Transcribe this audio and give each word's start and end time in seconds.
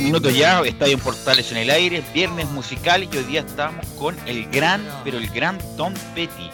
38 0.00 0.02
minutos 0.02 0.34
ya, 0.34 0.60
Estadio 0.62 0.94
en 0.94 1.00
Portales 1.00 1.52
en 1.52 1.58
el 1.58 1.70
aire, 1.70 2.02
viernes 2.14 2.48
musical 2.50 3.04
y 3.04 3.16
hoy 3.16 3.24
día 3.24 3.40
estamos 3.40 3.84
con 3.98 4.16
el 4.26 4.48
gran, 4.48 4.82
pero 5.04 5.18
el 5.18 5.28
gran 5.28 5.58
Tom 5.76 5.92
Petty. 6.14 6.50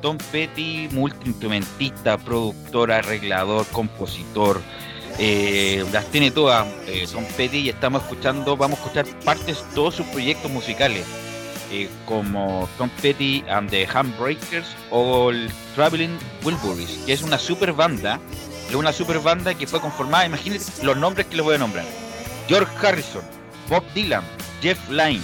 Tom 0.00 0.18
Petty, 0.32 0.88
multiinstrumentista, 0.90 2.18
productor, 2.18 2.90
arreglador, 2.90 3.66
compositor, 3.68 4.60
eh, 5.18 5.84
las 5.92 6.06
tiene 6.06 6.32
todas 6.32 6.66
eh, 6.88 7.06
Tom 7.10 7.24
Petty 7.36 7.58
y 7.58 7.68
estamos 7.68 8.02
escuchando, 8.02 8.56
vamos 8.56 8.80
a 8.80 8.82
escuchar 8.82 9.06
partes 9.24 9.58
de 9.58 9.74
todos 9.74 9.94
sus 9.94 10.06
proyectos 10.06 10.50
musicales, 10.50 11.06
eh, 11.70 11.88
como 12.04 12.68
Tom 12.78 12.90
Petty 13.00 13.44
and 13.48 13.70
the 13.70 13.86
Handbreakers 13.86 14.66
o 14.90 15.30
el 15.30 15.48
Traveling 15.76 16.18
Wilburys, 16.42 16.98
que 17.06 17.12
es 17.12 17.22
una 17.22 17.38
super 17.38 17.72
banda 17.72 18.18
es 18.68 18.74
una 18.74 18.92
super 18.92 19.18
banda 19.20 19.52
que 19.52 19.66
fue 19.66 19.80
conformada, 19.80 20.24
imagínate 20.24 20.64
los 20.82 20.96
nombres 20.96 21.26
que 21.26 21.36
les 21.36 21.44
voy 21.44 21.56
a 21.56 21.58
nombrar. 21.58 22.01
George 22.52 22.86
Harrison, 22.86 23.22
Bob 23.70 23.82
Dylan, 23.94 24.22
Jeff 24.60 24.78
Lynne, 24.90 25.22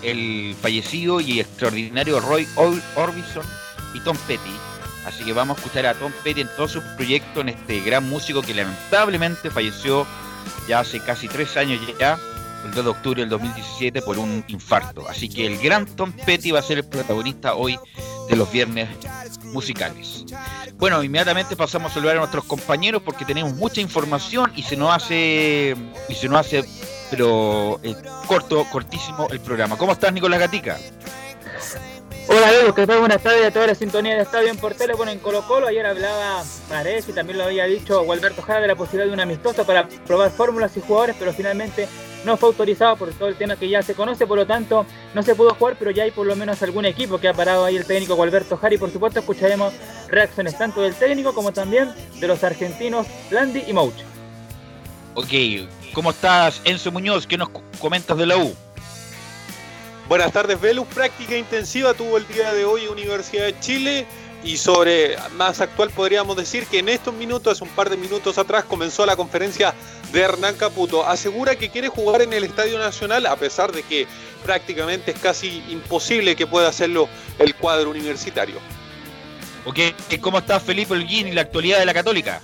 el 0.00 0.56
fallecido 0.58 1.20
y 1.20 1.38
extraordinario 1.38 2.18
Roy 2.18 2.48
Or- 2.56 2.80
Orbison 2.96 3.44
y 3.92 4.00
Tom 4.00 4.16
Petty. 4.26 4.56
Así 5.04 5.22
que 5.22 5.34
vamos 5.34 5.58
a 5.58 5.60
escuchar 5.60 5.84
a 5.84 5.92
Tom 5.92 6.10
Petty 6.24 6.40
en 6.40 6.48
todos 6.56 6.72
sus 6.72 6.82
proyectos, 6.96 7.42
en 7.42 7.50
este 7.50 7.80
gran 7.80 8.08
músico 8.08 8.40
que 8.40 8.54
lamentablemente 8.54 9.50
falleció 9.50 10.06
ya 10.66 10.80
hace 10.80 10.98
casi 11.00 11.28
tres 11.28 11.58
años 11.58 11.78
ya, 12.00 12.18
el 12.64 12.72
2 12.72 12.84
de 12.84 12.90
octubre 12.90 13.20
del 13.20 13.28
2017, 13.28 14.00
por 14.00 14.18
un 14.18 14.42
infarto. 14.48 15.06
Así 15.10 15.28
que 15.28 15.46
el 15.46 15.58
gran 15.58 15.84
Tom 15.84 16.10
Petty 16.24 16.52
va 16.52 16.60
a 16.60 16.62
ser 16.62 16.78
el 16.78 16.86
protagonista 16.86 17.54
hoy 17.54 17.78
de 18.28 18.36
los 18.36 18.50
viernes 18.50 18.88
musicales. 19.44 20.24
Bueno, 20.78 21.02
inmediatamente 21.02 21.56
pasamos 21.56 21.92
a 21.92 21.94
saludar 21.94 22.16
a 22.16 22.20
nuestros 22.20 22.44
compañeros 22.44 23.02
porque 23.02 23.24
tenemos 23.24 23.54
mucha 23.54 23.80
información 23.80 24.52
y 24.54 24.62
se 24.62 24.76
nos 24.76 24.94
hace, 24.94 25.76
y 26.08 26.14
se 26.14 26.28
nos 26.28 26.40
hace, 26.40 26.64
pero 27.10 27.80
eh, 27.82 27.94
corto, 28.26 28.66
cortísimo 28.70 29.28
el 29.30 29.40
programa. 29.40 29.76
¿Cómo 29.76 29.92
estás, 29.92 30.12
Nicolás 30.12 30.40
Gatica? 30.40 30.78
Hola 32.28 32.50
Diego, 32.50 32.74
¿qué 32.74 32.88
tal? 32.88 32.98
Buenas 32.98 33.22
tardes 33.22 33.46
a 33.46 33.50
toda 33.52 33.68
la 33.68 33.74
sintonía 33.76 34.16
de 34.16 34.22
Estadio 34.22 34.48
en 34.48 34.56
Portales. 34.56 34.96
Bueno, 34.96 35.12
en 35.12 35.20
Colo 35.20 35.46
Colo 35.46 35.68
ayer 35.68 35.86
hablaba 35.86 36.42
Paredes 36.68 37.08
y 37.08 37.12
también 37.12 37.38
lo 37.38 37.44
había 37.44 37.66
dicho 37.66 38.02
Gualberto 38.02 38.42
Jara 38.42 38.60
de 38.60 38.66
la 38.66 38.74
posibilidad 38.74 39.06
de 39.06 39.12
un 39.12 39.20
amistoso 39.20 39.64
para 39.64 39.86
probar 39.88 40.32
fórmulas 40.32 40.76
y 40.76 40.80
jugadores, 40.80 41.14
pero 41.18 41.32
finalmente 41.32 41.88
no 42.26 42.36
fue 42.36 42.48
autorizado 42.48 42.96
por 42.96 43.10
todo 43.12 43.28
el 43.28 43.36
tema 43.36 43.56
que 43.56 43.68
ya 43.68 43.82
se 43.82 43.94
conoce, 43.94 44.26
por 44.26 44.36
lo 44.36 44.46
tanto 44.46 44.84
no 45.14 45.22
se 45.22 45.34
pudo 45.34 45.54
jugar, 45.54 45.76
pero 45.78 45.92
ya 45.92 46.02
hay 46.02 46.10
por 46.10 46.26
lo 46.26 46.36
menos 46.36 46.60
algún 46.62 46.84
equipo 46.84 47.18
que 47.18 47.28
ha 47.28 47.32
parado 47.32 47.64
ahí 47.64 47.76
el 47.76 47.86
técnico 47.86 48.16
Gualberto 48.16 48.56
Jara 48.56 48.74
y 48.74 48.78
por 48.78 48.90
supuesto 48.90 49.20
escucharemos 49.20 49.72
reacciones 50.08 50.58
tanto 50.58 50.82
del 50.82 50.94
técnico 50.94 51.32
como 51.32 51.52
también 51.52 51.94
de 52.18 52.26
los 52.26 52.42
argentinos 52.44 53.06
Landi 53.30 53.62
y 53.66 53.72
Mouch. 53.72 53.94
Ok, 55.14 55.28
¿cómo 55.94 56.10
estás, 56.10 56.60
Enzo 56.64 56.90
Muñoz? 56.90 57.26
¿Qué 57.26 57.38
nos 57.38 57.48
comentas 57.80 58.18
de 58.18 58.26
la 58.26 58.36
U? 58.36 58.54
Buenas 60.08 60.32
tardes, 60.32 60.60
Velus. 60.60 60.86
Práctica 60.88 61.36
intensiva 61.36 61.94
tuvo 61.94 62.18
el 62.18 62.26
día 62.28 62.52
de 62.52 62.64
hoy 62.64 62.86
Universidad 62.86 63.44
de 63.44 63.58
Chile 63.60 64.06
y 64.44 64.56
sobre 64.56 65.16
más 65.36 65.60
actual 65.60 65.90
podríamos 65.90 66.36
decir 66.36 66.66
que 66.66 66.78
en 66.78 66.88
estos 66.88 67.14
minutos, 67.14 67.54
hace 67.54 67.64
un 67.64 67.70
par 67.70 67.90
de 67.90 67.96
minutos 67.96 68.38
atrás, 68.38 68.64
comenzó 68.64 69.06
la 69.06 69.16
conferencia 69.16 69.74
de 70.16 70.22
Hernán 70.22 70.56
Caputo. 70.56 71.06
Asegura 71.06 71.56
que 71.56 71.68
quiere 71.68 71.88
jugar 71.88 72.22
en 72.22 72.32
el 72.32 72.44
Estadio 72.44 72.78
Nacional 72.78 73.26
a 73.26 73.36
pesar 73.36 73.70
de 73.70 73.82
que 73.82 74.06
prácticamente 74.42 75.10
es 75.10 75.18
casi 75.18 75.62
imposible 75.68 76.34
que 76.34 76.46
pueda 76.46 76.68
hacerlo 76.68 77.06
el 77.38 77.54
cuadro 77.54 77.90
universitario. 77.90 78.56
Ok, 79.66 79.78
¿cómo 80.22 80.38
estás, 80.38 80.62
Felipe 80.62 80.94
Holguín 80.94 81.28
y 81.28 81.32
la 81.32 81.42
actualidad 81.42 81.80
de 81.80 81.86
la 81.86 81.92
Católica? 81.92 82.40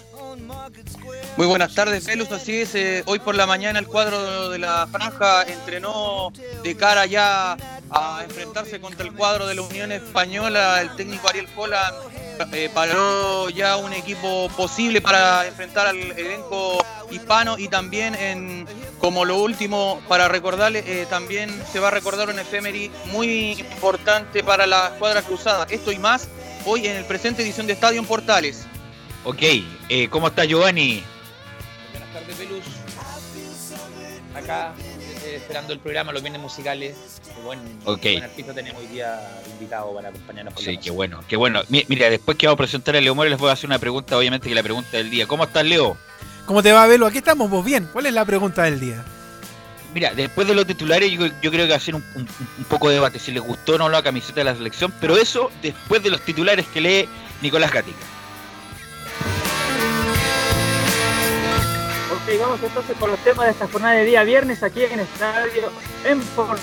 Muy 1.36 1.46
buenas 1.46 1.74
tardes, 1.74 2.06
Velus. 2.06 2.30
Así 2.30 2.60
es, 2.60 2.74
eh, 2.74 3.02
hoy 3.06 3.18
por 3.18 3.34
la 3.34 3.46
mañana 3.46 3.78
el 3.78 3.86
cuadro 3.86 4.50
de 4.50 4.58
la 4.58 4.86
franja 4.86 5.42
entrenó 5.44 6.30
de 6.62 6.76
cara 6.76 7.06
ya 7.06 7.56
a 7.90 8.20
enfrentarse 8.22 8.80
contra 8.80 9.06
el 9.06 9.14
cuadro 9.14 9.46
de 9.46 9.54
la 9.54 9.62
Unión 9.62 9.92
Española. 9.92 10.80
El 10.82 10.94
técnico 10.94 11.28
Ariel 11.28 11.48
Cola 11.54 11.92
eh, 12.52 12.70
paró 12.74 13.48
ya 13.48 13.78
un 13.78 13.92
equipo 13.94 14.50
posible 14.56 15.00
para 15.00 15.46
enfrentar 15.46 15.86
al 15.86 15.96
elenco 15.96 16.84
hispano 17.10 17.58
y 17.58 17.68
también 17.68 18.14
en 18.14 18.66
como 18.98 19.24
lo 19.24 19.38
último 19.38 20.00
para 20.08 20.28
recordarle, 20.28 20.84
eh, 20.86 21.06
también 21.08 21.50
se 21.70 21.80
va 21.80 21.88
a 21.88 21.90
recordar 21.90 22.28
un 22.28 22.38
efemeri 22.38 22.90
muy 23.06 23.52
importante 23.52 24.44
para 24.44 24.66
la 24.66 24.88
escuadra 24.88 25.22
cruzada. 25.22 25.66
Esto 25.70 25.92
y 25.92 25.98
más 25.98 26.28
hoy 26.64 26.86
en 26.86 26.96
el 26.96 27.04
presente 27.04 27.42
edición 27.42 27.66
de 27.66 27.72
Estadio 27.72 28.00
en 28.00 28.06
Portales. 28.06 28.66
Ok, 29.24 29.42
eh, 29.88 30.08
¿cómo 30.08 30.28
está 30.28 30.44
Giovanni? 30.44 31.02
Acá, 34.34 34.72
eh, 35.24 35.34
esperando 35.36 35.72
el 35.74 35.78
programa, 35.78 36.12
los 36.12 36.22
viernes 36.22 36.40
musicales. 36.40 36.96
Qué 37.34 37.40
buen, 37.42 37.58
artista 38.22 38.54
tenemos 38.54 38.80
hoy 38.80 38.88
día 38.88 39.20
invitado 39.52 39.94
para 39.94 40.08
acompañarnos 40.08 40.54
con 40.54 40.64
Sí, 40.64 40.78
qué 40.78 40.90
bueno, 40.90 41.22
qué 41.28 41.36
bueno. 41.36 41.62
Mi- 41.68 41.84
Mira, 41.88 42.08
después 42.08 42.36
que 42.38 42.46
vamos 42.46 42.56
a 42.56 42.62
presentar 42.64 42.96
a 42.96 43.00
Leo 43.00 43.14
Mora, 43.14 43.28
les 43.28 43.38
voy 43.38 43.50
a 43.50 43.52
hacer 43.52 43.68
una 43.68 43.78
pregunta, 43.78 44.16
obviamente 44.16 44.48
que 44.48 44.54
la 44.54 44.62
pregunta 44.62 44.96
del 44.96 45.10
día. 45.10 45.26
¿Cómo 45.26 45.44
estás, 45.44 45.64
Leo? 45.66 45.96
¿Cómo 46.46 46.62
te 46.62 46.72
va, 46.72 46.86
Velo? 46.86 47.06
Aquí 47.06 47.18
estamos, 47.18 47.50
vos 47.50 47.64
bien. 47.64 47.88
¿Cuál 47.92 48.06
es 48.06 48.14
la 48.14 48.24
pregunta 48.24 48.62
del 48.64 48.80
día? 48.80 49.04
Mira, 49.94 50.14
después 50.14 50.48
de 50.48 50.54
los 50.54 50.66
titulares, 50.66 51.10
yo, 51.12 51.26
yo 51.26 51.50
creo 51.50 51.66
que 51.66 51.70
va 51.72 51.76
a 51.76 51.80
ser 51.80 51.94
un, 51.94 52.04
un- 52.14 52.26
un 52.58 52.64
poco 52.64 52.88
de 52.88 52.94
debate 52.94 53.18
si 53.18 53.30
les 53.32 53.42
gustó 53.42 53.74
o 53.74 53.78
no 53.78 53.88
la 53.90 54.02
camiseta 54.02 54.36
de 54.40 54.44
la 54.44 54.54
selección, 54.56 54.92
pero 55.00 55.18
eso 55.18 55.50
después 55.60 56.02
de 56.02 56.08
los 56.10 56.22
titulares 56.22 56.66
que 56.72 56.80
lee 56.80 57.08
Nicolás 57.42 57.70
Gatica. 57.70 57.98
Ok, 62.32 62.40
vamos 62.40 62.62
entonces 62.62 62.96
con 62.96 63.10
los 63.10 63.18
temas 63.20 63.44
de 63.44 63.52
esta 63.52 63.68
jornada 63.68 63.94
de 63.94 64.04
día 64.06 64.24
viernes 64.24 64.62
aquí 64.62 64.82
en 64.84 65.00
Estadio 65.00 65.70
en 66.04 66.18
Porto. 66.20 66.62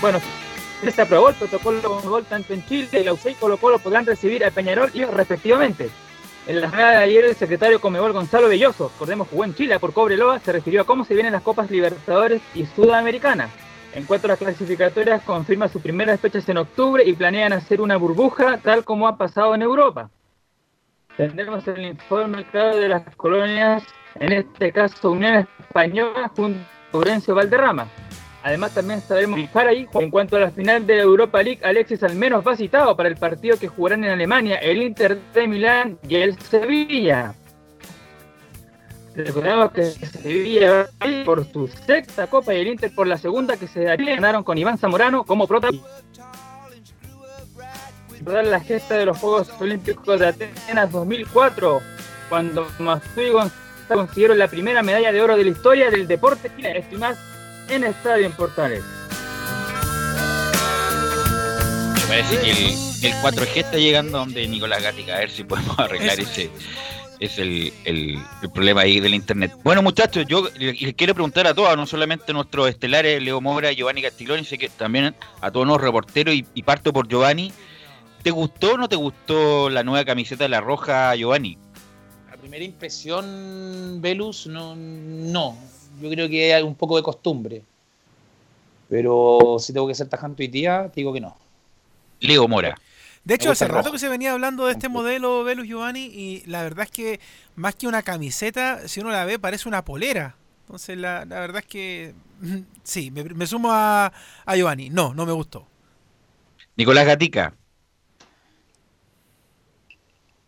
Bueno, 0.00 0.20
se 0.88 1.02
aprobó 1.02 1.30
el 1.30 1.34
protocolo 1.34 1.80
de 1.80 2.08
gol 2.08 2.24
tanto 2.24 2.52
en 2.52 2.64
Chile 2.66 3.02
la 3.02 3.12
UCI 3.12 3.30
y 3.30 3.34
Colo 3.34 3.56
Colo 3.56 3.80
podrán 3.80 4.06
recibir 4.06 4.44
a 4.44 4.52
Peñarol 4.52 4.90
y 4.94 5.04
respectivamente. 5.04 5.90
En 6.46 6.60
la 6.60 6.68
jornada 6.68 6.90
de 6.92 7.04
ayer 7.04 7.24
el 7.24 7.34
secretario 7.34 7.80
Comebol 7.80 8.12
Gonzalo 8.12 8.48
Belloso, 8.48 8.88
recordemos 8.92 9.26
jugó 9.28 9.44
en 9.44 9.56
Chile 9.56 9.80
por 9.80 9.92
Cobreloa, 9.92 10.38
se 10.38 10.52
refirió 10.52 10.82
a 10.82 10.84
cómo 10.84 11.04
se 11.04 11.14
vienen 11.14 11.32
las 11.32 11.42
Copas 11.42 11.72
Libertadores 11.72 12.40
y 12.54 12.66
Sudamericana. 12.66 13.48
En 13.94 14.04
cuanto 14.04 14.28
a 14.28 14.30
las 14.30 14.38
clasificatorias, 14.38 15.22
confirma 15.22 15.66
sus 15.66 15.82
primeras 15.82 16.20
fechas 16.20 16.48
en 16.48 16.58
octubre 16.58 17.02
y 17.04 17.14
planean 17.14 17.52
hacer 17.52 17.80
una 17.80 17.96
burbuja 17.96 18.58
tal 18.58 18.84
como 18.84 19.08
ha 19.08 19.16
pasado 19.16 19.56
en 19.56 19.62
Europa. 19.62 20.10
Tendremos 21.16 21.66
el 21.66 21.82
informe 21.82 22.44
claro 22.44 22.76
de 22.76 22.88
las 22.88 23.02
colonias, 23.16 23.82
en 24.16 24.32
este 24.32 24.70
caso 24.70 25.12
Unión 25.12 25.48
Española 25.60 26.30
junto 26.36 26.60
a 26.60 26.92
Laurencio 26.92 27.34
Valderrama. 27.34 27.88
Además 28.42 28.74
también 28.74 29.00
sabremos 29.00 29.40
fijar 29.40 29.66
ahí 29.66 29.88
en 29.94 30.10
cuanto 30.10 30.36
a 30.36 30.40
la 30.40 30.50
final 30.50 30.86
de 30.86 30.96
la 30.96 31.02
Europa 31.02 31.42
League, 31.42 31.60
Alexis 31.64 32.02
al 32.02 32.14
menos 32.14 32.46
va 32.46 32.54
citado 32.54 32.94
para 32.96 33.08
el 33.08 33.16
partido 33.16 33.58
que 33.58 33.66
jugarán 33.66 34.04
en 34.04 34.10
Alemania, 34.10 34.56
el 34.56 34.82
Inter 34.82 35.18
de 35.32 35.48
Milán 35.48 35.98
y 36.06 36.16
el 36.16 36.38
Sevilla. 36.38 37.34
Recordemos 39.16 39.72
que 39.72 39.84
Sevilla 39.84 40.86
va 41.02 41.24
por 41.24 41.50
su 41.50 41.66
sexta 41.66 42.26
copa 42.26 42.52
y 42.54 42.60
el 42.60 42.68
Inter 42.68 42.94
por 42.94 43.06
la 43.06 43.16
segunda 43.16 43.56
que 43.56 43.66
se. 43.66 43.84
Ganaron 43.84 44.44
con 44.44 44.58
Iván 44.58 44.76
Zamorano 44.76 45.24
como 45.24 45.46
protagonista 45.48 45.88
recordar 48.26 48.44
la 48.46 48.60
gesta 48.60 48.96
de 48.96 49.06
los 49.06 49.18
Juegos 49.18 49.48
Olímpicos 49.60 50.18
de 50.18 50.26
Atenas 50.26 50.90
2004, 50.90 51.80
cuando 52.28 52.68
Masui 52.80 53.30
González 53.30 53.52
consiguieron 53.88 54.36
la 54.38 54.48
primera 54.48 54.82
medalla 54.82 55.12
de 55.12 55.22
oro 55.22 55.36
de 55.36 55.44
la 55.44 55.50
historia 55.50 55.90
del 55.92 56.08
deporte 56.08 56.50
chileno. 56.56 56.76
Esto 56.80 56.96
y 56.96 56.98
más 56.98 57.16
en 57.68 57.84
Estadio 57.84 58.26
en 58.26 58.32
Portales. 58.32 58.82
Me 61.94 62.00
parece 62.08 62.40
que 62.40 62.50
el, 62.50 62.56
el 63.04 63.12
4G 63.22 63.56
está 63.58 63.76
llegando 63.76 64.18
donde 64.18 64.48
Nicolás 64.48 64.82
Gatica, 64.82 65.14
a 65.14 65.18
ver 65.20 65.30
si 65.30 65.44
podemos 65.44 65.78
arreglar 65.78 66.18
Eso. 66.18 66.28
ese 66.32 66.50
es 67.20 67.38
el, 67.38 67.72
el- 67.84 68.18
el 68.42 68.50
problema 68.50 68.80
ahí 68.82 68.98
del 68.98 69.14
internet. 69.14 69.52
Bueno 69.62 69.82
muchachos, 69.82 70.26
yo 70.28 70.48
les 70.58 70.94
quiero 70.94 71.14
preguntar 71.14 71.46
a 71.46 71.54
todos, 71.54 71.76
no 71.76 71.86
solamente 71.86 72.24
a 72.32 72.34
nuestros 72.34 72.68
estelares 72.68 73.22
Leo 73.22 73.40
Mora, 73.40 73.70
Giovanni 73.72 74.02
Castiglioni, 74.02 74.44
sé 74.44 74.58
que 74.58 74.68
también 74.68 75.14
a 75.40 75.50
todos 75.52 75.66
los 75.66 75.80
reporteros 75.80 76.34
y, 76.34 76.44
y 76.54 76.62
parto 76.64 76.92
por 76.92 77.06
Giovanni. 77.06 77.52
¿Te 78.26 78.32
gustó 78.32 78.72
o 78.72 78.76
no 78.76 78.88
te 78.88 78.96
gustó 78.96 79.70
la 79.70 79.84
nueva 79.84 80.04
camiseta 80.04 80.42
de 80.42 80.48
la 80.48 80.60
roja, 80.60 81.14
Giovanni? 81.14 81.56
A 82.28 82.36
primera 82.36 82.64
impresión, 82.64 84.00
Velus, 84.00 84.48
no, 84.48 84.74
no. 84.74 85.56
Yo 86.02 86.10
creo 86.10 86.28
que 86.28 86.52
hay 86.52 86.64
un 86.64 86.74
poco 86.74 86.96
de 86.96 87.04
costumbre. 87.04 87.62
Pero 88.88 89.58
si 89.60 89.72
tengo 89.72 89.86
que 89.86 89.94
ser 89.94 90.08
tajante 90.08 90.42
hoy 90.42 90.48
día, 90.48 90.90
te 90.92 91.02
digo 91.02 91.12
que 91.12 91.20
no. 91.20 91.36
Leo 92.18 92.48
Mora. 92.48 92.74
De 93.22 93.34
hecho, 93.36 93.52
hace 93.52 93.68
rato 93.68 93.82
rojo. 93.82 93.92
que 93.92 94.00
se 94.00 94.08
venía 94.08 94.32
hablando 94.32 94.66
de 94.66 94.72
este 94.72 94.88
modelo 94.88 95.44
Velus 95.44 95.68
Giovanni 95.68 96.06
y 96.06 96.42
la 96.46 96.64
verdad 96.64 96.86
es 96.86 96.90
que 96.90 97.20
más 97.54 97.76
que 97.76 97.86
una 97.86 98.02
camiseta, 98.02 98.88
si 98.88 98.98
uno 98.98 99.10
la 99.10 99.24
ve, 99.24 99.38
parece 99.38 99.68
una 99.68 99.84
polera. 99.84 100.34
Entonces, 100.62 100.98
la, 100.98 101.24
la 101.26 101.38
verdad 101.38 101.58
es 101.58 101.66
que 101.66 102.14
sí, 102.82 103.12
me, 103.12 103.22
me 103.22 103.46
sumo 103.46 103.70
a, 103.70 104.12
a 104.44 104.56
Giovanni. 104.56 104.90
No, 104.90 105.14
no 105.14 105.26
me 105.26 105.32
gustó. 105.32 105.68
Nicolás 106.74 107.06
Gatica. 107.06 107.54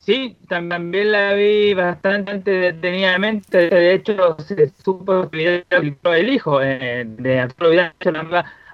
Sí, 0.09 0.39
también 0.49 1.13
la 1.13 1.35
vi 1.35 1.75
bastante 1.75 2.51
detenidamente. 2.51 3.69
De 3.69 3.93
hecho, 3.93 4.39
se 4.39 4.71
supo 4.83 5.29
que 5.29 5.67
el 5.69 6.29
hijo 6.31 6.63
eh, 6.63 7.05
de 7.07 7.41
Arturo 7.41 7.69
Vidal 7.69 7.93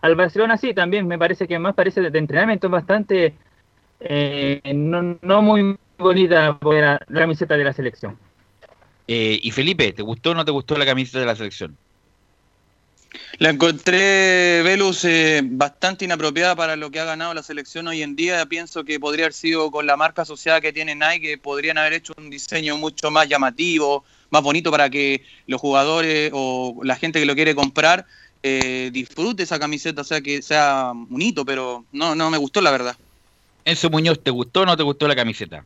al 0.00 0.14
Barcelona. 0.14 0.56
Sí, 0.56 0.74
también 0.74 1.08
me 1.08 1.18
parece 1.18 1.48
que 1.48 1.58
más 1.58 1.74
parece 1.74 2.08
de 2.08 2.16
entrenamiento, 2.16 2.68
bastante 2.68 3.34
eh, 3.98 4.60
no, 4.76 5.18
no 5.22 5.42
muy 5.42 5.76
bonita 5.98 6.56
la 6.62 7.00
camiseta 7.12 7.56
de 7.56 7.64
la 7.64 7.72
selección. 7.72 8.16
Eh, 9.08 9.40
y 9.42 9.50
Felipe, 9.50 9.92
¿te 9.92 10.02
gustó 10.02 10.30
o 10.30 10.34
no 10.34 10.44
te 10.44 10.52
gustó 10.52 10.78
la 10.78 10.86
camiseta 10.86 11.18
de 11.18 11.26
la 11.26 11.34
selección? 11.34 11.76
La 13.38 13.50
encontré, 13.50 14.62
Velus, 14.62 15.04
eh, 15.04 15.40
bastante 15.44 16.04
inapropiada 16.04 16.54
para 16.54 16.76
lo 16.76 16.90
que 16.90 17.00
ha 17.00 17.04
ganado 17.04 17.34
la 17.34 17.42
selección 17.42 17.88
hoy 17.88 18.02
en 18.02 18.16
día. 18.16 18.46
Pienso 18.46 18.84
que 18.84 19.00
podría 19.00 19.26
haber 19.26 19.32
sido 19.32 19.70
con 19.70 19.86
la 19.86 19.96
marca 19.96 20.22
asociada 20.22 20.60
que 20.60 20.72
tiene 20.72 20.94
Nike, 20.94 21.38
podrían 21.38 21.78
haber 21.78 21.94
hecho 21.94 22.12
un 22.16 22.30
diseño 22.30 22.76
mucho 22.76 23.10
más 23.10 23.28
llamativo, 23.28 24.04
más 24.30 24.42
bonito 24.42 24.70
para 24.70 24.88
que 24.88 25.24
los 25.46 25.60
jugadores 25.60 26.30
o 26.32 26.80
la 26.84 26.96
gente 26.96 27.20
que 27.20 27.26
lo 27.26 27.34
quiere 27.34 27.54
comprar 27.54 28.06
eh, 28.46 28.90
disfrute 28.92 29.42
esa 29.42 29.58
camiseta, 29.58 30.02
o 30.02 30.04
sea, 30.04 30.20
que 30.20 30.42
sea 30.42 30.92
un 30.92 31.22
hito, 31.22 31.46
pero 31.46 31.86
no, 31.92 32.14
no 32.14 32.30
me 32.30 32.36
gustó 32.36 32.60
la 32.60 32.70
verdad. 32.70 32.94
Enzo 33.64 33.88
Muñoz, 33.88 34.22
¿te 34.22 34.30
gustó 34.30 34.60
o 34.60 34.66
no 34.66 34.76
te 34.76 34.82
gustó 34.82 35.08
la 35.08 35.16
camiseta? 35.16 35.64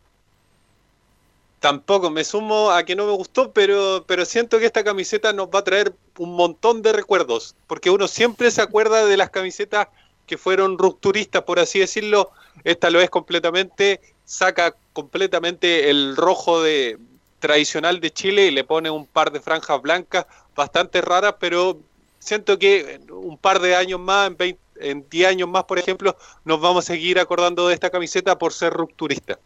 Tampoco 1.60 2.10
me 2.10 2.24
sumo 2.24 2.70
a 2.70 2.84
que 2.84 2.94
no 2.94 3.06
me 3.06 3.12
gustó, 3.12 3.52
pero, 3.52 4.04
pero 4.06 4.24
siento 4.24 4.58
que 4.58 4.66
esta 4.66 4.84
camiseta 4.84 5.32
nos 5.32 5.48
va 5.48 5.60
a 5.60 5.64
traer 5.64 5.92
un 6.18 6.34
montón 6.34 6.82
de 6.82 6.92
recuerdos, 6.92 7.56
porque 7.66 7.90
uno 7.90 8.06
siempre 8.06 8.50
se 8.50 8.62
acuerda 8.62 9.06
de 9.06 9.16
las 9.16 9.30
camisetas 9.30 9.88
que 10.26 10.38
fueron 10.38 10.78
rupturistas, 10.78 11.42
por 11.42 11.58
así 11.58 11.80
decirlo. 11.80 12.30
Esta 12.64 12.90
lo 12.90 13.00
es 13.00 13.10
completamente, 13.10 14.00
saca 14.24 14.74
completamente 14.92 15.90
el 15.90 16.16
rojo 16.16 16.62
de 16.62 16.98
tradicional 17.40 18.00
de 18.00 18.10
Chile 18.12 18.46
y 18.46 18.50
le 18.50 18.64
pone 18.64 18.90
un 18.90 19.06
par 19.06 19.32
de 19.32 19.40
franjas 19.40 19.80
blancas 19.80 20.26
bastante 20.54 21.00
raras, 21.00 21.36
pero 21.38 21.78
siento 22.18 22.58
que 22.58 23.00
un 23.10 23.38
par 23.38 23.60
de 23.60 23.76
años 23.76 24.00
más, 24.00 24.28
en 24.28 24.36
20 24.36 24.68
en 24.80 25.08
10 25.08 25.28
años 25.28 25.48
más, 25.48 25.64
por 25.64 25.78
ejemplo, 25.78 26.16
nos 26.44 26.60
vamos 26.60 26.84
a 26.84 26.86
seguir 26.86 27.18
acordando 27.18 27.68
de 27.68 27.74
esta 27.74 27.90
camiseta 27.90 28.38
por 28.38 28.52
ser 28.52 28.72
rupturista. 28.72 29.38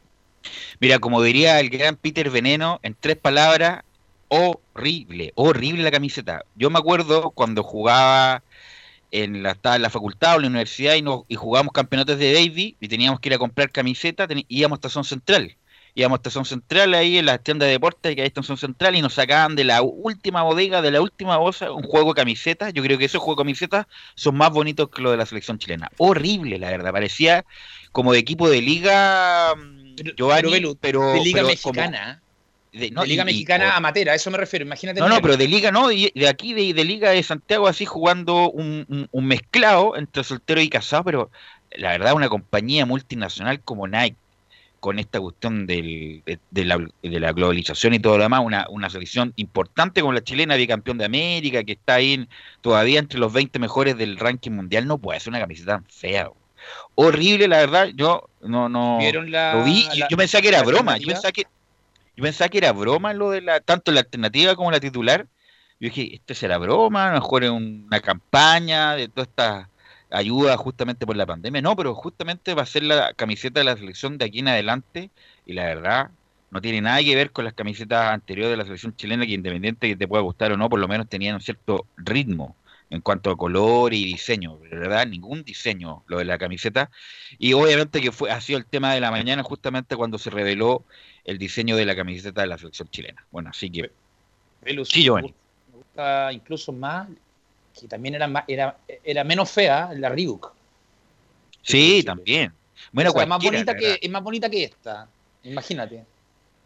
Mira, 0.80 0.98
como 0.98 1.22
diría 1.22 1.60
el 1.60 1.70
gran 1.70 1.96
Peter 1.96 2.30
Veneno, 2.30 2.80
en 2.82 2.96
tres 2.98 3.16
palabras, 3.16 3.84
horrible, 4.28 5.32
horrible 5.34 5.82
la 5.82 5.90
camiseta. 5.90 6.44
Yo 6.56 6.70
me 6.70 6.78
acuerdo 6.78 7.30
cuando 7.30 7.62
jugaba 7.62 8.42
en 9.10 9.42
la, 9.42 9.50
estaba 9.52 9.76
en 9.76 9.82
la 9.82 9.90
facultad 9.90 10.34
o 10.34 10.36
en 10.36 10.42
la 10.42 10.48
universidad 10.48 10.94
y, 10.94 11.04
y 11.28 11.36
jugábamos 11.36 11.72
campeonatos 11.72 12.18
de 12.18 12.32
Baby 12.32 12.76
y 12.80 12.88
teníamos 12.88 13.20
que 13.20 13.28
ir 13.28 13.34
a 13.34 13.38
comprar 13.38 13.70
camiseta, 13.70 14.26
íbamos 14.48 14.76
a 14.76 14.78
Estación 14.78 15.04
Central. 15.04 15.56
Íbamos 15.94 16.16
a 16.16 16.20
Estación 16.20 16.46
Central 16.46 16.94
ahí 16.94 17.18
en 17.18 17.26
la 17.26 17.36
tienda 17.36 17.66
de 17.66 17.72
deportes 17.72 18.14
que 18.14 18.22
hay 18.22 18.28
Estación 18.28 18.56
Central 18.56 18.96
y 18.96 19.02
nos 19.02 19.12
sacaban 19.12 19.54
de 19.54 19.64
la 19.64 19.82
última 19.82 20.42
bodega, 20.42 20.80
de 20.80 20.90
la 20.90 21.02
última 21.02 21.36
bolsa, 21.36 21.70
un 21.70 21.82
juego 21.82 22.14
de 22.14 22.20
camisetas. 22.20 22.72
Yo 22.72 22.82
creo 22.82 22.96
que 22.96 23.04
esos 23.04 23.20
juegos 23.20 23.36
de 23.36 23.42
camisetas 23.42 23.86
son 24.14 24.36
más 24.38 24.50
bonitos 24.50 24.88
que 24.88 25.02
los 25.02 25.12
de 25.12 25.18
la 25.18 25.26
selección 25.26 25.58
chilena. 25.58 25.90
Horrible, 25.98 26.58
la 26.58 26.70
verdad. 26.70 26.92
Parecía 26.92 27.44
como 27.92 28.14
de 28.14 28.20
equipo 28.20 28.48
de 28.48 28.62
liga, 28.62 29.52
Pero- 30.04 30.16
Giovanni, 30.16 30.74
pero, 30.80 31.12
de 31.12 31.20
Liga 31.20 31.42
pero 31.42 31.60
como- 31.62 31.72
Mexicana. 31.74 32.22
de, 32.72 32.90
no, 32.90 33.02
de 33.02 33.06
Liga 33.08 33.22
y- 33.22 33.26
Mexicana 33.26 33.68
o- 33.68 33.76
amatera, 33.76 34.12
a 34.12 34.14
eso 34.14 34.30
me 34.30 34.38
refiero. 34.38 34.64
Imagínate. 34.64 35.00
no, 35.00 35.08
no, 35.08 35.20
pero 35.20 35.36
de 35.36 35.46
Liga 35.48 35.70
no, 35.70 35.88
de 35.88 36.28
aquí, 36.28 36.54
de, 36.54 36.72
de 36.72 36.84
Liga 36.84 37.10
de 37.10 37.22
Santiago, 37.22 37.68
así 37.68 37.84
jugando 37.84 38.50
un, 38.50 38.86
un- 38.88 39.08
un 39.10 39.26
mezclado 39.26 39.96
entre 39.96 40.24
soltero 40.24 40.60
y 40.60 40.68
casado, 40.68 41.04
pero 41.04 41.30
la 41.72 41.90
verdad, 41.90 42.14
una 42.14 42.28
compañía 42.28 42.86
multinacional 42.86 43.60
como 43.60 43.86
Nike, 43.88 44.16
con 44.80 44.98
esta 44.98 45.20
cuestión 45.20 45.66
del- 45.66 46.22
de, 46.26 46.38
de 46.50 46.64
la, 46.64 46.76
de 47.02 47.20
la 47.20 47.32
globalización 47.32 47.94
y 47.94 48.00
todo 48.00 48.16
lo 48.16 48.24
demás, 48.24 48.40
una, 48.44 48.66
una 48.68 48.90
selección 48.90 49.32
importante 49.36 50.00
como 50.00 50.12
la 50.12 50.24
chilena, 50.24 50.56
bicampeón 50.56 50.98
de 50.98 51.04
América, 51.04 51.62
que 51.62 51.72
está 51.72 51.94
ahí 51.94 52.14
en- 52.14 52.28
todavía 52.62 52.98
entre 52.98 53.20
los 53.20 53.32
20 53.32 53.58
mejores 53.60 53.96
del 53.96 54.16
ranking 54.18 54.50
mundial, 54.50 54.86
no 54.88 54.98
puede 54.98 55.20
ser 55.20 55.28
una 55.30 55.38
camiseta 55.40 55.72
tan 55.76 55.84
fea. 55.84 56.30
Horrible, 56.94 57.48
la 57.48 57.58
verdad, 57.58 57.88
yo 57.94 58.28
no, 58.40 58.68
no 58.68 58.98
¿Vieron 58.98 59.30
la, 59.30 59.52
lo 59.52 59.64
vi 59.64 59.86
la- 59.96 60.08
yo 60.08 60.16
pensaba 60.16 60.42
que 60.42 60.48
era 60.48 60.62
broma, 60.62 60.98
yo 60.98 61.06
pensaba 61.06 61.32
que 61.32 61.44
yo 62.14 62.22
pensaba 62.22 62.48
que 62.48 62.58
era 62.58 62.72
broma 62.72 63.14
lo 63.14 63.30
de 63.30 63.40
la 63.40 63.60
tanto 63.60 63.90
la 63.92 64.00
alternativa 64.00 64.54
como 64.54 64.70
la 64.70 64.80
titular. 64.80 65.26
Yo 65.80 65.88
dije, 65.88 66.14
¿esto 66.14 66.34
será 66.34 66.58
broma? 66.58 67.06
A 67.06 67.08
lo 67.08 67.14
mejor 67.20 67.44
es 67.44 67.50
una 67.50 68.00
campaña 68.00 68.94
de 68.94 69.08
toda 69.08 69.24
esta 69.24 69.70
ayuda 70.10 70.56
justamente 70.56 71.06
por 71.06 71.16
la 71.16 71.26
pandemia. 71.26 71.62
No, 71.62 71.74
pero 71.74 71.94
justamente 71.94 72.54
va 72.54 72.62
a 72.62 72.66
ser 72.66 72.84
la 72.84 73.14
camiseta 73.14 73.60
de 73.60 73.64
la 73.64 73.76
selección 73.76 74.18
de 74.18 74.26
aquí 74.26 74.40
en 74.40 74.48
adelante 74.48 75.10
y 75.44 75.54
la 75.54 75.64
verdad 75.64 76.10
no 76.50 76.60
tiene 76.60 76.82
nada 76.82 77.02
que 77.02 77.16
ver 77.16 77.32
con 77.32 77.44
las 77.46 77.54
camisetas 77.54 78.12
anteriores 78.12 78.50
de 78.50 78.56
la 78.58 78.64
selección 78.64 78.94
chilena 78.94 79.26
que 79.26 79.32
independiente 79.32 79.88
que 79.88 79.96
te 79.96 80.06
pueda 80.06 80.22
gustar 80.22 80.52
o 80.52 80.56
no, 80.56 80.68
por 80.68 80.78
lo 80.78 80.86
menos 80.86 81.08
tenían 81.08 81.34
un 81.34 81.40
cierto 81.40 81.88
ritmo 81.96 82.58
en 82.92 83.00
cuanto 83.00 83.30
a 83.30 83.36
color 83.38 83.94
y 83.94 84.04
diseño, 84.04 84.58
de 84.58 84.68
verdad, 84.68 85.06
ningún 85.06 85.44
diseño 85.44 86.04
lo 86.08 86.18
de 86.18 86.26
la 86.26 86.36
camiseta. 86.36 86.90
Y 87.38 87.54
obviamente 87.54 88.02
que 88.02 88.12
fue 88.12 88.30
ha 88.30 88.38
sido 88.42 88.58
el 88.58 88.66
tema 88.66 88.92
de 88.92 89.00
la 89.00 89.10
mañana 89.10 89.42
justamente 89.42 89.96
cuando 89.96 90.18
se 90.18 90.28
reveló 90.28 90.84
el 91.24 91.38
diseño 91.38 91.74
de 91.76 91.86
la 91.86 91.96
camiseta 91.96 92.42
de 92.42 92.48
la 92.48 92.58
selección 92.58 92.88
chilena. 92.90 93.24
Bueno, 93.30 93.48
así 93.48 93.70
que 93.70 93.90
Velus, 94.60 94.90
Sí, 94.90 95.04
Giovanni. 95.04 95.28
Me 95.28 95.32
gusta, 95.32 95.70
me 95.70 95.78
gusta 95.78 96.32
incluso 96.34 96.72
más, 96.72 97.08
que 97.80 97.88
también 97.88 98.14
era, 98.14 98.28
más, 98.28 98.44
era, 98.46 98.76
era 99.02 99.24
menos 99.24 99.50
fea, 99.50 99.90
la 99.94 100.10
Ryuk. 100.10 100.52
Sí, 101.62 102.00
Sí, 102.00 102.02
también. 102.02 102.52
Bueno, 102.92 103.10
O 103.10 103.14
sea, 103.14 103.24
más 103.24 103.42
bonita 103.42 103.74
que, 103.74 103.98
es 104.02 104.10
más 104.10 104.22
bonita 104.22 104.50
que 104.50 104.64
esta. 104.64 105.08
Imagínate. 105.44 106.04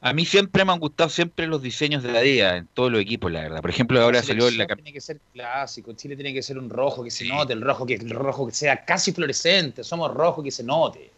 A 0.07 0.13
mí 0.13 0.25
siempre 0.25 0.65
me 0.65 0.71
han 0.71 0.79
gustado 0.79 1.11
siempre 1.11 1.49
los 1.49 1.61
diseños 1.61 2.01
de 2.05 2.13
la 2.13 2.21
DIA 2.21 2.59
en 2.59 2.69
todos 2.69 2.93
los 2.93 3.01
equipos, 3.01 3.33
la 3.33 3.41
verdad. 3.41 3.61
Por 3.61 3.71
ejemplo, 3.71 4.01
ahora 4.01 4.23
salió 4.23 4.49
la 4.53 4.69
Tiene 4.69 4.93
que 4.93 5.01
ser 5.01 5.19
clásico. 5.33 5.95
Chile 5.95 6.15
tiene 6.15 6.33
que 6.33 6.43
ser 6.43 6.59
un 6.59 6.71
rojo 6.71 7.03
que 7.03 7.11
se 7.11 7.25
Sí. 7.25 7.29
note, 7.29 7.55
el 7.55 7.61
rojo 7.61 7.85
que 7.85 7.95
el 7.95 8.11
rojo 8.11 8.47
que 8.47 8.53
sea 8.53 8.85
casi 8.85 9.11
fluorescente. 9.11 9.83
Somos 9.83 10.15
rojo 10.15 10.45
que 10.45 10.53
se 10.53 10.63
note. 10.63 11.11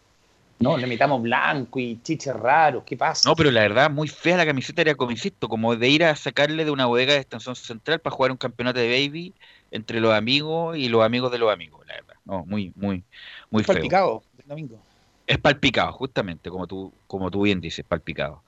No, 0.57 0.75
le 0.75 0.87
metamos 0.87 1.21
blanco 1.21 1.77
y 1.79 2.01
chiches 2.01 2.35
raros. 2.35 2.83
¿Qué 2.83 2.97
pasa? 2.97 3.29
No, 3.29 3.35
pero 3.35 3.51
la 3.51 3.61
verdad, 3.61 3.91
muy 3.91 4.07
fea 4.07 4.37
la 4.37 4.45
camiseta 4.47 4.81
era 4.81 4.95
como 4.95 5.11
insisto, 5.11 5.47
como 5.47 5.75
de 5.75 5.87
ir 5.87 6.03
a 6.03 6.15
sacarle 6.15 6.65
de 6.65 6.71
una 6.71 6.87
bodega 6.87 7.13
de 7.13 7.19
extensión 7.19 7.55
central 7.55 7.99
para 7.99 8.15
jugar 8.15 8.31
un 8.31 8.37
campeonato 8.37 8.79
de 8.79 8.89
baby 8.89 9.35
entre 9.69 9.99
los 9.99 10.15
amigos 10.15 10.75
y 10.75 10.89
los 10.89 11.03
amigos 11.03 11.31
de 11.31 11.37
los 11.37 11.53
amigos, 11.53 11.85
la 11.85 11.93
verdad. 11.93 12.15
No, 12.25 12.43
muy, 12.43 12.73
muy, 12.75 13.03
muy 13.51 13.63
feo. 13.63 13.75
el 13.75 14.47
domingo. 14.47 14.81
Es 15.29 15.37
palpicado, 15.37 15.93
justamente, 15.93 16.49
como 16.49 16.65
tú, 16.67 16.91
como 17.07 17.29
tú 17.29 17.43
bien 17.43 17.61
dices, 17.61 17.85
palpicado. 17.85 18.43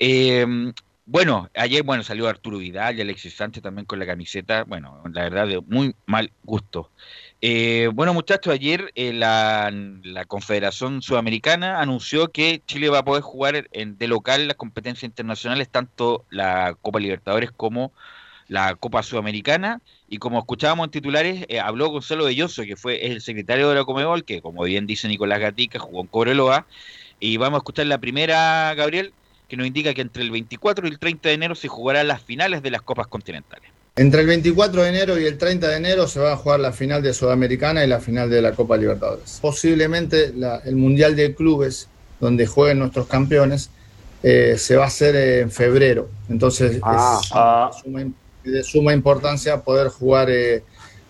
Eh, 0.00 0.44
bueno, 1.06 1.48
ayer 1.54 1.84
bueno 1.84 2.02
salió 2.02 2.26
Arturo 2.28 2.58
Vidal 2.58 2.98
y 2.98 3.02
Alexis 3.02 3.36
Sánchez 3.36 3.62
también 3.62 3.86
con 3.86 4.00
la 4.00 4.06
camiseta, 4.06 4.64
bueno, 4.64 5.00
la 5.12 5.22
verdad 5.24 5.46
de 5.46 5.60
muy 5.60 5.94
mal 6.06 6.32
gusto. 6.42 6.90
Eh, 7.40 7.88
bueno, 7.94 8.14
muchachos, 8.14 8.52
ayer 8.52 8.90
eh, 8.96 9.12
la, 9.12 9.70
la 10.02 10.24
Confederación 10.24 11.02
Sudamericana 11.02 11.80
anunció 11.80 12.32
que 12.32 12.62
Chile 12.66 12.88
va 12.88 13.00
a 13.00 13.04
poder 13.04 13.22
jugar 13.22 13.68
en- 13.72 13.96
de 13.98 14.08
local 14.08 14.48
las 14.48 14.56
competencias 14.56 15.04
internacionales, 15.04 15.68
tanto 15.70 16.26
la 16.30 16.76
Copa 16.82 16.98
Libertadores 17.00 17.52
como 17.52 17.92
la 18.48 18.74
Copa 18.74 19.02
Sudamericana. 19.02 19.80
Y 20.08 20.18
como 20.18 20.38
escuchábamos 20.38 20.86
en 20.86 20.90
titulares, 20.90 21.44
eh, 21.48 21.60
habló 21.60 21.88
Gonzalo 21.88 22.24
Belloso, 22.24 22.62
que 22.64 22.76
fue 22.76 23.06
el 23.06 23.20
secretario 23.20 23.68
de 23.70 23.74
la 23.76 23.84
Comebol, 23.84 24.24
que 24.24 24.40
como 24.42 24.62
bien 24.64 24.86
dice 24.86 25.08
Nicolás 25.08 25.40
Gatica, 25.40 25.78
jugó 25.78 26.02
en 26.02 26.06
Cobreloa. 26.08 26.66
Y 27.20 27.36
vamos 27.36 27.58
a 27.58 27.60
escuchar 27.60 27.86
la 27.86 27.98
primera, 27.98 28.74
Gabriel, 28.74 29.12
que 29.48 29.56
nos 29.56 29.66
indica 29.66 29.94
que 29.94 30.00
entre 30.02 30.22
el 30.22 30.30
24 30.30 30.86
y 30.86 30.90
el 30.90 30.98
30 30.98 31.28
de 31.28 31.34
enero 31.34 31.54
se 31.54 31.68
jugarán 31.68 32.08
las 32.08 32.22
finales 32.22 32.62
de 32.62 32.70
las 32.70 32.82
Copas 32.82 33.06
Continentales. 33.06 33.70
Entre 33.96 34.20
el 34.22 34.26
24 34.26 34.82
de 34.82 34.88
enero 34.88 35.20
y 35.20 35.24
el 35.24 35.38
30 35.38 35.68
de 35.68 35.76
enero 35.76 36.08
se 36.08 36.18
va 36.18 36.32
a 36.32 36.36
jugar 36.36 36.58
la 36.58 36.72
final 36.72 37.00
de 37.02 37.14
Sudamericana 37.14 37.84
y 37.84 37.86
la 37.86 38.00
final 38.00 38.28
de 38.28 38.42
la 38.42 38.52
Copa 38.52 38.76
Libertadores. 38.76 39.38
Posiblemente 39.40 40.32
la- 40.34 40.58
el 40.64 40.74
Mundial 40.74 41.14
de 41.14 41.32
Clubes, 41.34 41.88
donde 42.18 42.46
jueguen 42.46 42.80
nuestros 42.80 43.06
campeones, 43.06 43.70
eh, 44.24 44.56
se 44.58 44.74
va 44.74 44.84
a 44.84 44.86
hacer 44.88 45.14
en 45.14 45.50
febrero. 45.52 46.08
Entonces 46.28 46.80
Ah, 46.82 47.20
es 47.22 47.30
ah. 47.32 47.70
suma, 47.84 48.02
de 48.44 48.62
suma 48.62 48.92
importancia 48.92 49.62
poder 49.62 49.88
jugar, 49.88 50.30
eh, 50.30 50.62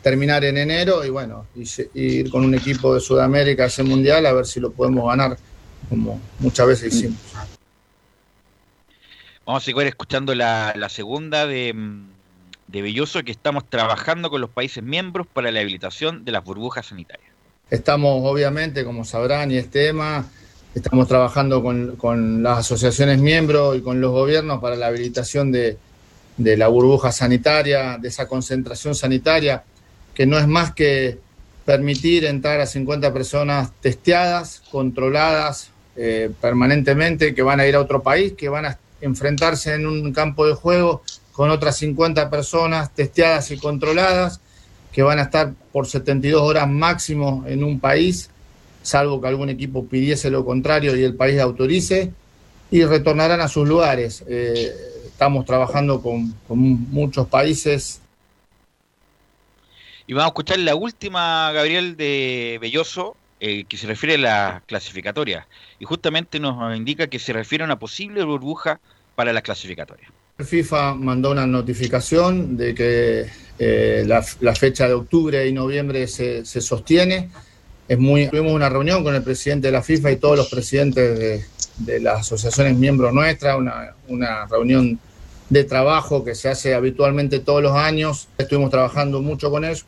terminar 0.03 0.45
en 0.45 0.59
enero 0.59 1.05
y 1.05 1.11
bueno, 1.11 1.47
y, 1.55 1.63
y 1.95 2.21
ir 2.21 2.31
con 2.31 2.45
un 2.45 2.55
equipo 2.55 2.95
de 2.95 3.01
Sudamérica 3.01 3.65
a 3.65 3.67
ese 3.67 3.83
Mundial 3.83 4.27
a 4.27 4.33
ver 4.33 4.47
si 4.47 4.61
lo 4.61 4.73
podemos 4.73 5.07
ganar, 5.09 5.37
como 5.89 6.21
muchas 6.39 6.67
veces 6.67 6.95
hicimos. 6.95 7.19
Vamos 9.47 9.63
a 9.63 9.65
seguir 9.65 9.87
escuchando 9.87 10.35
la, 10.35 10.73
la 10.77 10.89
segunda 10.89 11.47
de, 11.47 11.75
mm, 11.75 12.07
de 12.69 12.83
Belloso, 12.83 13.23
que 13.23 13.33
estamos 13.33 13.69
trabajando 13.69 14.31
con 14.31 14.41
los 14.41 14.51
países 14.51 14.83
miembros 14.83 15.27
para 15.27 15.51
la 15.51 15.61
habilitación 15.61 16.25
de 16.25 16.33
las 16.33 16.45
burbujas 16.45 16.87
sanitarias. 16.87 17.29
Estamos, 17.71 18.21
obviamente, 18.25 18.85
como 18.85 19.05
sabrán, 19.05 19.51
y 19.51 19.57
este 19.57 19.89
tema, 19.89 20.27
estamos 20.75 21.09
trabajando 21.09 21.63
con, 21.63 21.97
con 21.97 22.43
las 22.43 22.59
asociaciones 22.59 23.19
miembros 23.19 23.77
y 23.77 23.81
con 23.81 24.01
los 24.01 24.13
gobiernos 24.13 24.61
para 24.61 24.77
la 24.77 24.87
habilitación 24.87 25.53
de, 25.53 25.77
de 26.37 26.57
la 26.57 26.69
burbuja 26.69 27.13
sanitaria, 27.13 27.99
de 27.99 28.09
esa 28.09 28.27
concentración 28.27 28.95
sanitaria, 28.95 29.65
que 30.15 30.27
no 30.27 30.39
es 30.39 30.47
más 30.47 30.73
que 30.73 31.19
permitir 31.65 32.25
entrar 32.25 32.61
a 32.61 32.67
50 32.67 33.13
personas 33.13 33.71
testeadas, 33.81 34.63
controladas 34.71 35.71
eh, 35.97 36.31
permanentemente, 36.41 37.35
que 37.35 37.43
van 37.43 37.61
a 37.61 37.67
ir 37.67 37.77
a 37.77 37.81
otro 37.81 38.03
país, 38.03 38.33
que 38.33 38.49
van 38.49 38.67
a 38.67 38.79
enfrentarse 39.01 39.75
en 39.75 39.87
un 39.87 40.13
campo 40.13 40.47
de 40.47 40.55
juego 40.55 41.03
con 41.33 41.51
otras 41.51 41.77
50 41.79 42.31
personas 42.31 42.95
testeadas 42.95 43.51
y 43.51 43.59
controladas, 43.59 44.41
que 44.93 45.03
van 45.03 45.19
a 45.19 45.23
estar 45.23 45.53
por 45.73 45.87
72 45.87 46.41
horas 46.41 46.69
máximo 46.69 47.45
en 47.47 47.65
un 47.65 47.81
país, 47.81 48.31
salvo 48.83 49.21
que 49.21 49.29
algún 49.29 49.51
equipo 49.51 49.87
pidiese 49.87 50.31
lo 50.31 50.45
contrario 50.45 50.97
y 50.97 51.03
el 51.03 51.15
país 51.15 51.41
autorice, 51.41 52.13
y 52.71 52.85
retornarán 52.85 53.41
a 53.41 53.49
sus 53.49 53.69
lugares. 53.69 54.25
Eh, 54.29 54.73
estamos 55.15 55.45
trabajando 55.45 56.03
con, 56.03 56.35
con 56.49 56.59
muchos 56.59 57.29
países 57.29 58.01
Y 60.07 60.13
vamos 60.13 60.27
a 60.27 60.29
escuchar 60.29 60.59
la 60.59 60.75
última, 60.75 61.51
Gabriel, 61.53 61.97
de 61.97 62.59
Belloso, 62.61 63.17
eh, 63.41 63.65
que 63.65 63.77
se 63.77 63.87
refiere 63.87 64.17
a 64.17 64.19
la 64.19 64.63
clasificatoria. 64.67 65.47
Y 65.79 65.85
justamente 65.85 66.41
nos 66.41 66.77
indica 66.77 67.07
que 67.07 67.19
se 67.19 67.33
refiere 67.33 67.65
a 67.65 67.67
una 67.67 67.79
posible 67.79 68.23
burbuja 68.25 68.81
para 69.15 69.33
las 69.33 69.43
clasificatorias. 69.43 70.11
FIFA 70.39 70.95
mandó 70.95 71.31
una 71.31 71.47
notificación 71.47 72.57
de 72.57 72.75
que 72.75 73.27
eh, 73.59 74.03
la, 74.07 74.25
la 74.41 74.55
fecha 74.55 74.89
de 74.89 74.95
octubre 74.95 75.47
y 75.47 75.53
noviembre 75.53 76.07
se, 76.09 76.45
se 76.45 76.61
sostiene. 76.61 77.31
Es 77.87 77.99
muy, 77.99 78.29
tuvimos 78.29 78.53
una 78.53 78.69
reunión 78.69 79.05
con 79.05 79.15
el 79.15 79.23
presidente 79.23 79.69
de 79.69 79.73
la 79.73 79.83
FIFA 79.83 80.11
y 80.13 80.17
todos 80.17 80.37
los 80.37 80.49
presidentes 80.49 81.19
de, 81.19 81.45
de 81.79 82.01
las 82.01 82.21
asociaciones 82.21 82.77
miembros 82.77 83.13
nuestras, 83.13 83.57
una, 83.57 83.95
una 84.09 84.47
reunión 84.47 84.99
de 85.51 85.65
trabajo 85.65 86.25
que 86.25 86.35
se 86.35 86.49
hace 86.49 86.75
habitualmente 86.75 87.39
todos 87.41 87.63
los 87.63 87.73
años. 87.73 88.29
Estuvimos 88.39 88.71
trabajando 88.71 89.21
mucho 89.21 89.51
con 89.51 89.65
ellos. 89.65 89.85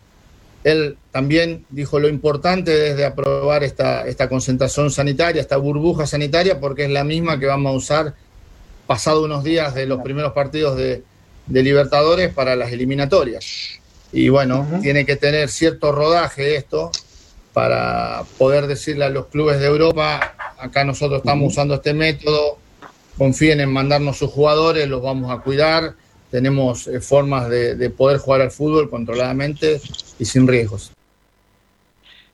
Él 0.64 0.96
también 1.12 1.64
dijo 1.70 2.00
lo 2.00 2.08
importante 2.08 2.72
desde 2.72 3.04
aprobar 3.04 3.62
esta, 3.62 4.06
esta 4.06 4.28
concentración 4.28 4.90
sanitaria, 4.90 5.40
esta 5.40 5.56
burbuja 5.56 6.06
sanitaria, 6.06 6.58
porque 6.58 6.84
es 6.84 6.90
la 6.90 7.04
misma 7.04 7.38
que 7.38 7.46
vamos 7.46 7.72
a 7.72 7.76
usar 7.76 8.14
pasado 8.86 9.24
unos 9.24 9.44
días 9.44 9.74
de 9.74 9.86
los 9.86 10.00
primeros 10.02 10.32
partidos 10.32 10.76
de, 10.76 11.04
de 11.46 11.62
Libertadores 11.62 12.32
para 12.32 12.56
las 12.56 12.72
eliminatorias. 12.72 13.80
Y 14.12 14.28
bueno, 14.28 14.66
tiene 14.82 15.04
que 15.04 15.16
tener 15.16 15.48
cierto 15.48 15.92
rodaje 15.92 16.56
esto 16.56 16.90
para 17.52 18.24
poder 18.38 18.66
decirle 18.66 19.04
a 19.04 19.10
los 19.10 19.26
clubes 19.26 19.60
de 19.60 19.66
Europa, 19.66 20.34
acá 20.58 20.84
nosotros 20.84 21.18
estamos 21.18 21.52
usando 21.52 21.74
este 21.74 21.94
método, 21.94 22.58
confíen 23.18 23.60
en 23.60 23.72
mandarnos 23.72 24.18
sus 24.18 24.30
jugadores, 24.30 24.88
los 24.88 25.02
vamos 25.02 25.30
a 25.30 25.42
cuidar, 25.42 25.94
tenemos 26.30 26.86
eh, 26.86 27.00
formas 27.00 27.48
de, 27.48 27.74
de 27.76 27.90
poder 27.90 28.18
jugar 28.18 28.40
al 28.42 28.50
fútbol 28.50 28.90
controladamente 28.90 29.80
y 30.18 30.24
sin 30.24 30.46
riesgos. 30.46 30.92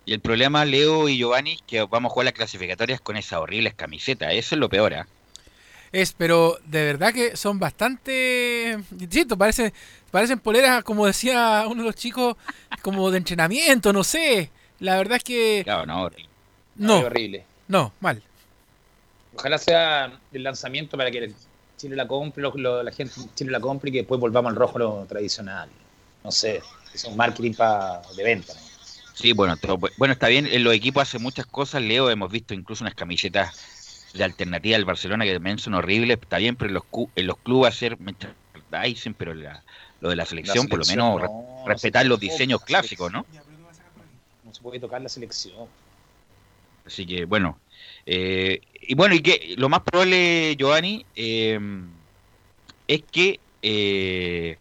Y 0.04 0.14
el 0.14 0.20
problema, 0.20 0.64
Leo 0.64 1.08
y 1.08 1.18
Giovanni, 1.18 1.52
es 1.52 1.62
que 1.66 1.82
vamos 1.82 2.10
a 2.10 2.12
jugar 2.12 2.24
las 2.24 2.34
clasificatorias 2.34 3.00
con 3.00 3.16
esas 3.16 3.38
horribles 3.38 3.74
camisetas. 3.74 4.32
Eso 4.32 4.54
es 4.56 4.58
lo 4.58 4.68
peor, 4.68 4.94
¿ah? 4.94 5.06
Es, 5.92 6.12
pero 6.12 6.58
de 6.64 6.84
verdad 6.84 7.12
que 7.12 7.36
son 7.36 7.58
bastante. 7.58 8.78
Insisto, 8.98 9.36
parece, 9.36 9.74
parecen 10.10 10.38
poleras, 10.38 10.82
como 10.82 11.06
decía 11.06 11.64
uno 11.68 11.82
de 11.82 11.88
los 11.88 11.96
chicos, 11.96 12.36
como 12.80 13.10
de 13.10 13.18
entrenamiento, 13.18 13.92
no 13.92 14.02
sé. 14.02 14.50
La 14.80 14.96
verdad 14.96 15.18
es 15.18 15.24
que. 15.24 15.60
Claro, 15.64 15.86
no, 15.86 16.04
horrible. 16.04 16.28
No, 16.76 16.96
Ay, 16.96 17.04
horrible. 17.04 17.44
No, 17.68 17.92
mal. 18.00 18.22
Ojalá 19.34 19.58
sea 19.58 20.20
el 20.32 20.42
lanzamiento 20.42 20.96
para 20.96 21.10
que 21.10 21.32
Chile 21.78 21.96
la 21.96 22.06
compre, 22.06 22.42
lo- 22.42 22.52
lo- 22.54 22.82
la 22.82 22.92
gente 22.92 23.14
en 23.20 23.34
Chile 23.34 23.50
la 23.50 23.60
compre 23.60 23.88
y 23.90 23.92
que 23.92 23.98
después 24.00 24.20
volvamos 24.20 24.50
al 24.50 24.56
rojo 24.56 24.78
lo 24.78 25.04
tradicional. 25.06 25.68
No 26.22 26.30
sé, 26.30 26.62
es 26.94 27.04
un 27.04 27.16
marketing 27.16 27.54
pa- 27.54 28.02
de 28.16 28.22
venta. 28.22 28.52
¿no? 28.54 28.60
Sí, 29.14 29.32
bueno, 29.32 29.56
todo- 29.56 29.78
bueno, 29.96 30.12
está 30.12 30.28
bien. 30.28 30.46
En 30.46 30.64
los 30.64 30.74
equipos 30.74 31.02
hacen 31.02 31.22
muchas 31.22 31.46
cosas. 31.46 31.82
Leo, 31.82 32.10
hemos 32.10 32.30
visto 32.30 32.54
incluso 32.54 32.84
unas 32.84 32.94
camisetas 32.94 34.10
de 34.14 34.22
alternativa 34.24 34.76
del 34.76 34.84
Barcelona 34.84 35.24
que 35.24 35.32
también 35.32 35.58
son 35.58 35.74
horribles. 35.74 36.18
Está 36.20 36.38
bien, 36.38 36.54
pero 36.56 36.68
en 36.68 36.74
los, 36.74 36.84
cu- 36.84 37.10
en 37.14 37.26
los 37.26 37.38
clubes 37.38 37.74
hacer 37.74 37.98
merchandising, 37.98 39.14
pero 39.14 39.34
la- 39.34 39.62
lo 40.00 40.10
de 40.10 40.16
la 40.16 40.26
selección, 40.26 40.68
por 40.68 40.78
lo 40.78 40.84
menos, 40.86 41.20
re- 41.20 41.26
no, 41.28 41.56
no 41.62 41.68
respetar 41.68 42.04
los 42.06 42.20
diseños 42.20 42.60
clásicos, 42.62 43.10
¿no? 43.12 43.24
No 44.44 44.54
se 44.54 44.60
puede 44.62 44.80
tocar 44.80 45.00
la 45.00 45.08
selección. 45.08 45.66
Así 46.84 47.06
que, 47.06 47.24
bueno. 47.26 47.60
eh, 48.06 48.60
y 48.80 48.94
bueno, 48.94 49.14
y 49.14 49.20
que 49.22 49.54
lo 49.56 49.68
más 49.68 49.80
probable, 49.82 50.56
Giovanni, 50.58 51.06
eh, 51.14 51.58
es 52.86 53.02
que 53.10 53.40
eh, 53.62 54.58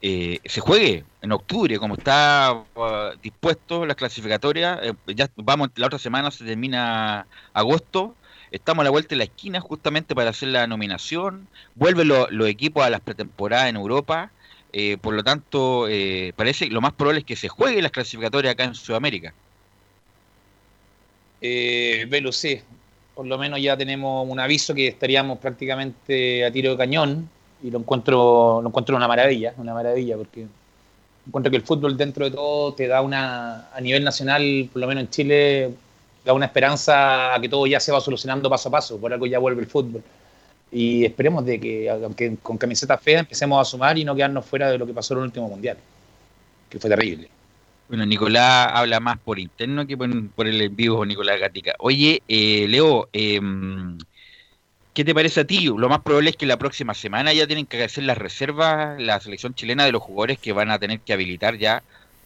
eh, 0.00 0.40
se 0.44 0.60
juegue 0.60 1.04
en 1.22 1.32
octubre, 1.32 1.78
como 1.78 1.94
está 1.96 2.66
uh, 2.76 3.18
dispuesto 3.22 3.86
las 3.86 3.96
clasificatorias. 3.96 4.78
eh, 4.82 4.94
ya 5.14 5.28
vamos, 5.36 5.70
la 5.76 5.86
otra 5.86 5.98
semana 5.98 6.30
se 6.30 6.44
termina 6.44 7.28
agosto. 7.52 8.18
Estamos 8.50 8.82
a 8.82 8.84
la 8.84 8.90
vuelta 8.90 9.10
de 9.10 9.16
la 9.18 9.24
esquina 9.24 9.60
justamente 9.60 10.14
para 10.14 10.30
hacer 10.30 10.48
la 10.50 10.66
nominación. 10.66 11.50
Vuelven 11.74 12.08
lo- 12.08 12.28
los 12.30 12.48
equipos 12.48 12.84
a 12.84 12.90
las 12.90 13.00
pretemporadas 13.00 13.68
en 13.70 13.76
Europa. 13.76 14.32
eh, 14.72 14.98
por 14.98 15.14
lo 15.14 15.24
tanto, 15.24 15.86
parece 16.36 16.66
lo 16.68 16.80
más 16.82 16.92
probable 16.94 17.20
es 17.20 17.24
que 17.26 17.36
se 17.36 17.48
juegue 17.48 17.80
las 17.82 17.92
clasificatorias 17.92 18.52
acá 18.52 18.64
en 18.64 18.74
Sudamérica. 18.74 19.34
Eh, 21.48 22.06
Velo, 22.08 22.32
sí. 22.32 22.60
Por 23.14 23.26
lo 23.26 23.38
menos 23.38 23.60
ya 23.62 23.76
tenemos 23.76 24.28
un 24.28 24.40
aviso 24.40 24.74
que 24.74 24.88
estaríamos 24.88 25.38
prácticamente 25.38 26.44
a 26.44 26.50
tiro 26.50 26.72
de 26.72 26.76
cañón. 26.76 27.30
y 27.62 27.70
lo 27.70 27.78
encuentro, 27.78 28.60
lo 28.62 28.68
encuentro 28.68 28.96
una 28.96 29.08
maravilla, 29.08 29.54
una 29.56 29.72
maravilla, 29.72 30.16
porque 30.16 30.46
encuentro 31.26 31.50
que 31.50 31.56
el 31.56 31.62
fútbol 31.62 31.96
dentro 31.96 32.24
de 32.26 32.32
todo 32.32 32.74
te 32.74 32.86
da 32.86 33.00
una, 33.00 33.70
a 33.72 33.80
nivel 33.80 34.04
nacional, 34.04 34.68
por 34.72 34.80
lo 34.82 34.88
menos 34.88 35.04
en 35.04 35.10
Chile, 35.10 35.74
da 36.24 36.32
una 36.32 36.46
esperanza 36.46 37.34
a 37.34 37.40
que 37.40 37.48
todo 37.48 37.66
ya 37.66 37.80
se 37.80 37.92
va 37.92 38.00
solucionando 38.00 38.50
paso 38.50 38.68
a 38.68 38.72
paso, 38.72 38.98
por 38.98 39.12
algo 39.12 39.26
ya 39.26 39.38
vuelve 39.38 39.62
el 39.62 39.68
fútbol. 39.68 40.02
Y 40.72 41.04
esperemos 41.04 41.44
de 41.46 41.60
que, 41.60 41.88
aunque 41.90 42.36
con 42.42 42.58
camiseta 42.58 42.98
fea, 42.98 43.20
empecemos 43.20 43.60
a 43.60 43.64
sumar 43.64 43.96
y 43.98 44.04
no 44.04 44.14
quedarnos 44.14 44.44
fuera 44.44 44.70
de 44.70 44.78
lo 44.78 44.86
que 44.86 44.92
pasó 44.92 45.14
en 45.14 45.20
el 45.20 45.26
último 45.26 45.48
mundial, 45.48 45.78
que 46.68 46.78
fue 46.78 46.90
terrible. 46.90 47.28
Bueno, 47.88 48.04
Nicolás 48.04 48.68
habla 48.74 48.98
más 49.00 49.18
por 49.20 49.38
interno 49.38 49.86
que 49.86 49.96
por, 49.96 50.46
el 50.48 50.60
en 50.60 50.74
vivo, 50.76 51.06
Nicolás 51.06 51.38
Gatica. 51.38 51.74
Oye, 51.78 52.22
eh, 52.26 52.66
Leo, 52.68 53.08
eh, 53.12 53.40
¿qué 54.92 55.04
te 55.04 55.14
parece 55.14 55.40
a 55.40 55.46
ti? 55.46 55.66
Lo 55.66 55.88
más 55.88 56.00
probable 56.02 56.30
es 56.30 56.36
que 56.36 56.46
la 56.46 56.58
próxima 56.58 56.94
semana 56.94 57.32
ya 57.32 57.46
tienen 57.46 57.66
que 57.66 57.82
hacer 57.82 58.04
las 58.04 58.18
reservas, 58.18 59.00
la 59.00 59.20
selección 59.20 59.54
chilena 59.54 59.84
de 59.84 59.92
los 59.92 60.02
jugadores 60.02 60.38
que 60.38 60.52
van 60.52 60.70
a 60.70 60.78
tener 60.78 61.02
que 61.02 61.12
habilitar 61.12 61.56
ya 61.58 61.84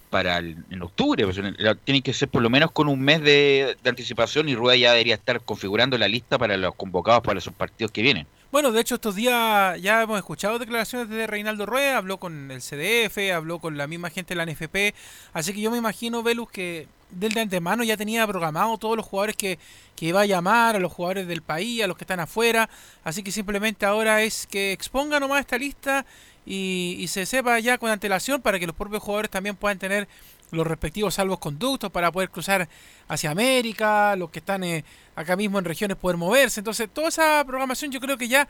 para 0.08 0.38
el- 0.38 0.64
en 0.70 0.82
octubre. 0.82 1.24
Pues, 1.24 1.40
tienen 1.84 2.02
que 2.02 2.12
ser 2.14 2.30
por 2.30 2.42
lo 2.42 2.50
menos 2.50 2.72
con 2.72 2.88
un 2.88 3.00
mes 3.00 3.20
de, 3.22 3.76
de 3.82 3.90
anticipación 3.90 4.48
y 4.48 4.54
Rueda 4.54 4.76
ya 4.76 4.92
debería 4.92 5.14
estar 5.16 5.42
configurando 5.44 5.98
la 5.98 6.08
lista 6.08 6.38
para 6.38 6.56
los 6.56 6.74
convocados 6.76 7.22
para 7.22 7.38
esos 7.38 7.54
partidos 7.54 7.92
que 7.92 8.02
vienen. 8.02 8.28
Bueno, 8.52 8.73
de 8.73 8.80
hecho 8.80 8.97
estos 8.97 9.14
días 9.14 9.80
ya 9.80 10.02
hemos 10.02 10.19
escuchado 10.19 10.59
declaraciones 10.59 11.09
de 11.09 11.28
Reinaldo 11.28 11.66
Rueda, 11.66 11.99
habló 11.99 12.19
con 12.19 12.50
el 12.50 12.61
CDF, 12.61 13.33
habló 13.33 13.61
con 13.61 13.76
la 13.76 13.87
misma 13.87 14.11
gente 14.11 14.35
de 14.35 14.45
la 14.45 14.45
NFP, 14.45 14.92
así 15.33 15.52
que 15.52 15.61
yo 15.61 15.71
me 15.71 15.78
imagino, 15.78 16.25
Velus, 16.25 16.50
que 16.50 16.88
del 17.11 17.33
de 17.33 17.42
antemano 17.42 17.85
ya 17.85 17.97
tenía 17.97 18.26
programado 18.26 18.76
todos 18.76 18.97
los 18.97 19.07
jugadores 19.07 19.37
que, 19.37 19.61
que 19.95 20.07
iba 20.07 20.23
a 20.23 20.26
llamar, 20.26 20.75
a 20.75 20.80
los 20.80 20.92
jugadores 20.92 21.28
del 21.28 21.42
país, 21.42 21.85
a 21.85 21.87
los 21.87 21.97
que 21.97 22.02
están 22.02 22.19
afuera, 22.19 22.69
así 23.04 23.23
que 23.23 23.30
simplemente 23.30 23.87
ahora 23.87 24.21
es 24.23 24.49
que 24.49 24.73
exponga 24.73 25.21
nomás 25.21 25.40
esta 25.42 25.57
lista 25.57 26.04
y, 26.45 26.97
y 26.99 27.07
se 27.07 27.26
sepa 27.26 27.57
ya 27.61 27.78
con 27.78 27.88
antelación 27.88 28.42
para 28.42 28.59
que 28.59 28.66
los 28.66 28.75
propios 28.75 29.00
jugadores 29.00 29.30
también 29.30 29.54
puedan 29.54 29.78
tener 29.78 30.09
los 30.50 30.66
respectivos 30.66 31.14
salvoconductos 31.14 31.90
para 31.90 32.11
poder 32.11 32.30
cruzar 32.30 32.69
hacia 33.09 33.30
América, 33.30 34.16
los 34.16 34.30
que 34.30 34.40
están 34.40 34.64
eh, 34.64 34.85
acá 35.16 35.37
mismo 35.37 35.59
en 35.59 35.64
regiones 35.64 35.97
poder 35.97 36.16
moverse. 36.16 36.61
Entonces, 36.61 36.88
toda 36.92 37.09
esa 37.09 37.45
programación 37.47 37.90
yo 37.90 38.00
creo 38.00 38.16
que 38.16 38.28
ya, 38.28 38.49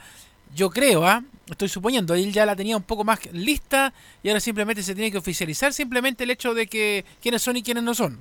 yo 0.55 0.71
creo, 0.71 1.07
¿ah? 1.07 1.23
estoy 1.51 1.69
suponiendo, 1.69 2.15
él 2.15 2.33
ya 2.33 2.47
la 2.47 2.57
tenía 2.57 2.77
un 2.77 2.83
poco 2.83 3.05
más 3.05 3.21
lista 3.33 3.93
y 4.23 4.29
ahora 4.29 4.41
simplemente 4.41 4.83
se 4.83 4.95
tiene 4.95 5.11
que 5.11 5.19
oficializar 5.19 5.73
simplemente 5.73 6.25
el 6.25 6.31
hecho 6.31 6.55
de 6.55 6.67
que 6.67 7.05
quiénes 7.21 7.43
son 7.43 7.57
y 7.57 7.63
quiénes 7.63 7.83
no 7.83 7.95
son. 7.95 8.19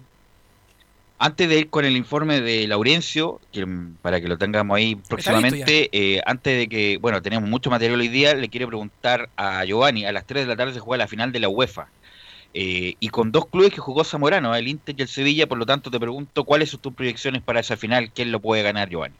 Antes 1.21 1.49
de 1.49 1.59
ir 1.59 1.69
con 1.69 1.83
el 1.83 1.97
informe 1.97 2.39
de 2.39 2.65
Laurencio, 2.65 3.41
que, 3.51 3.65
mm, 3.65 3.97
para 4.01 4.21
que 4.21 4.29
lo 4.29 4.37
tengamos 4.37 4.77
ahí 4.77 4.95
próximamente, 4.95 5.89
eh, 5.91 6.21
antes 6.25 6.57
de 6.57 6.69
que, 6.69 6.97
bueno, 6.97 7.21
tenemos 7.21 7.49
mucho 7.49 7.69
material 7.69 7.99
hoy 7.99 8.07
día, 8.07 8.33
le 8.35 8.47
quiero 8.47 8.67
preguntar 8.67 9.29
a 9.35 9.65
Giovanni, 9.65 10.05
a 10.05 10.13
las 10.13 10.25
3 10.25 10.43
de 10.43 10.47
la 10.47 10.55
tarde 10.55 10.73
se 10.73 10.79
juega 10.79 11.03
la 11.03 11.09
final 11.09 11.33
de 11.33 11.41
la 11.41 11.49
UEFA. 11.49 11.89
Eh, 12.53 12.95
y 12.99 13.09
con 13.09 13.31
dos 13.31 13.45
clubes 13.47 13.71
que 13.73 13.79
jugó 13.79 14.03
Zamorano, 14.03 14.55
el 14.55 14.67
Inter 14.67 14.95
y 14.97 15.01
el 15.03 15.07
Sevilla, 15.07 15.47
por 15.47 15.57
lo 15.57 15.65
tanto 15.65 15.91
te 15.91 15.99
pregunto 15.99 16.43
cuáles 16.45 16.69
son 16.71 16.79
tus 16.79 16.93
proyecciones 16.93 17.43
para 17.43 17.59
esa 17.59 17.77
final, 17.77 18.11
quién 18.11 18.31
lo 18.31 18.39
puede 18.39 18.63
ganar, 18.63 18.89
Giovanni. 18.89 19.15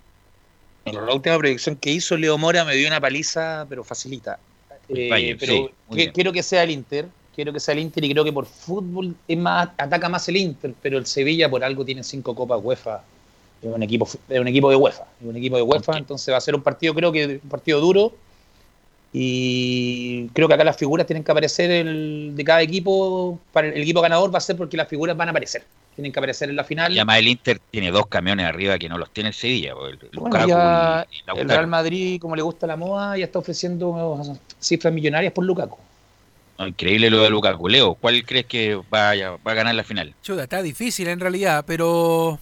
Bueno, 0.86 1.05
la 1.05 1.13
última 1.13 1.38
proyección 1.38 1.75
que 1.75 1.91
hizo 1.91 2.17
Leo 2.17 2.38
Mora 2.38 2.65
me 2.65 2.75
dio 2.75 2.88
una 2.88 3.00
paliza, 3.00 3.65
pero 3.69 3.83
facilita. 3.83 4.39
Eh, 4.88 5.07
Bayern, 5.09 5.38
pero 5.39 5.53
sí, 5.53 5.95
que- 5.95 6.12
quiero 6.12 6.33
que 6.33 6.41
sea 6.41 6.63
el 6.63 6.71
Inter, 6.71 7.07
quiero 7.36 7.53
que 7.53 7.59
sea 7.59 7.74
el 7.74 7.79
Inter 7.79 8.03
y 8.03 8.12
creo 8.12 8.24
que 8.24 8.33
por 8.33 8.45
fútbol 8.48 9.13
es 9.27 9.38
más, 9.38 9.69
ataca 9.77 10.09
más 10.09 10.27
el 10.29 10.38
Inter, 10.38 10.74
pero 10.81 10.98
el 10.98 11.05
Sevilla 11.05 11.50
por 11.50 11.63
algo 11.63 11.86
tiene 11.86 12.03
cinco 12.03 12.33
copas 12.33 12.59
UEFA. 12.63 13.03
Es 13.62 13.71
un 13.71 13.83
equipo, 13.83 14.07
es 14.29 14.39
un 14.39 14.48
equipo 14.48 14.69
de 14.69 14.77
UEFA, 14.77 15.03
es 15.21 15.27
un 15.27 15.36
equipo 15.36 15.57
de 15.57 15.62
UEFA, 15.62 15.98
entonces 15.98 16.33
va 16.33 16.38
a 16.38 16.41
ser 16.41 16.55
un 16.55 16.63
partido, 16.63 16.93
creo 16.95 17.12
que 17.12 17.39
un 17.43 17.50
partido 17.50 17.79
duro. 17.79 18.13
Y 19.12 20.28
creo 20.34 20.48
que 20.48 20.54
acá 20.54 20.63
las 20.63 20.78
figuras 20.78 21.08
tienen 21.08 21.24
que 21.24 21.32
aparecer 21.32 21.72
el, 21.72 22.34
de 22.36 22.44
cada 22.44 22.62
equipo. 22.62 23.39
Para 23.51 23.68
el, 23.68 23.74
el 23.74 23.82
equipo 23.82 24.01
ganador 24.01 24.34
va 24.34 24.38
a 24.38 24.42
ser 24.42 24.56
porque 24.56 24.78
las 24.78 24.88
figuras 24.88 25.18
van 25.18 25.30
a 25.30 25.32
aparecer. 25.32 25.63
Tienen 25.96 26.12
que 26.12 26.20
aparecer 26.20 26.50
en 26.50 26.56
la 26.56 26.63
final. 26.63 26.94
Y 26.94 27.00
además 27.00 27.18
el 27.18 27.28
Inter 27.28 27.60
tiene 27.72 27.92
dos 27.92 28.08
camiones 28.08 28.46
arriba 28.46 28.78
que 28.78 28.88
no 28.88 28.98
los 28.98 29.12
tiene 29.12 29.30
el 29.30 29.36
Sevilla, 29.36 29.74
pues, 29.75 29.98
el 30.01 30.20
Bueno, 30.20 30.48
ya 30.48 31.08
y, 31.12 31.15
y 31.15 31.39
El. 31.39 31.50
Real 31.50 31.67
Madrid, 31.67 32.22
como 32.22 32.36
le 32.36 32.41
gusta 32.41 32.67
la 32.67 32.78
moda, 32.78 33.17
ya 33.17 33.26
está 33.26 33.39
ofreciendo 33.39 34.38
cifras 34.60 34.93
millonarias 34.93 35.34
por 35.34 35.43
Lukaku. 35.43 35.78
Increíble 36.60 37.10
lo 37.10 37.24
de 37.24 37.30
Lukaku. 37.30 37.67
Leo, 37.67 37.95
¿cuál 37.95 38.24
crees 38.26 38.45
que 38.45 38.80
vaya, 38.89 39.32
va 39.45 39.52
a 39.52 39.56
ganar 39.56 39.76
la 39.76 39.84
final? 39.84 40.13
Chuta, 40.22 40.43
está 40.43 40.62
difícil 40.62 41.08
en 41.08 41.19
realidad, 41.19 41.63
pero 41.65 42.38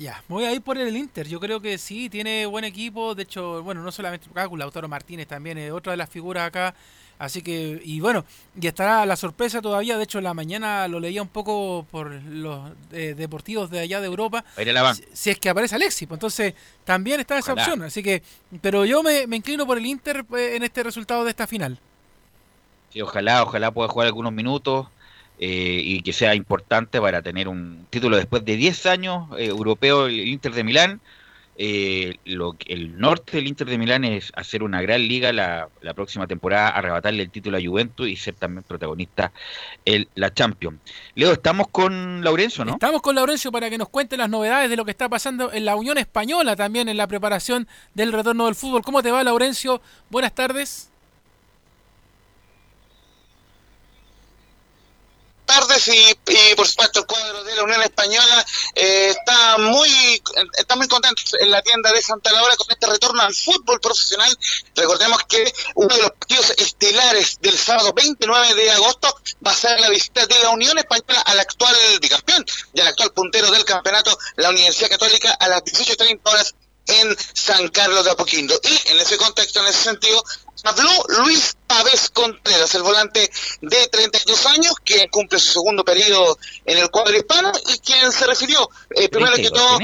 ya, 0.00 0.22
me 0.28 0.36
voy 0.36 0.44
a 0.44 0.52
ir 0.52 0.62
por 0.62 0.78
el 0.78 0.96
Inter. 0.96 1.28
Yo 1.28 1.38
creo 1.38 1.60
que 1.60 1.76
sí, 1.76 2.08
tiene 2.08 2.46
buen 2.46 2.64
equipo. 2.64 3.14
De 3.14 3.24
hecho, 3.24 3.62
bueno, 3.62 3.82
no 3.82 3.92
solamente 3.92 4.28
Lukaku, 4.28 4.56
Lautaro 4.56 4.88
Martínez 4.88 5.26
también 5.28 5.58
es 5.58 5.70
otra 5.70 5.92
de 5.92 5.98
las 5.98 6.08
figuras 6.08 6.46
acá. 6.46 6.74
Así 7.18 7.42
que, 7.42 7.82
y 7.84 8.00
bueno, 8.00 8.24
y 8.58 8.66
estará 8.66 9.04
la 9.04 9.14
sorpresa 9.14 9.60
todavía. 9.60 9.98
De 9.98 10.04
hecho, 10.04 10.16
en 10.16 10.24
la 10.24 10.32
mañana 10.32 10.88
lo 10.88 11.00
leía 11.00 11.20
un 11.20 11.28
poco 11.28 11.84
por 11.90 12.10
los 12.10 12.72
eh, 12.92 13.14
deportivos 13.14 13.70
de 13.70 13.80
allá 13.80 14.00
de 14.00 14.06
Europa. 14.06 14.42
Si, 14.94 15.04
si 15.12 15.30
es 15.30 15.38
que 15.38 15.50
aparece 15.50 15.74
Alexis, 15.74 16.08
pues 16.08 16.16
entonces 16.16 16.54
también 16.84 17.20
está 17.20 17.36
esa 17.36 17.52
Ojalá. 17.52 17.66
opción. 17.66 17.82
Así 17.82 18.02
que, 18.02 18.22
pero 18.62 18.86
yo 18.86 19.02
me, 19.02 19.26
me 19.26 19.36
inclino 19.36 19.66
por 19.66 19.76
el 19.76 19.84
Inter 19.84 20.24
eh, 20.34 20.56
en 20.56 20.62
este 20.62 20.82
resultado 20.82 21.24
de 21.24 21.30
esta 21.30 21.46
final. 21.46 21.78
Sí, 22.90 23.02
ojalá, 23.02 23.42
ojalá 23.42 23.70
pueda 23.70 23.90
jugar 23.90 24.06
algunos 24.06 24.32
minutos 24.32 24.86
eh, 25.42 25.80
y 25.82 26.02
que 26.02 26.12
sea 26.12 26.34
importante 26.34 27.00
para 27.00 27.22
tener 27.22 27.48
un 27.48 27.86
título 27.88 28.18
después 28.18 28.44
de 28.44 28.56
10 28.56 28.84
años 28.84 29.28
eh, 29.38 29.46
europeo, 29.46 30.04
el 30.04 30.28
Inter 30.28 30.52
de 30.52 30.64
Milán. 30.64 31.00
Eh, 31.56 32.16
lo, 32.26 32.56
el 32.66 32.98
norte 32.98 33.38
del 33.38 33.46
Inter 33.46 33.66
de 33.66 33.78
Milán 33.78 34.04
es 34.04 34.32
hacer 34.36 34.62
una 34.62 34.82
gran 34.82 35.00
liga 35.08 35.32
la, 35.32 35.68
la 35.80 35.94
próxima 35.94 36.26
temporada, 36.26 36.68
arrebatarle 36.68 37.22
el 37.22 37.30
título 37.30 37.56
a 37.56 37.60
Juventus 37.62 38.06
y 38.06 38.16
ser 38.16 38.34
también 38.34 38.64
protagonista 38.64 39.32
en 39.86 40.06
la 40.14 40.32
Champions. 40.32 40.78
Leo, 41.14 41.32
estamos 41.32 41.68
con 41.68 42.22
Laurencio, 42.22 42.66
¿no? 42.66 42.72
Estamos 42.72 43.00
con 43.00 43.14
Laurencio 43.14 43.50
para 43.50 43.70
que 43.70 43.78
nos 43.78 43.88
cuente 43.88 44.18
las 44.18 44.28
novedades 44.28 44.68
de 44.68 44.76
lo 44.76 44.84
que 44.84 44.90
está 44.90 45.08
pasando 45.08 45.50
en 45.52 45.64
la 45.64 45.74
Unión 45.74 45.96
Española 45.96 46.54
también 46.54 46.90
en 46.90 46.98
la 46.98 47.06
preparación 47.06 47.66
del 47.94 48.12
retorno 48.12 48.44
del 48.44 48.54
fútbol. 48.54 48.82
¿Cómo 48.82 49.02
te 49.02 49.10
va, 49.10 49.24
Laurencio? 49.24 49.80
Buenas 50.10 50.34
tardes. 50.34 50.89
Tardes 55.50 55.88
y, 55.88 56.16
y, 56.28 56.54
por 56.54 56.68
supuesto 56.68 57.00
el 57.00 57.06
cuadro 57.06 57.42
de 57.42 57.56
la 57.56 57.64
Unión 57.64 57.82
Española 57.82 58.46
eh, 58.76 59.08
está 59.10 59.58
muy 59.58 60.22
está 60.56 60.76
muy 60.76 60.86
contento 60.86 61.22
en 61.40 61.50
la 61.50 61.60
tienda 61.60 61.92
de 61.92 62.00
Santa 62.00 62.30
Laura 62.30 62.54
con 62.56 62.70
este 62.70 62.86
retorno 62.86 63.20
al 63.20 63.34
fútbol 63.34 63.80
profesional. 63.80 64.36
Recordemos 64.76 65.24
que 65.28 65.52
uno 65.74 65.92
de 65.92 66.02
los 66.02 66.10
partidos 66.12 66.50
estelares 66.56 67.38
del 67.40 67.58
sábado 67.58 67.92
29 67.92 68.54
de 68.54 68.70
agosto 68.70 69.12
va 69.44 69.50
a 69.50 69.56
ser 69.56 69.80
la 69.80 69.88
visita 69.88 70.24
de 70.24 70.38
la 70.38 70.50
Unión 70.50 70.78
Española 70.78 71.20
al 71.26 71.40
actual 71.40 71.74
bicampeón 72.00 72.46
y 72.72 72.80
al 72.80 72.88
actual 72.88 73.12
puntero 73.12 73.50
del 73.50 73.64
campeonato, 73.64 74.16
la 74.36 74.50
Universidad 74.50 74.90
Católica, 74.90 75.32
a 75.32 75.48
las 75.48 75.64
18.30 75.64 76.20
horas 76.30 76.54
en 76.86 77.16
San 77.34 77.68
Carlos 77.68 78.04
de 78.04 78.12
Apoquindo. 78.12 78.58
Y 78.62 78.90
en 78.90 79.00
ese 79.00 79.16
contexto, 79.16 79.60
en 79.60 79.66
ese 79.66 79.82
sentido, 79.82 80.22
habló 80.64 80.90
Luis 81.24 81.56
Pavés 81.66 82.10
Contreras, 82.10 82.74
el 82.74 82.82
volante 82.82 83.30
de 83.60 83.88
32 83.88 84.46
años, 84.46 84.74
que 84.84 85.08
cumple 85.10 85.38
su 85.38 85.52
segundo 85.52 85.84
periodo 85.84 86.38
en 86.64 86.78
el 86.78 86.90
cuadro 86.90 87.16
hispano 87.16 87.52
y 87.68 87.78
quien 87.78 88.10
se 88.12 88.26
refirió, 88.26 88.68
eh, 88.90 89.08
primero 89.08 89.36
que 89.36 89.50
32 89.50 89.62
todo, 89.62 89.78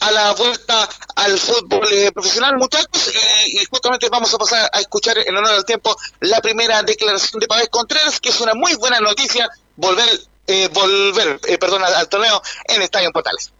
a 0.00 0.12
la 0.12 0.32
vuelta 0.34 0.88
al 1.16 1.38
fútbol 1.38 1.86
eh, 1.92 2.12
profesional, 2.12 2.56
muchachos, 2.56 3.08
eh, 3.08 3.60
y 3.60 3.64
justamente 3.64 4.08
vamos 4.08 4.32
a 4.32 4.38
pasar 4.38 4.70
a 4.72 4.80
escuchar 4.80 5.18
en 5.18 5.36
honor 5.36 5.54
al 5.54 5.64
tiempo 5.64 5.94
la 6.20 6.40
primera 6.40 6.82
declaración 6.82 7.40
de 7.40 7.48
Pavés 7.48 7.68
Contreras, 7.68 8.20
que 8.20 8.28
es 8.28 8.40
una 8.40 8.54
muy 8.54 8.74
buena 8.76 9.00
noticia 9.00 9.48
volver, 9.76 10.08
eh, 10.46 10.68
volver, 10.72 11.40
eh, 11.48 11.58
perdón, 11.58 11.82
al, 11.84 11.94
al 11.94 12.08
torneo 12.08 12.40
en 12.66 12.82
Estadio 12.82 13.10
Portales. 13.12 13.52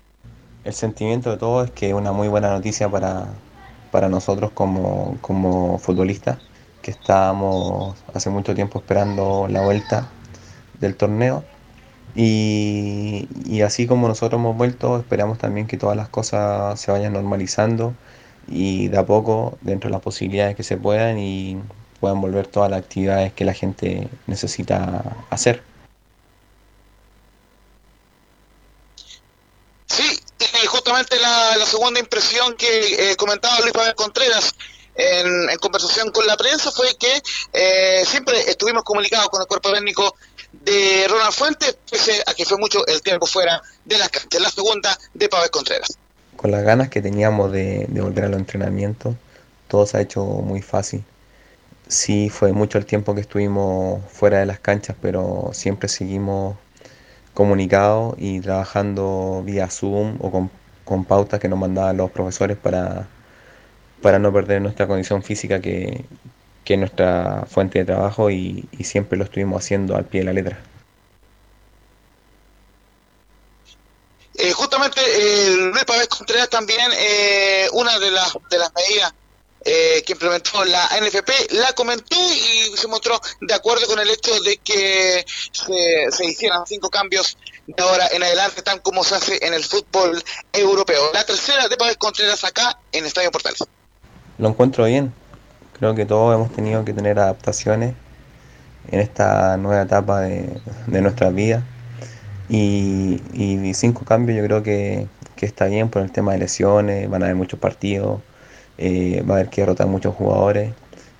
El 0.65 0.75
sentimiento 0.75 1.31
de 1.31 1.39
todo 1.39 1.65
es 1.65 1.71
que 1.71 1.89
es 1.89 1.95
una 1.95 2.13
muy 2.13 2.29
buena 2.29 2.51
noticia 2.51 2.89
para, 2.89 3.27
para 3.91 4.09
nosotros 4.09 4.51
como, 4.53 5.19
como 5.21 5.79
futbolistas, 5.79 6.39
estábamos 6.89 7.97
hace 8.15 8.31
mucho 8.31 8.55
tiempo 8.55 8.79
esperando 8.79 9.47
la 9.49 9.61
vuelta 9.61 10.09
del 10.81 10.97
torneo. 10.97 11.45
Y, 12.15 13.29
y 13.47 13.63
así 13.63 13.87
como 13.87 14.09
nosotros 14.09 14.41
hemos 14.41 14.57
vuelto, 14.57 14.99
esperamos 14.99 15.39
también 15.39 15.67
que 15.67 15.77
todas 15.77 15.97
las 15.97 16.09
cosas 16.09 16.81
se 16.81 16.91
vayan 16.91 17.13
normalizando 17.13 17.95
y 18.49 18.89
de 18.89 18.99
a 18.99 19.07
poco, 19.07 19.59
dentro 19.61 19.89
de 19.89 19.93
las 19.93 20.03
posibilidades 20.03 20.57
que 20.57 20.63
se 20.63 20.77
puedan, 20.77 21.19
y 21.19 21.61
puedan 22.01 22.21
volver 22.21 22.47
todas 22.47 22.71
las 22.71 22.81
actividades 22.81 23.33
que 23.33 23.45
la 23.45 23.55
gente 23.55 24.09
necesita 24.27 25.05
hacer. 25.31 25.63
Sí, 29.87 30.19
eh, 30.41 30.67
justamente 30.67 31.19
la, 31.21 31.57
la 31.57 31.67
segunda 31.67 32.01
impresión 32.01 32.55
que 32.57 33.11
eh, 33.13 33.17
comentaba 33.17 33.61
Luis 33.61 33.73
Pablo 33.73 33.95
Contreras 33.97 34.55
en, 34.99 35.49
en 35.49 35.59
conversación 35.59 36.11
con 36.11 36.27
la 36.27 36.37
prensa 36.37 36.71
fue 36.73 36.95
que 36.99 37.23
eh, 37.53 38.05
siempre 38.05 38.39
estuvimos 38.51 38.83
comunicados 38.83 39.29
con 39.29 39.41
el 39.41 39.47
cuerpo 39.47 39.73
técnico 39.73 40.17
de 40.53 41.07
Ronald 41.09 41.33
Fuentes, 41.33 41.79
pese 41.91 42.23
a 42.27 42.35
que 42.35 42.45
fue 42.45 42.59
mucho 42.59 42.85
el 42.87 43.01
tiempo 43.01 43.27
fuera 43.27 43.63
de 43.85 43.97
las 43.97 44.09
canchas. 44.09 44.43
La 44.43 44.51
segunda 44.51 44.99
de 45.15 45.29
Pablo 45.29 45.49
Contreras. 45.51 45.97
con 46.37 46.51
las 46.51 46.65
ganas 46.65 46.89
que 46.89 47.01
teníamos 47.01 47.53
de, 47.53 47.87
de 47.89 48.01
volver 48.01 48.25
a 48.25 48.29
los 48.29 48.39
entrenamientos, 48.39 49.15
todo 49.69 49.87
se 49.87 49.99
ha 49.99 50.01
hecho 50.01 50.25
muy 50.25 50.63
fácil. 50.63 51.05
sí 51.87 52.29
fue 52.31 52.53
mucho 52.53 52.79
el 52.79 52.87
tiempo 52.87 53.15
que 53.15 53.21
estuvimos 53.21 54.03
fuera 54.13 54.39
de 54.41 54.47
las 54.47 54.59
canchas, 54.61 54.97
pero 55.01 55.51
siempre 55.53 55.89
seguimos 55.89 56.57
comunicados 57.35 58.15
y 58.19 58.41
trabajando 58.41 59.43
vía 59.45 59.69
Zoom 59.71 60.19
o 60.21 60.31
con, 60.31 60.51
con 60.85 61.05
pautas 61.05 61.39
que 61.41 61.49
nos 61.49 61.59
mandaban 61.59 61.97
los 61.97 62.11
profesores 62.11 62.57
para, 62.57 63.09
para 64.03 64.19
no 64.19 64.33
perder 64.33 64.63
nuestra 64.63 64.87
condición 64.87 65.23
física 65.23 65.61
que, 65.61 66.05
que 66.65 66.75
es 66.75 66.81
nuestra 66.81 67.47
fuente 67.49 67.81
de 67.81 67.85
trabajo 67.85 68.31
y, 68.31 68.69
y 68.79 68.85
siempre 68.85 69.19
lo 69.19 69.25
estuvimos 69.25 69.65
haciendo 69.65 69.97
al 69.97 70.05
pie 70.05 70.21
de 70.21 70.27
la 70.27 70.33
letra. 70.33 70.59
Eh, 74.35 74.53
justamente 74.53 75.01
eh, 75.03 75.57
Luis 75.57 75.85
Pavés 75.85 76.07
Contreras 76.07 76.49
también, 76.49 76.91
eh, 76.97 77.69
una 77.73 77.99
de 77.99 78.11
las, 78.13 78.33
de 78.49 78.59
las 78.59 78.73
medidas 78.73 79.13
eh, 79.65 80.05
que 80.07 80.13
implementó 80.13 80.65
la 80.65 80.89
NFP, 81.01 81.53
la 81.55 81.73
comentó 81.73 82.17
y 82.17 82.77
se 82.77 82.87
mostró 82.87 83.21
de 83.41 83.53
acuerdo 83.53 83.87
con 83.89 83.99
el 83.99 84.09
hecho 84.09 84.41
de 84.43 84.59
que 84.59 85.27
se, 85.51 86.25
hicieran 86.25 86.65
cinco 86.67 86.89
cambios 86.89 87.37
de 87.67 87.83
ahora 87.83 88.09
en 88.13 88.23
adelante, 88.23 88.63
tan 88.63 88.79
como 88.79 89.03
se 89.03 89.17
hace 89.17 89.45
en 89.45 89.55
el 89.55 89.65
fútbol 89.65 90.23
europeo. 90.53 91.11
La 91.13 91.27
tercera 91.27 91.67
de 91.67 91.77
Pavés 91.77 91.97
Contreras 91.97 92.45
acá 92.45 92.79
en 92.93 93.07
Estadio 93.07 93.33
Portales. 93.33 93.59
Lo 94.39 94.49
encuentro 94.49 94.85
bien. 94.85 95.13
Creo 95.79 95.95
que 95.95 96.07
todos 96.07 96.35
hemos 96.35 96.53
tenido 96.53 96.85
que 96.85 96.93
tener 96.93 97.19
adaptaciones 97.19 97.95
en 98.91 99.01
esta 99.01 99.57
nueva 99.57 99.83
etapa 99.83 100.21
de, 100.21 100.61
de 100.87 101.03
nuestra 101.03 101.31
vida. 101.31 101.65
Y, 102.49 103.21
cinco 103.75 104.05
cambios 104.05 104.39
yo 104.39 104.45
creo 104.45 104.63
que, 104.63 105.07
que 105.37 105.47
está 105.47 105.67
bien 105.67 105.91
por 105.91 106.03
el 106.03 106.11
tema 106.13 106.33
de 106.33 106.39
lesiones, 106.39 107.09
van 107.11 107.23
a 107.23 107.27
haber 107.27 107.37
muchos 107.37 107.61
partidos, 107.61 108.23
eh, 108.79 109.23
va 109.29 109.35
a 109.35 109.39
haber 109.39 109.51
que 109.51 109.63
derrotar 109.63 109.87
muchos 109.89 110.15
jugadores. 110.15 110.73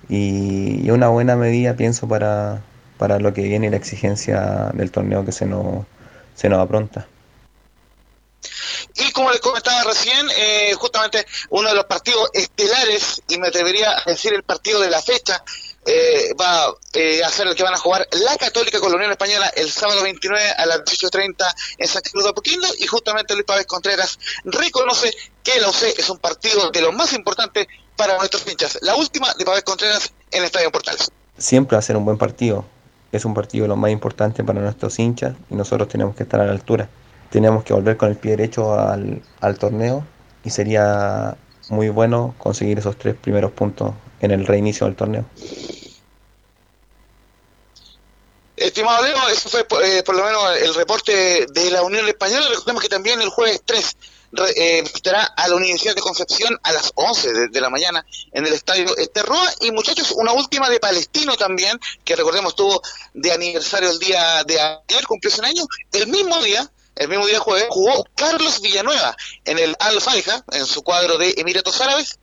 Y, 0.09 0.81
y 0.85 0.91
una 0.91 1.09
buena 1.09 1.35
medida, 1.35 1.75
pienso, 1.75 2.07
para, 2.07 2.61
para 2.97 3.19
lo 3.19 3.33
que 3.33 3.43
viene 3.43 3.67
y 3.67 3.69
la 3.69 3.77
exigencia 3.77 4.71
del 4.73 4.91
torneo 4.91 5.25
que 5.25 5.31
se 5.31 5.45
nos, 5.45 5.85
se 6.35 6.49
nos 6.49 6.59
apronta. 6.59 7.07
Y 8.99 9.11
como 9.11 9.31
les 9.31 9.39
comentaba 9.39 9.83
recién, 9.83 10.27
eh, 10.35 10.73
justamente 10.77 11.25
uno 11.49 11.69
de 11.69 11.75
los 11.75 11.85
partidos 11.85 12.29
estelares, 12.33 13.21
y 13.27 13.37
me 13.37 13.47
atrevería 13.47 13.91
a 13.91 14.03
decir 14.05 14.33
el 14.33 14.43
partido 14.43 14.79
de 14.81 14.89
la 14.89 15.01
fecha, 15.01 15.43
eh, 15.85 16.33
va 16.39 16.73
eh, 16.93 17.23
a 17.23 17.29
ser 17.29 17.47
el 17.47 17.55
que 17.55 17.63
van 17.63 17.73
a 17.73 17.77
jugar 17.77 18.07
la 18.11 18.35
Católica 18.37 18.79
con 18.79 18.91
la 18.91 18.97
Unión 18.97 19.11
Española 19.11 19.47
el 19.55 19.71
sábado 19.71 20.03
29 20.03 20.51
a 20.57 20.65
las 20.65 20.79
18.30 20.81 21.35
en 21.77 21.87
San 21.87 22.01
Cruz 22.01 22.25
de 22.25 22.29
Apoquindo 22.29 22.67
y 22.79 22.85
justamente 22.85 23.33
Luis 23.33 23.45
Pávez 23.45 23.65
Contreras 23.65 24.19
reconoce 24.43 25.11
que 25.43 25.59
la 25.59 25.69
UC 25.69 25.97
es 25.97 26.09
un 26.09 26.19
partido 26.19 26.69
de 26.69 26.81
lo 26.81 26.91
más 26.91 27.13
importante 27.13 27.67
para 27.95 28.17
nuestros 28.17 28.45
hinchas. 28.47 28.77
La 28.81 28.95
última 28.95 29.33
de 29.33 29.45
Pávez 29.45 29.63
Contreras 29.63 30.11
en 30.31 30.43
Estadio 30.43 30.71
Portales. 30.71 31.09
Siempre 31.37 31.75
va 31.75 31.79
a 31.79 31.83
ser 31.83 31.95
un 31.95 32.05
buen 32.05 32.17
partido. 32.17 32.65
Es 33.11 33.25
un 33.25 33.33
partido 33.33 33.65
lo 33.65 33.75
más 33.75 33.89
importante 33.89 34.43
para 34.43 34.61
nuestros 34.61 34.99
hinchas 34.99 35.33
y 35.49 35.55
nosotros 35.55 35.87
tenemos 35.87 36.15
que 36.15 36.23
estar 36.23 36.39
a 36.41 36.45
la 36.45 36.51
altura. 36.51 36.89
Tenemos 37.29 37.63
que 37.63 37.73
volver 37.73 37.97
con 37.97 38.09
el 38.09 38.15
pie 38.15 38.31
derecho 38.31 38.73
al, 38.73 39.21
al 39.41 39.57
torneo 39.57 40.05
y 40.43 40.49
sería 40.49 41.37
muy 41.69 41.89
bueno 41.89 42.35
conseguir 42.37 42.79
esos 42.79 42.97
tres 42.97 43.15
primeros 43.15 43.51
puntos 43.51 43.93
en 44.21 44.31
el 44.31 44.45
reinicio 44.45 44.87
del 44.87 44.95
torneo. 44.95 45.25
Estimado 48.59 49.03
Leo, 49.03 49.29
eso 49.29 49.47
fue 49.47 49.65
eh, 49.83 50.03
por 50.03 50.15
lo 50.15 50.25
menos 50.25 50.57
el 50.57 50.73
reporte 50.75 51.45
de 51.49 51.71
la 51.71 51.81
Unión 51.81 52.05
Española. 52.07 52.45
Recordemos 52.49 52.81
que 52.81 52.89
también 52.89 53.21
el 53.21 53.29
jueves 53.29 53.61
3 53.63 53.97
eh, 54.55 54.81
visitará 54.81 55.23
a 55.23 55.47
la 55.47 55.55
Universidad 55.55 55.95
de 55.95 56.01
Concepción 56.01 56.59
a 56.63 56.73
las 56.73 56.91
11 56.95 57.33
de, 57.33 57.47
de 57.47 57.61
la 57.61 57.69
mañana 57.69 58.05
en 58.33 58.45
el 58.45 58.51
estadio 58.51 58.97
Esterroa. 58.97 59.49
Y 59.61 59.71
muchachos, 59.71 60.11
una 60.11 60.33
última 60.33 60.69
de 60.69 60.79
Palestino 60.79 61.37
también, 61.37 61.79
que 62.03 62.17
recordemos 62.17 62.53
tuvo 62.53 62.81
de 63.13 63.31
aniversario 63.31 63.91
el 63.91 63.99
día 63.99 64.43
de 64.43 64.59
ayer, 64.59 65.05
cumplió 65.07 65.31
un 65.39 65.45
año. 65.45 65.65
El 65.93 66.07
mismo 66.07 66.43
día, 66.43 66.69
el 66.99 67.07
mismo 67.07 67.25
día 67.25 67.39
jueves, 67.39 67.65
jugó 67.69 68.05
Carlos 68.13 68.61
Villanueva 68.61 69.15
en 69.45 69.57
el 69.57 69.75
Al 69.79 69.99
Faiha, 70.01 70.43
en 70.51 70.65
su 70.65 70.83
cuadro 70.83 71.17
de 71.17 71.33
Emiratos 71.37 71.79
Árabes, 71.79 72.19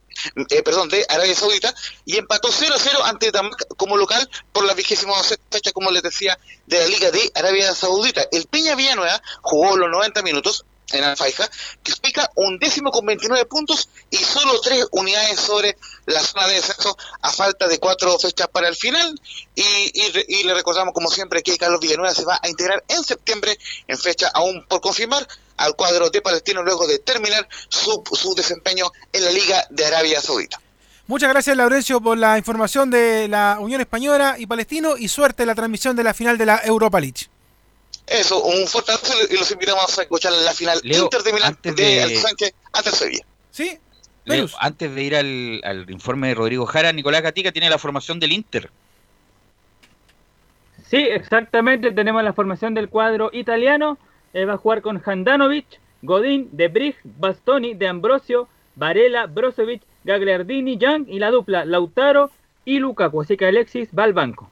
eh, 0.50 0.62
perdón, 0.62 0.90
de 0.90 1.04
Arabia 1.08 1.34
Saudita, 1.34 1.74
y 2.04 2.16
empató 2.16 2.48
0-0 2.48 3.02
ante 3.04 3.30
Damac 3.30 3.66
como 3.76 3.96
local 3.96 4.28
por 4.52 4.64
la 4.64 4.74
vigésima 4.74 5.14
fecha, 5.50 5.72
como 5.72 5.90
les 5.90 6.02
decía, 6.02 6.38
de 6.66 6.78
la 6.78 6.86
Liga 6.86 7.10
de 7.10 7.32
Arabia 7.34 7.74
Saudita. 7.74 8.26
El 8.30 8.46
Peña 8.46 8.74
Villanueva 8.74 9.20
jugó 9.40 9.76
los 9.76 9.90
90 9.90 10.22
minutos 10.22 10.64
en 10.92 11.04
Alfaija, 11.04 11.48
que 11.82 11.90
explica 11.90 12.30
un 12.36 12.58
décimo 12.58 12.90
con 12.90 13.06
29 13.06 13.46
puntos 13.46 13.88
y 14.10 14.18
solo 14.18 14.60
tres 14.60 14.86
unidades 14.92 15.40
sobre 15.40 15.76
la 16.06 16.20
zona 16.20 16.46
de 16.48 16.54
descenso 16.54 16.96
a 17.20 17.30
falta 17.30 17.68
de 17.68 17.78
cuatro 17.78 18.18
fechas 18.18 18.48
para 18.48 18.68
el 18.68 18.76
final. 18.76 19.20
Y, 19.54 19.62
y, 19.62 20.12
y, 20.28 20.42
le 20.44 20.54
recordamos, 20.54 20.94
como 20.94 21.10
siempre, 21.10 21.42
que 21.42 21.56
Carlos 21.58 21.80
Villanueva 21.80 22.14
se 22.14 22.24
va 22.24 22.38
a 22.42 22.48
integrar 22.48 22.82
en 22.88 23.04
septiembre, 23.04 23.58
en 23.86 23.98
fecha 23.98 24.30
aún 24.34 24.64
por 24.68 24.80
confirmar, 24.80 25.26
al 25.56 25.74
cuadro 25.74 26.10
de 26.10 26.20
Palestino 26.22 26.62
luego 26.62 26.86
de 26.86 26.98
terminar 26.98 27.48
su, 27.68 28.02
su 28.12 28.34
desempeño 28.34 28.90
en 29.12 29.24
la 29.24 29.30
Liga 29.30 29.66
de 29.70 29.84
Arabia 29.86 30.20
Saudita. 30.20 30.60
Muchas 31.08 31.28
gracias, 31.30 31.56
Laurencio, 31.56 32.00
por 32.00 32.18
la 32.18 32.36
información 32.36 32.90
de 32.90 33.28
la 33.28 33.58
Unión 33.60 33.80
Española 33.80 34.34
y 34.38 34.46
Palestino 34.46 34.96
y 34.96 35.06
suerte 35.08 35.44
en 35.44 35.46
la 35.48 35.54
transmisión 35.54 35.94
de 35.94 36.02
la 36.02 36.12
final 36.14 36.36
de 36.36 36.46
la 36.46 36.60
Europa 36.64 36.98
League. 37.00 37.28
Eso, 38.06 38.42
un 38.42 38.66
fuerte 38.68 38.92
abrazo 38.92 39.14
y 39.30 39.36
los 39.36 39.50
invitamos 39.50 39.98
a 39.98 40.02
escuchar 40.02 40.32
la 40.32 40.52
final 40.52 40.80
Leo, 40.84 41.04
Inter 41.04 41.22
de 41.22 41.32
Milán 41.32 41.58
de, 41.62 41.72
de- 41.72 42.20
Sánchez 42.20 42.54
ante 42.72 42.90
Sevilla. 42.92 43.24
¿Sí? 43.50 43.78
Leo, 44.26 44.46
antes 44.60 44.94
de 44.94 45.02
ir 45.02 45.16
al, 45.16 45.60
al 45.64 45.90
informe 45.90 46.28
de 46.28 46.34
Rodrigo 46.34 46.66
Jara, 46.66 46.92
Nicolás 46.92 47.22
Gatica 47.22 47.52
tiene 47.52 47.70
la 47.70 47.78
formación 47.78 48.20
del 48.20 48.32
Inter. 48.32 48.70
Sí, 50.88 50.98
exactamente. 50.98 51.92
Tenemos 51.92 52.22
la 52.22 52.32
formación 52.32 52.74
del 52.74 52.88
cuadro 52.88 53.30
italiano. 53.32 53.98
Eh, 54.34 54.44
va 54.44 54.54
a 54.54 54.58
jugar 54.58 54.82
con 54.82 55.02
Handanovic, 55.04 55.66
Godín, 56.02 56.48
De 56.52 56.68
Brij, 56.68 56.96
Bastoni, 57.04 57.74
De 57.74 57.88
Ambrosio, 57.88 58.48
Varela, 58.74 59.26
Brozovic, 59.26 59.82
Gagliardini, 60.04 60.76
Young 60.76 61.06
y 61.08 61.18
la 61.18 61.30
dupla 61.30 61.64
Lautaro 61.64 62.30
y 62.64 62.78
Lukaku. 62.78 63.22
Así 63.22 63.36
que 63.36 63.46
Alexis 63.46 63.88
va 63.96 64.04
al 64.04 64.12
banco. 64.12 64.50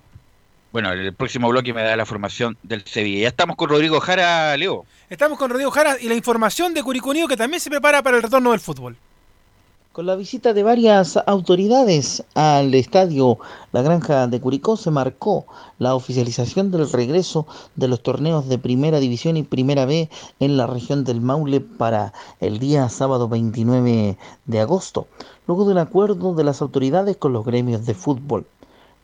Bueno, 0.72 0.90
el 0.92 1.12
próximo 1.14 1.48
bloque 1.48 1.72
me 1.72 1.84
da 1.84 1.96
la 1.96 2.04
formación 2.04 2.56
del 2.64 2.84
Sevilla. 2.84 3.22
Ya 3.22 3.28
estamos 3.28 3.54
con 3.54 3.68
Rodrigo 3.68 4.00
Jara, 4.00 4.56
Leo. 4.56 4.86
Estamos 5.08 5.38
con 5.38 5.50
Rodrigo 5.50 5.70
Jara 5.70 5.96
y 6.00 6.08
la 6.08 6.14
información 6.14 6.74
de 6.74 6.82
Curicunio 6.82 7.28
que 7.28 7.36
también 7.36 7.60
se 7.60 7.70
prepara 7.70 8.02
para 8.02 8.16
el 8.16 8.22
retorno 8.24 8.50
del 8.50 8.58
fútbol. 8.58 8.96
Con 9.94 10.06
la 10.06 10.16
visita 10.16 10.54
de 10.54 10.64
varias 10.64 11.16
autoridades 11.24 12.24
al 12.34 12.74
estadio 12.74 13.38
La 13.70 13.80
Granja 13.80 14.26
de 14.26 14.40
Curicó 14.40 14.76
se 14.76 14.90
marcó 14.90 15.46
la 15.78 15.94
oficialización 15.94 16.72
del 16.72 16.90
regreso 16.90 17.46
de 17.76 17.86
los 17.86 18.02
torneos 18.02 18.48
de 18.48 18.58
Primera 18.58 18.98
División 18.98 19.36
y 19.36 19.44
Primera 19.44 19.84
B 19.84 20.10
en 20.40 20.56
la 20.56 20.66
región 20.66 21.04
del 21.04 21.20
Maule 21.20 21.60
para 21.60 22.12
el 22.40 22.58
día 22.58 22.88
sábado 22.88 23.28
29 23.28 24.18
de 24.46 24.60
agosto, 24.60 25.06
luego 25.46 25.64
del 25.64 25.78
acuerdo 25.78 26.34
de 26.34 26.42
las 26.42 26.60
autoridades 26.60 27.16
con 27.16 27.32
los 27.32 27.44
gremios 27.44 27.86
de 27.86 27.94
fútbol. 27.94 28.46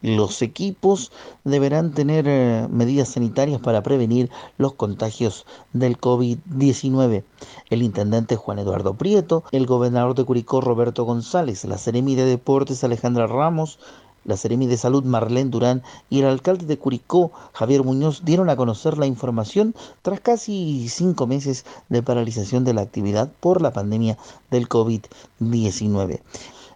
Los 0.02 0.40
equipos 0.40 1.12
deberán 1.44 1.92
tener 1.92 2.26
eh, 2.26 2.66
medidas 2.70 3.10
sanitarias 3.10 3.60
para 3.60 3.82
prevenir 3.82 4.30
los 4.56 4.72
contagios 4.72 5.44
del 5.74 5.98
COVID-19. 5.98 7.22
El 7.68 7.82
intendente 7.82 8.36
Juan 8.36 8.60
Eduardo 8.60 8.94
Prieto, 8.94 9.44
el 9.52 9.66
gobernador 9.66 10.14
de 10.14 10.24
Curicó 10.24 10.62
Roberto 10.62 11.04
González, 11.04 11.66
la 11.66 11.76
Seremi 11.76 12.14
de 12.14 12.24
Deportes 12.24 12.82
Alejandra 12.82 13.26
Ramos, 13.26 13.78
la 14.24 14.38
Seremi 14.38 14.66
de 14.66 14.78
Salud 14.78 15.04
Marlene 15.04 15.50
Durán 15.50 15.82
y 16.08 16.20
el 16.20 16.26
alcalde 16.26 16.64
de 16.64 16.78
Curicó 16.78 17.32
Javier 17.52 17.82
Muñoz 17.84 18.24
dieron 18.24 18.48
a 18.48 18.56
conocer 18.56 18.96
la 18.96 19.06
información 19.06 19.74
tras 20.02 20.20
casi 20.20 20.88
cinco 20.88 21.26
meses 21.26 21.66
de 21.90 22.02
paralización 22.02 22.64
de 22.64 22.74
la 22.74 22.82
actividad 22.82 23.30
por 23.40 23.60
la 23.60 23.72
pandemia 23.72 24.16
del 24.50 24.68
COVID-19. 24.68 26.20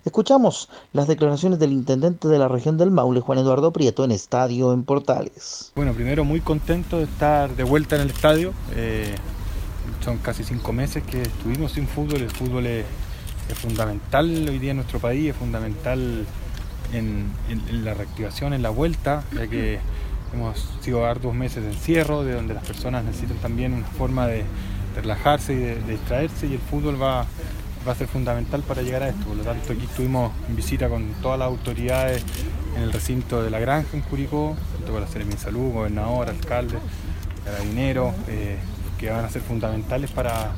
Escuchamos 0.05 0.69
las 0.93 1.09
declaraciones 1.09 1.59
del 1.59 1.73
intendente 1.73 2.29
de 2.29 2.39
la 2.39 2.47
región 2.47 2.77
del 2.77 2.91
Maule, 2.91 3.21
Juan 3.21 3.39
Eduardo 3.39 3.73
Prieto, 3.73 4.05
en 4.05 4.11
Estadio 4.11 4.75
en 4.75 4.85
Portales. 4.85 5.73
Bueno, 5.75 5.95
primero 5.95 6.25
muy 6.25 6.41
contento 6.41 6.99
de 6.99 7.05
estar 7.05 7.57
de 7.57 7.65
vuelta 7.65 7.97
en 7.97 8.03
el 8.03 8.11
estadio. 8.11 8.53
Eh, 8.75 9.15
son 10.05 10.19
casi 10.19 10.45
cinco 10.45 10.75
meses 10.75 11.03
que 11.05 11.23
estuvimos 11.23 11.73
sin 11.73 11.89
fútbol. 11.89 12.21
El 12.21 12.31
fútbol 12.31 12.67
es, 12.67 12.85
fundamental 13.55 14.27
hoy 14.49 14.59
día 14.59 14.73
en 14.73 14.77
nuestro 14.77 14.99
país, 14.99 15.31
es 15.31 15.37
fundamental 15.37 16.27
en, 16.93 17.33
la 17.83 17.95
reactivación, 17.95 18.53
en 18.53 18.63
la 18.63 18.71
vuelta, 18.71 19.25
ya 19.35 19.47
que 19.47 19.79
hemos 20.35 20.69
sido 20.83 21.07
arduos 21.07 21.35
meses 21.35 21.63
de 21.63 21.71
encierro, 21.71 22.25
de 22.25 22.35
donde 22.35 22.53
las 22.53 22.65
personas 22.65 23.05
necesitan 23.05 23.39
también 23.39 23.73
una 23.73 23.87
forma 23.87 24.27
de, 24.27 24.45
de 24.95 25.01
relajarse 25.01 25.55
y 25.55 25.57
de, 25.57 25.77
de 25.77 25.93
distraerse, 25.93 26.47
y 26.47 26.55
el 26.55 26.59
fútbol 26.59 27.01
va, 27.01 27.27
va 27.87 27.93
a 27.93 27.95
ser 27.95 28.09
fundamental 28.09 28.63
para 28.63 28.83
llegar 28.83 29.03
a 29.03 29.09
esto. 29.09 29.25
Por 29.27 29.37
lo 29.37 29.43
tanto, 29.43 29.73
aquí 29.73 29.85
estuvimos 29.85 30.33
en 30.49 30.57
visita 30.57 30.89
con 30.89 31.13
todas 31.23 31.39
las 31.39 31.49
autoridades 31.49 32.25
en 32.77 32.83
el 32.83 32.93
recinto 32.93 33.43
de 33.43 33.51
la 33.51 33.59
granja 33.59 33.97
en 33.97 34.03
Curicó, 34.03 34.57
junto 34.77 34.93
con 34.93 35.01
la 35.01 35.07
Seremi 35.07 35.33
de 35.33 35.39
Salud, 35.39 35.73
gobernador, 35.73 36.29
alcalde, 36.29 36.79
carabineros, 37.45 38.15
eh, 38.29 38.59
que 38.99 39.11
van 39.11 39.25
a 39.25 39.31
ser 39.31 39.43
fundamentales 39.43 40.11
para, 40.11 40.53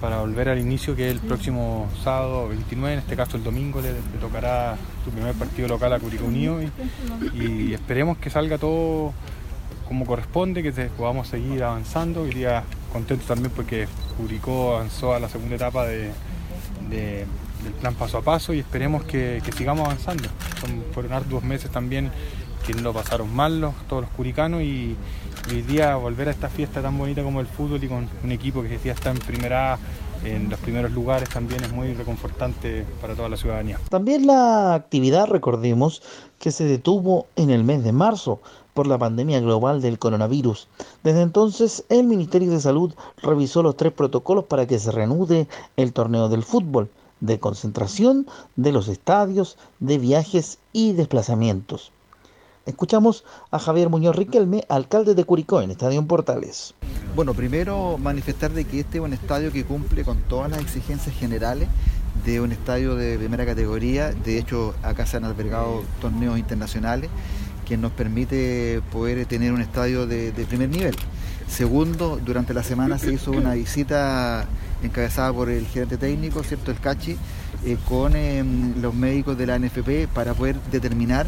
para 0.00 0.20
volver 0.20 0.48
al 0.48 0.58
inicio 0.58 0.96
que 0.96 1.08
es 1.08 1.12
el 1.14 1.20
próximo 1.20 1.88
sábado 2.02 2.48
29, 2.48 2.94
en 2.94 2.98
este 2.98 3.16
caso 3.16 3.36
el 3.36 3.44
domingo 3.44 3.80
le, 3.80 3.92
tocará 4.20 4.76
su 5.04 5.10
primer 5.10 5.34
partido 5.34 5.68
local 5.68 5.92
a 5.92 6.00
Curicó 6.00 6.24
Unido 6.24 6.60
y, 7.34 7.72
esperemos 7.72 8.18
que 8.18 8.30
salga 8.30 8.58
todo 8.58 9.12
como 9.88 10.06
corresponde, 10.06 10.62
que 10.62 10.72
podamos 10.96 11.28
seguir 11.28 11.62
avanzando. 11.62 12.22
Hoy 12.22 12.32
día 12.32 12.64
contento 12.92 13.26
también 13.26 13.52
porque 13.54 13.86
Curicó 14.16 14.76
avanzó 14.76 15.14
a 15.14 15.20
la 15.20 15.28
segunda 15.28 15.56
etapa 15.56 15.84
de, 15.84 16.10
del 16.90 17.26
plan 17.80 17.94
paso 17.94 18.18
a 18.18 18.22
paso 18.22 18.52
y 18.52 18.60
esperemos 18.60 19.04
que, 19.04 19.42
sigamos 19.56 19.86
avanzando. 19.86 20.24
Son, 20.60 20.84
fueron 20.92 21.12
arduos 21.12 21.42
meses 21.42 21.70
también 21.70 22.10
que 22.66 22.74
lo 22.74 22.92
pasaron 22.92 23.34
mal 23.34 23.60
los, 23.60 23.74
todos 23.88 24.02
los 24.02 24.10
curicanos 24.12 24.62
y, 24.62 24.96
hoy 25.50 25.60
día 25.60 25.96
volver 25.96 26.28
a 26.28 26.30
esta 26.30 26.48
fiesta 26.48 26.80
tan 26.80 26.96
bonita 26.96 27.22
como 27.22 27.40
el 27.40 27.46
fútbol 27.46 27.82
y 27.84 27.88
con 27.88 28.08
un 28.22 28.32
equipo 28.32 28.62
que 28.62 28.78
ya 28.82 28.92
está 28.92 29.10
en 29.10 29.18
primera 29.18 29.78
en 30.24 30.48
los 30.48 30.58
primeros 30.58 30.90
lugares 30.92 31.28
también 31.28 31.62
es 31.62 31.70
muy 31.70 31.92
reconfortante 31.92 32.86
para 33.00 33.14
toda 33.14 33.28
la 33.28 33.36
ciudadanía. 33.36 33.78
También 33.90 34.26
la 34.26 34.74
actividad, 34.74 35.26
recordemos, 35.26 36.02
que 36.38 36.50
se 36.50 36.64
detuvo 36.64 37.26
en 37.36 37.50
el 37.50 37.62
mes 37.62 37.84
de 37.84 37.92
marzo 37.92 38.40
por 38.74 38.86
la 38.86 38.98
pandemia 38.98 39.40
global 39.40 39.80
del 39.80 39.98
coronavirus. 39.98 40.68
Desde 41.02 41.22
entonces, 41.22 41.84
el 41.88 42.06
Ministerio 42.06 42.50
de 42.50 42.60
Salud 42.60 42.92
revisó 43.22 43.62
los 43.62 43.76
tres 43.76 43.92
protocolos 43.92 44.44
para 44.44 44.66
que 44.66 44.78
se 44.78 44.90
reanude 44.90 45.48
el 45.76 45.92
torneo 45.92 46.28
del 46.28 46.42
fútbol, 46.42 46.90
de 47.20 47.38
concentración, 47.38 48.26
de 48.56 48.72
los 48.72 48.88
estadios, 48.88 49.56
de 49.80 49.98
viajes 49.98 50.58
y 50.72 50.92
desplazamientos. 50.92 51.92
Escuchamos 52.66 53.24
a 53.50 53.58
Javier 53.58 53.90
Muñoz 53.90 54.16
Riquelme, 54.16 54.64
alcalde 54.68 55.14
de 55.14 55.24
Curicó, 55.24 55.60
en 55.60 55.70
Estadio 55.70 56.04
Portales. 56.06 56.74
Bueno, 57.14 57.34
primero 57.34 57.98
manifestar 57.98 58.52
de 58.52 58.64
que 58.64 58.80
este 58.80 58.98
es 58.98 59.04
un 59.04 59.12
estadio 59.12 59.52
que 59.52 59.64
cumple 59.64 60.02
con 60.02 60.16
todas 60.22 60.50
las 60.50 60.60
exigencias 60.60 61.14
generales 61.14 61.68
de 62.24 62.40
un 62.40 62.52
estadio 62.52 62.96
de 62.96 63.18
primera 63.18 63.44
categoría. 63.44 64.12
De 64.12 64.38
hecho, 64.38 64.74
acá 64.82 65.04
se 65.04 65.18
han 65.18 65.24
albergado 65.24 65.82
torneos 66.00 66.38
internacionales 66.38 67.10
que 67.64 67.76
nos 67.76 67.92
permite 67.92 68.80
poder 68.92 69.24
tener 69.26 69.52
un 69.52 69.60
estadio 69.60 70.06
de, 70.06 70.32
primer 70.48 70.68
nivel. 70.68 70.94
Segundo, 71.48 72.18
durante 72.24 72.54
la 72.54 72.62
semana 72.62 72.98
se 72.98 73.12
hizo 73.12 73.30
una 73.30 73.54
visita 73.54 74.46
encabezada 74.82 75.32
por 75.32 75.48
el 75.48 75.66
gerente 75.66 75.96
técnico, 75.96 76.42
¿cierto? 76.42 76.70
El 76.70 76.78
Cachi, 76.78 77.16
eh, 77.64 77.76
con 77.88 78.16
em, 78.16 78.80
los 78.82 78.94
médicos 78.94 79.38
de 79.38 79.46
la 79.46 79.58
NFP 79.58 80.08
para 80.12 80.34
poder 80.34 80.56
determinar 80.70 81.26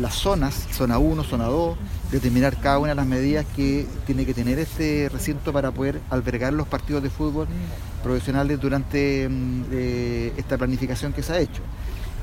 las 0.00 0.14
zonas, 0.14 0.66
zona 0.72 0.98
1, 0.98 1.24
zona 1.24 1.44
2, 1.44 1.76
determinar 2.12 2.56
cada 2.58 2.78
una 2.78 2.90
de 2.90 2.94
las 2.94 3.06
medidas 3.06 3.46
que 3.56 3.86
tiene 4.06 4.26
que 4.26 4.34
tener 4.34 4.58
este 4.58 5.08
recinto 5.10 5.52
para 5.52 5.70
poder 5.70 6.00
albergar 6.10 6.52
los 6.52 6.68
partidos 6.68 7.02
de 7.02 7.10
fútbol 7.10 7.46
profesionales 8.02 8.60
durante 8.60 9.24
em, 9.24 9.64
eh, 9.72 10.32
esta 10.36 10.58
planificación 10.58 11.12
que 11.12 11.22
se 11.22 11.32
ha 11.32 11.38
hecho. 11.38 11.62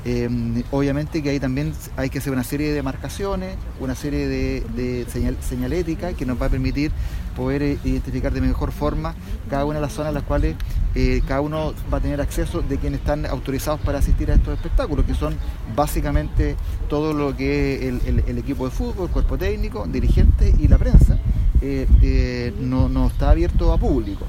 Em, 0.08 0.62
obviamente 0.70 1.20
que 1.20 1.30
ahí 1.30 1.40
también 1.40 1.72
hay 1.96 2.10
que 2.10 2.18
hacer 2.18 2.32
una 2.32 2.44
serie 2.44 2.72
de 2.72 2.80
marcaciones, 2.80 3.56
una 3.80 3.96
serie 3.96 4.28
de, 4.28 5.34
señalética 5.40 6.12
que 6.12 6.24
nos 6.24 6.40
va 6.40 6.46
a 6.46 6.48
permitir 6.48 6.92
poder 7.34 7.62
eh, 7.62 7.78
identificar 7.82 8.32
de 8.32 8.40
mejor 8.40 8.70
forma 8.70 9.16
cada 9.50 9.64
una 9.64 9.74
de 9.74 9.80
las 9.80 9.92
zonas 9.92 10.10
a 10.10 10.12
las 10.12 10.22
cuales 10.22 10.54
eh, 10.94 11.22
cada 11.26 11.40
uno 11.40 11.74
va 11.92 11.98
a 11.98 12.00
tener 12.00 12.20
acceso 12.20 12.62
de 12.62 12.78
quienes 12.78 13.00
están 13.00 13.26
autorizados 13.26 13.80
para 13.80 13.98
asistir 13.98 14.30
a 14.30 14.34
estos 14.34 14.54
espectáculos, 14.54 15.04
que 15.06 15.14
son 15.14 15.34
básicamente 15.74 16.54
todo 16.88 17.12
lo 17.12 17.36
que 17.36 17.88
es 17.88 18.04
el, 18.06 18.38
equipo 18.38 18.66
de 18.66 18.70
fútbol, 18.70 19.08
el 19.08 19.12
cuerpo 19.12 19.36
técnico, 19.36 19.88
dirigentes 19.88 20.54
y 20.60 20.68
la 20.68 20.78
prensa, 20.78 21.18
eh, 21.60 22.54
no, 22.60 22.88
no 22.88 23.08
está 23.08 23.30
abierto 23.30 23.72
a 23.72 23.76
público. 23.76 24.24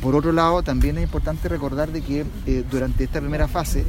por 0.00 0.14
otro 0.14 0.32
lado, 0.32 0.62
también 0.62 0.96
es 0.96 1.04
importante 1.04 1.50
recordar 1.50 1.92
de 1.92 2.00
que 2.00 2.24
durante 2.70 3.04
esta 3.04 3.20
primera 3.20 3.46
fase 3.46 3.84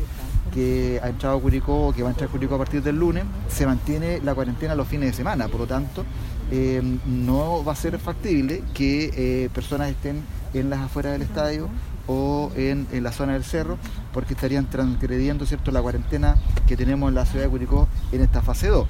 que 0.53 0.99
ha 1.01 1.09
entrado 1.09 1.39
Curicó, 1.39 1.93
que 1.95 2.03
va 2.03 2.09
a 2.09 2.11
entrar 2.11 2.29
Curicó 2.29 2.55
a 2.55 2.57
partir 2.59 2.83
del 2.83 2.97
lunes, 2.97 3.23
se 3.49 3.65
mantiene 3.65 4.21
la 4.21 4.35
cuarentena 4.35 4.75
los 4.75 4.87
fines 4.87 5.11
de 5.11 5.13
semana. 5.13 5.47
Por 5.47 5.61
lo 5.61 5.67
tanto, 5.67 6.05
eh, 6.51 6.81
no 7.05 7.63
va 7.63 7.71
a 7.71 7.75
ser 7.75 7.97
factible 7.99 8.63
que 8.73 9.11
eh, 9.15 9.49
personas 9.53 9.89
estén 9.89 10.23
en 10.53 10.69
las 10.69 10.81
afueras 10.81 11.13
del 11.13 11.23
estadio 11.23 11.67
o 12.07 12.51
en, 12.55 12.87
la 13.01 13.11
zona 13.11 13.33
del 13.33 13.43
cerro, 13.43 13.77
porque 14.13 14.33
estarían 14.33 14.69
transgrediendo 14.69 15.45
¿cierto? 15.45 15.71
la 15.71 15.81
cuarentena 15.81 16.37
que 16.67 16.75
tenemos 16.77 17.09
en 17.09 17.15
la 17.15 17.25
ciudad 17.25 17.45
de 17.45 17.51
Curicó 17.51 17.87
en 18.11 18.21
esta 18.21 18.41
fase 18.41 18.67
2. 18.67 18.87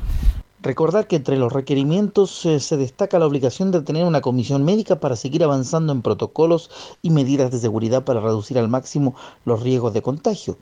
Recordar 0.63 1.07
que 1.07 1.17
entre 1.17 1.37
los 1.37 1.51
requerimientos 1.51 2.45
eh, 2.45 2.61
se 2.61 2.77
destaca 2.77 3.19
la 3.19 3.27
obligación 3.27 3.71
de 3.71 3.81
tener 3.81 4.05
una 4.05 4.21
comisión 4.21 4.63
médica 4.63 4.97
para 4.97 5.17
seguir 5.17 5.43
avanzando 5.43 5.91
en 5.91 6.01
protocolos 6.01 6.71
y 7.01 7.09
medidas 7.09 7.51
de 7.51 7.59
seguridad 7.59 8.05
para 8.05 8.21
reducir 8.21 8.57
al 8.57 8.69
máximo 8.69 9.13
los 9.43 9.61
riesgos 9.61 9.93
de 9.93 10.01
contagio. 10.01 10.57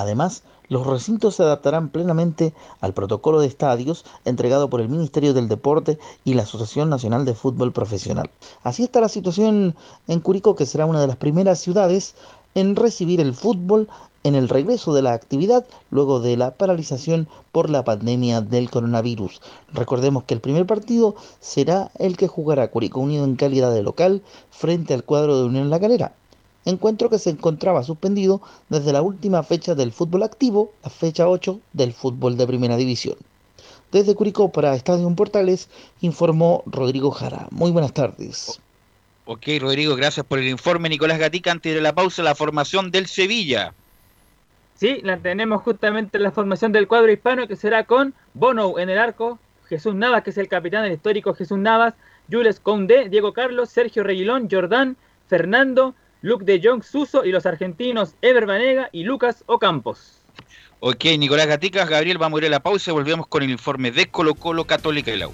Además, 0.00 0.42
los 0.68 0.86
recintos 0.86 1.36
se 1.36 1.42
adaptarán 1.42 1.88
plenamente 1.88 2.52
al 2.80 2.92
protocolo 2.92 3.40
de 3.40 3.46
estadios 3.46 4.04
entregado 4.24 4.68
por 4.68 4.80
el 4.80 4.88
Ministerio 4.88 5.32
del 5.32 5.48
Deporte 5.48 5.98
y 6.24 6.34
la 6.34 6.42
Asociación 6.42 6.90
Nacional 6.90 7.24
de 7.24 7.34
Fútbol 7.34 7.72
Profesional. 7.72 8.30
Así 8.62 8.84
está 8.84 9.00
la 9.00 9.08
situación 9.08 9.74
en 10.06 10.20
Curicó, 10.20 10.56
que 10.56 10.66
será 10.66 10.86
una 10.86 11.00
de 11.00 11.06
las 11.06 11.16
primeras 11.16 11.58
ciudades 11.58 12.14
en 12.54 12.76
recibir 12.76 13.20
el 13.20 13.34
fútbol 13.34 13.88
en 14.24 14.34
el 14.34 14.48
regreso 14.48 14.92
de 14.92 15.02
la 15.02 15.14
actividad 15.14 15.64
luego 15.90 16.20
de 16.20 16.36
la 16.36 16.50
paralización 16.50 17.28
por 17.50 17.70
la 17.70 17.84
pandemia 17.84 18.40
del 18.40 18.70
coronavirus. 18.70 19.40
Recordemos 19.72 20.24
que 20.24 20.34
el 20.34 20.40
primer 20.40 20.66
partido 20.66 21.14
será 21.40 21.90
el 21.98 22.16
que 22.16 22.28
jugará 22.28 22.70
Curicó 22.70 23.00
Unido 23.00 23.24
en 23.24 23.36
calidad 23.36 23.72
de 23.72 23.82
local 23.82 24.22
frente 24.50 24.92
al 24.92 25.04
cuadro 25.04 25.38
de 25.38 25.44
Unión 25.44 25.70
La 25.70 25.80
Calera 25.80 26.12
encuentro 26.68 27.10
que 27.10 27.18
se 27.18 27.30
encontraba 27.30 27.82
suspendido 27.82 28.40
desde 28.68 28.92
la 28.92 29.02
última 29.02 29.42
fecha 29.42 29.74
del 29.74 29.92
fútbol 29.92 30.22
activo, 30.22 30.72
la 30.82 30.90
fecha 30.90 31.28
8 31.28 31.60
del 31.72 31.92
fútbol 31.92 32.36
de 32.36 32.46
primera 32.46 32.76
división. 32.76 33.16
Desde 33.90 34.14
Curicó 34.14 34.52
para 34.52 34.74
Estadio 34.74 35.08
Portales 35.14 35.68
informó 36.00 36.62
Rodrigo 36.66 37.10
Jara. 37.10 37.48
Muy 37.50 37.70
buenas 37.70 37.94
tardes. 37.94 38.60
Ok, 39.24 39.46
Rodrigo, 39.60 39.96
gracias 39.96 40.24
por 40.26 40.38
el 40.38 40.48
informe. 40.48 40.88
Nicolás 40.88 41.18
Gatica, 41.18 41.52
antes 41.52 41.74
de 41.74 41.80
la 41.80 41.94
pausa, 41.94 42.22
la 42.22 42.34
formación 42.34 42.90
del 42.90 43.06
Sevilla. 43.06 43.74
Sí, 44.74 45.00
la 45.02 45.18
tenemos 45.18 45.62
justamente 45.62 46.18
en 46.18 46.22
la 46.22 46.30
formación 46.30 46.72
del 46.72 46.86
cuadro 46.86 47.10
hispano 47.10 47.48
que 47.48 47.56
será 47.56 47.84
con 47.84 48.14
Bono 48.32 48.78
en 48.78 48.90
el 48.90 48.98
arco, 48.98 49.38
Jesús 49.68 49.94
Navas, 49.94 50.22
que 50.22 50.30
es 50.30 50.38
el 50.38 50.48
capitán 50.48 50.84
del 50.84 50.92
histórico 50.92 51.34
Jesús 51.34 51.58
Navas, 51.58 51.94
Jules 52.30 52.60
Conde, 52.60 53.08
Diego 53.08 53.32
Carlos, 53.32 53.70
Sergio 53.70 54.02
Reguilón, 54.02 54.48
Jordán, 54.50 54.96
Fernando, 55.26 55.94
Luke 56.22 56.44
de 56.44 56.60
Jong 56.62 56.82
Suso 56.82 57.24
y 57.24 57.30
los 57.30 57.46
argentinos 57.46 58.14
Ever 58.22 58.46
Banega 58.46 58.88
y 58.92 59.04
Lucas 59.04 59.44
Ocampos. 59.46 60.18
Ok, 60.80 61.04
Nicolás 61.18 61.46
Gaticas, 61.46 61.88
Gabriel, 61.88 62.18
vamos 62.18 62.38
a 62.38 62.44
ir 62.44 62.46
a 62.48 62.50
la 62.50 62.60
pausa 62.60 62.90
y 62.90 62.94
volvemos 62.94 63.26
con 63.26 63.42
el 63.42 63.50
informe 63.50 63.90
de 63.90 64.06
Colo 64.06 64.34
Colo 64.34 64.64
Católica 64.64 65.10
y 65.10 65.18
la 65.18 65.28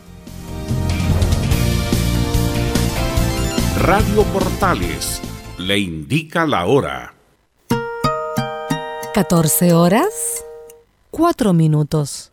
Radio 3.78 4.22
Portales 4.32 5.20
le 5.58 5.78
indica 5.78 6.46
la 6.46 6.64
hora. 6.66 7.14
14 9.12 9.72
horas, 9.74 10.44
4 11.10 11.52
minutos. 11.52 12.32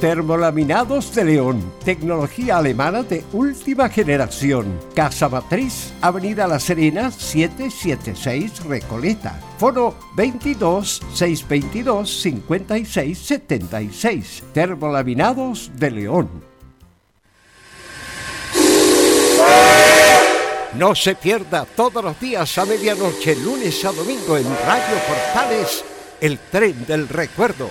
Termolaminados 0.00 1.14
de 1.14 1.24
León, 1.24 1.72
tecnología 1.82 2.58
alemana 2.58 3.02
de 3.02 3.24
última 3.32 3.88
generación. 3.88 4.78
Casa 4.94 5.26
Matriz, 5.30 5.94
Avenida 6.02 6.46
La 6.46 6.60
Serena, 6.60 7.10
776 7.10 8.64
Recoleta. 8.66 9.40
Foro 9.56 9.96
22 10.14 11.00
622 11.14 12.20
56 12.20 13.18
76. 13.18 14.42
Termolaminados 14.52 15.70
de 15.76 15.90
León. 15.90 16.28
No 20.74 20.94
se 20.94 21.14
pierda 21.14 21.64
todos 21.64 22.04
los 22.04 22.20
días 22.20 22.58
a 22.58 22.66
medianoche, 22.66 23.34
lunes 23.36 23.82
a 23.86 23.92
domingo 23.92 24.36
en 24.36 24.44
Radio 24.44 24.96
Portales, 25.08 25.82
el 26.20 26.38
tren 26.38 26.84
del 26.84 27.08
recuerdo. 27.08 27.70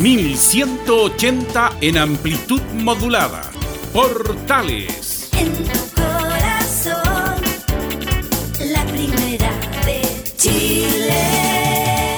1180 0.00 1.72
en 1.82 1.98
amplitud 1.98 2.62
modulada. 2.72 3.42
Portales. 3.92 5.28
En 5.36 5.52
tu 5.52 5.78
corazón. 5.94 7.36
La 8.64 8.82
primera 8.86 9.52
de 9.84 10.00
Chile. 10.38 12.16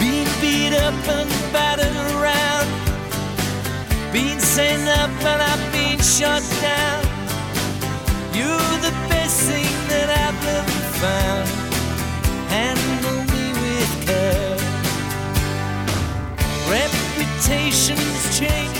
Being 0.00 0.26
beat 0.40 0.72
up 0.72 1.08
and 1.08 1.30
battered 1.52 1.96
around. 2.16 2.68
Being 4.12 4.40
sent 4.40 4.88
up 4.88 5.10
and 5.24 5.42
I've 5.42 5.72
been 5.72 6.00
shut 6.00 6.42
down. 6.60 7.05
You're 8.36 8.78
the 8.82 8.92
best 9.08 9.48
thing 9.48 9.72
that 9.88 10.08
I've 10.12 10.44
ever 10.44 10.80
found. 11.00 11.48
Handle 12.52 13.24
me 13.32 13.44
with 13.62 13.92
care. 14.04 14.58
Reputation's 16.68 18.38
changeable. 18.38 18.76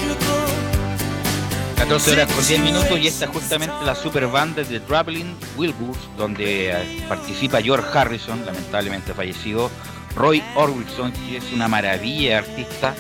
14 1.79 2.13
horas 2.13 2.33
con 2.33 2.47
10 2.47 2.61
minutos 2.61 2.99
y 2.99 3.07
esta 3.07 3.25
es 3.25 3.31
justamente 3.31 3.75
la 3.85 3.95
super 3.95 4.27
banda 4.27 4.63
de 4.63 4.79
Traveling 4.81 5.35
Wilburys, 5.57 6.01
donde 6.19 6.73
eh, 6.73 7.05
participa 7.09 7.63
George 7.63 7.87
Harrison, 7.97 8.45
lamentablemente 8.45 9.15
fallecido, 9.15 9.71
Roy 10.17 10.43
Orbison, 10.55 11.13
que 11.13 11.39
es 11.39 11.51
una 11.53 11.67
maravilla 11.67 12.29
de 12.29 12.35
artista, 12.35 12.95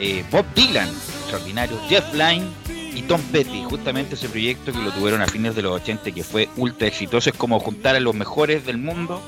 eh, 0.00 0.24
Bob 0.32 0.46
Dylan, 0.54 0.88
extraordinario, 0.88 1.78
Jeff 1.88 2.12
Lynne 2.12 2.65
y 2.96 3.02
Tom 3.02 3.20
Petty, 3.30 3.62
justamente 3.64 4.14
ese 4.14 4.26
proyecto 4.26 4.72
que 4.72 4.78
lo 4.78 4.90
tuvieron 4.90 5.20
a 5.20 5.26
fines 5.26 5.54
de 5.54 5.60
los 5.60 5.72
80 5.82 6.12
que 6.12 6.24
fue 6.24 6.48
ultra 6.56 6.88
exitoso, 6.88 7.28
es 7.28 7.36
como 7.36 7.60
juntar 7.60 7.94
a 7.94 8.00
los 8.00 8.14
mejores 8.14 8.64
del 8.64 8.78
mundo 8.78 9.20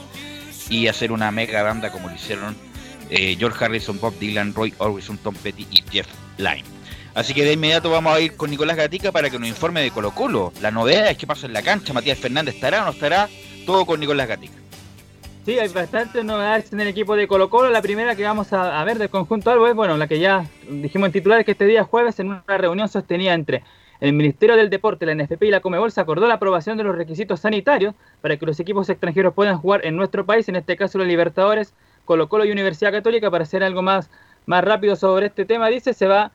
y 0.70 0.87
hacer 0.87 1.12
una 1.12 1.31
mega 1.31 1.62
banda 1.62 1.92
como 1.92 2.09
lo 2.09 2.14
hicieron 2.14 2.57
eh, 3.11 3.37
George 3.38 3.62
Harrison, 3.62 4.00
Bob 4.00 4.18
Dylan, 4.18 4.54
Roy 4.54 4.72
Orbison, 4.78 5.18
Tom 5.18 5.35
Petty 5.35 5.66
y 5.70 5.83
Jeff 5.90 6.07
Lynne. 6.38 6.64
Así 7.14 7.35
que 7.35 7.44
de 7.44 7.52
inmediato 7.52 7.90
vamos 7.90 8.14
a 8.14 8.20
ir 8.20 8.37
con 8.37 8.50
Nicolás 8.50 8.76
Gatica 8.76 9.12
para 9.12 9.28
que 9.28 9.38
nos 9.38 9.48
informe 9.48 9.83
de 9.83 9.90
Colo 9.90 10.12
Colo. 10.12 10.52
La 10.62 10.70
novedad 10.70 11.11
es 11.11 11.18
qué 11.18 11.26
pasa 11.26 11.46
en 11.46 11.52
la 11.52 11.62
cancha, 11.62 11.92
Matías 11.92 12.18
Fernández 12.18 12.54
estará 12.54 12.81
o 12.81 12.85
no 12.87 12.92
estará, 12.92 13.28
todo 13.66 13.85
con 13.85 14.00
Nicolás 14.00 14.28
Gatica. 14.28 14.58
Sí, 15.49 15.59
hay 15.59 15.69
bastantes 15.69 16.23
novedades 16.27 16.75
en 16.75 16.81
el 16.83 16.89
equipo 16.89 17.17
de 17.17 17.27
Colo 17.27 17.49
Colo. 17.49 17.71
La 17.71 17.81
primera 17.81 18.15
que 18.15 18.23
vamos 18.23 18.53
a, 18.53 18.85
ver 18.85 18.99
del 18.99 19.09
conjunto 19.09 19.51
Albo 19.51 19.67
es, 19.67 19.75
bueno, 19.75 19.97
la 19.97 20.07
que 20.07 20.19
ya 20.19 20.45
dijimos 20.69 21.07
en 21.07 21.13
titulares 21.15 21.47
que 21.47 21.53
este 21.53 21.65
día 21.65 21.85
jueves 21.85 22.21
en 22.21 22.27
una 22.27 22.59
reunión 22.59 22.87
sostenida 22.91 23.33
entre 23.33 23.65
el 24.01 24.13
Ministerio 24.13 24.57
del 24.57 24.69
Deporte, 24.69 25.07
la 25.07 25.15
NFP 25.15 25.45
y 25.45 25.51
la 25.51 25.61
Comebol 25.61 25.91
se 25.91 26.03
acordó 26.03 26.29
la 26.29 26.35
aprobación 26.35 26.77
de 26.77 26.85
los 26.85 26.95
requisitos 26.95 27.41
sanitarios 27.41 27.95
para 28.21 28.37
que 28.37 28.45
los 28.45 28.61
equipos 28.61 28.91
extranjeros 28.91 29.33
puedan 29.33 29.57
jugar 29.57 29.87
en 29.87 29.97
nuestro 29.97 30.27
país, 30.27 30.47
en 30.51 30.57
este 30.57 30.77
caso 30.77 30.99
los 30.99 31.07
Libertadores, 31.07 31.73
Colo 32.05 32.29
Colo 32.29 32.45
y 32.45 32.53
Universidad 32.53 32.93
Católica, 32.93 33.31
para 33.31 33.45
hacer 33.45 33.65
algo 33.65 33.81
más, 33.81 34.11
más 34.45 34.63
rápido 34.63 34.97
sobre 34.97 35.29
este 35.29 35.47
tema, 35.47 35.69
dice, 35.69 35.95
se 35.95 36.07
va 36.07 36.31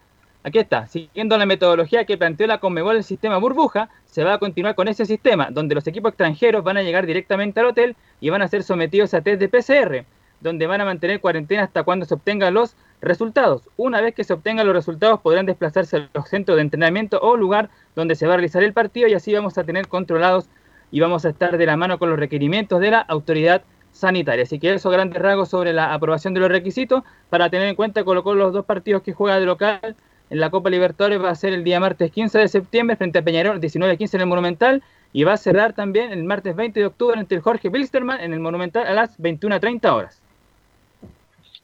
Aquí 0.46 0.60
está, 0.60 0.88
siguiendo 0.88 1.38
la 1.38 1.46
metodología 1.46 2.04
que 2.04 2.18
planteó 2.18 2.48
la 2.48 2.58
Conmebol 2.58 2.98
el 2.98 3.06
sistema 3.06 3.38
burbuja, 3.38 3.90
se 4.04 4.26
va 4.26 4.34
a 4.34 4.40
continuar 4.40 4.76
con 4.76 4.90
ese 4.90 5.06
sistema, 5.06 5.48
donde 5.50 5.74
los 5.74 5.88
equipos 5.88 6.10
extranjeros 6.10 6.66
van 6.66 6.76
a 6.76 6.84
llegar 6.84 7.06
directamente 7.06 7.62
al 7.62 7.68
hotel 7.68 7.96
y 8.20 8.30
van 8.30 8.42
a 8.42 8.50
ser 8.50 8.64
sometidos 8.64 9.14
a 9.14 9.22
test 9.22 9.40
de 9.40 9.48
PCR, 9.48 10.06
donde 10.42 10.68
van 10.68 10.82
a 10.82 10.86
mantener 10.86 11.22
cuarentena 11.22 11.64
hasta 11.64 11.84
cuando 11.84 12.06
se 12.06 12.16
obtengan 12.16 12.54
los 12.54 12.76
resultados. 13.00 13.70
Una 13.78 14.02
vez 14.02 14.14
que 14.14 14.26
se 14.26 14.34
obtengan 14.34 14.68
los 14.68 14.76
resultados 14.76 15.22
podrán 15.22 15.46
desplazarse 15.46 15.96
a 15.96 16.10
los 16.14 16.28
centros 16.28 16.58
de 16.58 16.64
entrenamiento 16.64 17.22
o 17.22 17.38
lugar 17.38 17.70
donde 17.96 18.16
se 18.16 18.28
va 18.28 18.34
a 18.34 18.38
realizar 18.38 18.64
el 18.64 18.74
partido 18.74 19.08
y 19.08 19.14
así 19.14 19.34
vamos 19.34 19.58
a 19.58 19.64
tener 19.64 19.88
controlados 19.88 20.50
y 20.92 21.00
vamos 21.00 21.24
a 21.24 21.30
estar 21.30 21.58
de 21.58 21.66
la 21.66 21.78
mano 21.78 21.98
con 22.00 22.10
los 22.10 22.20
requerimientos 22.20 22.82
de 22.82 22.92
la 22.92 23.00
autoridad 23.00 23.64
sanitaria. 23.94 24.44
Así 24.44 24.60
que 24.60 24.74
eso, 24.74 24.90
grandes 24.90 25.22
rasgos 25.22 25.48
sobre 25.48 25.72
la 25.72 25.94
aprobación 25.94 26.34
de 26.34 26.42
los 26.42 26.50
requisitos. 26.50 27.04
Para 27.30 27.50
tener 27.50 27.70
en 27.70 27.76
cuenta, 27.76 28.04
colocó 28.04 28.34
los 28.34 28.52
dos 28.52 28.66
partidos 28.66 29.04
que 29.04 29.14
juega 29.14 29.40
de 29.40 29.46
local 29.46 29.96
en 30.30 30.40
la 30.40 30.50
Copa 30.50 30.70
Libertadores 30.70 31.22
va 31.22 31.30
a 31.30 31.36
ser 31.36 31.54
el 31.54 31.64
día 31.64 31.80
martes 31.80 32.12
15 32.12 32.40
de 32.40 32.48
septiembre 32.48 32.96
frente 32.96 33.20
a 33.20 33.22
Peñarol, 33.22 33.60
19-15 33.60 34.16
en 34.16 34.22
el 34.22 34.28
Monumental, 34.28 34.84
y 35.12 35.24
va 35.24 35.34
a 35.34 35.38
cerrar 35.38 35.74
también 35.74 36.12
el 36.12 36.24
martes 36.24 36.56
20 36.56 36.80
de 36.80 36.86
octubre 36.88 37.20
entre 37.20 37.36
el 37.38 37.44
Jorge 37.44 37.70
Bilsterman 37.70 38.20
en 38.20 38.34
el 38.34 38.40
Monumental 38.40 38.88
a 38.88 38.94
las 38.94 39.20
21.30 39.20 39.94
horas. 39.94 40.20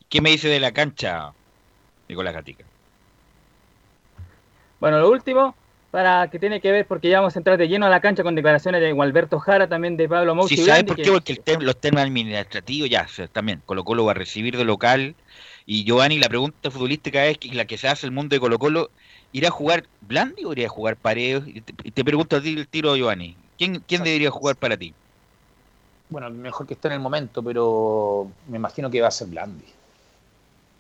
¿Qué 0.08 0.22
me 0.22 0.30
dice 0.30 0.48
de 0.50 0.60
la 0.60 0.72
cancha, 0.72 1.32
Nicolás 2.08 2.34
Gatica? 2.34 2.64
Bueno, 4.80 5.00
lo 5.00 5.10
último, 5.10 5.56
para 5.92 6.28
que 6.30 6.40
tiene 6.40 6.62
que 6.62 6.72
ver, 6.72 6.86
porque 6.86 7.10
ya 7.10 7.20
vamos 7.20 7.36
a 7.36 7.40
entrar 7.40 7.58
de 7.58 7.68
lleno 7.68 7.86
a 7.86 7.90
la 7.90 8.00
cancha 8.02 8.24
con 8.24 8.36
declaraciones 8.36 8.82
de 8.82 8.92
Gualberto 8.92 9.40
Jara, 9.40 9.68
también 9.68 9.98
de 9.98 10.08
Pablo 10.08 10.36
Mouchi. 10.36 10.58
Si 10.58 10.66
sabes 10.66 10.84
por 10.84 10.96
qué, 10.96 11.12
porque 11.12 11.34
el 11.34 11.44
tem- 11.44 11.62
los 11.62 11.80
temas 11.80 12.04
administrativos 12.04 12.90
ya, 12.90 13.02
o 13.04 13.08
sea, 13.08 13.28
también 13.28 13.62
Colo 13.66 13.84
Colo 13.84 14.06
va 14.06 14.12
a 14.12 14.16
recibir 14.16 14.58
de 14.58 14.64
local. 14.64 15.16
Y 15.72 15.84
Giovanni, 15.84 16.18
la 16.18 16.30
pregunta 16.30 16.72
futbolística 16.72 17.28
es 17.28 17.38
que 17.38 17.54
la 17.54 17.66
que 17.66 17.78
se 17.78 17.88
hace 17.88 18.08
el 18.08 18.12
mundo 18.12 18.36
de 18.36 18.40
Colo 18.40 18.58
Colo, 18.58 18.90
¿irá 19.34 19.50
a 19.50 19.52
jugar 19.52 19.86
Blandi 20.02 20.44
o 20.44 20.52
irá 20.54 20.66
a 20.66 20.70
jugar 20.70 20.96
Paredes? 20.96 21.44
Y 21.46 21.62
te, 21.62 21.92
te 21.92 22.04
pregunto 22.04 22.38
a 22.38 22.42
ti 22.42 22.56
el 22.58 22.68
tiro, 22.68 22.96
Giovanni. 22.96 23.36
¿Quién, 23.56 23.84
quién 23.88 24.04
debería 24.04 24.32
jugar 24.32 24.56
para 24.56 24.76
ti? 24.76 24.96
Bueno, 26.10 26.32
mejor 26.32 26.66
que 26.66 26.74
esté 26.74 26.88
en 26.88 26.96
el 26.96 27.00
momento, 27.00 27.44
pero 27.44 28.32
me 28.48 28.58
imagino 28.58 28.90
que 28.90 29.00
va 29.00 29.10
a 29.10 29.12
ser 29.12 29.28
Blandi. 29.28 29.66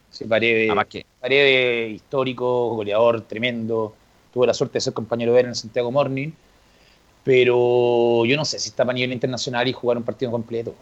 Sí, 0.09 0.25
Paredes, 0.25 0.73
Paredes 1.21 1.91
histórico, 1.91 2.73
goleador 2.73 3.21
tremendo. 3.21 3.93
Tuve 4.33 4.47
la 4.47 4.55
suerte 4.55 4.77
de 4.77 4.81
ser 4.81 4.93
compañero 4.93 5.33
de 5.33 5.41
él 5.41 5.45
en 5.45 5.55
Santiago 5.55 5.91
Morning, 5.91 6.31
pero 7.23 8.25
yo 8.25 8.35
no 8.35 8.43
sé 8.43 8.57
si 8.57 8.69
está 8.69 8.85
para 8.85 8.95
nivel 8.95 9.13
internacional 9.13 9.67
y 9.67 9.71
jugar 9.71 9.97
un 9.97 10.03
partido 10.03 10.31
completo. 10.31 10.73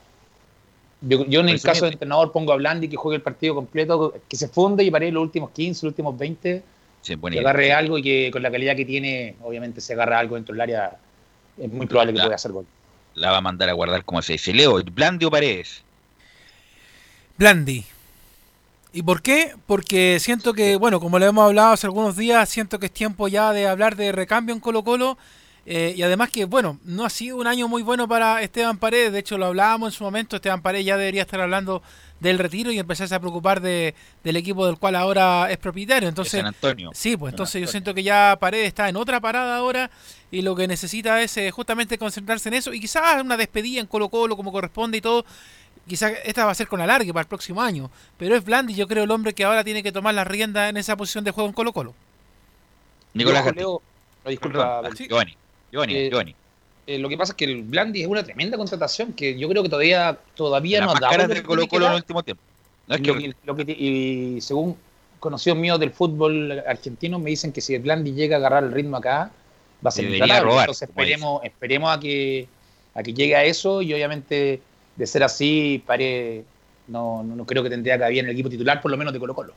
Yo, 1.01 1.25
yo 1.25 1.41
en 1.41 1.49
el 1.49 1.61
caso 1.61 1.85
del 1.85 1.93
entrenador 1.93 2.31
pongo 2.31 2.53
a 2.53 2.55
Blandi 2.55 2.87
que 2.87 2.95
juegue 2.95 3.17
el 3.17 3.21
partido 3.21 3.53
completo, 3.55 4.15
que 4.27 4.35
se 4.35 4.47
funde 4.47 4.83
y 4.83 4.89
Paredes 4.91 5.13
los 5.13 5.21
últimos 5.23 5.51
15, 5.51 5.85
los 5.85 5.91
últimos 5.91 6.17
20, 6.17 6.63
Sí, 7.01 7.15
que 7.15 7.39
agarre 7.39 7.71
algo 7.71 7.97
y 7.97 8.03
que 8.03 8.29
con 8.31 8.41
la 8.41 8.51
calidad 8.51 8.75
que 8.75 8.83
tiene, 8.83 9.35
obviamente 9.43 9.79
se 9.79 9.93
agarra 9.93 10.19
algo 10.19 10.35
dentro 10.35 10.53
del 10.53 10.61
área, 10.61 10.97
es 11.57 11.71
muy 11.71 11.85
probable 11.85 12.13
que 12.13 12.17
La- 12.17 12.23
pueda 12.25 12.35
hacer 12.35 12.51
gol. 12.51 12.65
La 13.13 13.31
va 13.31 13.37
a 13.37 13.41
mandar 13.41 13.69
a 13.69 13.73
guardar 13.73 14.03
como 14.03 14.21
se 14.21 14.33
dice. 14.33 14.53
Leo, 14.53 14.81
Blandi 14.91 15.25
o 15.25 15.31
Paredes. 15.31 15.83
Blandi. 17.37 17.85
¿Y 18.93 19.03
por 19.03 19.21
qué? 19.21 19.53
Porque 19.67 20.19
siento 20.19 20.53
que, 20.53 20.75
bueno, 20.75 20.99
como 20.99 21.19
lo 21.19 21.25
hemos 21.25 21.45
hablado 21.45 21.73
hace 21.73 21.85
algunos 21.87 22.15
días, 22.17 22.49
siento 22.49 22.79
que 22.79 22.87
es 22.87 22.91
tiempo 22.91 23.27
ya 23.27 23.53
de 23.53 23.67
hablar 23.67 23.95
de 23.95 24.11
recambio 24.11 24.53
en 24.55 24.59
Colo 24.61 24.83
Colo. 24.83 25.17
Eh, 25.69 25.93
y 25.97 26.01
además 26.01 26.29
que, 26.29 26.45
bueno, 26.45 26.79
no 26.85 27.03
ha 27.03 27.09
sido 27.09 27.35
un 27.35 27.45
año 27.45 27.67
muy 27.67 27.83
bueno 27.83 28.07
para 28.07 28.41
Esteban 28.41 28.77
Paredes. 28.77 29.11
De 29.11 29.19
hecho, 29.19 29.37
lo 29.37 29.47
hablábamos 29.47 29.93
en 29.93 29.97
su 29.97 30.05
momento. 30.05 30.37
Esteban 30.37 30.61
Paredes 30.61 30.85
ya 30.85 30.95
debería 30.95 31.23
estar 31.23 31.41
hablando 31.41 31.83
del 32.21 32.39
retiro 32.39 32.71
y 32.71 32.79
empezarse 32.79 33.13
a 33.13 33.19
preocupar 33.19 33.59
de, 33.59 33.93
del 34.23 34.37
equipo 34.37 34.65
del 34.65 34.77
cual 34.77 34.95
ahora 34.95 35.51
es 35.51 35.57
propietario. 35.57 36.07
Entonces, 36.07 36.39
San 36.39 36.45
Antonio. 36.45 36.91
Sí, 36.93 37.17
pues 37.17 37.31
San 37.31 37.33
entonces 37.33 37.61
yo 37.61 37.67
siento 37.67 37.93
que 37.93 38.01
ya 38.01 38.37
Paredes 38.39 38.69
está 38.69 38.87
en 38.87 38.95
otra 38.95 39.19
parada 39.19 39.57
ahora 39.57 39.91
y 40.31 40.41
lo 40.41 40.55
que 40.55 40.69
necesita 40.69 41.21
es 41.21 41.35
eh, 41.35 41.51
justamente 41.51 41.97
concentrarse 41.97 42.47
en 42.47 42.55
eso 42.55 42.73
y 42.73 42.79
quizás 42.79 43.21
una 43.21 43.35
despedida 43.35 43.81
en 43.81 43.87
Colo 43.87 44.07
Colo 44.07 44.37
como 44.37 44.53
corresponde 44.53 44.99
y 44.99 45.01
todo. 45.01 45.25
Quizás 45.85 46.13
esta 46.23 46.45
va 46.45 46.51
a 46.51 46.55
ser 46.55 46.69
con 46.69 46.79
alargue 46.79 47.11
para 47.11 47.23
el 47.23 47.27
próximo 47.27 47.61
año, 47.61 47.91
pero 48.17 48.37
es 48.37 48.43
Blandi, 48.45 48.73
yo 48.73 48.87
creo, 48.87 49.03
el 49.03 49.11
hombre 49.11 49.33
que 49.33 49.43
ahora 49.43 49.65
tiene 49.65 49.83
que 49.83 49.91
tomar 49.91 50.13
la 50.13 50.23
rienda 50.23 50.69
en 50.69 50.77
esa 50.77 50.95
posición 50.95 51.25
de 51.25 51.31
juego 51.31 51.49
en 51.49 51.53
Colo 51.53 51.73
Colo. 51.73 51.93
Nicolás. 53.13 53.53
Leo, 53.53 53.81
no, 54.23 54.29
disculpa, 54.29 54.81
Perdón, 54.81 54.97
sí. 54.97 55.07
Giovanni. 55.07 55.37
Giovanni, 55.71 55.95
Eh, 55.95 56.09
Giovanni. 56.09 56.35
Eh, 56.87 56.99
lo 56.99 57.09
que 57.09 57.17
pasa 57.17 57.33
es 57.33 57.35
que 57.37 57.45
el 57.45 57.63
Blandi 57.63 58.01
es 58.01 58.07
una 58.07 58.23
tremenda 58.23 58.57
contratación 58.57 59.11
que 59.13 59.37
yo 59.37 59.49
creo 59.49 59.61
que 59.61 59.69
todavía 59.69 60.17
todavía 60.35 60.79
Las 60.79 60.87
no 60.87 60.91
ha 60.91 60.99
dado 60.99 61.11
caras 61.11 61.27
de 61.27 61.35
que 61.35 61.43
Colo 61.43 61.61
que 61.63 61.67
Colo 61.67 61.85
en 61.87 61.91
el 61.91 61.97
último 61.97 62.23
tiempo. 62.23 62.41
No 62.87 62.95
es 62.95 63.01
Y 63.01 63.03
que 63.03 63.11
lo 63.11 63.19
que- 63.19 63.33
lo 63.43 63.55
que 63.57 63.65
ti- 63.65 63.75
y 63.77 64.41
según 64.41 64.77
conocidos 65.19 65.57
míos 65.57 65.79
del 65.79 65.91
fútbol 65.91 66.63
argentino 66.65 67.19
me 67.19 67.29
dicen 67.31 67.51
que 67.51 67.59
si 67.59 67.75
el 67.75 67.81
Blandi 67.81 68.13
llega 68.13 68.37
a 68.37 68.39
agarrar 68.39 68.63
el 68.63 68.71
ritmo 68.71 68.95
acá 68.97 69.31
va 69.85 69.89
a 69.89 69.91
ser 69.91 70.05
intratable. 70.13 70.51
Entonces 70.61 70.87
esperemos, 70.89 71.43
esperemos 71.43 71.97
a 71.97 71.99
que 71.99 72.47
a 72.93 73.03
que 73.03 73.13
llegue 73.13 73.35
a 73.35 73.43
eso 73.43 73.81
y 73.81 73.93
obviamente 73.93 74.61
de 74.95 75.07
ser 75.07 75.23
así 75.23 75.83
pare 75.85 76.43
no, 76.87 77.21
no, 77.23 77.35
no 77.35 77.45
creo 77.45 77.61
que 77.63 77.69
tendría 77.69 77.99
cabida 77.99 78.21
en 78.21 78.27
el 78.27 78.31
equipo 78.31 78.49
titular 78.49 78.81
por 78.81 78.89
lo 78.89 78.95
menos 78.97 79.11
de 79.11 79.19
Colo 79.19 79.35
Colo. 79.35 79.53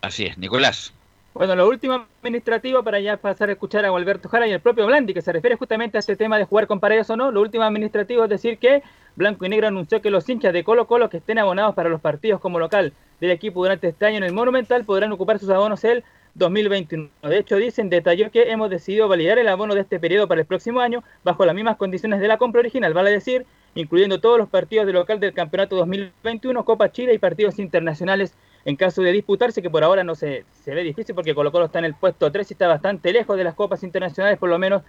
Así 0.00 0.26
es, 0.26 0.38
Nicolás. 0.38 0.92
Bueno, 1.34 1.56
lo 1.56 1.68
último 1.68 2.06
administrativo 2.22 2.84
para 2.84 3.00
ya 3.00 3.16
pasar 3.16 3.48
a 3.48 3.52
escuchar 3.52 3.84
a 3.84 3.88
Alberto 3.88 4.28
Jara 4.28 4.46
y 4.46 4.52
el 4.52 4.60
propio 4.60 4.86
Blandi, 4.86 5.12
que 5.12 5.20
se 5.20 5.32
refiere 5.32 5.56
justamente 5.56 5.98
a 5.98 6.00
este 6.00 6.14
tema 6.14 6.38
de 6.38 6.44
jugar 6.44 6.68
con 6.68 6.78
paredes 6.78 7.10
o 7.10 7.16
no. 7.16 7.32
Lo 7.32 7.40
último 7.40 7.64
administrativo 7.64 8.22
es 8.22 8.30
decir 8.30 8.56
que 8.56 8.84
Blanco 9.16 9.44
y 9.44 9.48
Negro 9.48 9.66
anunció 9.66 10.00
que 10.00 10.10
los 10.10 10.28
hinchas 10.28 10.52
de 10.52 10.62
Colo 10.62 10.86
Colo 10.86 11.10
que 11.10 11.16
estén 11.16 11.40
abonados 11.40 11.74
para 11.74 11.88
los 11.88 12.00
partidos 12.00 12.40
como 12.40 12.60
local 12.60 12.92
del 13.20 13.32
equipo 13.32 13.60
durante 13.64 13.88
este 13.88 14.06
año 14.06 14.18
en 14.18 14.22
el 14.22 14.32
Monumental 14.32 14.84
podrán 14.84 15.10
ocupar 15.10 15.40
sus 15.40 15.50
abonos 15.50 15.82
el 15.82 16.04
2021. 16.34 17.10
De 17.24 17.38
hecho, 17.38 17.56
dicen, 17.56 17.90
detalló 17.90 18.30
que 18.30 18.52
hemos 18.52 18.70
decidido 18.70 19.08
validar 19.08 19.36
el 19.40 19.48
abono 19.48 19.74
de 19.74 19.80
este 19.80 19.98
periodo 19.98 20.28
para 20.28 20.40
el 20.40 20.46
próximo 20.46 20.78
año 20.78 21.02
bajo 21.24 21.44
las 21.44 21.54
mismas 21.56 21.76
condiciones 21.76 22.20
de 22.20 22.28
la 22.28 22.38
compra 22.38 22.60
original, 22.60 22.94
vale 22.94 23.10
decir, 23.10 23.44
incluyendo 23.74 24.20
todos 24.20 24.38
los 24.38 24.48
partidos 24.48 24.86
de 24.86 24.92
local 24.92 25.18
del 25.18 25.34
Campeonato 25.34 25.74
2021, 25.74 26.64
Copa 26.64 26.92
Chile 26.92 27.12
y 27.12 27.18
partidos 27.18 27.58
internacionales 27.58 28.34
en 28.64 28.76
caso 28.76 29.02
de 29.02 29.12
disputarse, 29.12 29.60
que 29.60 29.70
por 29.70 29.84
ahora 29.84 30.04
no 30.04 30.14
se, 30.14 30.44
ve 30.66 30.82
difícil 30.82 31.14
porque 31.14 31.34
Colo 31.34 31.52
Colo 31.52 31.66
está 31.66 31.78
en 31.80 31.84
el 31.86 31.94
puesto 31.94 32.30
3 32.30 32.50
y 32.50 32.54
está 32.54 32.66
bastante 32.66 33.12
lejos 33.12 33.36
de 33.36 33.44
las 33.44 33.54
copas 33.54 33.82
internacionales, 33.82 34.38
por 34.38 34.48
lo 34.48 34.58
menos 34.58 34.82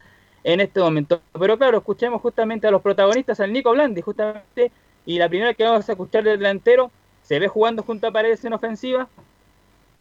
en 0.43 0.61
este 0.61 0.80
momento. 0.80 1.21
Pero 1.38 1.57
claro, 1.57 1.80
escuchemos 1.80 2.21
justamente 2.21 2.67
a 2.67 2.71
los 2.71 2.82
protagonistas, 2.82 3.39
al 3.39 3.51
Nico 3.51 3.71
Blandi, 3.71 4.01
justamente, 4.01 4.71
y 5.05 5.19
la 5.19 5.28
primera 5.28 5.53
que 5.53 5.63
vamos 5.63 5.88
a 5.89 5.91
escuchar 5.91 6.23
del 6.23 6.39
delantero, 6.39 6.91
se 7.23 7.39
ve 7.39 7.47
jugando 7.47 7.84
junto 7.84 8.07
a 8.07 8.11
Paredes 8.11 8.45
en 8.45 8.53
ofensiva, 8.53 9.07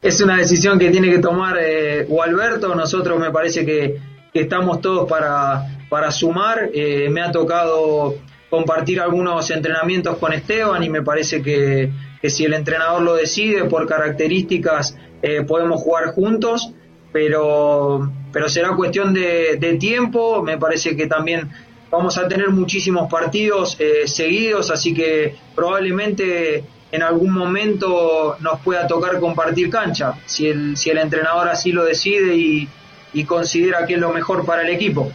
Es 0.03 0.21
una 0.21 0.37
decisión 0.37 0.79
que 0.79 0.91
tiene 0.91 1.11
que 1.11 1.19
tomar 1.19 1.57
eh, 1.59 2.05
Gualberto. 2.05 2.75
Nosotros 2.75 3.19
me 3.19 3.31
parece 3.31 3.65
que, 3.65 3.99
estamos 4.35 4.81
todos 4.81 5.09
para, 5.09 5.65
para 5.89 6.11
sumar. 6.11 6.69
Eh, 6.75 7.09
me 7.09 7.23
ha 7.23 7.33
tocado 7.33 8.15
compartir 8.51 9.01
algunos 9.01 9.51
entrenamientos 9.51 10.19
con 10.19 10.33
Esteban 10.33 10.83
y 10.83 10.91
me 10.91 11.03
parece 11.03 11.43
que, 11.43 11.91
que 12.21 12.31
si 12.31 12.45
el 12.45 12.55
entrenador 12.55 13.03
lo 13.03 13.15
decide 13.15 13.65
por 13.65 13.87
características 13.87 14.97
eh, 15.23 15.43
podemos 15.43 15.81
jugar 15.81 16.13
juntos, 16.13 16.71
pero, 17.11 18.11
pero 18.31 18.49
será 18.49 18.77
cuestión 18.77 19.15
de, 19.15 19.57
de 19.59 19.79
tiempo. 19.79 20.43
Me 20.43 20.59
parece 20.59 20.95
que 20.95 21.07
también 21.07 21.51
vamos 21.91 22.19
a 22.19 22.29
tener 22.29 22.51
muchísimos 22.51 23.11
partidos 23.11 23.77
eh, 23.81 24.07
seguidos, 24.07 24.71
así 24.71 24.93
que 24.93 25.35
probablemente 25.55 26.65
en 26.93 27.03
algún 27.03 27.33
momento 27.33 28.37
nos 28.41 28.61
pueda 28.61 28.87
tocar 28.87 29.19
compartir 29.19 29.71
cancha, 29.71 30.15
si 30.27 30.49
el, 30.49 30.77
si 30.77 30.91
el 30.91 30.99
entrenador 30.99 31.49
así 31.49 31.73
lo 31.73 31.85
decide 31.85 32.37
y, 32.37 32.69
y 33.15 33.25
considera 33.25 33.87
que 33.87 33.95
es 33.95 34.01
lo 34.01 34.13
mejor 34.13 34.45
para 34.45 34.63
el 34.63 34.69
equipo. 34.69 35.11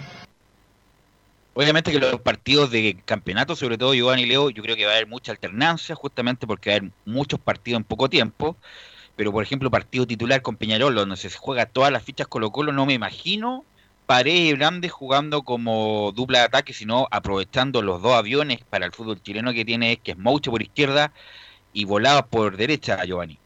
Obviamente 1.59 1.91
que 1.91 1.99
los 1.99 2.21
partidos 2.21 2.71
de 2.71 3.01
campeonato, 3.03 3.53
sobre 3.53 3.77
todo 3.77 3.93
Giovanni 3.93 4.25
Leo, 4.25 4.49
yo 4.49 4.63
creo 4.63 4.77
que 4.77 4.85
va 4.85 4.93
a 4.93 4.95
haber 4.95 5.07
mucha 5.07 5.33
alternancia, 5.33 5.93
justamente 5.93 6.47
porque 6.47 6.69
va 6.69 6.75
a 6.75 6.77
haber 6.77 6.91
muchos 7.03 7.37
partidos 7.37 7.81
en 7.81 7.83
poco 7.83 8.09
tiempo. 8.09 8.55
Pero, 9.17 9.33
por 9.33 9.43
ejemplo, 9.43 9.69
partido 9.69 10.07
titular 10.07 10.41
con 10.41 10.55
Peñarol, 10.55 10.95
donde 10.95 11.17
se 11.17 11.29
juega 11.29 11.65
todas 11.65 11.91
las 11.91 12.01
fichas 12.01 12.29
Colo 12.29 12.51
Colo, 12.51 12.71
no 12.71 12.85
me 12.85 12.93
imagino 12.93 13.65
Paredes 14.05 14.51
y 14.51 14.53
Brandes 14.53 14.93
jugando 14.93 15.41
como 15.41 16.13
dupla 16.13 16.39
de 16.39 16.45
ataque, 16.45 16.71
sino 16.71 17.09
aprovechando 17.11 17.81
los 17.81 18.01
dos 18.01 18.13
aviones 18.13 18.61
para 18.63 18.85
el 18.85 18.93
fútbol 18.93 19.21
chileno 19.21 19.51
que 19.51 19.65
tiene, 19.65 19.97
que 19.97 20.11
es 20.11 20.17
Mouche 20.17 20.49
por 20.49 20.61
izquierda 20.61 21.11
y 21.73 21.83
Volada 21.83 22.25
por 22.25 22.55
derecha, 22.55 23.03
Giovanni. 23.03 23.37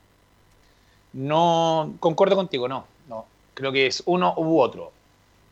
No 1.13 1.95
concuerdo 1.99 2.35
contigo, 2.35 2.67
no, 2.67 2.85
no. 3.09 3.25
Creo 3.55 3.71
que 3.71 3.87
es 3.87 4.03
uno 4.05 4.35
u 4.37 4.61
otro. 4.61 4.92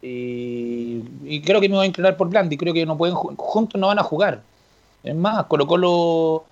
Y, 0.02 1.42
creo 1.42 1.62
que 1.62 1.70
me 1.70 1.76
voy 1.76 1.84
a 1.86 1.88
inclinar 1.88 2.18
por 2.18 2.30
Blandi. 2.30 2.58
Creo 2.58 2.74
que 2.74 2.86
no 2.86 2.98
pueden 2.98 3.16
ju- 3.16 3.36
juntos 3.38 3.80
no 3.80 3.88
van 3.88 4.00
a 4.00 4.04
jugar. 4.04 4.42
Es 5.04 5.16
más, 5.16 5.46
Colo 5.46 5.68
Colo, 5.68 6.46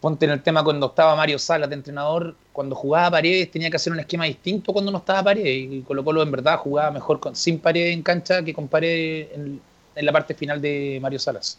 ponte 0.00 0.24
en 0.26 0.32
el 0.32 0.42
tema 0.42 0.64
cuando 0.64 0.86
estaba 0.86 1.16
Mario 1.16 1.38
Salas 1.38 1.68
de 1.68 1.74
entrenador, 1.76 2.34
cuando 2.52 2.74
jugaba 2.76 3.12
Paredes 3.12 3.50
tenía 3.50 3.70
que 3.70 3.76
hacer 3.76 3.92
un 3.92 4.00
esquema 4.00 4.24
distinto 4.26 4.72
cuando 4.72 4.90
no 4.92 4.98
estaba 4.98 5.22
Paredes. 5.24 5.72
Y 5.72 5.82
Colo 5.82 6.04
Colo 6.04 6.22
en 6.22 6.30
verdad 6.30 6.58
jugaba 6.58 6.90
mejor 6.90 7.20
sin 7.34 7.58
Paredes 7.60 7.94
en 7.94 8.02
cancha 8.02 8.42
que 8.44 8.54
con 8.54 8.68
Paredes 8.68 9.28
en 9.34 10.06
la 10.06 10.12
parte 10.12 10.34
final 10.34 10.60
de 10.60 10.98
Mario 11.02 11.18
Salas. 11.18 11.58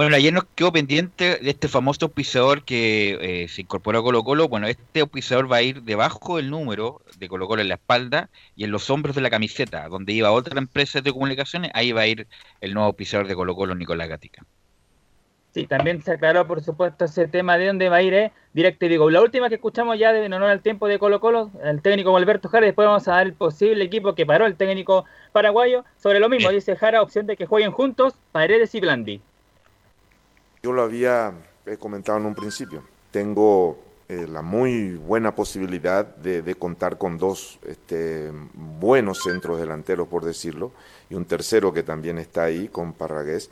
Bueno, 0.00 0.16
ayer 0.16 0.32
nos 0.32 0.44
quedó 0.54 0.72
pendiente 0.72 1.36
de 1.36 1.50
este 1.50 1.68
famoso 1.68 2.06
auspiciador 2.06 2.64
que 2.64 3.18
eh, 3.20 3.48
se 3.48 3.60
incorporó 3.60 3.98
a 3.98 4.02
Colo 4.02 4.24
Colo. 4.24 4.48
Bueno, 4.48 4.66
este 4.66 5.00
auspiciador 5.00 5.52
va 5.52 5.56
a 5.56 5.62
ir 5.62 5.82
debajo 5.82 6.38
del 6.38 6.48
número 6.48 7.02
de 7.18 7.28
Colo 7.28 7.46
Colo 7.46 7.60
en 7.60 7.68
la 7.68 7.74
espalda 7.74 8.30
y 8.56 8.64
en 8.64 8.70
los 8.70 8.88
hombros 8.88 9.14
de 9.14 9.20
la 9.20 9.28
camiseta, 9.28 9.86
donde 9.90 10.14
iba 10.14 10.30
otra 10.30 10.58
empresa 10.58 11.02
de 11.02 11.12
comunicaciones, 11.12 11.70
ahí 11.74 11.92
va 11.92 12.00
a 12.00 12.06
ir 12.06 12.26
el 12.62 12.72
nuevo 12.72 12.86
auspiciador 12.86 13.28
de 13.28 13.34
Colo 13.34 13.54
Colo, 13.54 13.74
Nicolás 13.74 14.08
Gatica. 14.08 14.46
Sí, 15.52 15.66
también 15.66 16.02
se 16.02 16.12
aclaró, 16.12 16.46
por 16.46 16.62
supuesto, 16.62 17.04
ese 17.04 17.28
tema 17.28 17.58
de 17.58 17.66
dónde 17.66 17.90
va 17.90 17.96
a 17.96 18.02
ir 18.02 18.14
eh, 18.14 18.32
DirecTV 18.54 18.96
Go. 18.96 19.10
La 19.10 19.20
última 19.20 19.50
que 19.50 19.56
escuchamos 19.56 19.98
ya 19.98 20.14
de 20.14 20.24
en 20.24 20.32
honor 20.32 20.48
al 20.48 20.62
tiempo 20.62 20.88
de 20.88 20.98
Colo 20.98 21.20
Colo, 21.20 21.50
el 21.62 21.82
técnico 21.82 22.16
Alberto 22.16 22.48
Jara, 22.48 22.64
después 22.64 22.86
vamos 22.86 23.06
a 23.06 23.16
dar 23.16 23.26
el 23.26 23.34
posible 23.34 23.84
equipo 23.84 24.14
que 24.14 24.24
paró 24.24 24.46
el 24.46 24.56
técnico 24.56 25.04
paraguayo. 25.32 25.84
Sobre 25.98 26.20
lo 26.20 26.30
mismo, 26.30 26.48
dice 26.48 26.74
Jara, 26.74 27.02
opción 27.02 27.26
de 27.26 27.36
que 27.36 27.44
jueguen 27.44 27.70
juntos 27.70 28.14
Paredes 28.32 28.74
y 28.74 28.80
Blandi. 28.80 29.20
Yo 30.62 30.72
lo 30.72 30.82
había 30.82 31.32
comentado 31.78 32.18
en 32.18 32.26
un 32.26 32.34
principio. 32.34 32.82
Tengo 33.10 33.78
eh, 34.10 34.26
la 34.26 34.42
muy 34.42 34.96
buena 34.96 35.36
posibilidad 35.36 36.04
de, 36.04 36.54
contar 36.56 36.98
con 36.98 37.16
dos 37.16 37.60
este, 37.64 38.32
buenos 38.54 39.22
centros 39.22 39.60
delanteros, 39.60 40.08
por 40.08 40.24
decirlo, 40.24 40.72
y 41.08 41.14
un 41.14 41.26
tercero 41.26 41.72
que 41.72 41.84
también 41.84 42.18
está 42.18 42.42
ahí 42.42 42.66
con 42.66 42.92
Parragués. 42.92 43.50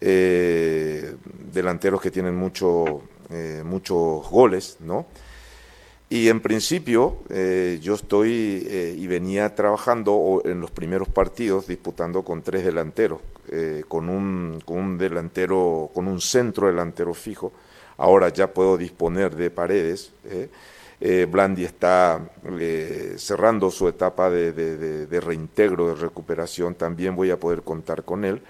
Eh, 0.00 1.14
delanteros 1.52 2.00
que 2.00 2.10
tienen 2.10 2.34
mucho, 2.34 3.02
eh, 3.30 3.62
muchos 3.64 4.28
goles, 4.28 4.78
¿no? 4.80 5.06
Y 6.10 6.28
en 6.28 6.40
principio 6.40 7.18
yo 7.28 7.94
estoy 7.94 8.66
y 8.96 9.06
venía 9.06 9.54
trabajando 9.54 10.40
en 10.46 10.58
los 10.58 10.70
primeros 10.70 11.06
partidos 11.08 11.66
disputando 11.66 12.22
con 12.24 12.40
tres 12.40 12.64
delanteros, 12.64 13.20
eh, 13.50 13.84
con, 13.88 14.08
un, 14.08 14.60
con 14.64 14.78
un 14.78 14.98
delantero, 14.98 15.90
con 15.94 16.06
un 16.08 16.20
centro 16.20 16.66
delantero 16.66 17.14
fijo. 17.14 17.52
Ahora 17.96 18.28
ya 18.28 18.52
puedo 18.52 18.76
disponer 18.76 19.34
de 19.34 19.50
paredes. 19.50 20.12
¿eh? 20.24 20.48
Eh, 21.00 21.26
Blandi 21.30 21.64
está 21.64 22.20
eh, 22.58 23.14
cerrando 23.18 23.70
su 23.70 23.86
etapa 23.88 24.30
de, 24.30 24.52
de- 24.52 24.76
de- 24.76 25.06
de 25.06 25.20
reintegro, 25.20 25.88
de 25.88 25.94
recuperación, 25.94 26.74
también 26.74 27.14
voy 27.14 27.30
a 27.30 27.38
poder 27.38 27.62
contar 27.62 28.02
con 28.04 28.24
él. 28.24 28.40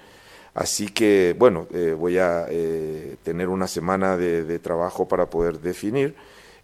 Así 0.54 0.88
que, 0.88 1.36
bueno, 1.38 1.66
eh, 1.72 1.94
voy 1.96 2.18
a 2.18 2.46
eh, 2.48 3.16
tener 3.22 3.48
una 3.48 3.66
semana 3.68 4.16
de, 4.16 4.44
de 4.44 4.58
trabajo 4.58 5.06
para 5.06 5.26
poder 5.30 5.60
definir 5.60 6.14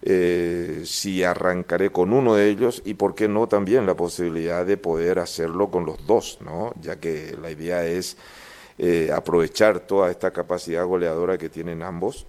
eh, 0.07 0.83
si 0.85 1.25
arrancaré 1.25 1.91
con 1.91 2.13
uno 2.13 2.35
de 2.35 2.51
ellos 2.51 2.83
y, 2.85 2.93
por 2.93 3.15
qué 3.15 3.27
no, 3.27 3.47
también 3.49 3.87
la 3.87 3.95
posibilidad 3.95 4.67
de 4.67 4.77
poder 4.77 5.19
hacerlo 5.19 5.71
con 5.71 5.87
los 5.87 6.07
dos, 6.07 6.39
¿no? 6.43 6.75
Ya 6.79 6.97
que 7.01 7.35
la 7.41 7.51
idea 7.51 7.87
es 7.87 8.19
eh, 8.77 9.11
aprovechar 9.15 9.81
toda 9.81 10.11
esta 10.11 10.31
capacidad 10.31 10.85
goleadora 10.85 11.39
que 11.39 11.49
tienen 11.49 11.83
ambos. 11.83 12.27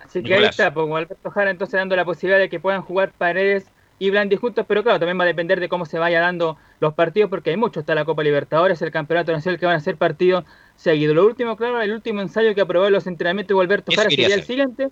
Así 0.00 0.22
que 0.22 0.34
ahí 0.34 0.44
está, 0.44 0.74
pues 0.74 0.86
Alberto 0.90 1.30
Jara 1.30 1.50
entonces 1.50 1.78
dando 1.78 1.96
la 1.96 2.04
posibilidad 2.04 2.40
de 2.40 2.50
que 2.50 2.60
puedan 2.60 2.82
jugar 2.82 3.12
Paredes 3.16 3.64
y 4.00 4.08
Blandi 4.10 4.36
juntos, 4.36 4.64
pero 4.66 4.82
claro, 4.82 4.98
también 4.98 5.20
va 5.20 5.24
a 5.24 5.26
depender 5.26 5.60
de 5.60 5.68
cómo 5.68 5.84
se 5.84 5.98
vaya 5.98 6.20
dando 6.20 6.56
los 6.80 6.94
partidos, 6.94 7.28
porque 7.28 7.50
hay 7.50 7.56
mucho, 7.56 7.80
está 7.80 7.94
la 7.94 8.06
Copa 8.06 8.22
Libertadores, 8.24 8.80
el 8.80 8.90
Campeonato 8.90 9.30
Nacional, 9.30 9.60
que 9.60 9.66
van 9.66 9.76
a 9.76 9.80
ser 9.80 9.96
partidos 9.96 10.44
seguidos. 10.74 11.14
Lo 11.14 11.26
último, 11.26 11.54
claro, 11.54 11.82
el 11.82 11.92
último 11.92 12.22
ensayo 12.22 12.54
que 12.54 12.62
aprobó 12.62 12.86
en 12.86 12.94
los 12.94 13.06
entrenamientos 13.06 13.54
de 13.54 13.62
Alberto 13.62 13.92
Jara 13.94 14.08
sería 14.08 14.34
el 14.34 14.42
siguiente, 14.42 14.88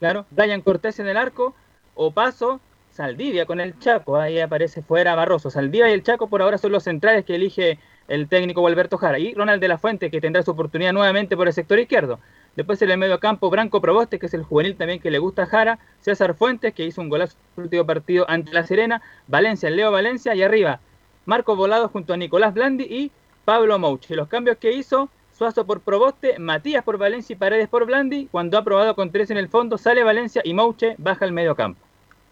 claro, 0.00 0.24
Brian 0.30 0.62
Cortés 0.62 0.98
en 0.98 1.06
el 1.06 1.18
arco, 1.18 1.54
o 1.94 2.10
Paso, 2.12 2.60
Saldivia 2.90 3.44
con 3.44 3.60
el 3.60 3.78
Chaco, 3.78 4.16
ahí 4.16 4.40
aparece 4.40 4.80
fuera 4.80 5.14
Barroso. 5.14 5.50
Saldivia 5.50 5.90
y 5.90 5.92
el 5.92 6.02
Chaco 6.02 6.28
por 6.28 6.40
ahora 6.40 6.56
son 6.56 6.72
los 6.72 6.82
centrales 6.82 7.26
que 7.26 7.34
elige 7.34 7.78
el 8.08 8.26
técnico 8.26 8.66
Alberto 8.66 8.96
Jara. 8.96 9.18
Y 9.18 9.34
Ronald 9.34 9.60
de 9.60 9.68
la 9.68 9.76
Fuente, 9.76 10.10
que 10.10 10.20
tendrá 10.20 10.42
su 10.42 10.52
oportunidad 10.52 10.94
nuevamente 10.94 11.36
por 11.36 11.46
el 11.46 11.52
sector 11.52 11.78
izquierdo. 11.78 12.20
Después 12.56 12.80
en 12.80 12.90
el 12.90 12.98
medio 12.98 13.20
campo, 13.20 13.50
Branco 13.50 13.82
Proboste, 13.82 14.18
que 14.18 14.26
es 14.26 14.34
el 14.34 14.42
juvenil 14.42 14.76
también 14.76 14.98
que 14.98 15.10
le 15.10 15.18
gusta 15.18 15.42
a 15.42 15.46
Jara. 15.46 15.78
César 16.00 16.34
Fuentes, 16.34 16.72
que 16.72 16.86
hizo 16.86 17.02
un 17.02 17.10
golazo 17.10 17.36
en 17.36 17.60
el 17.60 17.64
último 17.64 17.86
partido 17.86 18.24
ante 18.28 18.52
La 18.52 18.66
Serena. 18.66 19.02
Valencia, 19.26 19.68
Leo 19.68 19.92
Valencia. 19.92 20.34
Y 20.34 20.42
arriba, 20.42 20.80
Marco 21.26 21.54
Volado 21.54 21.88
junto 21.88 22.14
a 22.14 22.16
Nicolás 22.16 22.54
Blandi 22.54 22.84
y 22.84 23.10
Pablo 23.44 23.78
Mouch. 23.78 24.10
Y 24.10 24.14
los 24.14 24.28
cambios 24.28 24.56
que 24.56 24.72
hizo, 24.72 25.10
Suazo 25.36 25.66
por 25.66 25.82
Proboste, 25.82 26.38
Matías 26.38 26.82
por 26.82 26.96
Valencia 26.96 27.34
y 27.34 27.36
Paredes 27.36 27.68
por 27.68 27.84
Blandi. 27.84 28.28
Cuando 28.32 28.56
ha 28.56 28.64
probado 28.64 28.96
con 28.96 29.12
tres 29.12 29.30
en 29.30 29.36
el 29.36 29.50
fondo, 29.50 29.76
sale 29.76 30.02
Valencia 30.02 30.40
y 30.42 30.54
Mouche 30.54 30.94
baja 30.96 31.26
al 31.26 31.32
medio 31.32 31.54
campo. 31.54 31.80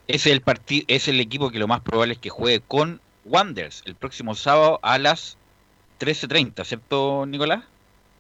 Es 0.09 0.27
el 0.27 0.43
es 0.89 1.09
el 1.09 1.21
equipo 1.21 1.51
que 1.51 1.59
lo 1.59 1.69
más 1.69 1.81
probable 1.81 2.15
es 2.15 2.19
que 2.19 2.31
juegue 2.31 2.61
con 2.61 3.01
Wanderers 3.27 3.83
el 3.85 3.95
próximo 3.95 4.35
sábado 4.35 4.81
a 4.83 4.99
las 4.99 5.37
13.30, 6.01 6.65
¿cierto, 6.65 7.27
Nicolás? 7.27 7.65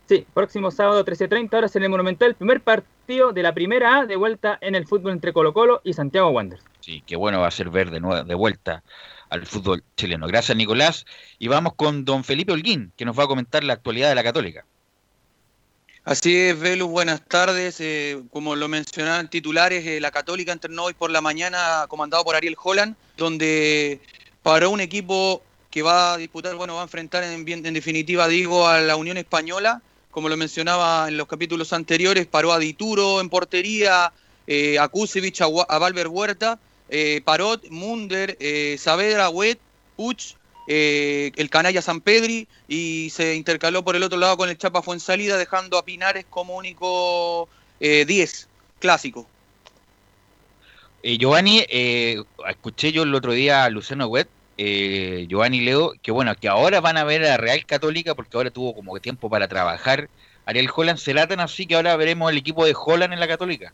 Sí, 0.08 0.26
próximo 0.34 0.70
sábado 0.70 1.04
13.30 1.04 1.54
horas 1.56 1.74
en 1.76 1.82
el 1.84 1.88
Monumental, 1.88 2.28
el 2.30 2.34
primer 2.34 2.60
partido 2.60 3.32
de 3.32 3.42
la 3.42 3.54
primera 3.54 4.00
A 4.00 4.06
de 4.06 4.16
vuelta 4.16 4.58
en 4.60 4.74
el 4.74 4.86
fútbol 4.86 5.12
entre 5.12 5.32
Colo 5.32 5.54
Colo 5.54 5.80
y 5.82 5.94
Santiago 5.94 6.28
Wanderers. 6.28 6.64
Sí, 6.80 7.02
qué 7.06 7.16
bueno 7.16 7.40
va 7.40 7.46
a 7.46 7.50
ser 7.50 7.70
ver 7.70 7.90
de, 7.90 8.00
nuevo, 8.00 8.22
de 8.22 8.34
vuelta 8.34 8.82
al 9.30 9.46
fútbol 9.46 9.82
chileno. 9.96 10.26
Gracias, 10.26 10.56
Nicolás. 10.56 11.06
Y 11.38 11.48
vamos 11.48 11.72
con 11.74 12.04
don 12.04 12.22
Felipe 12.22 12.52
Holguín, 12.52 12.92
que 12.96 13.06
nos 13.06 13.18
va 13.18 13.24
a 13.24 13.28
comentar 13.28 13.64
la 13.64 13.72
actualidad 13.72 14.10
de 14.10 14.14
la 14.14 14.22
Católica. 14.22 14.66
Así 16.04 16.36
es, 16.36 16.60
Velus, 16.60 16.88
buenas 16.90 17.22
tardes. 17.26 17.80
Eh, 17.80 18.22
como 18.30 18.56
lo 18.56 18.68
mencionaban 18.68 19.30
titulares, 19.30 19.86
eh, 19.86 20.00
la 20.00 20.10
Católica 20.10 20.52
entrenó 20.52 20.84
hoy 20.84 20.92
por 20.92 21.10
la 21.10 21.22
mañana, 21.22 21.86
comandado 21.88 22.22
por 22.24 22.36
Ariel 22.36 22.56
Holland, 22.62 22.94
donde 23.16 24.00
paró 24.42 24.68
un 24.68 24.80
equipo 24.82 25.42
que 25.70 25.82
va 25.82 26.12
a 26.12 26.16
disputar, 26.18 26.54
bueno, 26.56 26.74
va 26.74 26.80
a 26.80 26.84
enfrentar 26.84 27.24
en, 27.24 27.44
bien- 27.46 27.64
en 27.64 27.72
definitiva, 27.72 28.28
digo, 28.28 28.68
a 28.68 28.80
la 28.80 28.96
Unión 28.96 29.16
Española. 29.16 29.80
Como 30.14 30.28
lo 30.28 30.36
mencionaba 30.36 31.08
en 31.08 31.16
los 31.16 31.26
capítulos 31.26 31.72
anteriores, 31.72 32.28
paró 32.28 32.52
a 32.52 32.60
Dituro 32.60 33.20
en 33.20 33.28
portería, 33.28 34.12
eh, 34.46 34.78
a 34.78 34.86
Kusevich, 34.86 35.40
a, 35.40 35.78
Valver 35.78 36.06
Huerta, 36.06 36.60
eh, 36.88 37.20
Parot, 37.24 37.68
Munder, 37.68 38.36
eh, 38.38 38.76
Saavedra, 38.78 39.28
Wet, 39.28 39.58
Puch, 39.96 40.36
eh, 40.68 41.32
el 41.34 41.50
canalla 41.50 41.82
San 41.82 42.00
Pedri 42.00 42.46
y 42.68 43.10
se 43.10 43.34
intercaló 43.34 43.84
por 43.84 43.96
el 43.96 44.04
otro 44.04 44.16
lado 44.16 44.36
con 44.36 44.48
el 44.48 44.56
Chapa 44.56 44.82
Fuensalida, 44.82 45.36
dejando 45.36 45.78
a 45.78 45.84
Pinares 45.84 46.26
como 46.30 46.54
único 46.56 47.48
eh, 47.80 48.04
10 48.06 48.48
clásico. 48.78 49.26
Eh, 51.02 51.18
Giovanni, 51.18 51.66
eh, 51.68 52.22
escuché 52.48 52.92
yo 52.92 53.02
el 53.02 53.16
otro 53.16 53.32
día 53.32 53.64
a 53.64 53.70
Luciano 53.70 54.06
Wet, 54.06 54.28
eh, 54.58 55.26
Giovanni 55.28 55.60
Leo, 55.60 55.92
que 56.02 56.10
bueno, 56.12 56.34
que 56.34 56.48
ahora 56.48 56.80
van 56.80 56.96
a 56.96 57.04
ver 57.04 57.24
a 57.26 57.36
Real 57.36 57.64
Católica 57.66 58.14
porque 58.14 58.36
ahora 58.36 58.50
tuvo 58.50 58.74
como 58.74 58.98
tiempo 59.00 59.28
para 59.30 59.48
trabajar. 59.48 60.08
Ariel 60.46 60.70
Holland 60.74 60.98
se 60.98 61.14
latan 61.14 61.40
así 61.40 61.66
que 61.66 61.74
ahora 61.74 61.96
veremos 61.96 62.30
el 62.30 62.38
equipo 62.38 62.64
de 62.64 62.74
Holland 62.74 63.12
en 63.12 63.20
la 63.20 63.28
Católica. 63.28 63.72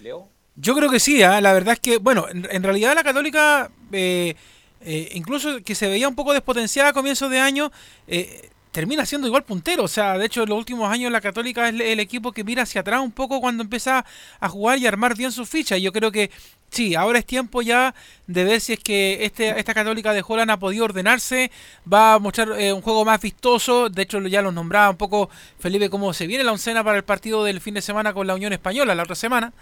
Leo. 0.00 0.28
Yo 0.56 0.74
creo 0.74 0.90
que 0.90 1.00
sí, 1.00 1.22
¿ah? 1.22 1.40
la 1.40 1.52
verdad 1.52 1.74
es 1.74 1.80
que, 1.80 1.98
bueno, 1.98 2.26
en, 2.28 2.62
realidad 2.62 2.94
la 2.94 3.04
Católica, 3.04 3.70
eh, 3.92 4.34
eh, 4.82 5.10
incluso 5.14 5.62
que 5.62 5.74
se 5.74 5.88
veía 5.88 6.08
un 6.08 6.14
poco 6.14 6.32
despotenciada 6.32 6.90
a 6.90 6.92
comienzos 6.92 7.30
de 7.30 7.38
año, 7.38 7.72
eh, 8.06 8.50
termina 8.72 9.06
siendo 9.06 9.26
igual 9.26 9.44
puntero. 9.44 9.84
O 9.84 9.88
sea, 9.88 10.18
de 10.18 10.26
hecho, 10.26 10.42
en 10.42 10.50
los 10.50 10.58
últimos 10.58 10.90
años 10.90 11.10
la 11.10 11.20
Católica 11.20 11.68
es 11.68 11.80
el, 11.80 12.00
equipo 12.00 12.32
que 12.32 12.44
mira 12.44 12.64
hacia 12.64 12.82
atrás 12.82 13.00
un 13.00 13.12
poco 13.12 13.40
cuando 13.40 13.62
empieza 13.62 14.04
a 14.38 14.48
jugar 14.48 14.78
y 14.78 14.86
a 14.86 14.88
armar 14.88 15.16
bien 15.16 15.32
sus 15.32 15.48
fichas. 15.48 15.78
Y 15.78 15.82
yo 15.82 15.92
creo 15.92 16.12
que 16.12 16.30
sí, 16.70 16.94
ahora 16.94 17.18
es 17.18 17.26
tiempo 17.26 17.62
ya 17.62 17.94
de 18.26 18.44
ver 18.44 18.60
si 18.60 18.74
es 18.74 18.78
que 18.78 19.24
este, 19.24 19.58
esta 19.58 19.74
Católica 19.74 20.12
de 20.12 20.22
Holland 20.26 20.50
ha 20.50 20.58
podido 20.58 20.84
ordenarse, 20.84 21.50
va 21.90 22.14
a 22.14 22.18
mostrar 22.18 22.52
eh, 22.60 22.72
un 22.72 22.80
juego 22.80 23.04
más 23.04 23.20
vistoso. 23.20 23.88
De 23.88 24.02
hecho, 24.02 24.20
ya 24.20 24.40
los 24.40 24.54
nombraba 24.54 24.90
un 24.90 24.96
poco 24.96 25.30
Felipe 25.58 25.90
cómo 25.90 26.12
se 26.12 26.26
viene 26.26 26.44
la 26.44 26.52
oncena 26.52 26.84
para 26.84 26.96
el 26.96 27.04
partido 27.04 27.42
del 27.44 27.60
fin 27.60 27.74
de 27.74 27.82
semana 27.82 28.12
con 28.12 28.26
la 28.26 28.34
Unión 28.34 28.52
Española 28.52 28.94
la 28.94 29.02
otra 29.02 29.16
semana. 29.16 29.52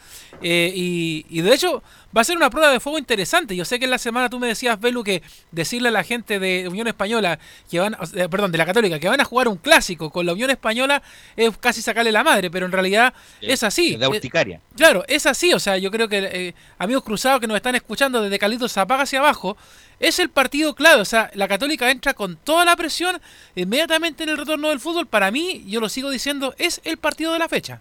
Eh, 0.43 0.73
y, 0.75 1.25
y 1.31 1.41
de 1.41 1.55
hecho, 1.55 1.83
va 2.17 2.21
a 2.21 2.25
ser 2.25 2.37
una 2.37 2.51
prueba 2.51 2.71
de 2.71 2.81
fuego 2.81 2.99
interesante. 2.99 3.57
Yo 3.57 3.65
sé 3.65 3.79
que 3.79 3.87
en 3.87 3.91
la 3.91 3.99
semana 3.99 4.29
tú 4.29 4.39
me 4.39 4.47
decías, 4.47 4.79
Belu, 4.79 5.03
que 5.03 5.23
decirle 5.51 5.89
a 5.89 5.93
la 5.93 6.05
gente 6.05 6.39
de 6.39 6.69
Unión 6.69 6.89
Española, 6.89 7.39
que 7.71 7.81
van, 7.81 7.97
perdón, 8.31 8.53
de 8.53 8.59
la 8.59 8.67
Católica, 8.67 8.99
que 8.99 9.09
van 9.09 9.21
a 9.21 9.25
jugar 9.25 9.49
un 9.49 9.57
clásico 9.57 10.11
con 10.11 10.27
la 10.27 10.35
Unión 10.35 10.51
Española 10.51 11.03
es 11.37 11.57
casi 11.59 11.83
sacarle 11.83 12.13
la 12.13 12.25
madre, 12.25 12.51
pero 12.51 12.67
en 12.67 12.73
realidad 12.73 13.15
es 13.41 13.63
así. 13.63 13.97
De 13.97 14.07
urticaria. 14.07 14.61
Claro, 14.77 15.05
es 15.09 15.27
así, 15.27 15.53
o 15.53 15.59
sea, 15.59 15.79
yo 15.79 15.91
creo 15.91 16.09
que 16.09 16.19
eh, 16.19 16.55
amigos 16.99 17.05
cruzados 17.05 17.41
que 17.41 17.47
nos 17.47 17.57
están 17.57 17.77
escuchando 17.77 18.23
desde 18.23 18.39
Calitos 18.39 18.73
Zapaga 18.73 19.05
hacia 19.05 19.21
abajo, 19.21 19.57
es 20.01 20.19
el 20.19 20.31
partido 20.31 20.75
clave, 20.75 21.01
o 21.01 21.05
sea, 21.05 21.31
la 21.35 21.47
Católica 21.47 21.91
entra 21.91 22.13
con 22.13 22.37
toda 22.37 22.65
la 22.65 22.75
presión 22.75 23.21
inmediatamente 23.55 24.25
en 24.25 24.31
el 24.31 24.37
retorno 24.37 24.69
del 24.69 24.81
fútbol, 24.81 25.07
para 25.07 25.31
mí, 25.31 25.65
yo 25.67 25.81
lo 25.81 25.89
sigo 25.89 26.11
diciendo, 26.11 26.55
es 26.59 26.81
el 26.85 26.97
partido 26.97 27.33
de 27.33 27.39
la 27.39 27.49
fecha. 27.49 27.81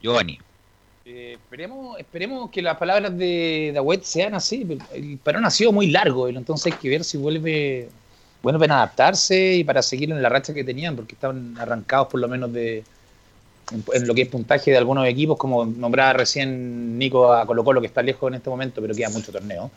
Giovanni. 0.00 0.38
Eh, 1.04 1.32
esperemos, 1.32 1.98
esperemos 1.98 2.50
que 2.50 2.62
las 2.62 2.76
palabras 2.76 3.16
de 3.16 3.72
Dawet 3.74 4.02
sean 4.02 4.34
así. 4.34 4.64
El 4.92 5.18
parón 5.18 5.44
ha 5.44 5.50
sido 5.50 5.72
muy 5.72 5.88
largo, 5.88 6.28
entonces 6.28 6.72
hay 6.72 6.78
que 6.78 6.88
ver 6.90 7.02
si 7.02 7.18
vuelve, 7.18 7.88
vuelven 8.42 8.70
a 8.70 8.76
adaptarse 8.76 9.54
y 9.56 9.64
para 9.64 9.82
seguir 9.82 10.10
en 10.12 10.22
la 10.22 10.28
racha 10.28 10.54
que 10.54 10.62
tenían, 10.62 10.94
porque 10.94 11.14
estaban 11.14 11.56
arrancados 11.58 12.08
por 12.08 12.20
lo 12.20 12.28
menos 12.28 12.52
de 12.52 12.84
en, 13.72 13.84
en 13.92 14.06
lo 14.06 14.14
que 14.14 14.22
es 14.22 14.28
puntaje 14.28 14.70
de 14.70 14.76
algunos 14.78 15.06
equipos, 15.06 15.36
como 15.36 15.64
nombraba 15.66 16.12
recién 16.14 16.98
Nico 16.98 17.32
a 17.32 17.44
Colo 17.46 17.64
Colo, 17.64 17.80
que 17.80 17.86
está 17.86 18.02
lejos 18.02 18.28
en 18.28 18.34
este 18.36 18.50
momento, 18.50 18.80
pero 18.80 18.94
queda 18.94 19.08
mucho 19.10 19.32
torneo. 19.32 19.70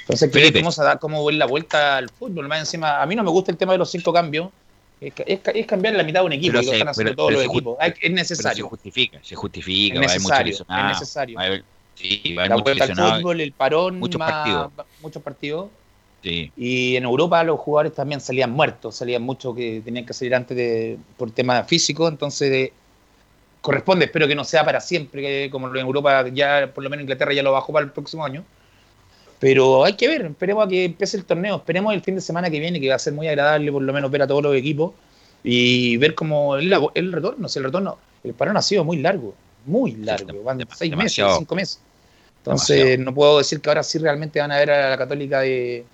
Entonces, 0.00 0.30
que 0.30 0.34
ver 0.38 0.42
Felipe. 0.46 0.60
cómo 0.60 0.72
se 0.72 0.82
da, 0.82 0.96
cómo 0.96 1.30
la 1.30 1.46
vuelta 1.46 1.96
al 1.98 2.08
fútbol. 2.10 2.48
Más 2.48 2.58
encima, 2.60 3.00
a 3.00 3.06
mí 3.06 3.14
no 3.14 3.22
me 3.22 3.30
gusta 3.30 3.50
el 3.52 3.56
tema 3.56 3.72
de 3.72 3.78
los 3.78 3.90
cinco 3.90 4.12
cambios. 4.12 4.48
Es, 5.00 5.12
es 5.26 5.40
es 5.54 5.66
cambiar 5.66 5.94
la 5.94 6.02
mitad 6.04 6.20
de 6.20 6.26
un 6.26 6.32
equipo, 6.32 6.62
se- 6.62 6.72
están 6.72 6.88
haciendo 6.88 7.10
pero- 7.12 7.16
todos 7.16 7.28
pero 7.30 7.40
los 7.42 7.50
equipos. 7.52 7.76
Hay- 7.80 7.94
es 8.00 8.10
necesario. 8.12 8.64
se 8.64 8.68
justifica, 8.70 9.18
se 9.22 9.34
justifica, 9.36 9.94
Es 9.94 10.00
va 10.00 10.04
a 10.06 10.10
haber 10.10 10.20
mucho 10.22 10.44
necesario, 10.44 10.52
es 10.82 10.84
necesario. 11.00 11.36
Va 11.36 11.42
a 11.42 11.46
haber, 11.46 11.64
sí, 11.94 12.34
va 12.36 12.42
a 12.42 12.44
haber 12.44 12.50
la 12.50 12.56
mucho 12.56 12.64
vuelta 12.64 12.84
al 12.84 13.16
fútbol, 13.20 13.40
el 13.40 13.52
parón, 13.52 13.98
muchos 13.98 14.18
más- 14.18 14.30
partidos. 14.32 14.72
muchos 15.00 15.22
partidos. 15.22 15.66
Sí. 16.22 16.52
Y 16.56 16.94
en 16.96 17.02
Europa 17.04 17.42
los 17.42 17.58
jugadores 17.58 17.94
también 17.94 18.20
salían 18.20 18.52
muertos, 18.52 18.94
salían 18.94 19.22
muchos 19.22 19.56
que 19.56 19.82
tenían 19.84 20.06
que 20.06 20.12
salir 20.12 20.34
antes 20.36 20.56
de, 20.56 20.96
por 21.16 21.32
temas 21.32 21.66
físicos, 21.66 22.08
entonces 22.10 22.70
corresponde, 23.62 24.04
espero 24.04 24.28
que 24.28 24.34
no 24.34 24.44
sea 24.44 24.64
para 24.64 24.80
siempre, 24.80 25.22
que 25.22 25.48
como 25.50 25.68
en 25.68 25.76
Europa 25.76 26.28
ya, 26.28 26.70
por 26.74 26.84
lo 26.84 26.90
menos 26.90 27.04
Inglaterra 27.04 27.32
ya 27.32 27.42
lo 27.42 27.52
bajó 27.52 27.72
para 27.72 27.86
el 27.86 27.92
próximo 27.92 28.24
año. 28.24 28.44
Pero 29.38 29.84
hay 29.84 29.94
que 29.94 30.06
ver, 30.06 30.26
esperemos 30.26 30.66
a 30.66 30.68
que 30.68 30.84
empiece 30.84 31.16
el 31.16 31.24
torneo, 31.24 31.56
esperemos 31.56 31.94
el 31.94 32.02
fin 32.02 32.14
de 32.14 32.20
semana 32.20 32.50
que 32.50 32.60
viene, 32.60 32.80
que 32.80 32.88
va 32.88 32.96
a 32.96 32.98
ser 32.98 33.12
muy 33.12 33.26
agradable 33.26 33.72
por 33.72 33.82
lo 33.82 33.92
menos 33.92 34.10
ver 34.10 34.22
a 34.22 34.26
todos 34.26 34.42
los 34.42 34.54
equipos 34.54 34.92
y 35.42 35.96
ver 35.96 36.14
cómo 36.14 36.56
el, 36.56 36.72
el 36.94 37.12
retorno, 37.12 37.48
si 37.48 37.58
el 37.58 37.64
retorno, 37.64 37.98
el 38.22 38.34
parón 38.34 38.56
ha 38.56 38.62
sido 38.62 38.84
muy 38.84 38.98
largo, 38.98 39.34
muy 39.64 39.92
largo, 39.92 40.42
van 40.42 40.58
seis 40.58 40.90
meses, 40.90 41.16
demasiado. 41.16 41.38
cinco 41.38 41.54
meses. 41.54 41.80
Entonces 42.38 42.76
Demasiado. 42.76 43.04
no 43.04 43.14
puedo 43.14 43.38
decir 43.38 43.60
que 43.60 43.70
ahora 43.70 43.82
sí 43.82 43.98
realmente 43.98 44.40
van 44.40 44.52
a 44.52 44.58
ver 44.58 44.70
a 44.70 44.90
la 44.90 44.98
Católica 44.98 45.40
de 45.40 45.84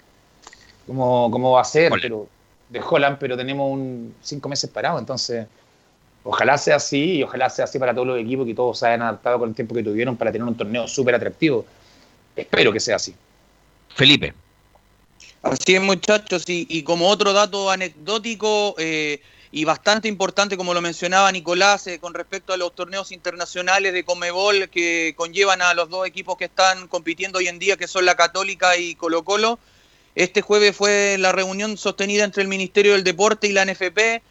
cómo, 0.86 1.30
cómo 1.30 1.52
va 1.52 1.62
a 1.62 1.64
ser, 1.64 1.92
pero 2.02 2.26
de 2.68 2.80
Holland, 2.80 3.18
pero 3.18 3.36
tenemos 3.36 3.70
un 3.70 4.14
cinco 4.22 4.48
meses 4.48 4.68
parado, 4.70 4.98
entonces 4.98 5.46
ojalá 6.24 6.58
sea 6.58 6.76
así 6.76 7.16
y 7.16 7.22
ojalá 7.22 7.48
sea 7.50 7.64
así 7.64 7.78
para 7.78 7.94
todos 7.94 8.06
los 8.06 8.18
equipos 8.18 8.46
que 8.46 8.54
todos 8.54 8.78
se 8.78 8.86
hayan 8.86 9.02
adaptado 9.02 9.38
con 9.38 9.48
el 9.48 9.54
tiempo 9.54 9.74
que 9.74 9.82
tuvieron 9.82 10.16
para 10.16 10.32
tener 10.32 10.46
un 10.46 10.56
torneo 10.56 10.86
súper 10.86 11.14
atractivo. 11.14 11.64
Espero 12.36 12.72
que 12.72 12.80
sea 12.80 12.96
así. 12.96 13.14
Felipe. 13.94 14.34
Así 15.42 15.74
es, 15.74 15.82
muchachos. 15.82 16.44
Y, 16.48 16.66
y 16.68 16.82
como 16.82 17.08
otro 17.08 17.32
dato 17.32 17.70
anecdótico, 17.70 18.74
eh, 18.78 19.20
y 19.50 19.64
bastante 19.64 20.08
importante, 20.08 20.56
como 20.56 20.74
lo 20.74 20.80
mencionaba 20.80 21.32
Nicolás, 21.32 21.86
eh, 21.86 21.98
con 21.98 22.12
respecto 22.12 22.52
a 22.52 22.56
los 22.56 22.74
torneos 22.74 23.12
internacionales 23.12 23.92
de 23.92 24.04
Comebol 24.04 24.68
que 24.68 25.14
conllevan 25.16 25.62
a 25.62 25.74
los 25.74 25.88
dos 25.88 26.06
equipos 26.06 26.36
que 26.36 26.46
están 26.46 26.86
compitiendo 26.88 27.38
hoy 27.38 27.48
en 27.48 27.58
día, 27.58 27.76
que 27.76 27.88
son 27.88 28.04
la 28.04 28.14
Católica 28.14 28.76
y 28.76 28.94
Colo 28.94 29.24
Colo. 29.24 29.58
Este 30.14 30.42
jueves 30.42 30.76
fue 30.76 31.16
la 31.18 31.32
reunión 31.32 31.78
sostenida 31.78 32.24
entre 32.24 32.42
el 32.42 32.48
Ministerio 32.48 32.92
del 32.92 33.04
Deporte 33.04 33.46
y 33.46 33.52
la 33.52 33.64
NFP 33.64 34.22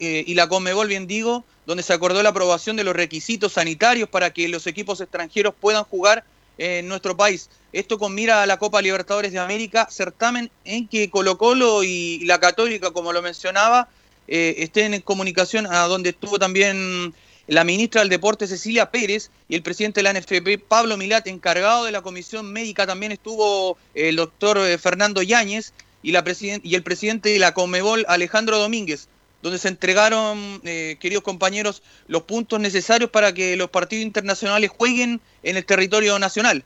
eh, 0.00 0.24
y 0.26 0.34
la 0.34 0.48
Comebol, 0.48 0.88
bien 0.88 1.06
digo, 1.06 1.44
donde 1.66 1.82
se 1.82 1.92
acordó 1.92 2.22
la 2.22 2.30
aprobación 2.30 2.76
de 2.76 2.84
los 2.84 2.94
requisitos 2.94 3.52
sanitarios 3.52 4.08
para 4.08 4.32
que 4.32 4.48
los 4.48 4.66
equipos 4.66 5.00
extranjeros 5.00 5.54
puedan 5.58 5.84
jugar 5.84 6.24
en 6.58 6.88
nuestro 6.88 7.16
país. 7.16 7.48
Esto 7.72 7.98
con 7.98 8.14
mira 8.14 8.42
a 8.42 8.46
la 8.46 8.58
Copa 8.58 8.82
Libertadores 8.82 9.32
de 9.32 9.38
América, 9.38 9.88
certamen 9.90 10.50
en 10.64 10.88
que 10.88 11.08
Colo 11.08 11.38
Colo 11.38 11.84
y 11.84 12.24
la 12.24 12.40
Católica, 12.40 12.90
como 12.90 13.12
lo 13.12 13.22
mencionaba, 13.22 13.88
eh, 14.28 14.56
estén 14.58 14.94
en 14.94 15.00
comunicación, 15.00 15.66
a 15.66 15.86
donde 15.86 16.10
estuvo 16.10 16.38
también 16.38 17.14
la 17.46 17.64
ministra 17.64 18.02
del 18.02 18.10
Deporte 18.10 18.46
Cecilia 18.46 18.90
Pérez 18.90 19.30
y 19.48 19.56
el 19.56 19.62
presidente 19.62 20.00
de 20.00 20.04
la 20.04 20.12
NFP 20.12 20.58
Pablo 20.68 20.96
Milat, 20.96 21.26
encargado 21.26 21.84
de 21.84 21.92
la 21.92 22.02
comisión 22.02 22.52
médica, 22.52 22.86
también 22.86 23.12
estuvo 23.12 23.76
el 23.94 24.16
doctor 24.16 24.58
eh, 24.58 24.78
Fernando 24.78 25.22
Yáñez 25.22 25.72
y, 26.02 26.12
la 26.12 26.24
y 26.62 26.74
el 26.74 26.82
presidente 26.82 27.30
de 27.30 27.38
la 27.38 27.54
Comebol 27.54 28.04
Alejandro 28.08 28.58
Domínguez, 28.58 29.08
donde 29.42 29.58
se 29.58 29.68
entregaron, 29.68 30.60
eh, 30.64 30.96
queridos 31.00 31.24
compañeros, 31.24 31.82
los 32.08 32.22
puntos 32.22 32.60
necesarios 32.60 33.10
para 33.10 33.32
que 33.32 33.56
los 33.56 33.70
partidos 33.70 34.04
internacionales 34.04 34.70
jueguen 34.70 35.20
en 35.42 35.56
el 35.56 35.64
territorio 35.64 36.18
nacional. 36.18 36.64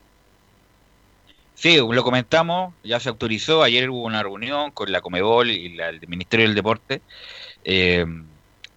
Sí, 1.55 1.77
lo 1.77 2.03
comentamos, 2.03 2.73
ya 2.83 2.99
se 2.99 3.07
autorizó, 3.07 3.63
ayer 3.63 3.89
hubo 3.89 4.03
una 4.03 4.21
reunión 4.21 4.71
con 4.71 4.91
la 4.91 4.99
Comebol 4.99 5.49
y 5.49 5.69
la- 5.69 5.89
el 5.89 6.05
Ministerio 6.07 6.45
del 6.45 6.55
Deporte 6.55 7.01
eh, 7.63 8.05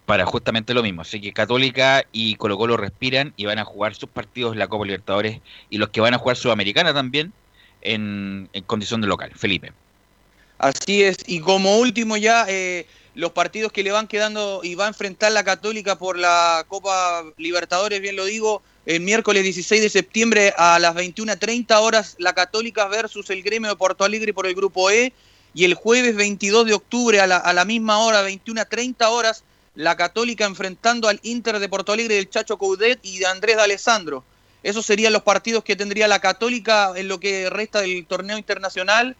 para 0.05 0.25
justamente 0.25 0.73
lo 0.73 0.81
mismo. 0.81 1.01
Así 1.01 1.19
que 1.19 1.33
Católica 1.33 2.05
y 2.13 2.35
Colo 2.35 2.57
Colo 2.57 2.77
respiran 2.77 3.33
y 3.35 3.45
van 3.45 3.59
a 3.59 3.65
jugar 3.65 3.95
sus 3.95 4.09
partidos 4.09 4.53
en 4.53 4.59
la 4.59 4.67
Copa 4.67 4.85
Libertadores 4.85 5.41
y 5.69 5.77
los 5.77 5.89
que 5.89 6.01
van 6.01 6.13
a 6.13 6.17
jugar 6.17 6.37
Sudamericana 6.37 6.93
también 6.93 7.33
en, 7.81 8.49
en 8.53 8.63
condición 8.63 9.01
de 9.01 9.07
local. 9.07 9.31
Felipe. 9.35 9.73
Así 10.57 11.03
es, 11.03 11.17
y 11.27 11.39
como 11.41 11.77
último 11.77 12.17
ya, 12.17 12.45
eh, 12.49 12.85
los 13.15 13.31
partidos 13.31 13.71
que 13.71 13.83
le 13.83 13.91
van 13.91 14.07
quedando 14.07 14.61
y 14.63 14.75
va 14.75 14.85
a 14.85 14.89
enfrentar 14.89 15.31
la 15.31 15.43
Católica 15.43 15.97
por 15.97 16.17
la 16.17 16.65
Copa 16.67 17.23
Libertadores, 17.37 18.01
bien 18.01 18.15
lo 18.15 18.25
digo, 18.25 18.61
el 18.85 19.01
miércoles 19.01 19.43
16 19.43 19.81
de 19.81 19.89
septiembre 19.89 20.53
a 20.57 20.79
las 20.79 20.95
21.30 20.95 21.79
horas 21.79 22.15
la 22.19 22.33
Católica 22.33 22.87
versus 22.87 23.29
el 23.29 23.43
gremio 23.43 23.69
de 23.69 23.75
Porto 23.75 24.03
Alegre 24.03 24.33
por 24.33 24.47
el 24.47 24.55
grupo 24.55 24.89
E, 24.89 25.13
y 25.53 25.65
el 25.65 25.73
jueves 25.73 26.15
22 26.15 26.65
de 26.65 26.73
octubre 26.73 27.19
a 27.19 27.27
la, 27.27 27.37
a 27.37 27.53
la 27.53 27.65
misma 27.65 27.99
hora, 27.99 28.27
21.30 28.27 29.07
horas, 29.09 29.43
la 29.75 29.95
Católica 29.95 30.45
enfrentando 30.45 31.07
al 31.07 31.19
Inter 31.23 31.59
de 31.59 31.69
Porto 31.69 31.91
Alegre 31.91 32.15
del 32.15 32.29
Chacho 32.29 32.57
Coudet 32.57 32.99
y 33.01 33.19
de 33.19 33.25
Andrés 33.25 33.57
de 33.57 33.63
Alessandro. 33.63 34.23
Esos 34.61 34.85
serían 34.85 35.13
los 35.13 35.23
partidos 35.23 35.63
que 35.63 35.75
tendría 35.75 36.07
la 36.07 36.19
Católica 36.19 36.91
en 36.95 37.07
lo 37.07 37.19
que 37.19 37.49
resta 37.49 37.81
del 37.81 38.05
torneo 38.05 38.37
internacional 38.37 39.15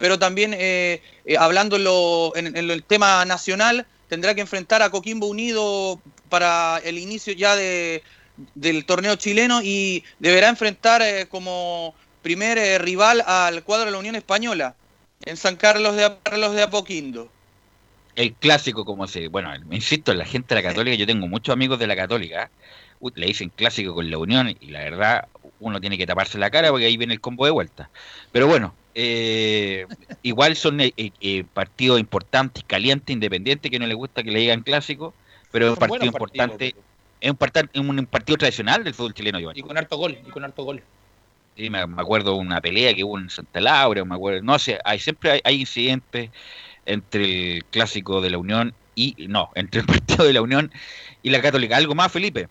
pero 0.00 0.18
también 0.18 0.54
eh, 0.58 1.02
eh, 1.26 1.38
hablando 1.38 1.76
en, 1.76 1.84
lo- 1.84 2.36
en- 2.36 2.56
en 2.56 2.70
el 2.72 2.84
tema 2.84 3.24
nacional, 3.26 3.86
tendrá 4.08 4.34
que 4.34 4.42
enfrentar 4.42 4.82
a 4.82 4.90
Coquimbo 4.90 5.28
Unido 5.28 6.02
para 6.30 6.78
el 6.84 6.98
inicio 6.98 7.34
ya 7.34 7.56
de, 7.56 8.02
del 8.54 8.86
torneo 8.86 9.16
chileno 9.16 9.60
y 9.62 10.04
deberá 10.18 10.48
enfrentar 10.48 11.02
eh, 11.02 11.28
como 11.28 11.96
primer 12.22 12.58
eh, 12.58 12.78
rival 12.78 13.22
al 13.26 13.64
cuadro 13.64 13.86
de 13.86 13.92
la 13.92 13.98
Unión 13.98 14.16
Española 14.16 14.76
en 15.24 15.36
San 15.36 15.56
Carlos 15.56 15.96
de, 15.96 16.18
Carlos 16.24 16.54
de 16.54 16.62
Apoquindo. 16.64 17.32
El 18.14 18.36
clásico, 18.36 18.84
como 18.84 19.06
se. 19.06 19.28
Bueno, 19.28 19.50
insisto, 19.70 20.12
la 20.14 20.24
gente 20.26 20.54
de 20.54 20.62
la 20.62 20.68
Católica, 20.68 20.96
yo 20.96 21.06
tengo 21.06 21.28
muchos 21.28 21.52
amigos 21.52 21.78
de 21.78 21.86
la 21.86 21.96
Católica, 21.96 22.52
le 23.14 23.26
dicen 23.26 23.50
clásico 23.50 23.94
con 23.94 24.10
la 24.10 24.18
Unión 24.18 24.48
y 24.60 24.68
la 24.70 24.80
verdad 24.80 25.30
uno 25.58 25.80
tiene 25.80 25.96
que 25.96 26.06
taparse 26.06 26.38
la 26.38 26.50
cara 26.50 26.70
porque 26.70 26.86
ahí 26.86 26.96
viene 26.96 27.14
el 27.14 27.20
combo 27.20 27.44
de 27.46 27.52
vuelta. 27.52 27.90
Pero 28.32 28.46
bueno, 28.46 28.79
eh, 28.94 29.86
igual 30.22 30.56
son 30.56 30.80
eh, 30.80 30.92
eh, 30.96 31.44
partidos 31.52 32.00
importantes, 32.00 32.64
calientes, 32.66 33.12
independientes, 33.12 33.70
que 33.70 33.78
no 33.78 33.86
les 33.86 33.96
gusta 33.96 34.22
que 34.22 34.30
le 34.30 34.40
digan 34.40 34.62
clásico, 34.62 35.14
pero 35.50 35.66
es 35.66 35.72
un 35.72 35.76
partido 35.76 36.12
partidos, 36.12 36.72
importante, 37.26 37.70
es 37.72 37.80
un, 37.80 38.06
partido 38.06 38.38
tradicional 38.38 38.84
del 38.84 38.94
fútbol 38.94 39.14
chileno. 39.14 39.38
Y 39.54 39.62
con 39.62 39.76
harto 39.76 39.96
gol, 39.96 40.18
y 40.26 40.30
con 40.30 40.44
harto 40.44 40.64
gol. 40.64 40.82
Sí, 41.56 41.70
me, 41.70 41.86
me 41.86 42.00
acuerdo 42.00 42.36
una 42.36 42.60
pelea 42.60 42.94
que 42.94 43.04
hubo 43.04 43.18
en 43.18 43.30
Santa 43.30 43.60
Laura, 43.60 44.04
me 44.04 44.14
acuerdo, 44.14 44.42
no 44.42 44.58
sé, 44.58 44.78
hay 44.84 44.98
siempre 44.98 45.32
hay, 45.32 45.40
hay 45.44 45.60
incidentes 45.60 46.30
entre 46.86 47.56
el 47.56 47.64
clásico 47.66 48.20
de 48.20 48.30
la 48.30 48.38
Unión 48.38 48.74
y 48.94 49.14
no, 49.28 49.50
entre 49.54 49.80
el 49.80 49.86
partido 49.86 50.24
de 50.24 50.32
la 50.32 50.42
Unión 50.42 50.72
y 51.22 51.30
la 51.30 51.40
Católica. 51.40 51.76
¿Algo 51.76 51.94
más, 51.94 52.10
Felipe? 52.10 52.48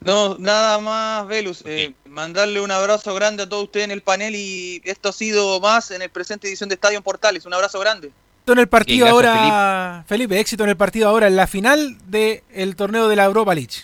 No, 0.00 0.36
nada 0.38 0.78
más, 0.78 1.26
Velus. 1.28 1.62
eh, 1.66 1.92
mandarle 2.06 2.60
un 2.60 2.70
abrazo 2.70 3.14
grande 3.14 3.42
a 3.42 3.48
todos 3.48 3.64
ustedes 3.64 3.84
en 3.84 3.90
el 3.90 4.00
panel 4.00 4.34
y 4.34 4.80
esto 4.84 5.10
ha 5.10 5.12
sido 5.12 5.60
más 5.60 5.90
en 5.90 6.00
el 6.00 6.08
presente 6.08 6.48
edición 6.48 6.68
de 6.68 6.74
Estadio 6.76 6.96
en 6.96 7.02
Portales. 7.02 7.44
Un 7.44 7.52
abrazo 7.52 7.78
grande. 7.80 8.08
Éxito 8.08 8.52
en 8.52 8.58
el 8.58 8.68
partido 8.68 9.06
gracias, 9.06 9.14
ahora, 9.14 10.04
Felipe. 10.08 10.40
éxito 10.40 10.64
en 10.64 10.70
el 10.70 10.76
partido 10.76 11.08
ahora, 11.08 11.26
en 11.26 11.36
la 11.36 11.46
final 11.46 11.98
del 12.06 12.74
torneo 12.76 13.08
de 13.08 13.16
la 13.16 13.24
Europa 13.24 13.54
League. 13.54 13.74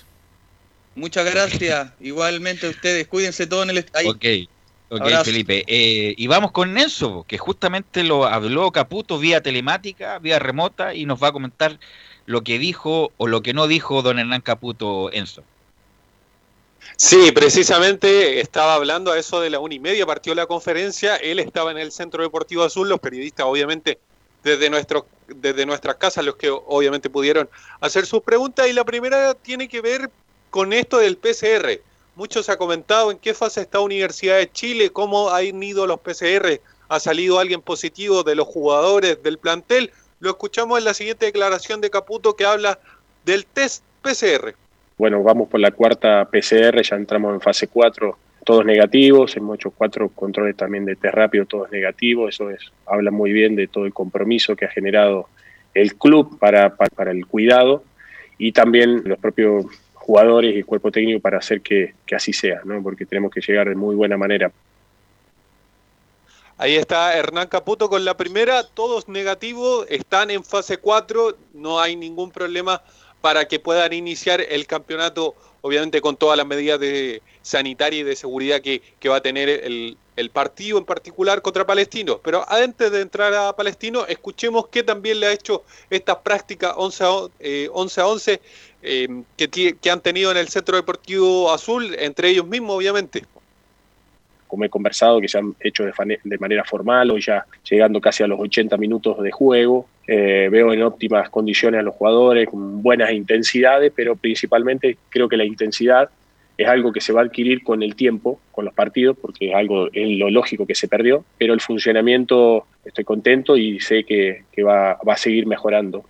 Muchas 0.95 1.27
gracias. 1.27 1.91
Igualmente 2.01 2.67
ustedes, 2.67 3.07
cuídense 3.07 3.47
todos 3.47 3.69
en 3.69 3.77
el. 3.77 3.79
Ok, 4.07 4.25
ok, 4.89 5.01
Abrazo. 5.03 5.27
Felipe. 5.27 5.65
Eh, 5.67 6.15
y 6.17 6.27
vamos 6.27 6.53
con 6.53 6.79
Enzo, 6.79 7.27
que 7.29 7.37
justamente 7.37 8.03
lo 8.03 8.25
habló 8.25 8.73
Caputo 8.73 9.19
vía 9.19 9.43
telemática, 9.43 10.19
vía 10.19 10.39
remota, 10.39 10.95
y 10.95 11.05
nos 11.05 11.23
va 11.23 11.29
a 11.29 11.33
comentar 11.33 11.79
lo 12.25 12.43
que 12.43 12.59
dijo 12.59 13.13
o 13.19 13.27
lo 13.27 13.43
que 13.43 13.53
no 13.53 13.67
dijo 13.67 14.01
don 14.01 14.19
Hernán 14.19 14.41
Caputo, 14.41 15.13
Enzo. 15.13 15.45
Sí, 16.99 17.31
precisamente 17.31 18.41
estaba 18.41 18.75
hablando 18.75 19.13
a 19.13 19.19
eso 19.19 19.41
de 19.41 19.51
la 19.51 19.59
una 19.59 19.75
y 19.75 19.79
media, 19.79 20.07
partió 20.07 20.35
la 20.35 20.47
conferencia, 20.47 21.17
él 21.17 21.39
estaba 21.39 21.71
en 21.71 21.77
el 21.77 21.93
Centro 21.93 22.23
Deportivo 22.23 22.63
Azul, 22.63 22.89
los 22.89 23.01
periodistas 23.01 23.45
obviamente 23.45 23.99
desde, 24.43 24.71
nuestro, 24.71 25.07
desde 25.29 25.67
nuestras 25.67 25.97
casas, 25.97 26.25
los 26.25 26.37
que 26.37 26.49
obviamente 26.49 27.11
pudieron 27.11 27.51
hacer 27.81 28.07
sus 28.07 28.23
preguntas, 28.23 28.67
y 28.69 28.73
la 28.73 28.85
primera 28.85 29.35
tiene 29.35 29.69
que 29.69 29.83
ver 29.83 30.11
con 30.49 30.73
esto 30.73 30.97
del 30.97 31.19
PCR. 31.19 31.83
Mucho 32.15 32.43
se 32.43 32.53
ha 32.53 32.57
comentado 32.57 33.11
en 33.11 33.19
qué 33.19 33.35
fase 33.35 33.61
está 33.61 33.81
Universidad 33.81 34.39
de 34.39 34.51
Chile, 34.51 34.91
cómo 34.91 35.29
han 35.29 35.63
ido 35.63 35.87
los 35.87 36.01
PCR, 36.01 36.63
ha 36.89 36.99
salido 36.99 37.39
alguien 37.39 37.61
positivo 37.61 38.23
de 38.23 38.37
los 38.37 38.47
jugadores 38.47 39.23
del 39.23 39.37
plantel. 39.37 39.93
Lo 40.21 40.31
escuchamos 40.31 40.79
en 40.79 40.85
la 40.85 40.95
siguiente 40.95 41.27
declaración 41.27 41.83
de 41.83 41.91
Caputo 41.91 42.37
que 42.37 42.47
habla 42.47 42.79
del 43.27 43.45
test 43.45 43.83
PCR. 44.01 44.55
Bueno, 44.99 45.23
vamos 45.23 45.49
por 45.49 45.61
la 45.61 45.73
cuarta 45.73 46.25
PCR, 46.25 46.81
ya 46.83 46.97
entramos 46.97 47.35
en 47.35 47.41
fase 47.41 47.69
4, 47.69 48.17
todos 48.47 48.65
negativos, 48.65 49.37
hemos 49.37 49.57
hecho 49.57 49.71
cuatro 49.71 50.09
controles 50.09 50.57
también 50.57 50.85
de 50.87 50.97
test 50.97 51.15
rápido, 51.15 51.45
todos 51.45 51.71
negativos, 51.71 52.35
eso 52.35 52.49
es, 52.49 52.61
habla 52.87 53.11
muy 53.11 53.33
bien 53.33 53.57
de 53.57 53.67
todo 53.67 53.85
el 53.85 53.93
compromiso 53.93 54.57
que 54.57 54.65
ha 54.65 54.71
generado 54.71 55.29
el 55.75 55.97
club 55.97 56.39
para, 56.39 56.75
para, 56.77 56.89
para 56.89 57.11
el 57.11 57.27
cuidado 57.27 57.85
y 58.39 58.53
también 58.53 59.03
los 59.05 59.19
propios 59.19 59.67
jugadores 59.93 60.55
y 60.55 60.59
el 60.59 60.65
cuerpo 60.65 60.91
técnico 60.91 61.21
para 61.21 61.39
hacer 61.39 61.61
que, 61.61 61.95
que 62.07 62.15
así 62.15 62.33
sea, 62.33 62.61
¿no? 62.65 62.83
porque 62.83 63.05
tenemos 63.05 63.31
que 63.31 63.41
llegar 63.41 63.69
de 63.69 63.75
muy 63.75 63.97
buena 63.97 64.17
manera. 64.17 64.51
Ahí 66.57 66.77
está 66.77 67.15
Hernán 67.19 67.49
Caputo 67.49 67.91
con 67.91 68.05
la 68.07 68.17
primera, 68.17 68.63
todos 68.63 69.09
negativos, 69.09 69.87
están 69.91 70.31
en 70.31 70.43
fase 70.43 70.79
4, 70.79 71.37
no 71.53 71.81
hay 71.81 71.97
ningún 71.97 72.31
problema 72.31 72.81
para 73.27 73.49
que 73.49 73.59
puedan 73.59 73.93
iniciar 73.93 74.41
el 74.41 74.69
campeonato, 74.69 75.35
obviamente 75.61 76.01
con 76.01 76.17
todas 76.17 76.37
las 76.37 76.47
medidas 76.47 76.79
de 76.79 77.23
sanitaria 77.43 77.99
y 77.99 78.03
de 78.05 78.15
seguridad 78.15 78.61
que, 78.61 78.81
va 79.09 79.17
a 79.17 79.21
tener 79.21 79.49
el, 79.49 79.99
el, 80.15 80.31
partido 80.31 80.79
en 80.79 80.85
particular 80.85 81.43
contra 81.43 81.67
Palestino. 81.67 82.21
Pero 82.23 82.49
antes 82.49 82.93
de 82.93 83.01
entrar 83.01 83.35
a 83.35 83.57
Palestino, 83.57 84.07
escuchemos 84.07 84.69
que 84.69 84.85
también 84.85 85.19
le 85.19 85.27
ha 85.27 85.33
hecho 85.33 85.65
estas 85.91 86.19
prácticas 86.19 86.75
11 86.77 87.05
a, 87.05 87.09
eh, 87.41 87.69
11, 87.73 88.01
a 88.01 88.07
11 88.07 88.41
eh, 88.83 89.09
que, 89.37 89.77
que 89.77 89.91
han 89.91 90.01
tenido 90.01 90.31
en 90.31 90.37
el 90.37 90.47
Centro 90.47 90.77
Deportivo 90.77 91.53
Azul, 91.53 91.97
entre 91.99 92.29
ellos 92.29 92.47
mismos, 92.47 92.77
obviamente 92.77 93.25
como 94.47 94.65
he 94.65 94.69
conversado, 94.69 95.21
que 95.21 95.29
se 95.29 95.39
han 95.39 95.55
hecho 95.61 95.85
de, 95.85 96.39
manera 96.39 96.65
formal, 96.65 97.11
o 97.11 97.19
ya 97.19 97.45
llegando 97.69 98.01
casi 98.01 98.23
a 98.23 98.27
los 98.27 98.41
80 98.41 98.77
minutos 98.77 99.23
de 99.23 99.31
juego. 99.31 99.87
Eh, 100.07 100.49
veo 100.51 100.73
en 100.73 100.83
óptimas 100.83 101.29
condiciones 101.31 101.81
a 101.81 101.83
los 101.83 101.95
jugadores, 101.95 102.49
con 102.49 102.83
buenas 102.83 103.11
intensidades, 103.11 103.93
pero 103.95 104.17
principalmente 104.17 104.97
creo 105.09 105.29
que 105.29 105.37
la 105.37 105.45
intensidad 105.45 106.11
es 106.57 106.69
algo 106.69 106.93
que 106.93 107.01
se 107.01 107.13
va 107.13 107.21
a 107.21 107.25
adquirir 107.25 107.63
con 107.63 107.83
el 107.83 107.95
tiempo, 107.97 108.41
con 108.53 108.65
los 108.65 108.73
partidos, 108.73 109.17
porque 109.21 109.51
es 109.51 109.55
algo 109.55 109.89
lo 109.93 110.31
lógico 110.31 110.67
que 110.67 110.75
se 110.75 110.89
perdió, 110.89 111.25
pero 111.37 111.53
el 111.53 111.61
funcionamiento 111.61 112.67
estoy 112.85 113.05
contento 113.05 113.57
y 113.57 113.81
sé 113.81 114.05
que, 114.05 114.45
que 114.53 114.63
va, 114.63 114.99
va 115.07 115.15
a 115.15 115.19
seguir 115.19 115.47
mejorando. 115.47 116.05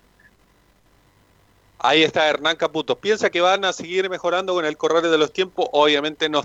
Ahí 1.79 2.03
está 2.03 2.29
Hernán 2.29 2.57
Caputo. 2.57 2.97
¿Piensa 2.99 3.31
que 3.31 3.41
van 3.41 3.65
a 3.65 3.73
seguir 3.73 4.09
mejorando 4.09 4.55
con 4.55 4.65
el 4.65 4.77
correr 4.77 5.03
de 5.03 5.19
los 5.19 5.33
tiempos? 5.33 5.69
Obviamente 5.73 6.29
no, 6.29 6.43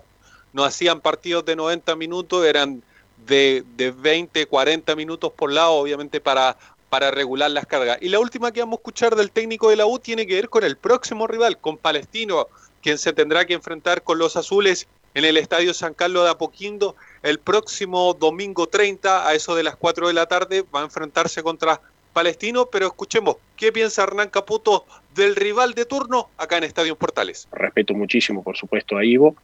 no 0.54 0.64
hacían 0.64 1.02
partidos 1.02 1.46
de 1.46 1.56
90 1.56 1.96
minutos, 1.96 2.46
eran 2.46 2.84
de, 3.26 3.64
de 3.76 3.92
20, 3.92 4.46
40 4.46 4.96
minutos 4.96 5.32
por 5.32 5.52
lado, 5.52 5.74
obviamente 5.74 6.20
para, 6.20 6.58
para 6.90 7.12
regular 7.12 7.52
las 7.52 7.66
cargas. 7.66 7.98
Y 8.02 8.10
la 8.10 8.20
última 8.20 8.52
que 8.52 8.60
vamos 8.60 8.78
a 8.78 8.82
escuchar 8.82 9.16
del 9.16 9.32
técnico 9.32 9.70
de 9.70 9.78
la 9.78 9.86
U 9.86 10.00
tiene 10.00 10.28
que 10.28 10.36
ver 10.36 10.50
con 10.50 10.64
el 10.64 10.78
próximo 10.78 11.28
rival, 11.28 11.58
con 11.58 11.78
Palestino, 11.78 12.48
quien 12.82 12.98
se 12.98 13.14
tendrá 13.14 13.46
que 13.46 13.54
enfrentar 13.54 14.04
con 14.04 14.18
los 14.18 14.36
azules 14.36 14.88
en 15.14 15.26
el 15.26 15.38
Estadio 15.38 15.74
San 15.74 15.94
Carlos 15.94 16.24
de 16.24 16.32
Apoquindo 16.32 16.96
el 17.22 17.40
próximo 17.40 18.14
domingo 18.14 18.68
30 18.68 19.28
a 19.28 19.34
eso 19.34 19.56
de 19.56 19.64
las 19.64 19.76
4 19.76 20.08
de 20.08 20.14
la 20.14 20.26
tarde. 20.26 20.64
Va 20.74 20.82
a 20.82 20.84
enfrentarse 20.84 21.44
contra 21.44 21.82
Palestino, 22.14 22.66
pero 22.66 22.88
escuchemos 22.88 23.38
qué 23.56 23.72
piensa 23.72 24.04
Hernán 24.04 24.30
Caputo 24.30 24.86
del 25.16 25.36
rival 25.36 25.74
de 25.74 25.86
turno 25.86 26.30
acá 26.38 26.58
en 26.58 26.64
Estadio 26.64 26.96
Portales. 26.96 27.48
Respeto 27.52 27.94
muchísimo, 27.94 28.44
por 28.44 28.58
supuesto, 28.58 28.98
a 28.98 29.06
Ivo 29.06 29.36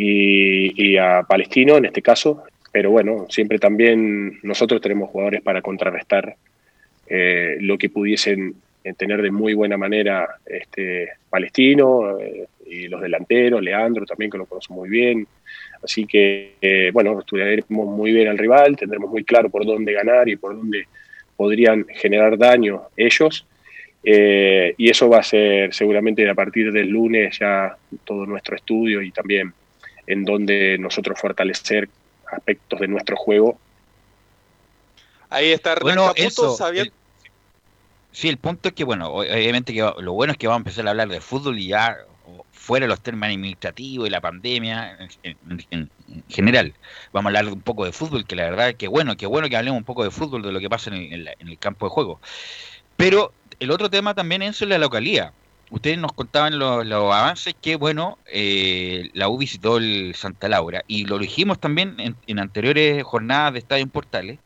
y, 0.00 0.96
a 0.96 1.24
Palestino 1.24 1.76
en 1.76 1.86
este 1.86 2.02
caso, 2.02 2.44
pero 2.72 2.90
bueno, 2.90 3.26
siempre 3.28 3.58
también 3.58 4.38
nosotros 4.42 4.80
tenemos 4.80 5.10
jugadores 5.10 5.42
para 5.42 5.60
contrarrestar 5.60 6.36
eh, 7.08 7.56
lo 7.60 7.76
que 7.78 7.90
pudiesen 7.90 8.54
eh, 8.84 8.94
tener 8.94 9.22
de 9.22 9.30
muy 9.30 9.54
buena 9.54 9.76
manera 9.76 10.36
este 10.46 11.08
Palestino 11.28 12.18
eh, 12.20 12.46
y 12.66 12.86
los 12.86 13.00
delanteros, 13.00 13.62
Leandro 13.62 14.06
también 14.06 14.30
que 14.30 14.38
lo 14.38 14.46
conozco 14.46 14.74
muy 14.74 14.88
bien. 14.88 15.26
Así 15.82 16.06
que, 16.06 16.90
bueno, 16.92 17.20
estudiaremos 17.20 17.86
muy 17.86 18.12
bien 18.12 18.28
al 18.28 18.36
rival, 18.36 18.76
tendremos 18.76 19.10
muy 19.10 19.24
claro 19.24 19.48
por 19.48 19.64
dónde 19.64 19.92
ganar 19.92 20.28
y 20.28 20.36
por 20.36 20.56
dónde 20.56 20.86
podrían 21.36 21.86
generar 21.86 22.36
daño 22.36 22.82
ellos. 22.96 23.46
Y 24.02 24.90
eso 24.90 25.08
va 25.08 25.18
a 25.18 25.22
ser 25.22 25.72
seguramente 25.72 26.28
a 26.28 26.34
partir 26.34 26.72
del 26.72 26.88
lunes 26.88 27.38
ya 27.38 27.76
todo 28.04 28.26
nuestro 28.26 28.56
estudio 28.56 29.00
y 29.00 29.12
también 29.12 29.52
en 30.08 30.24
donde 30.24 30.78
nosotros 30.78 31.20
fortalecer 31.20 31.88
aspectos 32.32 32.80
de 32.80 32.88
nuestro 32.88 33.16
juego. 33.16 33.58
Ahí 35.30 35.52
está 35.52 35.72
Hernán 35.72 35.82
Bueno, 35.84 36.06
Caputo 36.06 36.26
eso, 36.26 36.56
sabiendo- 36.56 36.92
Sí, 38.10 38.28
el 38.28 38.38
punto 38.38 38.70
es 38.70 38.74
que, 38.74 38.84
bueno, 38.84 39.08
obviamente 39.12 39.72
que 39.72 39.82
va- 39.82 39.94
lo 40.00 40.14
bueno 40.14 40.32
es 40.32 40.38
que 40.38 40.46
vamos 40.48 40.60
a 40.60 40.62
empezar 40.62 40.86
a 40.86 40.90
hablar 40.90 41.08
de 41.08 41.20
fútbol 41.20 41.58
y 41.58 41.68
ya 41.68 41.98
fuera 42.52 42.84
de 42.84 42.88
los 42.88 43.00
temas 43.00 43.28
administrativos 43.28 44.06
y 44.08 44.10
la 44.10 44.20
pandemia 44.20 44.96
en, 44.98 45.08
en- 45.22 45.66
en- 45.70 45.90
en 46.08 46.24
general. 46.28 46.74
Vamos 47.12 47.26
a 47.26 47.38
hablar 47.38 47.52
un 47.52 47.60
poco 47.60 47.84
de 47.84 47.92
fútbol, 47.92 48.24
que 48.26 48.34
la 48.34 48.44
verdad 48.44 48.74
que 48.74 48.88
bueno, 48.88 49.16
que 49.16 49.26
bueno 49.26 49.48
que 49.48 49.56
hablemos 49.56 49.78
un 49.78 49.84
poco 49.84 50.04
de 50.04 50.10
fútbol, 50.10 50.42
de 50.42 50.52
lo 50.52 50.58
que 50.60 50.68
pasa 50.70 50.90
en 50.90 50.96
el, 50.96 51.12
en 51.12 51.24
la- 51.24 51.34
en 51.38 51.48
el 51.48 51.58
campo 51.58 51.86
de 51.86 51.90
juego. 51.90 52.20
Pero 52.96 53.32
el 53.60 53.70
otro 53.70 53.88
tema 53.90 54.14
también 54.14 54.42
es 54.42 54.60
la 54.62 54.78
localidad. 54.78 55.32
Ustedes 55.70 55.98
nos 55.98 56.12
contaban 56.12 56.58
los, 56.58 56.90
avances 56.90 57.54
que, 57.60 57.76
bueno, 57.76 58.18
eh, 58.26 59.10
la 59.12 59.28
U 59.28 59.36
visitó 59.36 59.76
el 59.76 60.14
Santa 60.14 60.48
Laura 60.48 60.82
y 60.86 61.04
lo 61.04 61.18
dijimos 61.18 61.58
también 61.58 61.96
en, 61.98 62.16
en 62.26 62.38
anteriores 62.38 63.02
jornadas 63.04 63.52
de 63.52 63.58
Estadio 63.58 63.82
en 63.82 63.90
Portales, 63.90 64.38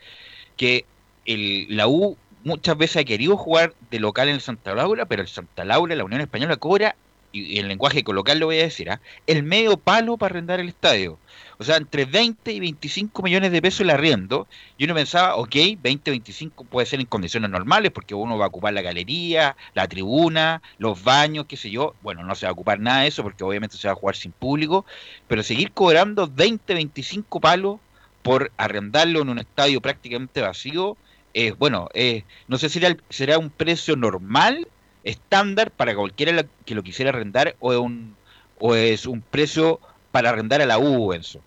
que 0.56 0.84
el, 1.24 1.66
la 1.76 1.86
U 1.86 2.16
muchas 2.44 2.76
veces 2.76 2.98
ha 2.98 3.04
querido 3.04 3.36
jugar 3.36 3.74
de 3.90 4.00
local 4.00 4.28
en 4.28 4.36
el 4.36 4.40
Santa 4.40 4.74
Laura, 4.74 5.06
pero 5.06 5.22
el 5.22 5.28
Santa 5.28 5.64
Laura, 5.64 5.94
la 5.94 6.04
Unión 6.04 6.20
Española, 6.20 6.56
cobra, 6.56 6.96
y, 7.32 7.58
en 7.58 7.68
lenguaje 7.68 8.04
coloquial 8.04 8.38
lo 8.38 8.46
voy 8.46 8.58
a 8.60 8.62
decir, 8.64 8.90
¿ah? 8.90 9.00
el 9.26 9.42
medio 9.42 9.76
palo 9.78 10.18
para 10.18 10.32
arrendar 10.32 10.60
el 10.60 10.68
estadio. 10.68 11.18
O 11.58 11.64
sea, 11.64 11.76
entre 11.76 12.04
20 12.04 12.52
y 12.52 12.60
25 12.60 13.22
millones 13.22 13.52
de 13.52 13.62
pesos 13.62 13.80
el 13.80 13.90
arriendo. 13.90 14.48
Y 14.76 14.84
uno 14.84 14.94
pensaba, 14.94 15.36
ok, 15.36 15.54
20, 15.78 16.10
25 16.10 16.64
puede 16.64 16.86
ser 16.86 17.00
en 17.00 17.06
condiciones 17.06 17.50
normales, 17.50 17.90
porque 17.92 18.14
uno 18.14 18.36
va 18.38 18.46
a 18.46 18.48
ocupar 18.48 18.72
la 18.74 18.82
galería, 18.82 19.56
la 19.74 19.88
tribuna, 19.88 20.62
los 20.78 21.02
baños, 21.02 21.46
qué 21.48 21.56
sé 21.56 21.70
yo. 21.70 21.96
Bueno, 22.00 22.22
no 22.24 22.34
se 22.34 22.46
va 22.46 22.50
a 22.50 22.52
ocupar 22.52 22.80
nada 22.80 23.02
de 23.02 23.08
eso, 23.08 23.22
porque 23.22 23.44
obviamente 23.44 23.76
se 23.76 23.88
va 23.88 23.92
a 23.92 23.96
jugar 23.96 24.16
sin 24.16 24.32
público. 24.32 24.84
Pero 25.26 25.42
seguir 25.42 25.72
cobrando 25.72 26.28
20, 26.28 26.74
25 26.74 27.40
palos 27.40 27.80
por 28.22 28.52
arrendarlo 28.56 29.20
en 29.22 29.28
un 29.30 29.38
estadio 29.38 29.80
prácticamente 29.80 30.40
vacío, 30.40 30.98
eh, 31.34 31.52
bueno, 31.52 31.88
eh, 31.94 32.26
no 32.46 32.58
sé 32.58 32.68
si 32.68 32.74
será, 32.74 32.88
el- 32.88 33.04
será 33.08 33.38
un 33.38 33.50
precio 33.50 33.96
normal, 33.96 34.68
estándar, 35.04 35.70
para 35.70 35.94
cualquiera 35.94 36.44
que 36.64 36.74
lo 36.74 36.82
quisiera 36.82 37.10
arrendar, 37.10 37.56
o 37.60 37.72
es 37.72 37.78
un, 37.78 38.16
o 38.58 38.74
es 38.74 39.06
un 39.06 39.20
precio 39.20 39.80
para 40.10 40.30
arrendar 40.30 40.60
a 40.62 40.66
la 40.66 40.78
U, 40.78 41.12
Enzo. 41.12 41.40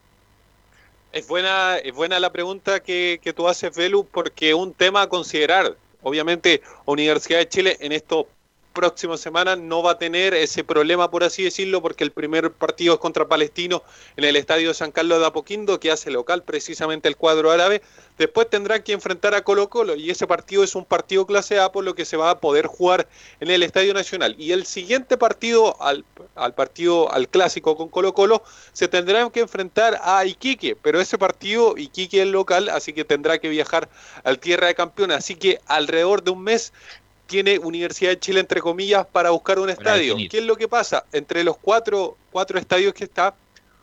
Es 1.12 1.28
buena, 1.28 1.78
es 1.78 1.93
buena 1.93 2.20
la 2.20 2.32
pregunta 2.32 2.82
que, 2.82 3.20
que 3.24 3.32
tú 3.32 3.47
haces, 3.47 3.74
Velu, 3.76 4.06
porque 4.06 4.53
un 4.53 4.74
tema 4.74 5.03
a 5.03 5.08
considerar. 5.08 5.78
Obviamente, 6.03 6.62
Universidad 6.86 7.39
de 7.39 7.49
Chile 7.49 7.78
en 7.80 7.91
estos 7.91 8.26
próximas 8.76 9.20
semanas 9.20 9.58
no 9.58 9.82
va 9.82 9.92
a 9.92 9.98
tener 9.98 10.36
ese 10.36 10.64
problema, 10.64 11.10
por 11.10 11.24
así 11.24 11.44
decirlo, 11.44 11.82
porque 11.82 12.04
el 12.04 12.12
primer 12.12 12.52
partido 12.52 12.94
es 12.94 13.00
contra 13.00 13.28
Palestino 13.28 13.82
en 14.16 14.26
el 14.26 14.36
Estadio 14.36 14.72
San 14.76 14.92
Carlos 14.92 15.20
de 15.20 15.26
Apoquindo, 15.26 15.80
que 15.80 15.90
hace 15.90 16.12
local 16.12 16.44
precisamente 16.44 17.08
el 17.08 17.16
cuadro 17.16 17.50
árabe. 17.50 17.82
Después 18.20 18.50
tendrán 18.50 18.84
que 18.84 18.94
enfrentar 18.94 19.34
a 19.34 19.44
Colo 19.44 19.70
Colo 19.70 19.96
y 19.96 20.12
ese 20.12 20.28
partido 20.28 20.64
es 20.64 20.76
un 20.76 20.86
partido 20.86 21.26
clase 21.26 21.60
A, 21.60 21.72
por 21.72 21.84
lo 21.84 21.96
que 21.96 22.06
se 22.06 22.18
va 22.18 22.30
a 22.30 22.40
poder 22.40 22.68
jugar 22.68 23.08
en 23.40 23.50
el 23.50 23.64
Estadio 23.64 23.94
Nacional. 23.94 24.36
Y 24.38 24.52
el 24.52 24.66
siguiente 24.66 25.18
partido, 25.18 25.82
al, 25.82 26.06
partido, 26.54 27.12
al 27.12 27.28
clásico 27.28 27.76
con 27.76 27.90
Colo 27.90 28.14
Colo, 28.14 28.44
se 28.74 28.88
tendrán 28.88 29.32
que 29.32 29.40
enfrentar 29.40 30.00
a 30.04 30.26
Iquique, 30.26 30.76
pero 30.76 31.02
ese 31.02 31.18
partido, 31.18 31.76
Iquique 31.78 32.22
es 32.22 32.28
local, 32.28 32.70
así 32.70 32.94
que 32.94 33.06
tendrá 33.06 33.40
que 33.40 33.50
viajar 33.50 33.90
al 34.24 34.40
Tierra 34.40 34.68
de 34.68 34.76
Campeones. 34.76 35.18
Así 35.18 35.36
que 35.36 35.60
alrededor 35.66 36.22
de 36.22 36.32
un 36.32 36.44
mes 36.44 36.74
tiene 37.28 37.60
Universidad 37.60 38.12
de 38.12 38.20
Chile, 38.20 38.40
entre 38.40 38.62
comillas, 38.62 39.06
para 39.08 39.32
buscar 39.32 39.60
un 39.60 39.70
estadio. 39.70 40.16
¿Qué 40.30 40.38
es 40.38 40.44
lo 40.44 40.56
que 40.56 40.68
pasa? 40.68 41.06
Entre 41.12 41.44
los 41.44 41.58
cuatro, 41.58 42.18
cuatro 42.32 42.60
estadios 42.60 42.94
que 42.94 43.06
está, 43.06 43.36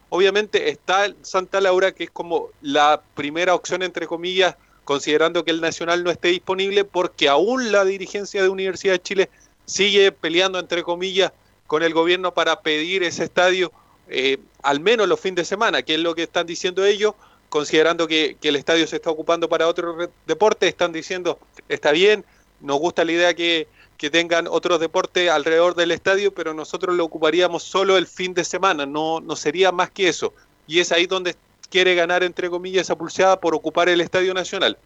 obviamente 0.09 0.71
está 0.71 1.13
Santa 1.23 1.61
Laura, 1.61 1.93
que 1.93 2.05
es 2.05 2.11
como 2.11 2.51
la 2.61 3.03
primera 3.15 3.55
opción, 3.55 3.83
entre 3.83 4.07
comillas, 4.07 4.57
considerando 4.85 5.45
que 5.45 5.51
el 5.51 5.61
Nacional 5.61 6.05
no 6.05 6.11
esté 6.11 6.29
disponible, 6.29 6.85
porque 6.85 7.29
aún 7.29 7.73
la 7.73 7.85
dirigencia 7.85 8.43
de 8.43 8.49
Universidad 8.49 8.95
de 8.95 9.03
Chile 9.03 9.31
sigue 9.65 10.13
peleando, 10.13 10.59
entre 10.59 10.83
comillas, 10.83 11.33
con 11.67 11.83
el 11.83 11.95
gobierno 11.95 12.35
para 12.35 12.61
pedir 12.61 13.03
ese 13.03 13.25
estadio, 13.25 13.73
eh, 14.09 14.39
al 14.63 14.81
menos 14.81 15.09
los 15.09 15.19
fines 15.19 15.37
de 15.37 15.45
semana, 15.45 15.83
que 15.83 15.95
es 15.95 16.01
lo 16.01 16.15
que 16.15 16.25
están 16.25 16.47
diciendo 16.47 16.85
ellos, 16.85 17.15
considerando 17.49 18.07
que, 18.07 18.37
que 18.41 18.49
el 18.49 18.57
estadio 18.57 18.87
se 18.87 18.97
está 18.97 19.11
ocupando 19.11 19.49
para 19.49 19.69
otro 19.69 19.97
deporte, 20.27 20.69
están 20.69 20.93
diciendo, 20.93 21.39
está 21.69 21.93
bien, 21.93 22.25
nos 22.63 22.79
gusta 22.79 23.05
la 23.05 23.13
idea 23.13 23.35
que, 23.35 23.69
que 23.99 24.11
tengan 24.11 24.47
otros 24.49 24.81
deportes 24.81 25.31
alrededor 25.31 25.75
del 25.75 25.91
estadio, 25.91 26.33
pero 26.33 26.55
nosotros 26.55 26.97
lo 26.97 27.05
ocuparíamos 27.05 27.63
solo 27.63 27.97
el 27.97 28.07
fin 28.07 28.35
de 28.35 28.45
semana, 28.45 28.87
no, 28.87 29.21
no 29.21 29.37
sería 29.37 29.73
más 29.73 29.91
que 29.91 30.09
eso. 30.09 30.33
Y 30.67 30.81
es 30.81 30.93
ahí 30.93 31.07
donde 31.07 31.37
quiere 31.71 31.95
ganar, 31.95 32.23
entre 32.23 32.51
comillas, 32.51 32.83
esa 32.83 32.97
pulseada 32.97 33.41
por 33.41 33.55
ocupar 33.55 33.89
el 33.89 34.01
Estadio 34.01 34.35
Nacional. 34.35 34.77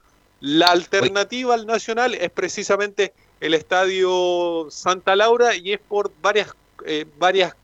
La 0.41 0.67
alternativa 0.67 1.55
al 1.55 1.67
Nacional 1.67 2.15
es 2.15 2.31
precisamente 2.31 3.13
el 3.41 3.55
Estadio 3.55 4.69
Santa 4.71 5.17
Laura 5.17 5.55
y 5.55 5.73
es 5.73 5.81
por 5.81 6.13
varias, 6.21 6.55
eh, 6.85 7.07
varias 7.19 7.55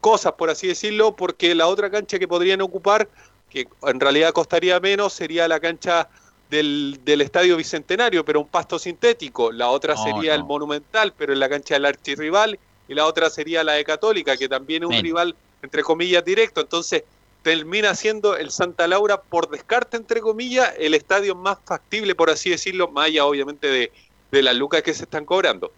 cosas, 0.00 0.32
por 0.32 0.48
así 0.48 0.68
decirlo, 0.68 1.14
porque 1.14 1.54
la 1.54 1.66
otra 1.66 1.90
cancha 1.90 2.18
que 2.18 2.28
podrían 2.28 2.60
ocupar, 2.60 3.08
que 3.50 3.68
en 3.82 4.00
realidad 4.00 4.32
costaría 4.32 4.80
menos, 4.80 5.12
sería 5.12 5.48
la 5.48 5.60
cancha 5.60 6.08
del, 6.50 7.00
del 7.04 7.20
Estadio 7.20 7.56
Bicentenario, 7.56 8.24
pero 8.24 8.40
un 8.40 8.48
pasto 8.48 8.78
sintético. 8.78 9.52
La 9.52 9.68
otra 9.68 9.94
No, 9.94 10.04
sería 10.04 10.34
el. 10.34 10.44
Monumental, 10.44 11.12
pero 11.16 11.32
en 11.32 11.40
la 11.40 11.48
cancha 11.48 11.74
del 11.74 11.84
archirrival. 11.84 12.58
Y 12.88 12.94
la 12.94 13.06
otra 13.06 13.28
sería 13.28 13.62
la 13.64 13.74
de 13.74 13.84
Católica, 13.84 14.36
que 14.36 14.48
también 14.48 14.82
es 14.82 14.88
un 14.88 15.02
rival, 15.02 15.34
entre 15.62 15.82
comillas, 15.82 16.24
directo. 16.24 16.62
Entonces, 16.62 17.04
termina 17.42 17.94
siendo 17.94 18.36
el 18.36 18.50
Santa 18.50 18.86
Laura, 18.86 19.20
por 19.20 19.50
descarte, 19.50 19.98
entre 19.98 20.20
comillas, 20.20 20.72
el 20.78 20.94
estadio 20.94 21.34
más 21.34 21.58
factible, 21.64 22.14
por 22.14 22.30
así 22.30 22.48
decirlo, 22.48 22.88
más 22.88 23.06
allá, 23.06 23.26
obviamente, 23.26 23.68
de, 23.68 23.92
de 24.30 24.42
las 24.42 24.56
lucas 24.56 24.82
que 24.82 24.94
se 24.94 25.04
están 25.04 25.26
cobrando. 25.26 25.70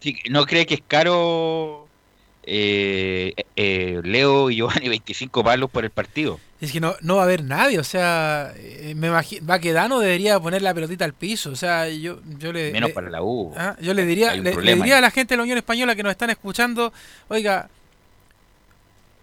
Sí, 0.00 0.16
¿No 0.28 0.44
cree 0.44 0.66
que 0.66 0.74
es 0.74 0.82
caro 0.86 1.86
eh, 2.44 3.34
eh, 3.56 4.00
Leo 4.04 4.50
y 4.50 4.56
Giovanni 4.56 4.88
25 4.90 5.44
palos 5.44 5.70
por 5.70 5.84
el 5.84 5.90
partido? 5.90 6.38
Es 6.60 6.70
que 6.70 6.80
no, 6.80 6.94
no 7.00 7.16
va 7.16 7.22
a 7.22 7.24
haber 7.24 7.42
nadie, 7.42 7.78
o 7.80 7.84
sea, 7.84 8.52
eh, 8.56 8.94
me 8.96 9.08
imagino, 9.08 9.44
Baquedano 9.44 9.98
debería 9.98 10.38
poner 10.38 10.62
la 10.62 10.72
pelotita 10.72 11.04
al 11.04 11.12
piso, 11.12 11.50
o 11.50 11.56
sea, 11.56 11.88
yo, 11.88 12.20
yo 12.38 12.52
le... 12.52 12.70
Menos 12.72 12.90
le- 12.90 12.94
para 12.94 13.10
la 13.10 13.22
U. 13.22 13.52
Ah, 13.56 13.76
yo 13.80 13.92
le 13.94 14.06
diría, 14.06 14.34
le, 14.36 14.52
diría 14.52 14.84
ahí. 14.84 14.90
a 14.92 15.00
la 15.00 15.10
gente 15.10 15.34
de 15.34 15.38
la 15.38 15.42
Unión 15.42 15.58
Española 15.58 15.96
que 15.96 16.04
nos 16.04 16.12
están 16.12 16.30
escuchando, 16.30 16.92
oiga, 17.28 17.68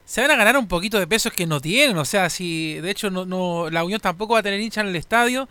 se 0.05 0.21
van 0.21 0.31
a 0.31 0.35
ganar 0.35 0.57
un 0.57 0.67
poquito 0.67 0.99
de 0.99 1.07
pesos 1.07 1.31
que 1.31 1.45
no 1.45 1.61
tienen, 1.61 1.97
o 1.97 2.03
sea, 2.05 2.29
si 2.29 2.73
de 2.81 2.89
hecho 2.91 3.09
no, 3.09 3.25
no 3.25 3.69
la 3.69 3.83
Unión 3.83 4.01
tampoco 4.01 4.33
va 4.33 4.39
a 4.39 4.43
tener 4.43 4.59
hinchas 4.59 4.83
en 4.83 4.89
el 4.89 4.95
estadio 4.95 5.47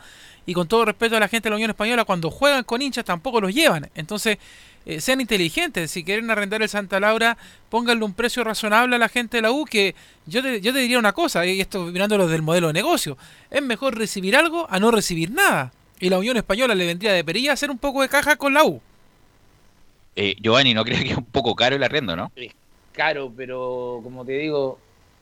y 0.47 0.53
con 0.53 0.67
todo 0.67 0.85
respeto 0.85 1.17
a 1.17 1.21
la 1.21 1.29
gente 1.29 1.47
de 1.47 1.51
la 1.51 1.57
Unión 1.57 1.71
Española, 1.71 2.05
cuando 2.05 2.31
juegan 2.31 2.65
con 2.65 2.83
hinchas 2.83 3.05
tampoco 3.05 3.41
los 3.41 3.55
llevan, 3.55 3.89
entonces 3.95 4.37
eh, 4.89 5.03
sean 5.03 5.21
inteligentes, 5.21 5.91
si 5.91 6.03
quieren 6.03 6.31
arrendar 6.31 6.63
el 6.63 6.69
Santa 6.71 6.99
Laura, 6.99 7.37
pónganle 7.69 8.07
un 8.07 8.15
precio 8.15 8.43
razonable 8.43 8.97
a 8.97 8.99
la 8.99 9.11
gente 9.11 9.37
de 9.37 9.43
la 9.43 9.53
U, 9.53 9.67
que 9.67 9.95
yo 10.25 10.43
te, 10.43 10.63
yo 10.63 10.73
te 10.73 10.79
diría 10.79 10.99
una 10.99 11.13
cosa, 11.13 11.45
y 11.45 11.61
esto 11.61 11.85
mirándolo 11.85 12.27
del 12.27 12.41
modelo 12.41 12.69
de 12.69 12.73
negocio, 12.73 13.19
es 13.51 13.61
mejor 13.61 13.99
recibir 13.99 14.35
algo 14.35 14.67
a 14.71 14.81
no 14.81 14.91
recibir 14.91 15.31
nada. 15.31 15.75
Y 16.01 16.09
la 16.09 16.19
Unión 16.19 16.39
Española 16.39 16.75
le 16.75 16.87
vendría 16.87 17.13
de 17.13 17.23
perilla 17.23 17.53
hacer 17.53 17.71
un 17.71 17.77
poco 17.77 18.01
de 18.01 18.09
caja 18.09 18.37
con 18.37 18.55
la 18.55 18.65
U. 18.65 18.81
Eh, 20.17 20.37
Giovanni, 20.41 20.73
¿no 20.73 20.85
cree 20.85 21.05
que 21.05 21.11
es 21.11 21.19
un 21.19 21.27
poco 21.27 21.55
caro 21.55 21.77
el 21.77 21.83
arrendo, 21.83 22.17
no? 22.17 22.33
Es 22.35 22.55
caro, 22.93 23.31
pero 23.37 24.01
como 24.03 24.25
te 24.25 24.39
digo, 24.39 24.79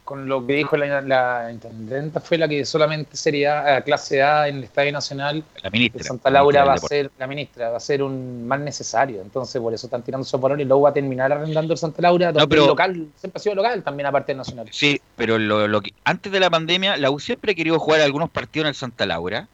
con 0.07 0.29
lo 0.29 0.47
que 0.47 0.53
dijo 0.53 0.77
la, 0.77 1.01
la 1.01 1.51
intendenta 1.51 2.21
fue 2.21 2.37
la 2.37 2.47
que 2.47 2.63
solamente 2.65 3.17
sería 3.17 3.77
eh, 3.77 3.83
clase 3.83 4.23
A 4.23 4.47
en 4.47 4.59
el 4.59 4.63
Estadio 4.63 4.93
Nacional 4.93 5.43
La 5.61 5.69
ministra. 5.69 5.97
de 5.99 6.03
Santa 6.05 6.29
Laura 6.29 6.61
ministra 6.61 6.65
va 6.65 6.73
a 6.85 6.87
ser 6.87 7.11
la 7.19 7.27
ministra, 7.27 7.69
va 7.71 7.77
a 7.77 7.79
ser 7.81 8.01
un 8.01 8.47
más 8.47 8.59
necesario. 8.61 9.21
Entonces, 9.21 9.61
por 9.61 9.73
eso 9.73 9.87
están 9.87 10.03
tirando 10.03 10.23
su 10.23 10.37
valor 10.39 10.61
y 10.61 10.63
luego 10.63 10.83
va 10.83 10.91
a 10.91 10.93
terminar 10.93 11.29
arrendando 11.33 11.73
el 11.73 11.77
Santa 11.77 12.01
Laura, 12.01 12.31
donde 12.31 12.47
pero- 12.47 12.61
el 12.61 12.67
local 12.69 13.07
siempre 13.17 13.37
ha 13.37 13.43
sido 13.43 13.55
local, 13.55 13.83
también 13.83 14.07
aparte 14.07 14.31
del 14.31 14.37
Nacional. 14.37 14.67
Sí, 14.71 15.01
pero 15.17 15.37
lo, 15.37 15.67
lo 15.67 15.81
que, 15.81 15.91
antes 16.05 16.31
de 16.31 16.39
la 16.39 16.49
pandemia, 16.49 16.95
la 16.95 17.11
U 17.11 17.19
siempre 17.19 17.51
ha 17.51 17.55
querido 17.55 17.77
jugar 17.77 17.99
algunos 17.99 18.29
partidos 18.29 18.63
en 18.63 18.69
el 18.69 18.75
Santa 18.75 19.05
Laura 19.05 19.49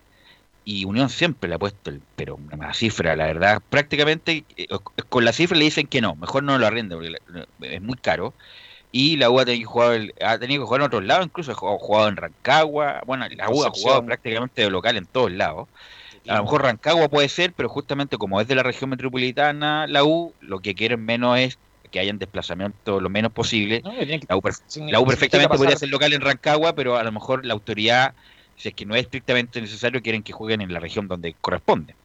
y 0.66 0.86
Unión 0.86 1.10
siempre 1.10 1.50
le 1.50 1.56
ha 1.56 1.60
puesto, 1.60 1.90
el, 1.90 2.00
pero 2.16 2.36
una 2.54 2.74
cifra, 2.76 3.16
la 3.16 3.26
verdad, 3.26 3.60
prácticamente 3.70 4.46
eh, 4.56 4.68
con 5.10 5.26
la 5.26 5.34
cifra 5.34 5.58
le 5.58 5.66
dicen 5.66 5.88
que 5.88 6.00
no, 6.00 6.16
mejor 6.16 6.44
no 6.44 6.58
lo 6.60 6.68
arrenda 6.68 6.96
porque 6.96 7.10
la- 7.10 7.46
es 7.68 7.82
muy 7.82 7.98
caro. 7.98 8.34
Y 8.96 9.18
la 9.18 9.32
U 9.32 9.40
ha 9.40 9.46
tenido 9.46 9.62
que 9.68 9.74
jugar, 9.74 9.94
el- 9.96 10.14
ha 10.22 10.38
tenido 10.38 10.62
que 10.62 10.66
jugar 10.68 10.82
en 10.82 10.86
otros 10.86 11.04
lados, 11.04 11.26
incluso 11.26 11.52
ha 11.52 11.56
jugado- 11.56 12.08
en 12.10 12.16
Rancagua. 12.16 13.02
Bueno, 13.08 13.26
la 13.30 13.50
U 13.50 13.64
ha 13.66 13.72
jugado 13.72 14.06
prácticamente 14.06 14.62
de 14.62 14.70
local 14.70 14.98
en 14.98 15.08
todos 15.08 15.32
lados. 15.32 15.68
A 16.30 16.36
lo 16.38 16.44
mejor 16.44 16.62
Rancagua 16.62 17.10
puede 17.10 17.28
ser, 17.28 17.54
pero 17.56 17.70
justamente 17.70 18.18
como 18.18 18.40
es 18.40 18.48
de 18.48 18.54
la 18.56 18.62
región 18.64 18.92
metropolitana, 18.92 19.88
la 19.88 20.04
U 20.04 20.36
lo 20.40 20.60
que 20.60 20.76
quieren 20.76 21.04
menos 21.04 21.40
es 21.40 21.58
que 21.92 22.00
hayan 22.00 22.20
desplazamiento 22.20 23.02
lo 23.02 23.10
menos 23.10 23.32
posible. 23.34 23.82
No, 23.84 23.92
La 24.30 24.38
U, 24.38 24.42
la 24.92 25.00
U 25.00 25.06
perfectamente 25.08 25.50
podría 25.58 25.76
ser 25.80 25.90
local 25.90 26.14
en 26.14 26.22
Rancagua, 26.22 26.74
pero 26.76 26.96
a 26.98 27.04
lo 27.04 27.12
mejor 27.12 27.46
la 27.46 27.54
autoridad, 27.54 28.14
si 28.56 28.70
es 28.70 28.76
que 28.76 28.86
no 28.86 28.96
es 28.96 29.02
estrictamente 29.06 29.60
necesario, 29.60 30.02
quieren 30.04 30.22
que 30.22 30.34
jueguen 30.34 30.62
en 30.62 30.72
la 30.72 30.80
región 30.80 31.08
donde 31.08 31.36
corresponde. 31.42 31.96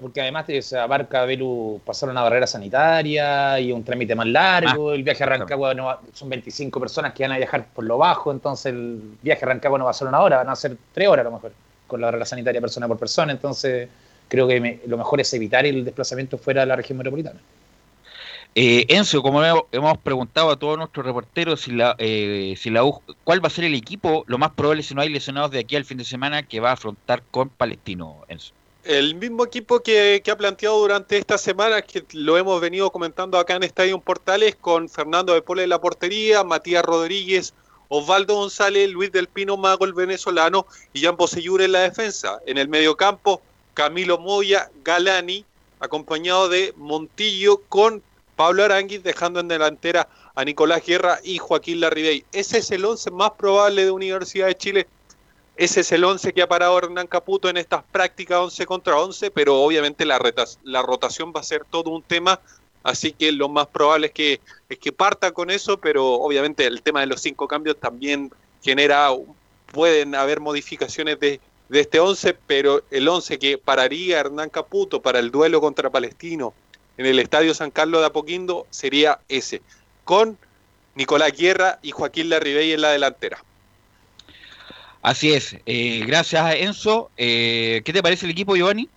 Porque 0.00 0.20
además 0.20 0.46
te- 0.46 0.60
se 0.62 0.78
abarca 0.78 1.24
Velu 1.24 1.80
pasar 1.84 2.08
una 2.08 2.22
barrera 2.22 2.46
sanitaria 2.46 3.60
y 3.60 3.70
un 3.72 3.84
trámite 3.84 4.14
más 4.14 4.26
largo. 4.26 4.92
el 4.92 5.02
viaje 5.02 5.22
a 5.22 5.26
Rancagua 5.26 5.74
no 5.74 5.84
va- 5.86 6.00
son 6.12 6.28
25 6.28 6.80
personas 6.80 7.12
que 7.12 7.22
van 7.22 7.32
a 7.32 7.36
viajar 7.38 7.66
por 7.72 7.84
lo 7.84 7.96
bajo, 7.98 8.30
entonces 8.32 8.72
el 8.72 9.00
viaje 9.22 9.44
a 9.44 9.48
Rancagua 9.48 9.78
no 9.78 9.84
va 9.84 9.90
a 9.92 9.94
ser 9.94 10.08
una 10.08 10.20
hora, 10.20 10.38
van 10.38 10.48
a 10.48 10.56
ser 10.56 10.76
tres 10.92 11.08
horas 11.08 11.24
a 11.24 11.28
lo 11.30 11.36
mejor, 11.36 11.52
con 11.86 12.00
la 12.00 12.08
barrera 12.08 12.24
sanitaria 12.24 12.60
persona 12.60 12.88
por 12.88 12.98
persona. 12.98 13.32
Entonces 13.32 13.88
creo 14.28 14.46
que 14.48 14.60
me- 14.60 14.80
lo 14.86 14.96
mejor 14.98 15.20
es 15.20 15.32
evitar 15.34 15.64
el 15.64 15.84
desplazamiento 15.84 16.38
fuera 16.38 16.62
de 16.62 16.66
la 16.66 16.76
región 16.76 16.98
metropolitana. 16.98 17.40
Eh, 18.54 18.86
Enzo, 18.88 19.22
como 19.22 19.44
hemos- 19.44 19.64
hemos 19.70 19.98
preguntado 19.98 20.50
a 20.50 20.56
todos 20.58 20.76
nuestros 20.76 21.06
reporteros 21.06 21.60
si 21.60 21.70
la, 21.72 21.94
eh, 21.98 22.54
si 22.58 22.70
la 22.70 22.82
U, 22.82 23.00
cuál 23.22 23.42
va 23.42 23.46
a 23.46 23.50
ser 23.50 23.64
el 23.64 23.74
equipo, 23.74 24.24
lo 24.26 24.38
más 24.38 24.50
probable 24.50 24.82
si 24.82 24.94
no 24.94 25.02
hay 25.02 25.10
lesionados 25.10 25.50
de 25.52 25.60
aquí 25.60 25.76
al 25.76 25.84
fin 25.84 25.98
de 25.98 26.04
semana 26.04 26.42
que 26.42 26.58
va 26.58 26.70
a 26.70 26.72
afrontar 26.72 27.22
con 27.30 27.50
Palestino, 27.50 28.24
Enzo. 28.26 28.52
El 28.88 29.16
mismo 29.16 29.44
equipo 29.44 29.80
que, 29.80 30.22
ha 30.32 30.36
planteado 30.38 30.78
durante 30.78 31.18
esta 31.18 31.36
semana, 31.36 31.82
que 31.82 32.06
lo 32.12 32.38
hemos 32.38 32.58
venido 32.58 32.90
comentando 32.90 33.38
acá 33.38 33.54
en 33.54 33.62
Estadio 33.62 34.00
Portales, 34.00 34.56
con 34.56 34.88
Fernando 34.88 35.34
de 35.34 35.42
Pole 35.42 35.64
en 35.64 35.68
la 35.68 35.78
portería, 35.78 36.42
Matías 36.42 36.82
Rodríguez, 36.82 37.52
Osvaldo 37.88 38.36
González, 38.36 38.88
Luis 38.88 39.12
del 39.12 39.28
Pino 39.28 39.58
Mago, 39.58 39.84
el 39.84 39.92
venezolano, 39.92 40.66
y 40.94 41.02
Jan 41.02 41.18
Bosellur 41.18 41.60
en 41.60 41.72
la 41.72 41.80
defensa. 41.80 42.40
En 42.46 42.56
el 42.56 42.68
mediocampo, 42.68 43.42
Camilo 43.74 44.16
Moya, 44.16 44.70
Galani, 44.82 45.44
acompañado 45.80 46.48
de 46.48 46.72
Montillo 46.78 47.60
con 47.68 48.02
Pablo 48.36 48.64
Aranguiz, 48.64 49.02
dejando 49.02 49.40
en 49.40 49.48
delantera 49.48 50.08
a 50.34 50.46
Nicolás 50.46 50.86
Guerra 50.86 51.20
y 51.22 51.36
Joaquín 51.36 51.80
Larribey. 51.80 52.24
Ese 52.32 52.56
es 52.56 52.70
el 52.70 52.86
once 52.86 53.10
más 53.10 53.32
probable 53.32 53.84
de 53.84 53.90
Universidad 53.90 54.46
de 54.46 54.56
Chile 54.56 54.86
ese 55.58 55.80
es 55.80 55.90
el 55.90 56.04
11 56.04 56.32
que 56.32 56.40
ha 56.40 56.48
parado 56.48 56.78
Hernán 56.78 57.08
Caputo 57.08 57.48
en 57.48 57.56
estas 57.56 57.82
prácticas 57.82 58.38
11 58.38 58.64
contra 58.64 58.96
11, 58.96 59.32
pero 59.32 59.60
obviamente 59.60 60.04
la, 60.04 60.20
la 60.62 60.82
rotación 60.82 61.32
va 61.34 61.40
a 61.40 61.42
ser 61.42 61.64
todo 61.68 61.90
un 61.90 62.02
tema, 62.04 62.40
así 62.84 63.10
que 63.10 63.32
lo 63.32 63.48
más 63.48 63.66
probable 63.66 64.06
es 64.06 64.12
que, 64.12 64.40
es 64.68 64.78
que 64.78 64.92
parta 64.92 65.32
con 65.32 65.50
eso, 65.50 65.80
pero 65.80 66.12
obviamente 66.12 66.64
el 66.64 66.80
tema 66.80 67.00
de 67.00 67.06
los 67.06 67.20
cinco 67.20 67.48
cambios 67.48 67.76
también 67.76 68.30
genera, 68.62 69.08
pueden 69.72 70.14
haber 70.14 70.38
modificaciones 70.38 71.18
de, 71.18 71.40
de 71.68 71.80
este 71.80 71.98
11, 71.98 72.36
pero 72.46 72.84
el 72.92 73.08
11 73.08 73.40
que 73.40 73.58
pararía 73.58 74.20
Hernán 74.20 74.50
Caputo 74.50 75.02
para 75.02 75.18
el 75.18 75.32
duelo 75.32 75.60
contra 75.60 75.90
Palestino 75.90 76.54
en 76.98 77.06
el 77.06 77.18
Estadio 77.18 77.52
San 77.52 77.72
Carlos 77.72 78.00
de 78.00 78.06
Apoquindo 78.06 78.68
sería 78.70 79.18
ese, 79.28 79.60
con 80.04 80.38
Nicolás 80.94 81.32
Guerra 81.36 81.80
y 81.82 81.90
Joaquín 81.90 82.28
Larribey 82.28 82.72
en 82.72 82.80
la 82.80 82.90
delantera. 82.90 83.42
Así 85.02 85.32
es. 85.32 85.56
Eh, 85.66 86.04
gracias, 86.06 86.54
Enzo. 86.56 87.12
Eh, 87.16 87.82
¿Qué 87.84 87.92
te 87.92 88.02
parece 88.02 88.26
el 88.26 88.32
equipo, 88.32 88.56
Giovanni? 88.56 88.90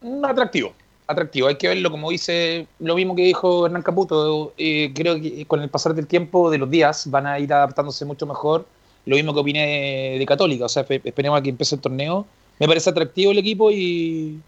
Mm, 0.00 0.24
Atractivo, 0.24 0.74
atractivo. 1.06 1.48
Hay 1.48 1.56
que 1.58 1.68
verlo, 1.68 1.90
como 1.90 2.10
dice 2.10 2.68
lo 2.78 2.94
mismo 2.94 3.14
que 3.16 3.22
dijo 3.22 3.66
Hernán 3.66 3.82
Caputo. 3.82 4.54
eh, 4.56 4.92
creo 4.94 5.20
que 5.20 5.46
con 5.46 5.60
el 5.62 5.70
pasar 5.70 5.94
del 5.94 6.06
tiempo, 6.06 6.50
de 6.50 6.58
los 6.58 6.70
días, 6.70 7.10
van 7.10 7.26
a 7.26 7.38
ir 7.40 7.52
adaptándose 7.52 8.04
mucho 8.04 8.26
mejor. 8.26 8.66
Lo 9.04 9.16
mismo 9.16 9.32
que 9.34 9.40
opiné 9.40 10.16
de 10.18 10.26
Católica. 10.26 10.66
O 10.66 10.68
sea, 10.68 10.84
espe- 10.86 11.00
esperemos 11.04 11.38
a 11.38 11.42
que 11.42 11.50
empiece 11.50 11.74
el 11.74 11.80
torneo. 11.80 12.26
Me 12.58 12.66
parece 12.68 12.90
atractivo 12.90 13.32
el 13.32 13.38
equipo 13.38 13.70
y 13.70 14.44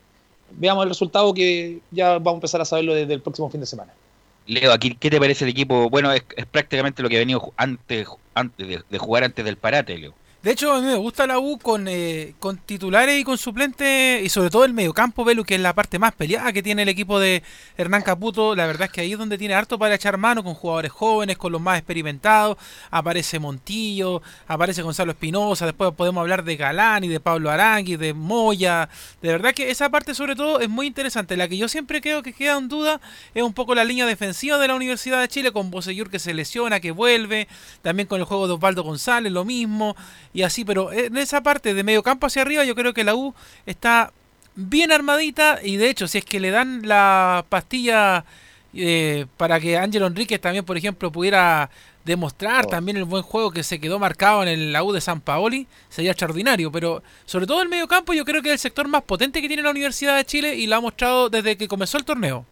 veamos 0.50 0.84
el 0.84 0.90
resultado 0.90 1.32
que 1.34 1.82
ya 1.90 2.14
vamos 2.14 2.34
a 2.34 2.36
empezar 2.36 2.60
a 2.60 2.64
saberlo 2.64 2.94
desde 2.94 3.14
el 3.14 3.22
próximo 3.22 3.50
fin 3.50 3.60
de 3.60 3.66
semana. 3.66 3.94
Leo, 4.46 4.72
aquí, 4.72 4.96
¿qué 4.96 5.10
te 5.10 5.18
parece 5.20 5.44
el 5.44 5.50
equipo? 5.50 5.88
Bueno, 5.90 6.12
es, 6.12 6.24
es 6.36 6.46
prácticamente 6.46 7.02
lo 7.02 7.08
que 7.08 7.16
ha 7.16 7.20
venido 7.20 7.52
antes, 7.56 8.08
antes 8.34 8.66
de, 8.68 8.82
de 8.88 8.98
jugar 8.98 9.24
antes 9.24 9.44
del 9.44 9.58
parate, 9.58 9.96
Leo. 9.98 10.19
De 10.42 10.52
hecho, 10.52 10.72
a 10.72 10.80
mí 10.80 10.86
me 10.86 10.94
gusta 10.94 11.26
la 11.26 11.38
U 11.38 11.58
con, 11.58 11.86
eh, 11.86 12.32
con 12.38 12.56
titulares 12.56 13.20
y 13.20 13.24
con 13.24 13.36
suplentes, 13.36 14.24
y 14.24 14.30
sobre 14.30 14.48
todo 14.48 14.64
el 14.64 14.72
mediocampo, 14.72 15.22
Velu, 15.22 15.44
que 15.44 15.56
es 15.56 15.60
la 15.60 15.74
parte 15.74 15.98
más 15.98 16.14
peleada 16.14 16.50
que 16.54 16.62
tiene 16.62 16.80
el 16.80 16.88
equipo 16.88 17.20
de 17.20 17.42
Hernán 17.76 18.00
Caputo. 18.00 18.56
La 18.56 18.64
verdad 18.64 18.86
es 18.86 18.90
que 18.90 19.02
ahí 19.02 19.12
es 19.12 19.18
donde 19.18 19.36
tiene 19.36 19.52
harto 19.52 19.78
para 19.78 19.94
echar 19.94 20.16
mano 20.16 20.42
con 20.42 20.54
jugadores 20.54 20.92
jóvenes, 20.92 21.36
con 21.36 21.52
los 21.52 21.60
más 21.60 21.76
experimentados. 21.76 22.56
Aparece 22.90 23.38
Montillo, 23.38 24.22
aparece 24.48 24.80
Gonzalo 24.80 25.12
Espinosa, 25.12 25.66
después 25.66 25.92
podemos 25.92 26.22
hablar 26.22 26.42
de 26.42 26.56
Galán 26.56 27.04
y 27.04 27.08
de 27.08 27.20
Pablo 27.20 27.50
Arangui, 27.50 27.96
de 27.96 28.14
Moya. 28.14 28.88
De 29.20 29.32
verdad 29.32 29.52
que 29.52 29.70
esa 29.70 29.90
parte, 29.90 30.14
sobre 30.14 30.36
todo, 30.36 30.60
es 30.60 30.70
muy 30.70 30.86
interesante. 30.86 31.36
La 31.36 31.48
que 31.48 31.58
yo 31.58 31.68
siempre 31.68 32.00
creo 32.00 32.22
que 32.22 32.32
queda 32.32 32.56
en 32.56 32.68
duda 32.68 33.02
es 33.34 33.42
un 33.42 33.52
poco 33.52 33.74
la 33.74 33.84
línea 33.84 34.06
defensiva 34.06 34.56
de 34.56 34.68
la 34.68 34.74
Universidad 34.74 35.20
de 35.20 35.28
Chile, 35.28 35.52
con 35.52 35.70
Bosellur 35.70 36.08
que 36.08 36.18
se 36.18 36.32
lesiona, 36.32 36.80
que 36.80 36.92
vuelve, 36.92 37.46
también 37.82 38.08
con 38.08 38.20
el 38.20 38.24
juego 38.24 38.46
de 38.46 38.54
Osvaldo 38.54 38.82
González, 38.84 39.30
lo 39.30 39.44
mismo 39.44 39.96
y 40.32 40.42
así, 40.42 40.64
pero 40.64 40.92
en 40.92 41.16
esa 41.16 41.42
parte 41.42 41.74
de 41.74 41.82
medio 41.82 42.02
campo 42.02 42.26
hacia 42.26 42.42
arriba 42.42 42.64
yo 42.64 42.74
creo 42.74 42.94
que 42.94 43.04
la 43.04 43.14
U 43.14 43.34
está 43.66 44.12
bien 44.54 44.92
armadita 44.92 45.60
y 45.62 45.76
de 45.76 45.90
hecho 45.90 46.06
si 46.06 46.18
es 46.18 46.24
que 46.24 46.40
le 46.40 46.50
dan 46.50 46.86
la 46.86 47.44
pastilla 47.48 48.24
eh, 48.72 49.26
para 49.36 49.58
que 49.58 49.76
Ángelo 49.76 50.06
Enríquez 50.06 50.40
también, 50.40 50.64
por 50.64 50.76
ejemplo, 50.76 51.10
pudiera 51.10 51.70
demostrar 52.04 52.66
también 52.66 52.96
el 52.96 53.04
buen 53.04 53.22
juego 53.22 53.50
que 53.50 53.62
se 53.62 53.78
quedó 53.78 53.98
marcado 53.98 54.42
en 54.42 54.48
el 54.48 54.72
la 54.72 54.82
U 54.84 54.92
de 54.92 55.00
San 55.00 55.20
Paoli, 55.20 55.66
sería 55.88 56.12
extraordinario, 56.12 56.70
pero 56.72 57.02
sobre 57.26 57.46
todo 57.46 57.62
el 57.62 57.68
medio 57.68 57.88
campo 57.88 58.12
yo 58.12 58.24
creo 58.24 58.42
que 58.42 58.48
es 58.48 58.54
el 58.54 58.58
sector 58.58 58.88
más 58.88 59.02
potente 59.02 59.42
que 59.42 59.48
tiene 59.48 59.62
la 59.62 59.70
Universidad 59.70 60.16
de 60.16 60.24
Chile 60.24 60.54
y 60.54 60.66
lo 60.66 60.76
ha 60.76 60.80
mostrado 60.80 61.28
desde 61.28 61.56
que 61.56 61.68
comenzó 61.68 61.98
el 61.98 62.04
torneo. 62.04 62.46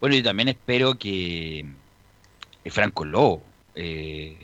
Bueno, 0.00 0.16
yo 0.16 0.22
también 0.22 0.48
espero 0.48 0.96
que 0.96 1.64
eh, 2.64 2.70
Franco 2.70 3.04
Lobo, 3.04 3.42
eh, 3.74 4.36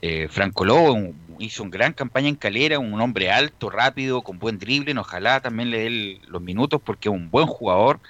eh, 0.00 0.28
Franco 0.28 0.64
Lobo 0.64 0.92
un- 0.94 1.36
hizo 1.40 1.62
una 1.62 1.70
gran 1.72 1.92
campaña 1.92 2.28
en 2.28 2.36
Calera, 2.36 2.78
un 2.78 3.00
hombre 3.00 3.30
alto, 3.30 3.70
rápido, 3.70 4.22
con 4.22 4.38
buen 4.38 4.58
drible, 4.58 4.96
ojalá 4.98 5.40
también 5.40 5.70
le 5.70 5.78
dé 5.80 6.20
los 6.28 6.42
minutos 6.42 6.80
porque 6.84 7.08
es 7.08 7.14
un 7.14 7.30
buen 7.30 7.46
jugador 7.46 8.00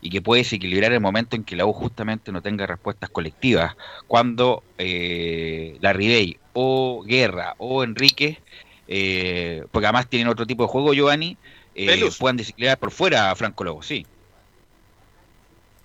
y 0.00 0.10
que 0.10 0.22
puede 0.22 0.42
desequilibrar 0.42 0.92
el 0.92 1.00
momento 1.00 1.36
en 1.36 1.44
que 1.44 1.56
la 1.56 1.66
U 1.66 1.72
justamente 1.72 2.32
no 2.32 2.42
tenga 2.42 2.66
respuestas 2.66 3.10
colectivas. 3.10 3.74
Cuando 4.06 4.64
eh, 4.78 5.78
la 5.80 5.92
Ribey 5.92 6.40
o 6.52 7.04
Guerra 7.06 7.54
o 7.58 7.84
Enrique, 7.84 8.42
eh, 8.86 9.62
porque 9.70 9.86
además 9.86 10.08
tienen 10.08 10.28
otro 10.28 10.46
tipo 10.46 10.64
de 10.64 10.68
juego, 10.68 10.94
Giovanni, 10.94 11.38
eh, 11.74 12.10
puedan 12.18 12.36
desequilibrar 12.36 12.78
por 12.78 12.90
fuera 12.92 13.30
a 13.30 13.36
Franco 13.36 13.64
Lobo, 13.64 13.82
sí. 13.82 14.04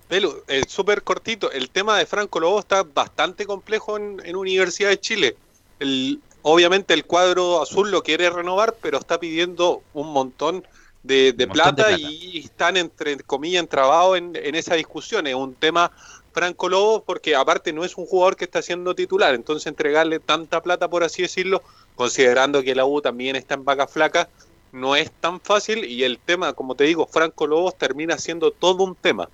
Pelu, 0.06 0.42
eh, 0.48 0.64
súper 0.68 1.02
cortito. 1.04 1.50
El 1.52 1.70
tema 1.70 1.98
de 1.98 2.06
Franco 2.06 2.40
Lobo 2.40 2.60
está 2.60 2.82
bastante 2.82 3.46
complejo 3.46 3.96
en, 3.96 4.16
en 4.24 4.36
Universidad 4.36 4.88
de 4.90 5.00
Chile. 5.00 5.38
El- 5.78 6.24
obviamente 6.42 6.94
el 6.94 7.06
cuadro 7.06 7.60
azul 7.62 7.90
lo 7.90 8.02
quiere 8.02 8.30
renovar, 8.30 8.78
pero 8.80 8.98
está 8.98 9.18
pidiendo 9.20 9.86
un 9.92 10.12
montón 10.12 10.66
de, 11.02 11.32
de 11.32 11.46
Un 11.46 11.48
montón 11.48 11.74
de 11.74 11.84
plata, 11.84 11.86
plata. 11.86 12.14
y 12.16 12.38
están, 12.38 12.76
entre 12.76 13.16
comillas, 13.24 13.62
entrabados 13.62 14.18
en, 14.18 14.32
en 14.36 14.54
esa 14.54 14.74
discusión. 14.74 15.26
Es 15.26 15.34
un 15.34 15.56
tema 15.56 15.92
Franco 16.32 16.68
Lobo 16.68 17.04
porque 17.04 17.34
aparte 17.36 17.72
no 17.72 17.84
es 17.84 17.96
un 17.96 18.06
jugador 18.06 18.36
que 18.36 18.44
está 18.44 18.62
siendo 18.62 18.94
titular. 18.94 19.34
Entonces 19.34 19.66
entregarle 19.66 20.20
tanta 20.20 20.62
plata, 20.62 20.88
por 20.88 21.04
así 21.04 21.22
decirlo, 21.22 21.62
considerando 21.94 22.62
que 22.62 22.74
la 22.74 22.86
U 22.86 23.00
también 23.00 23.36
está 23.36 23.54
en 23.54 23.64
vaca 23.64 23.86
flaca, 23.88 24.30
no 24.70 24.96
es 24.96 25.12
tan 25.20 25.40
fácil. 25.40 25.84
Y 25.84 26.04
el 26.04 26.22
tema, 26.22 26.52
como 26.54 26.74
te 26.76 26.84
digo, 26.84 27.06
Franco 27.06 27.46
Lobos 27.46 27.76
termina 27.78 28.18
siendo 28.18 28.52
todo 28.52 28.84
un 28.84 28.96
tema. 28.96 29.30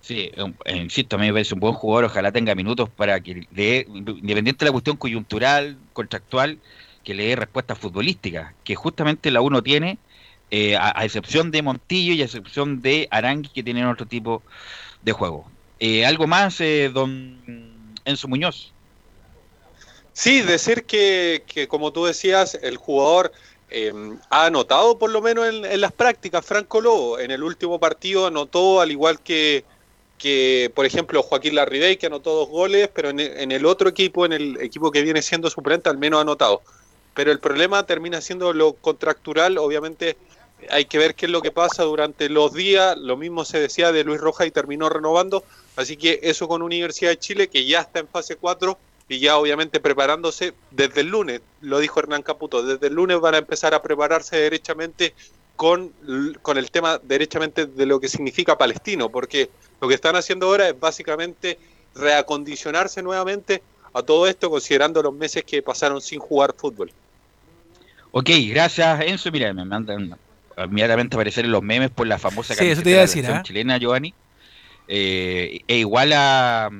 Sí, 0.00 0.30
eh, 0.34 0.76
insisto, 0.76 1.16
a 1.16 1.18
mí 1.18 1.26
me 1.26 1.32
parece 1.32 1.54
un 1.54 1.60
buen 1.60 1.74
jugador, 1.74 2.04
ojalá 2.06 2.32
tenga 2.32 2.54
minutos 2.54 2.88
para 2.88 3.20
que 3.20 3.46
le 3.52 3.86
independiente 3.88 4.64
de 4.64 4.70
la 4.70 4.72
cuestión 4.72 4.96
coyuntural, 4.96 5.76
contractual, 5.92 6.58
que 7.04 7.14
le 7.14 7.26
dé 7.26 7.36
respuestas 7.36 7.78
futbolísticas, 7.78 8.54
que 8.64 8.74
justamente 8.74 9.30
la 9.30 9.40
uno 9.40 9.62
tiene, 9.62 9.98
eh, 10.50 10.76
a, 10.76 11.04
excepción 11.04 11.50
de 11.50 11.62
Montillo 11.62 12.12
y 12.14 12.22
a 12.22 12.24
excepción 12.24 12.82
de 12.82 13.06
Arangui, 13.10 13.50
que 13.50 13.62
tienen 13.62 13.86
otro 13.86 14.06
tipo 14.06 14.42
de 15.02 15.12
juego. 15.12 15.48
Eh, 15.78 16.04
¿Algo 16.04 16.26
más, 16.26 16.60
eh, 16.60 16.90
don 16.92 17.38
Enzo 18.04 18.26
Muñoz? 18.26 18.72
Sí, 20.12 20.40
decir 20.42 20.84
que, 20.84 21.44
que 21.46 21.68
como 21.68 21.92
tú 21.92 22.04
decías, 22.04 22.58
el 22.62 22.76
jugador 22.76 23.32
ha 24.30 24.46
anotado 24.46 24.98
por 24.98 25.10
lo 25.10 25.22
menos 25.22 25.46
en, 25.46 25.64
en 25.64 25.80
las 25.80 25.92
prácticas, 25.92 26.44
Franco 26.44 26.80
Lobo. 26.80 27.20
En 27.20 27.30
el 27.30 27.44
último 27.44 27.78
partido 27.78 28.26
anotó, 28.26 28.80
al 28.80 28.90
igual 28.90 29.20
que, 29.20 29.64
que 30.20 30.70
por 30.74 30.84
ejemplo, 30.84 31.22
Joaquín 31.22 31.54
Larribey, 31.54 31.96
que 31.96 32.06
anotó 32.06 32.34
dos 32.34 32.48
goles, 32.48 32.90
pero 32.94 33.08
en 33.08 33.18
el, 33.18 33.64
otro 33.64 33.88
equipo, 33.88 34.26
en 34.26 34.34
el 34.34 34.60
equipo 34.60 34.90
que 34.90 35.02
viene 35.02 35.22
siendo 35.22 35.48
suplente, 35.48 35.88
al 35.88 35.96
menos 35.96 36.18
ha 36.18 36.20
anotado. 36.20 36.60
Pero 37.14 37.32
el 37.32 37.40
problema 37.40 37.86
termina 37.86 38.20
siendo 38.20 38.52
lo 38.52 38.74
contractural, 38.74 39.56
obviamente 39.56 40.18
hay 40.68 40.84
que 40.84 40.98
ver 40.98 41.14
qué 41.14 41.24
es 41.24 41.32
lo 41.32 41.40
que 41.40 41.50
pasa 41.50 41.84
durante 41.84 42.28
los 42.28 42.52
días, 42.52 42.98
lo 42.98 43.16
mismo 43.16 43.46
se 43.46 43.58
decía 43.58 43.92
de 43.92 44.04
Luis 44.04 44.20
Roja 44.20 44.44
y 44.44 44.50
terminó 44.50 44.90
renovando, 44.90 45.42
así 45.76 45.96
que 45.96 46.20
eso 46.22 46.46
con 46.48 46.60
Universidad 46.60 47.10
de 47.10 47.18
Chile, 47.18 47.48
que 47.48 47.64
ya 47.64 47.80
está 47.80 48.00
en 48.00 48.06
fase 48.06 48.36
4 48.36 48.76
y 49.08 49.20
ya 49.20 49.38
obviamente 49.38 49.80
preparándose 49.80 50.52
desde 50.70 51.00
el 51.00 51.08
lunes, 51.08 51.40
lo 51.62 51.78
dijo 51.78 51.98
Hernán 51.98 52.22
Caputo, 52.22 52.62
desde 52.62 52.88
el 52.88 52.94
lunes 52.94 53.18
van 53.20 53.36
a 53.36 53.38
empezar 53.38 53.72
a 53.72 53.80
prepararse 53.80 54.36
derechamente 54.36 55.14
con, 55.56 55.92
con 56.42 56.58
el 56.58 56.70
tema 56.70 57.00
derechamente 57.02 57.64
de 57.64 57.86
lo 57.86 57.98
que 58.00 58.08
significa 58.08 58.58
palestino, 58.58 59.08
porque 59.08 59.48
lo 59.80 59.88
que 59.88 59.94
están 59.94 60.16
haciendo 60.16 60.46
ahora 60.46 60.68
es 60.68 60.78
básicamente 60.78 61.58
reacondicionarse 61.94 63.02
nuevamente 63.02 63.62
a 63.92 64.02
todo 64.02 64.26
esto 64.26 64.50
considerando 64.50 65.02
los 65.02 65.14
meses 65.14 65.44
que 65.44 65.62
pasaron 65.62 66.00
sin 66.00 66.20
jugar 66.20 66.54
fútbol. 66.56 66.92
Ok, 68.12 68.30
gracias 68.48 69.00
Enzo. 69.02 69.30
Mira, 69.30 69.52
me 69.52 69.64
mandan 69.64 70.16
inmediatamente 70.56 71.16
aparecer 71.16 71.44
en 71.44 71.52
los 71.52 71.62
memes 71.62 71.90
por 71.90 72.06
la 72.06 72.18
famosa 72.18 72.54
Sí, 72.54 72.66
eso 72.66 72.82
te 72.82 72.90
iba 72.90 72.98
a 72.98 73.06
de 73.06 73.06
la 73.06 73.14
decir, 73.14 73.26
¿ah? 73.26 73.42
chilena, 73.42 73.78
Giovanni. 73.78 74.14
Eh, 74.88 75.60
e 75.66 75.76
igual 75.78 76.12
a 76.12 76.70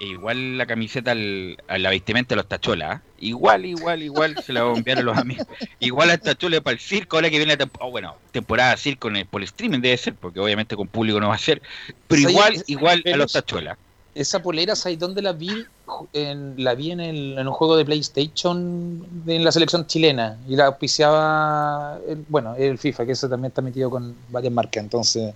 e 0.00 0.06
igual 0.06 0.56
la 0.58 0.64
camiseta 0.66 1.10
al, 1.12 1.56
a 1.68 1.76
la 1.78 1.90
vestimenta 1.90 2.30
de 2.34 2.36
los 2.36 2.48
tacholas. 2.48 2.96
¿ah? 2.96 3.02
Igual, 3.20 3.66
igual, 3.66 4.02
igual 4.02 4.34
se 4.42 4.52
la 4.54 4.64
voy 4.64 4.74
a 4.74 4.78
enviar 4.78 4.98
a 4.98 5.02
los 5.02 5.16
amigos. 5.16 5.46
Igual 5.78 6.10
a 6.10 6.16
tacholas 6.18 6.60
para 6.62 6.72
el 6.74 6.80
circo, 6.80 7.16
ahora 7.18 7.28
que 7.28 7.36
viene 7.36 7.52
la 7.52 7.58
temporada, 7.58 7.90
bueno, 7.90 8.16
temporada 8.32 8.76
circo 8.78 9.08
en 9.08 9.16
el- 9.16 9.26
por 9.26 9.42
el 9.42 9.44
streaming 9.44 9.80
debe 9.80 9.96
ser, 9.98 10.14
porque 10.14 10.40
obviamente 10.40 10.74
con 10.74 10.88
público 10.88 11.20
no 11.20 11.28
va 11.28 11.34
a 11.34 11.38
ser, 11.38 11.60
pero 12.08 12.28
igual, 12.30 12.54
Es- 12.54 12.64
igual 12.68 13.02
a 13.12 13.16
los 13.16 13.30
tacholas. 13.30 13.76
Esa 14.12 14.42
polera, 14.42 14.74
¿sabes 14.74 14.98
dónde 14.98 15.22
la 15.22 15.32
vi? 15.32 15.64
En, 16.14 16.54
la 16.64 16.74
vi 16.74 16.90
en, 16.92 17.00
el- 17.00 17.38
en 17.38 17.46
un 17.46 17.52
juego 17.52 17.76
de 17.76 17.84
PlayStation 17.84 19.04
de, 19.24 19.36
en 19.36 19.44
la 19.44 19.52
selección 19.52 19.86
chilena 19.86 20.36
y 20.48 20.56
la 20.56 20.66
auspiciaba, 20.66 21.98
el- 22.08 22.24
bueno, 22.28 22.54
el 22.56 22.78
FIFA, 22.78 23.06
que 23.06 23.12
eso 23.12 23.28
también 23.28 23.50
está 23.50 23.60
metido 23.62 23.90
con 23.90 24.16
varias 24.30 24.52
marcas, 24.52 24.82
entonces 24.82 25.34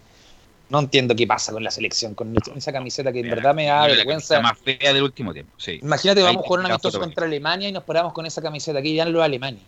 no 0.70 0.78
entiendo 0.80 1.14
qué 1.14 1.26
pasa 1.26 1.52
con 1.52 1.62
la 1.62 1.70
selección, 1.70 2.14
con 2.14 2.34
esa 2.56 2.72
camiseta 2.72 3.12
que 3.12 3.20
en 3.20 3.30
verdad 3.30 3.54
me 3.54 3.66
da 3.66 3.82
la 3.88 3.94
vergüenza. 3.94 4.36
camiseta 4.36 4.40
más 4.42 4.58
fea 4.78 4.92
del 4.92 5.02
último 5.02 5.32
tiempo, 5.32 5.52
sí. 5.58 5.78
Imagínate, 5.82 6.20
Ahí 6.20 6.26
vamos 6.26 6.44
a 6.44 6.46
jugar 6.46 6.60
un 6.60 6.68
la 6.68 6.74
amistoso 6.74 6.98
contra 7.00 7.26
Alemania 7.26 7.68
y 7.68 7.72
nos 7.72 7.84
paramos 7.84 8.12
con 8.12 8.26
esa 8.26 8.40
camiseta 8.42 8.78
aquí, 8.78 8.94
ya 8.94 9.04
lo 9.04 9.18
de 9.20 9.24
Alemania. 9.24 9.60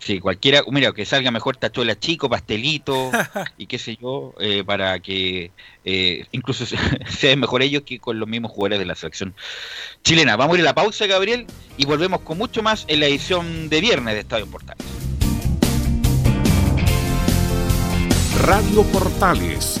Sí, 0.00 0.20
cualquiera, 0.20 0.62
mira, 0.70 0.92
que 0.92 1.04
salga 1.04 1.30
mejor 1.32 1.56
tachuela 1.56 1.98
chico, 1.98 2.28
pastelito 2.28 3.10
y 3.58 3.66
qué 3.66 3.78
sé 3.80 3.96
yo, 4.00 4.32
eh, 4.38 4.62
para 4.64 4.98
que 5.00 5.50
eh, 5.84 6.24
incluso 6.32 6.66
se- 6.66 6.76
sean 7.10 7.40
mejor 7.40 7.62
ellos 7.62 7.82
que 7.84 7.98
con 7.98 8.18
los 8.20 8.28
mismos 8.28 8.52
jugadores 8.52 8.78
de 8.78 8.84
la 8.86 8.94
selección 8.94 9.34
chilena. 10.04 10.36
Vamos 10.36 10.54
a 10.54 10.58
ir 10.58 10.64
a 10.64 10.70
la 10.70 10.74
pausa, 10.74 11.06
Gabriel, 11.06 11.46
y 11.76 11.84
volvemos 11.84 12.20
con 12.20 12.38
mucho 12.38 12.62
más 12.62 12.84
en 12.88 13.00
la 13.00 13.06
edición 13.06 13.68
de 13.68 13.80
viernes 13.80 14.14
de 14.14 14.20
Estadio 14.20 14.44
en 14.44 14.50
Portales. 14.52 14.86
Radio 18.40 18.82
Portales 18.84 19.80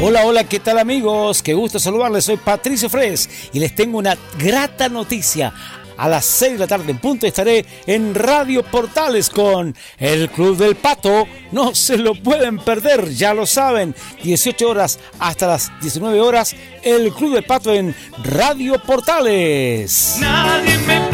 Hola, 0.00 0.26
hola, 0.26 0.44
¿qué 0.44 0.58
tal 0.58 0.78
amigos? 0.78 1.40
Qué 1.42 1.54
gusto 1.54 1.78
saludarles. 1.78 2.24
Soy 2.24 2.36
Patricio 2.36 2.90
Fres 2.90 3.28
y 3.52 3.60
les 3.60 3.74
tengo 3.74 3.98
una 3.98 4.18
grata 4.38 4.88
noticia. 4.88 5.52
A 5.96 6.08
las 6.08 6.24
6 6.24 6.54
de 6.54 6.58
la 6.58 6.66
tarde 6.66 6.90
en 6.90 6.98
punto 6.98 7.26
estaré 7.26 7.64
en 7.86 8.14
Radio 8.14 8.64
Portales 8.64 9.30
con 9.30 9.74
el 9.98 10.28
Club 10.30 10.56
del 10.56 10.74
Pato. 10.74 11.26
No 11.52 11.74
se 11.74 11.96
lo 11.96 12.14
pueden 12.16 12.58
perder, 12.58 13.10
ya 13.14 13.32
lo 13.32 13.46
saben. 13.46 13.94
18 14.24 14.68
horas 14.68 14.98
hasta 15.20 15.46
las 15.46 15.70
19 15.80 16.20
horas, 16.20 16.56
el 16.82 17.12
Club 17.12 17.34
del 17.34 17.44
Pato 17.44 17.72
en 17.72 17.94
Radio 18.24 18.82
Portales. 18.82 20.16
Nadie 20.18 20.76
me 20.78 21.13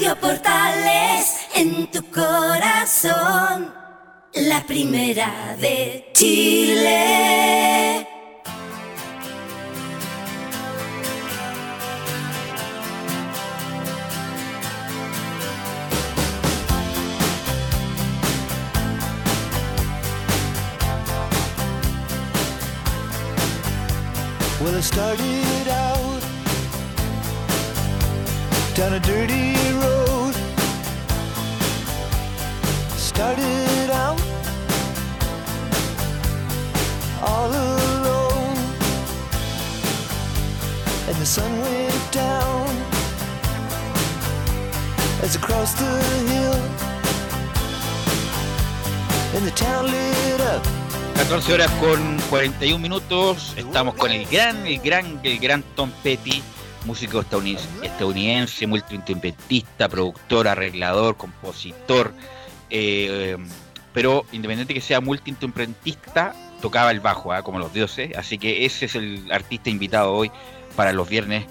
Radio 0.00 0.16
Portales 0.16 1.26
en 1.54 1.90
tu 1.90 2.02
corazón, 2.10 3.70
la 4.32 4.62
primera 4.66 5.54
de 5.60 6.10
Chile. 6.14 8.08
Well, 24.62 24.76
I 24.76 24.80
started 24.80 25.68
out 25.68 26.22
down 28.74 28.94
a 28.94 29.00
dirty 29.00 29.54
road. 29.74 29.89
Started 33.20 33.90
out 33.92 34.18
all 37.20 37.50
alone, 37.50 38.56
and 41.06 41.16
the 41.16 41.26
sun 41.26 41.52
went 41.60 42.12
down 42.12 42.66
as 45.22 45.36
I 45.36 45.40
crossed 45.42 45.76
the 45.76 45.92
hill, 46.32 46.56
and 49.36 49.44
the 49.44 49.52
town 49.54 49.84
lit 49.84 50.40
up. 50.40 50.64
14 51.28 51.52
horas 51.52 51.70
con 51.72 52.18
41 52.30 52.78
minutos. 52.78 53.52
Estamos 53.54 53.96
con 53.96 54.12
el 54.12 54.24
gran, 54.24 54.66
el 54.66 54.78
gran, 54.80 55.20
el 55.22 55.38
gran 55.38 55.62
Tom 55.76 55.90
Petty, 56.02 56.42
músico 56.86 57.20
estadounidense, 57.20 57.68
estadounidense 57.82 58.66
multiinstrumentista, 58.66 59.90
productor, 59.90 60.48
arreglador, 60.48 61.18
compositor. 61.18 62.14
Eh, 62.70 63.36
pero 63.92 64.24
independiente 64.32 64.74
que 64.74 64.80
sea 64.80 65.00
multiinstrumentista, 65.00 66.34
tocaba 66.60 66.90
el 66.90 67.00
bajo, 67.00 67.32
¿ah? 67.32 67.42
como 67.42 67.58
los 67.58 67.72
dioses. 67.72 68.16
Así 68.16 68.38
que 68.38 68.64
ese 68.64 68.86
es 68.86 68.94
el 68.94 69.30
artista 69.32 69.70
invitado 69.70 70.12
hoy 70.12 70.30
para 70.76 70.92
los 70.92 71.08
viernes 71.08 71.46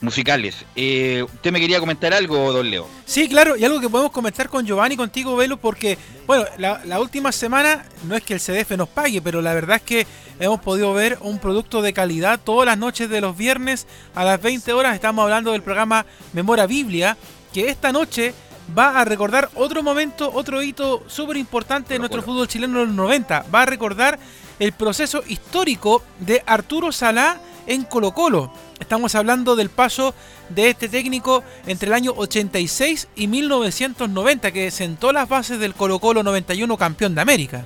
musicales. 0.00 0.64
Eh, 0.76 1.22
¿Usted 1.22 1.52
me 1.52 1.60
quería 1.60 1.80
comentar 1.80 2.14
algo, 2.14 2.52
don 2.52 2.70
Leo? 2.70 2.88
Sí, 3.04 3.28
claro, 3.28 3.56
y 3.56 3.64
algo 3.64 3.80
que 3.80 3.88
podemos 3.88 4.12
comentar 4.12 4.48
con 4.48 4.64
Giovanni, 4.64 4.96
contigo, 4.96 5.36
Velo, 5.36 5.58
porque, 5.58 5.98
bueno, 6.26 6.44
la, 6.58 6.80
la 6.84 7.00
última 7.00 7.32
semana 7.32 7.84
no 8.04 8.16
es 8.16 8.22
que 8.22 8.34
el 8.34 8.40
CDF 8.40 8.70
nos 8.72 8.88
pague, 8.88 9.20
pero 9.20 9.42
la 9.42 9.52
verdad 9.52 9.76
es 9.76 9.82
que 9.82 10.06
hemos 10.38 10.60
podido 10.60 10.94
ver 10.94 11.18
un 11.20 11.38
producto 11.38 11.82
de 11.82 11.92
calidad 11.92 12.40
todas 12.42 12.66
las 12.66 12.78
noches 12.78 13.10
de 13.10 13.20
los 13.20 13.36
viernes 13.36 13.86
a 14.14 14.24
las 14.24 14.40
20 14.40 14.72
horas. 14.72 14.94
Estamos 14.94 15.22
hablando 15.22 15.52
del 15.52 15.62
programa 15.62 16.06
Memora 16.32 16.66
Biblia, 16.66 17.16
que 17.52 17.68
esta 17.68 17.92
noche 17.92 18.32
va 18.76 19.00
a 19.00 19.04
recordar 19.04 19.50
otro 19.54 19.82
momento, 19.82 20.30
otro 20.32 20.62
hito 20.62 21.02
súper 21.06 21.36
importante 21.36 21.94
de 21.94 21.98
nuestro 21.98 22.22
fútbol 22.22 22.48
chileno 22.48 22.80
en 22.80 22.88
los 22.88 22.94
90. 22.96 23.46
Va 23.52 23.62
a 23.62 23.66
recordar 23.66 24.18
el 24.58 24.72
proceso 24.72 25.22
histórico 25.26 26.02
de 26.18 26.42
Arturo 26.46 26.92
Salá 26.92 27.40
en 27.66 27.84
Colo 27.84 28.12
Colo. 28.12 28.52
Estamos 28.78 29.14
hablando 29.14 29.56
del 29.56 29.70
paso 29.70 30.14
de 30.48 30.70
este 30.70 30.88
técnico 30.88 31.42
entre 31.66 31.88
el 31.88 31.94
año 31.94 32.12
86 32.16 33.08
y 33.14 33.26
1990, 33.28 34.52
que 34.52 34.70
sentó 34.70 35.12
las 35.12 35.28
bases 35.28 35.58
del 35.60 35.74
Colo 35.74 35.98
Colo 35.98 36.22
91 36.22 36.76
campeón 36.76 37.14
de 37.14 37.20
América. 37.20 37.64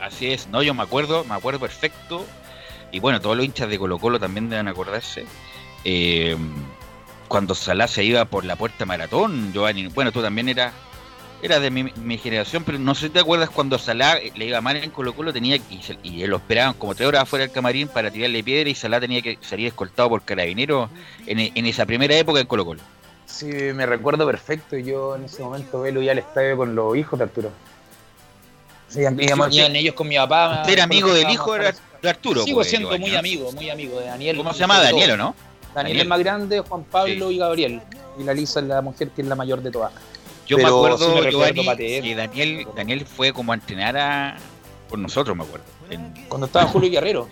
Así 0.00 0.32
es, 0.32 0.48
no, 0.48 0.62
yo 0.62 0.74
me 0.74 0.82
acuerdo, 0.82 1.24
me 1.24 1.34
acuerdo 1.34 1.60
perfecto. 1.60 2.24
Y 2.90 3.00
bueno, 3.00 3.20
todos 3.20 3.36
los 3.36 3.44
hinchas 3.44 3.68
de 3.68 3.78
Colo 3.78 3.98
Colo 3.98 4.18
también 4.18 4.48
deben 4.48 4.68
acordarse. 4.68 5.26
eh, 5.84 6.36
cuando 7.28 7.54
Salah 7.54 7.86
se 7.88 8.02
iba 8.04 8.24
por 8.24 8.44
la 8.44 8.56
puerta 8.56 8.84
maratón, 8.86 9.52
Giovanni, 9.52 9.86
bueno, 9.88 10.10
tú 10.12 10.22
también 10.22 10.48
eras 10.48 10.72
era 11.40 11.60
de 11.60 11.70
mi, 11.70 11.84
mi 11.84 12.18
generación, 12.18 12.64
pero 12.64 12.80
no 12.80 12.96
sé 12.96 13.06
si 13.06 13.10
te 13.10 13.20
acuerdas 13.20 13.48
cuando 13.50 13.78
Salah 13.78 14.18
le 14.34 14.44
iba 14.46 14.60
mal 14.60 14.76
en 14.76 14.90
Colo 14.90 15.14
Colo, 15.14 15.32
tenía 15.32 15.54
y, 15.70 15.80
se- 15.82 15.96
y 16.02 16.26
lo 16.26 16.38
esperaban 16.38 16.74
como 16.74 16.96
tres 16.96 17.06
horas 17.06 17.22
afuera 17.22 17.44
del 17.44 17.52
camarín 17.54 17.86
para 17.86 18.10
tirarle 18.10 18.42
piedra 18.42 18.68
y 18.68 18.74
Salah 18.74 18.98
tenía 19.00 19.22
que 19.22 19.38
salir 19.40 19.68
escoltado 19.68 20.08
por 20.08 20.22
carabineros 20.22 20.90
en, 21.26 21.38
en 21.38 21.66
esa 21.66 21.86
primera 21.86 22.16
época 22.16 22.40
en 22.40 22.46
Colo 22.48 22.64
Colo. 22.64 22.80
Sí, 23.26 23.46
me 23.46 23.86
recuerdo 23.86 24.26
perfecto. 24.26 24.76
Yo 24.78 25.14
en 25.14 25.24
ese 25.26 25.42
momento 25.42 25.80
velo 25.82 26.02
ya 26.02 26.10
al 26.12 26.18
estadio 26.18 26.56
con 26.56 26.74
los 26.74 26.96
hijos 26.96 27.18
de 27.18 27.24
Arturo. 27.26 27.50
Sí, 28.88 29.00
íbamos- 29.00 29.52
Sí, 29.52 29.58
iban 29.60 29.76
ellos 29.76 29.94
con 29.94 30.08
mi 30.08 30.16
papá. 30.16 30.60
¿Usted 30.62 30.72
era 30.72 30.84
amigo 30.84 31.12
del 31.14 31.28
hijo 31.30 31.52
de 31.54 32.08
Arturo? 32.08 32.42
Sigo 32.42 32.56
pues, 32.56 32.68
siendo 32.68 32.88
Giovanni, 32.88 33.04
muy 33.04 33.12
¿no? 33.12 33.18
amigo, 33.18 33.52
muy 33.52 33.70
amigo 33.70 34.00
de 34.00 34.06
Daniel. 34.06 34.36
¿Cómo 34.38 34.52
se 34.52 34.58
llama? 34.60 34.80
Daniel, 34.82 35.10
todo. 35.10 35.14
¿o 35.14 35.16
no? 35.18 35.34
Daniel, 35.78 35.96
Daniel. 35.98 36.00
es 36.02 36.08
más 36.08 36.18
grande, 36.18 36.60
Juan 36.60 36.84
Pablo 36.84 37.30
y 37.30 37.38
Gabriel. 37.38 37.80
Y 38.18 38.24
la 38.24 38.34
Lisa 38.34 38.60
es 38.60 38.66
la 38.66 38.80
mujer 38.82 39.10
que 39.10 39.22
es 39.22 39.28
la 39.28 39.34
mayor 39.34 39.62
de 39.62 39.70
todas. 39.70 39.92
Yo 40.46 40.56
Pero 40.56 40.68
me 40.68 40.74
acuerdo, 40.76 40.98
sí 40.98 41.04
me 41.06 41.20
recuerdo 41.20 41.30
Giovanni, 41.54 41.64
paterno. 41.66 42.02
que 42.08 42.14
Daniel, 42.14 42.66
Daniel 42.74 43.06
fue 43.06 43.32
como 43.32 43.52
a 43.52 43.54
entrenar 43.54 43.96
a, 43.96 44.36
por 44.88 44.98
nosotros, 44.98 45.36
me 45.36 45.44
acuerdo. 45.44 45.66
En- 45.90 46.14
Cuando 46.28 46.46
estaba 46.46 46.66
Julio 46.72 46.90
Guerrero. 46.90 47.28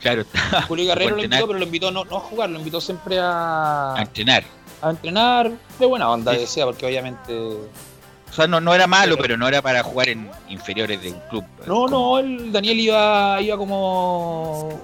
claro, 0.00 0.20
estaba 0.22 0.62
Julio 0.62 0.86
Guerrero 0.86 1.10
fue 1.10 1.16
lo 1.16 1.22
a 1.22 1.24
invitó, 1.24 1.34
entrenar, 1.34 1.46
pero 1.48 1.58
lo 1.58 1.64
invitó 1.64 1.90
no, 1.90 2.04
no 2.04 2.16
a 2.16 2.20
jugar, 2.20 2.50
lo 2.50 2.58
invitó 2.58 2.80
siempre 2.80 3.18
a, 3.20 3.94
a 3.96 4.02
entrenar. 4.02 4.44
a 4.82 4.90
entrenar 4.90 5.50
de 5.78 5.86
buena 5.86 6.10
onda, 6.10 6.32
Sí. 6.34 6.38
decía, 6.40 6.64
porque 6.64 6.86
obviamente. 6.86 7.32
O 7.36 8.32
sea, 8.36 8.46
no, 8.48 8.60
no 8.60 8.74
era 8.74 8.86
malo, 8.88 9.16
pero 9.16 9.36
no 9.36 9.46
era 9.46 9.62
para 9.62 9.82
jugar 9.84 10.08
en 10.08 10.28
inferiores 10.48 11.00
de 11.02 11.12
un 11.12 11.20
club. 11.30 11.44
No, 11.66 11.86
no, 11.86 12.18
el 12.18 12.50
Daniel 12.52 12.80
iba, 12.80 13.40
iba 13.40 13.56
como. 13.56 14.80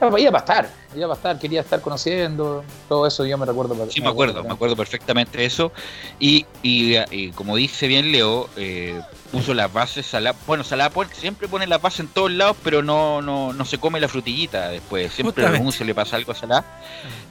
Iba, 0.00 0.30
para 0.30 0.38
estar, 0.38 0.70
iba 0.94 1.08
para 1.08 1.16
estar, 1.16 1.38
quería 1.38 1.60
estar 1.60 1.80
conociendo, 1.80 2.64
todo 2.88 3.06
eso 3.06 3.26
yo 3.26 3.36
me 3.36 3.46
recuerdo. 3.46 3.90
Sí, 3.90 4.00
me 4.00 4.08
acuerdo, 4.08 4.44
me 4.44 4.52
acuerdo 4.52 4.76
perfectamente 4.76 5.38
de 5.38 5.44
eso. 5.44 5.72
Y, 6.20 6.46
y, 6.62 6.96
y 7.10 7.30
como 7.32 7.56
dice 7.56 7.88
bien 7.88 8.12
Leo, 8.12 8.48
eh, 8.56 9.00
puso 9.32 9.54
las 9.54 9.72
bases, 9.72 10.06
Salah, 10.06 10.34
bueno, 10.46 10.64
Salah 10.64 10.90
siempre 11.12 11.48
pone 11.48 11.66
las 11.66 11.82
bases 11.82 12.00
en 12.00 12.08
todos 12.08 12.30
lados, 12.30 12.56
pero 12.62 12.82
no, 12.82 13.20
no, 13.22 13.52
no 13.52 13.64
se 13.64 13.78
come 13.78 14.00
la 14.00 14.08
frutillita 14.08 14.68
después. 14.68 15.12
Siempre 15.12 15.44
a 15.44 15.70
se 15.72 15.84
le 15.84 15.94
pasa 15.94 16.16
algo 16.16 16.32
a 16.32 16.34
Salah. 16.34 16.64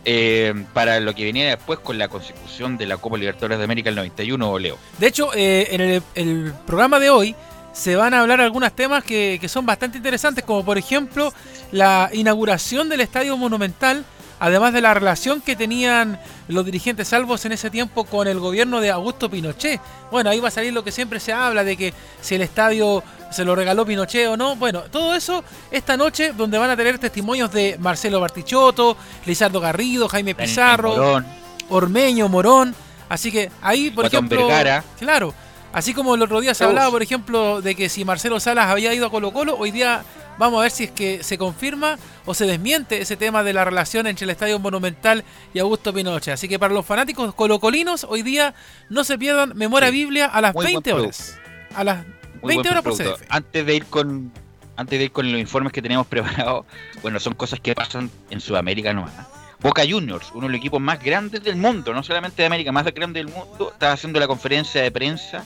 Eh, 0.05 0.53
para 0.74 0.99
lo 0.99 1.13
que 1.15 1.26
venía 1.26 1.47
después 1.47 1.80
con 1.80 1.97
la 1.97 2.07
consecución 2.07 2.78
de 2.78 2.86
la 2.86 2.97
Copa 2.97 3.18
Libertadores 3.18 3.57
de 3.57 3.63
América 3.63 3.89
el 3.89 3.95
91, 3.95 4.59
Leo. 4.59 4.78
De 4.97 5.07
hecho, 5.07 5.34
eh, 5.34 5.68
en 5.72 5.82
el, 5.82 6.03
el 6.15 6.53
programa 6.65 6.99
de 6.99 7.09
hoy 7.09 7.36
se 7.78 7.95
van 7.95 8.15
a 8.15 8.21
hablar 8.21 8.41
algunos 8.41 8.73
temas 8.73 9.03
que, 9.03 9.38
que 9.39 9.47
son 9.47 9.65
bastante 9.65 9.97
interesantes, 9.97 10.43
como 10.43 10.65
por 10.65 10.80
ejemplo 10.80 11.32
la 11.71 12.09
inauguración 12.11 12.89
del 12.89 13.01
Estadio 13.01 13.38
Monumental, 13.38 14.03
además 14.39 14.73
de 14.73 14.82
la 14.82 14.95
relación 14.95 15.41
que 15.41 15.55
tenían 15.55 16.19
los 16.47 16.65
dirigentes 16.65 17.09
salvos 17.09 17.45
en 17.45 17.51
ese 17.51 17.69
tiempo 17.69 18.03
con 18.05 18.28
el 18.28 18.39
gobierno 18.39 18.82
de 18.82 18.89
Augusto 18.89 19.30
Pinochet. 19.30 19.80
Bueno, 20.09 20.32
ahí 20.32 20.39
va 20.39 20.47
a 20.47 20.51
salir 20.51 20.73
lo 20.73 20.84
que 20.84 20.91
siempre 20.91 21.19
se 21.19 21.34
habla 21.34 21.63
de 21.63 21.78
que 21.78 21.93
si 22.19 22.34
el 22.34 22.41
estadio 22.41 23.03
se 23.32 23.45
lo 23.45 23.55
regaló 23.55 23.86
Pinochet 23.86 24.28
o 24.28 24.36
no. 24.36 24.55
Bueno, 24.55 24.82
todo 24.89 25.13
eso 25.13 25.43
esta 25.69 25.97
noche 25.97 26.34
donde 26.34 26.57
van 26.57 26.71
a 26.71 26.75
tener 26.75 26.97
testimonios 26.97 27.51
de 27.51 27.78
Marcelo 27.80 28.19
Bartichotto, 28.19 28.97
Lizardo 29.28 29.59
Garrido, 29.59 30.09
Jaime 30.09 30.34
Pizarro, 30.34 30.89
Morón. 30.89 31.28
Ormeño, 31.69 32.28
Morón. 32.28 32.73
Así 33.07 33.32
que 33.32 33.51
ahí, 33.61 33.91
por 33.91 34.05
Guatón 34.05 34.25
ejemplo, 34.25 34.47
Vergara. 34.47 34.84
claro, 34.97 35.34
así 35.78 35.93
como 35.93 36.15
el 36.15 36.21
otro 36.23 36.41
día 36.41 36.55
se 36.55 36.63
hablaba, 36.63 36.89
por 36.89 37.03
ejemplo, 37.03 37.61
de 37.61 37.76
que 37.76 37.88
si 37.88 38.03
Marcelo 38.03 38.39
Salas 38.39 38.68
había 38.68 38.95
ido 38.95 39.06
a 39.06 39.11
Colo 39.11 39.31
Colo, 39.31 39.56
hoy 39.60 39.69
día 39.69 40.03
vamos 40.39 40.57
a 40.57 40.64
ver 40.64 40.72
si 40.72 40.85
es 40.85 40.91
que 40.91 41.23
se 41.23 41.38
confirma 41.38 41.99
o 42.26 42.34
se 42.34 42.47
desmiente 42.47 42.99
ese 42.99 43.15
tema 43.15 43.43
de 43.43 43.53
la 43.53 43.64
relación 43.64 44.07
entre 44.07 44.23
el 44.23 44.31
Estadio 44.31 44.57
Monumental 44.57 45.23
y 45.53 45.60
Augusto 45.60 45.93
Pinochet. 45.93 46.34
Así 46.34 46.47
que 46.47 46.57
para 46.57 46.73
los 46.73 46.84
fanáticos 46.84 47.31
colocolinos, 47.35 48.07
hoy 48.10 48.23
día 48.23 48.56
no 48.89 49.03
se 49.03 49.19
pierdan 49.19 49.56
Memoria 49.56 49.91
Biblia 49.91 50.26
a 50.26 50.41
las 50.41 50.56
Muy 50.56 50.64
buen 50.64 50.73
20 50.84 50.93
horas. 50.93 51.38
A 51.76 51.84
las 51.84 51.97
Muy 52.41 52.56
20 52.56 52.56
buen 52.56 52.68
horas 52.72 52.84
por. 52.84 52.93
CDF. 52.95 53.22
Antes 53.30 53.65
de 53.68 53.76
ir 53.76 53.85
con 53.85 54.31
antes 54.77 54.97
de 54.97 55.06
ir 55.06 55.11
con 55.11 55.31
los 55.31 55.39
informes 55.39 55.72
que 55.73 55.84
tenemos 55.84 56.07
preparados, 56.10 56.65
bueno, 57.03 57.19
son 57.19 57.35
cosas 57.35 57.60
que 57.60 57.76
pasan 57.76 58.10
en 58.31 58.41
Sudamérica 58.41 58.93
nomás. 58.93 59.14
Boca 59.60 59.84
Juniors, 59.88 60.31
uno 60.34 60.45
de 60.45 60.53
los 60.53 60.60
equipos 60.60 60.80
más 60.80 61.03
grandes 61.03 61.43
del 61.43 61.56
mundo, 61.56 61.91
no 61.91 62.03
solamente 62.03 62.43
de 62.43 62.45
América, 62.45 62.72
más 62.72 62.85
grande 62.93 63.23
del 63.23 63.34
mundo, 63.34 63.72
está 63.73 63.91
haciendo 63.91 64.19
la 64.19 64.27
conferencia 64.27 64.84
de 64.84 64.91
prensa 64.91 65.43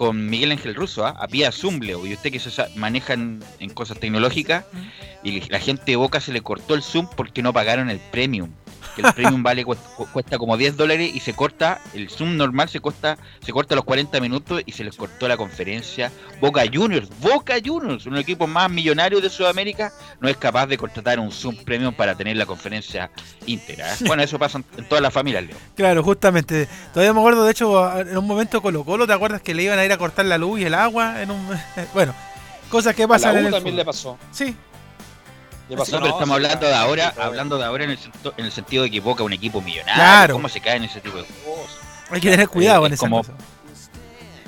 con 0.00 0.30
Miguel 0.30 0.52
Ángel 0.52 0.74
Russo, 0.74 1.04
¿ah? 1.04 1.14
a 1.18 1.26
vía 1.26 1.52
Zoom, 1.52 1.80
Leo, 1.80 2.06
y 2.06 2.14
usted 2.14 2.32
que 2.32 2.38
se 2.38 2.50
maneja 2.74 3.12
en, 3.12 3.44
en 3.58 3.68
cosas 3.68 4.00
tecnológicas, 4.00 4.64
y 5.22 5.46
la 5.50 5.58
gente 5.58 5.84
de 5.92 5.96
Boca 5.96 6.22
se 6.22 6.32
le 6.32 6.40
cortó 6.40 6.74
el 6.74 6.82
Zoom 6.82 7.06
porque 7.14 7.42
no 7.42 7.52
pagaron 7.52 7.90
el 7.90 7.98
premium. 8.10 8.48
Que 9.00 9.08
el 9.08 9.14
premium 9.14 9.42
vale 9.42 9.64
cu- 9.64 9.76
cu- 9.96 10.06
cuesta 10.12 10.38
como 10.38 10.56
10 10.56 10.76
dólares 10.76 11.10
y 11.14 11.20
se 11.20 11.32
corta, 11.34 11.80
el 11.94 12.08
Zoom 12.10 12.36
normal 12.36 12.68
se 12.68 12.80
corta, 12.80 13.16
se 13.44 13.52
corta 13.52 13.74
a 13.74 13.76
los 13.76 13.84
40 13.84 14.20
minutos 14.20 14.62
y 14.66 14.72
se 14.72 14.84
les 14.84 14.96
cortó 14.96 15.28
la 15.28 15.36
conferencia. 15.36 16.10
Boca 16.40 16.62
Juniors, 16.72 17.08
Boca 17.20 17.54
Juniors, 17.64 18.06
uno 18.06 18.16
de 18.16 18.20
los 18.20 18.28
equipos 18.28 18.48
más 18.48 18.70
millonarios 18.70 19.22
de 19.22 19.30
Sudamérica, 19.30 19.92
no 20.20 20.28
es 20.28 20.36
capaz 20.36 20.66
de 20.66 20.76
contratar 20.78 21.18
un 21.20 21.30
Zoom 21.32 21.56
premium 21.64 21.94
para 21.94 22.14
tener 22.14 22.36
la 22.36 22.46
conferencia 22.46 23.10
íntegra. 23.46 23.92
¿eh? 23.92 23.96
Bueno, 24.06 24.22
eso 24.22 24.38
pasa 24.38 24.58
en- 24.58 24.64
en 24.78 24.88
todas 24.88 25.02
las 25.02 25.12
familias, 25.12 25.44
Leo. 25.44 25.56
Claro, 25.76 26.02
justamente. 26.02 26.68
Todavía 26.92 27.12
me 27.12 27.20
acuerdo, 27.20 27.44
de 27.44 27.52
hecho, 27.52 27.98
en 27.98 28.16
un 28.16 28.26
momento 28.26 28.60
Colo 28.62 28.84
Colo, 28.84 29.06
¿te 29.06 29.12
acuerdas 29.12 29.40
que 29.42 29.54
le 29.54 29.62
iban 29.64 29.78
a 29.78 29.84
ir 29.84 29.92
a 29.92 29.98
cortar 29.98 30.24
la 30.26 30.38
luz 30.38 30.60
y 30.60 30.64
el 30.64 30.74
agua? 30.74 31.22
en 31.22 31.30
un 31.30 31.46
Bueno, 31.94 32.14
cosas 32.70 32.94
que 32.94 33.04
A 33.04 33.08
pasan 33.08 33.36
en 33.38 33.46
el 33.46 33.52
también 33.52 33.62
fútbol. 33.74 33.76
le 33.76 33.84
pasó. 33.84 34.18
Sí. 34.32 34.54
No, 35.76 35.84
pero 35.84 36.06
estamos 36.06 36.30
hablando 36.30 36.66
de 36.66 36.74
ahora, 36.74 37.14
hablando 37.20 37.58
de 37.58 37.64
ahora 37.64 37.84
en 37.84 37.90
el, 37.90 37.98
en 38.36 38.50
sentido 38.50 38.82
de 38.84 38.90
que 38.90 39.00
Boca 39.00 39.22
es 39.22 39.26
un 39.26 39.32
equipo 39.32 39.60
millonario. 39.60 39.94
Claro. 39.94 40.34
¿Cómo 40.34 40.48
se 40.48 40.60
cae 40.60 40.76
en 40.76 40.84
ese 40.84 41.00
tipo 41.00 41.16
de 41.16 41.24
cosas? 41.24 41.76
Hay 42.10 42.20
que 42.20 42.30
tener 42.30 42.48
cuidado 42.48 42.80
con 42.82 42.92
es 42.92 42.98
esa 42.98 43.06
como- 43.06 43.18
cosa. 43.18 43.32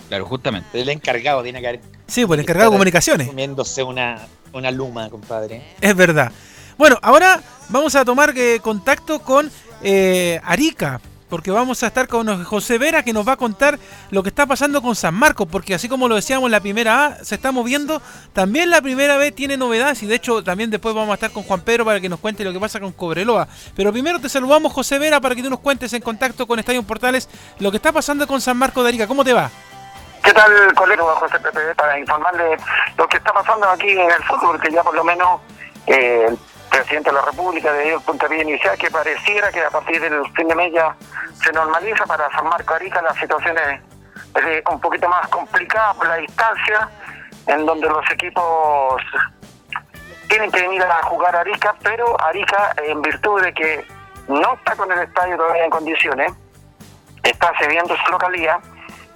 Claro, 0.09 0.27
justamente. 0.27 0.81
El 0.81 0.89
encargado 0.91 1.43
tiene 1.43 1.61
que 1.61 1.69
haber. 1.69 1.81
Sí, 2.07 2.27
por 2.27 2.37
el 2.37 2.43
encargado 2.43 2.71
de 2.71 2.75
comunicaciones. 2.75 3.27
Comiéndose 3.29 3.83
una, 3.83 4.19
una 4.53 4.71
luma, 4.71 5.09
compadre. 5.09 5.63
Es 5.81 5.95
verdad. 5.97 6.31
Bueno, 6.77 6.99
ahora 7.03 7.41
vamos 7.71 7.95
a 7.95 8.05
tomar 8.05 8.35
eh, 8.37 8.59
contacto 8.61 9.21
con 9.21 9.51
eh, 9.83 10.39
Arica, 10.45 11.01
porque 11.33 11.51
vamos 11.51 11.83
a 11.83 11.87
estar 11.87 12.09
con 12.09 12.45
José 12.45 12.77
Vera 12.77 13.03
que 13.03 13.15
nos 13.15 13.27
va 13.27 13.33
a 13.33 13.37
contar 13.39 13.79
lo 14.11 14.23
que 14.23 14.29
está 14.29 14.45
pasando 14.45 14.83
con 14.83 14.95
San 14.95 15.15
Marcos, 15.15 15.49
porque 15.51 15.75
así 15.75 15.89
como 15.89 16.07
lo 16.07 16.15
decíamos 16.15 16.51
la 16.51 16.61
primera 16.61 17.07
A, 17.07 17.25
se 17.25 17.37
está 17.37 17.53
moviendo, 17.53 18.03
también 18.35 18.69
la 18.69 18.83
primera 18.83 19.17
B 19.17 19.33
tiene 19.33 19.57
novedades 19.57 20.03
y 20.03 20.07
de 20.07 20.17
hecho 20.17 20.45
también 20.45 20.69
después 20.69 20.95
vamos 20.95 21.11
a 21.11 21.15
estar 21.15 21.31
con 21.31 21.43
Juan 21.45 21.63
Pedro 21.63 21.87
para 21.87 22.01
que 22.01 22.11
nos 22.11 22.21
cuente 22.21 22.45
lo 22.45 22.53
que 22.53 22.61
pasa 22.61 22.81
con 22.81 22.93
Cobreloa. 22.93 23.49
Pero 23.75 23.91
primero 23.93 24.21
te 24.21 24.29
saludamos 24.29 24.75
José 24.75 24.99
Vera 24.99 25.23
para 25.23 25.35
que 25.35 25.43
tú 25.43 25.49
nos 25.49 25.61
cuentes 25.61 25.91
en 25.95 26.03
contacto 26.03 26.47
con 26.47 26.59
Estadio 26.59 26.83
Portales 26.83 27.31
lo 27.61 27.71
que 27.71 27.79
está 27.79 27.93
pasando 27.93 28.27
con 28.27 28.39
San 28.43 28.59
Marcos 28.59 28.85
de 28.85 28.91
Arica. 28.91 29.07
¿Cómo 29.07 29.25
te 29.25 29.33
va? 29.33 29.51
¿Qué 30.23 30.35
tal, 30.35 30.53
colega 30.75 31.03
José 31.03 31.41
Pepe? 31.41 31.75
Para 31.75 31.99
informarle 31.99 32.59
lo 32.99 33.09
que 33.09 33.17
está 33.17 33.33
pasando 33.33 33.71
aquí 33.71 33.89
en 33.89 34.11
el 34.11 34.23
fútbol, 34.25 34.61
que 34.61 34.71
ya 34.71 34.83
por 34.83 34.95
lo 34.95 35.03
menos 35.03 35.41
eh, 35.87 36.27
presidente 36.73 37.11
de 37.11 37.17
la 37.17 37.23
República 37.23 37.73
dio 37.75 37.97
el 37.97 38.03
puntapié 38.03 38.43
inicial, 38.43 38.79
que 38.79 38.91
pareciera 38.91 39.53
que 39.53 39.63
a 39.63 39.71
partir 39.71 40.01
del 40.01 40.27
fin 40.33 40.49
de 40.49 40.55
mes 40.55 40.73
ya 40.73 40.97
se 41.35 41.53
normaliza 41.53 42.07
para 42.07 42.31
San 42.31 42.49
Marco 42.49 42.73
Arica 42.75 43.03
la 43.03 43.15
situación 43.15 43.57
es, 43.59 43.81
es 44.43 44.63
un 44.71 44.81
poquito 44.81 45.07
más 45.09 45.29
complicada 45.29 45.93
por 45.95 46.09
la 46.09 46.17
distancia, 46.17 46.89
en 47.47 47.67
donde 47.67 47.89
los 47.89 48.11
equipos 48.11 49.03
tienen 50.29 50.51
que 50.51 50.63
venir 50.63 50.83
a 50.83 51.03
jugar 51.03 51.37
a 51.37 51.41
Arica, 51.41 51.75
pero 51.83 52.19
Arica, 52.23 52.75
en 52.87 53.03
virtud 53.03 53.43
de 53.43 53.53
que 53.53 53.87
no 54.29 54.55
está 54.55 54.75
con 54.75 54.91
el 54.91 55.01
estadio 55.01 55.37
todavía 55.37 55.65
en 55.65 55.71
condiciones, 55.71 56.33
está 57.23 57.53
cediendo 57.59 57.95
su 58.05 58.11
localidad 58.11 58.57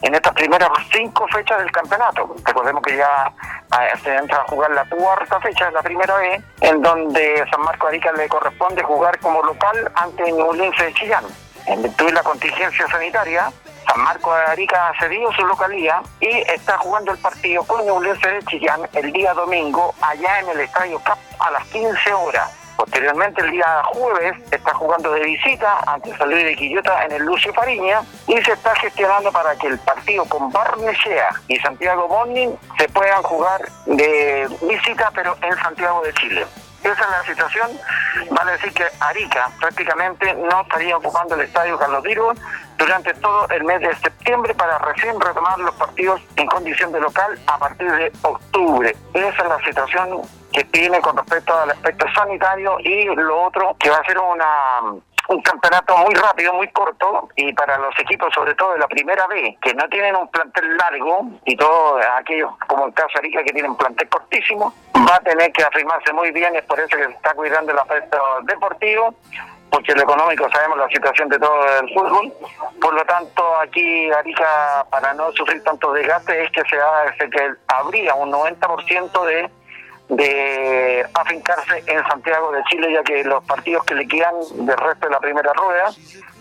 en 0.02 0.14
estas 0.14 0.34
primeras 0.34 0.70
cinco 0.92 1.26
fechas 1.28 1.58
del 1.58 1.70
campeonato. 1.70 2.34
Recordemos 2.44 2.82
que 2.82 2.96
ya 2.96 3.32
eh, 3.80 3.98
se 4.02 4.14
entra 4.14 4.38
a 4.38 4.44
jugar 4.44 4.70
la 4.70 4.84
cuarta 4.88 5.40
fecha 5.40 5.70
la 5.70 5.82
primera 5.82 6.16
vez, 6.16 6.42
en 6.60 6.82
donde 6.82 7.44
San 7.50 7.62
Marco 7.62 7.88
Arica 7.88 8.12
le 8.12 8.28
corresponde 8.28 8.82
jugar 8.82 9.18
como 9.20 9.42
local 9.42 9.90
ante 9.94 10.30
Ñublense 10.30 10.84
de 10.84 10.94
Chillán. 10.94 11.24
En 11.66 11.82
virtud 11.82 12.06
de 12.06 12.12
la 12.12 12.22
contingencia 12.22 12.86
sanitaria, 12.86 13.50
San 13.86 14.00
Marco 14.02 14.34
de 14.34 14.44
Arica 14.44 14.88
ha 14.88 14.98
cedido 14.98 15.32
su 15.32 15.44
localía 15.46 16.00
y 16.20 16.28
está 16.28 16.76
jugando 16.78 17.12
el 17.12 17.18
partido 17.18 17.64
con 17.64 17.84
Ñublense 17.84 18.28
de 18.28 18.42
Chillán 18.44 18.82
el 18.92 19.12
día 19.12 19.34
domingo 19.34 19.94
allá 20.00 20.40
en 20.40 20.48
el 20.50 20.60
Estadio 20.60 21.00
Cap 21.00 21.18
a 21.40 21.50
las 21.50 21.64
15 21.68 22.12
horas. 22.12 22.65
Posteriormente, 22.76 23.40
el 23.40 23.50
día 23.50 23.82
jueves, 23.84 24.36
está 24.50 24.74
jugando 24.74 25.10
de 25.12 25.24
visita 25.24 25.80
ante 25.86 26.16
San 26.16 26.30
Luis 26.30 26.44
de 26.44 26.56
Quillota 26.56 27.04
en 27.04 27.12
el 27.12 27.22
Lucio 27.22 27.52
Fariña 27.54 28.02
y 28.26 28.36
se 28.42 28.52
está 28.52 28.74
gestionando 28.76 29.32
para 29.32 29.56
que 29.56 29.68
el 29.68 29.78
partido 29.78 30.24
con 30.26 30.50
Barnechea 30.50 31.28
y 31.48 31.56
Santiago 31.56 32.06
Morning 32.08 32.50
se 32.78 32.88
puedan 32.88 33.22
jugar 33.22 33.66
de 33.86 34.48
visita, 34.62 35.10
pero 35.14 35.36
en 35.42 35.56
Santiago 35.56 36.02
de 36.02 36.12
Chile. 36.14 36.46
Esa 36.82 36.92
es 36.92 37.10
la 37.10 37.24
situación. 37.24 37.70
Vale 38.30 38.52
decir 38.52 38.72
que 38.72 38.84
Arica 39.00 39.50
prácticamente 39.58 40.34
no 40.34 40.60
estaría 40.62 40.96
ocupando 40.96 41.34
el 41.34 41.42
estadio 41.42 41.78
Carlos 41.78 42.02
Dirgo 42.02 42.32
durante 42.78 43.12
todo 43.14 43.48
el 43.48 43.64
mes 43.64 43.80
de 43.80 43.94
septiembre 43.96 44.54
para 44.54 44.78
recién 44.78 45.20
retomar 45.20 45.58
los 45.58 45.74
partidos 45.74 46.20
en 46.36 46.46
condición 46.46 46.92
de 46.92 47.00
local 47.00 47.38
a 47.46 47.58
partir 47.58 47.90
de 47.90 48.12
octubre. 48.22 48.94
Esa 49.14 49.42
es 49.42 49.48
la 49.48 49.58
situación 49.64 50.22
que 50.52 50.64
tiene 50.64 51.00
con 51.00 51.16
respecto 51.16 51.58
al 51.58 51.70
aspecto 51.70 52.06
sanitario 52.14 52.78
y 52.80 53.04
lo 53.14 53.42
otro 53.42 53.76
que 53.78 53.90
va 53.90 53.96
a 53.96 54.04
ser 54.04 54.18
una 54.18 54.46
un 55.28 55.42
campeonato 55.42 55.96
muy 55.98 56.14
rápido, 56.14 56.54
muy 56.54 56.68
corto, 56.68 57.28
y 57.36 57.52
para 57.52 57.78
los 57.78 57.98
equipos, 57.98 58.32
sobre 58.34 58.54
todo 58.54 58.72
de 58.72 58.78
la 58.78 58.88
primera 58.88 59.26
B, 59.26 59.58
que 59.60 59.74
no 59.74 59.88
tienen 59.88 60.16
un 60.16 60.28
plantel 60.28 60.76
largo, 60.76 61.26
y 61.44 61.56
todos 61.56 62.04
aquellos, 62.18 62.50
como 62.66 62.86
el 62.86 62.94
caso 62.94 63.18
Arica, 63.18 63.42
que 63.42 63.52
tienen 63.52 63.76
plantel 63.76 64.08
cortísimo, 64.08 64.72
va 65.08 65.16
a 65.16 65.20
tener 65.20 65.52
que 65.52 65.64
afirmarse 65.64 66.12
muy 66.12 66.30
bien, 66.30 66.54
es 66.54 66.64
por 66.64 66.78
eso 66.78 66.96
que 66.96 67.04
se 67.04 67.10
está 67.10 67.34
cuidando 67.34 67.72
el 67.72 67.78
aspecto 67.78 68.18
deportivo, 68.44 69.14
porque 69.70 69.94
lo 69.94 70.02
económico 70.02 70.48
sabemos 70.50 70.78
la 70.78 70.88
situación 70.88 71.28
de 71.28 71.38
todo 71.38 71.78
el 71.80 71.92
fútbol, 71.92 72.32
por 72.80 72.94
lo 72.94 73.04
tanto 73.04 73.56
aquí 73.58 74.10
Arica, 74.12 74.86
para 74.90 75.12
no 75.14 75.32
sufrir 75.32 75.62
tanto 75.64 75.92
desgaste, 75.92 76.44
es 76.44 76.50
que 76.52 76.62
se 76.68 76.80
hace 76.80 77.28
que 77.30 77.50
habría 77.66 78.14
un 78.14 78.32
90% 78.32 79.24
de 79.24 79.50
de 80.08 81.04
afincarse 81.14 81.82
en 81.86 82.06
Santiago 82.06 82.52
de 82.52 82.62
Chile, 82.64 82.92
ya 82.92 83.02
que 83.02 83.24
los 83.24 83.42
partidos 83.44 83.84
que 83.84 83.94
le 83.94 84.06
quedan 84.06 84.34
del 84.54 84.76
resto 84.76 85.06
de 85.06 85.12
la 85.12 85.20
primera 85.20 85.52
rueda 85.52 85.90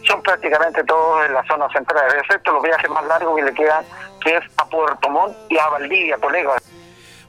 son 0.03 0.21
prácticamente 0.21 0.83
todos 0.83 1.25
en 1.25 1.33
la 1.33 1.43
zona 1.45 1.67
central, 1.69 2.05
excepto 2.19 2.51
los 2.51 2.63
viajes 2.63 2.89
más 2.89 3.05
largos 3.05 3.35
que 3.35 3.43
le 3.43 3.53
quedan, 3.53 3.83
que 4.21 4.37
es 4.37 4.43
a 4.57 4.65
Puerto 4.65 5.09
Montt 5.09 5.35
y 5.49 5.57
a 5.57 5.67
Valdivia, 5.69 6.17
colegas. 6.17 6.61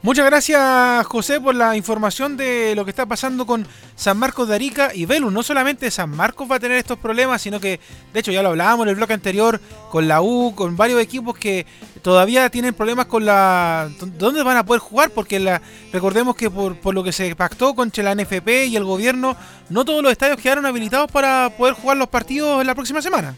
Muchas 0.06 0.26
gracias, 0.26 1.04
José, 1.06 1.40
por 1.40 1.56
la 1.56 1.76
información 1.76 2.36
de 2.36 2.76
lo 2.76 2.84
que 2.84 2.90
está 2.90 3.06
pasando 3.06 3.44
con 3.44 3.66
San 3.96 4.16
Marcos 4.16 4.46
de 4.46 4.54
Arica 4.54 4.92
y 4.94 5.04
Velus. 5.04 5.32
No 5.32 5.42
solamente 5.42 5.90
San 5.90 6.10
Marcos 6.10 6.48
va 6.48 6.54
a 6.54 6.60
tener 6.60 6.78
estos 6.78 6.96
problemas, 6.96 7.42
sino 7.42 7.58
que, 7.58 7.80
de 8.12 8.20
hecho, 8.20 8.30
ya 8.30 8.40
lo 8.40 8.50
hablábamos 8.50 8.84
en 8.84 8.90
el 8.90 8.94
bloque 8.94 9.14
anterior, 9.14 9.60
con 9.90 10.06
la 10.06 10.22
U, 10.22 10.54
con 10.54 10.76
varios 10.76 11.00
equipos 11.00 11.36
que 11.36 11.66
todavía 12.02 12.48
tienen 12.50 12.72
problemas 12.72 13.06
con 13.06 13.26
la. 13.26 13.90
¿Dónde 14.16 14.44
van 14.44 14.56
a 14.56 14.64
poder 14.64 14.80
jugar? 14.80 15.10
Porque 15.10 15.40
la, 15.40 15.60
recordemos 15.92 16.36
que 16.36 16.52
por, 16.52 16.76
por 16.76 16.94
lo 16.94 17.02
que 17.02 17.10
se 17.10 17.34
pactó 17.34 17.74
con 17.74 17.90
la 17.92 18.14
NFP 18.14 18.66
y 18.68 18.76
el 18.76 18.84
gobierno, 18.84 19.36
no 19.70 19.84
todos 19.84 20.04
los 20.04 20.12
estadios 20.12 20.38
quedaron 20.38 20.66
habilitados 20.66 21.10
para 21.10 21.50
poder 21.58 21.74
jugar 21.74 21.96
los 21.96 22.08
partidos 22.08 22.60
en 22.60 22.68
la 22.68 22.76
próxima 22.76 23.02
semana. 23.02 23.34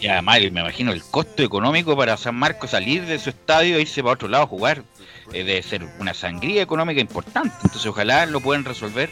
Y 0.00 0.06
además, 0.06 0.38
me 0.52 0.60
imagino 0.60 0.92
el 0.92 1.02
costo 1.02 1.42
económico 1.42 1.96
para 1.96 2.16
San 2.16 2.36
Marcos 2.36 2.70
salir 2.70 3.06
de 3.06 3.18
su 3.18 3.30
estadio 3.30 3.76
e 3.76 3.80
irse 3.80 4.02
para 4.02 4.14
otro 4.14 4.28
lado 4.28 4.44
a 4.44 4.46
jugar. 4.46 4.84
Eh, 5.32 5.44
debe 5.44 5.62
ser 5.62 5.86
una 5.98 6.12
sangría 6.14 6.62
económica 6.62 7.00
importante. 7.00 7.54
Entonces, 7.62 7.86
ojalá 7.86 8.26
lo 8.26 8.40
puedan 8.40 8.64
resolver 8.64 9.10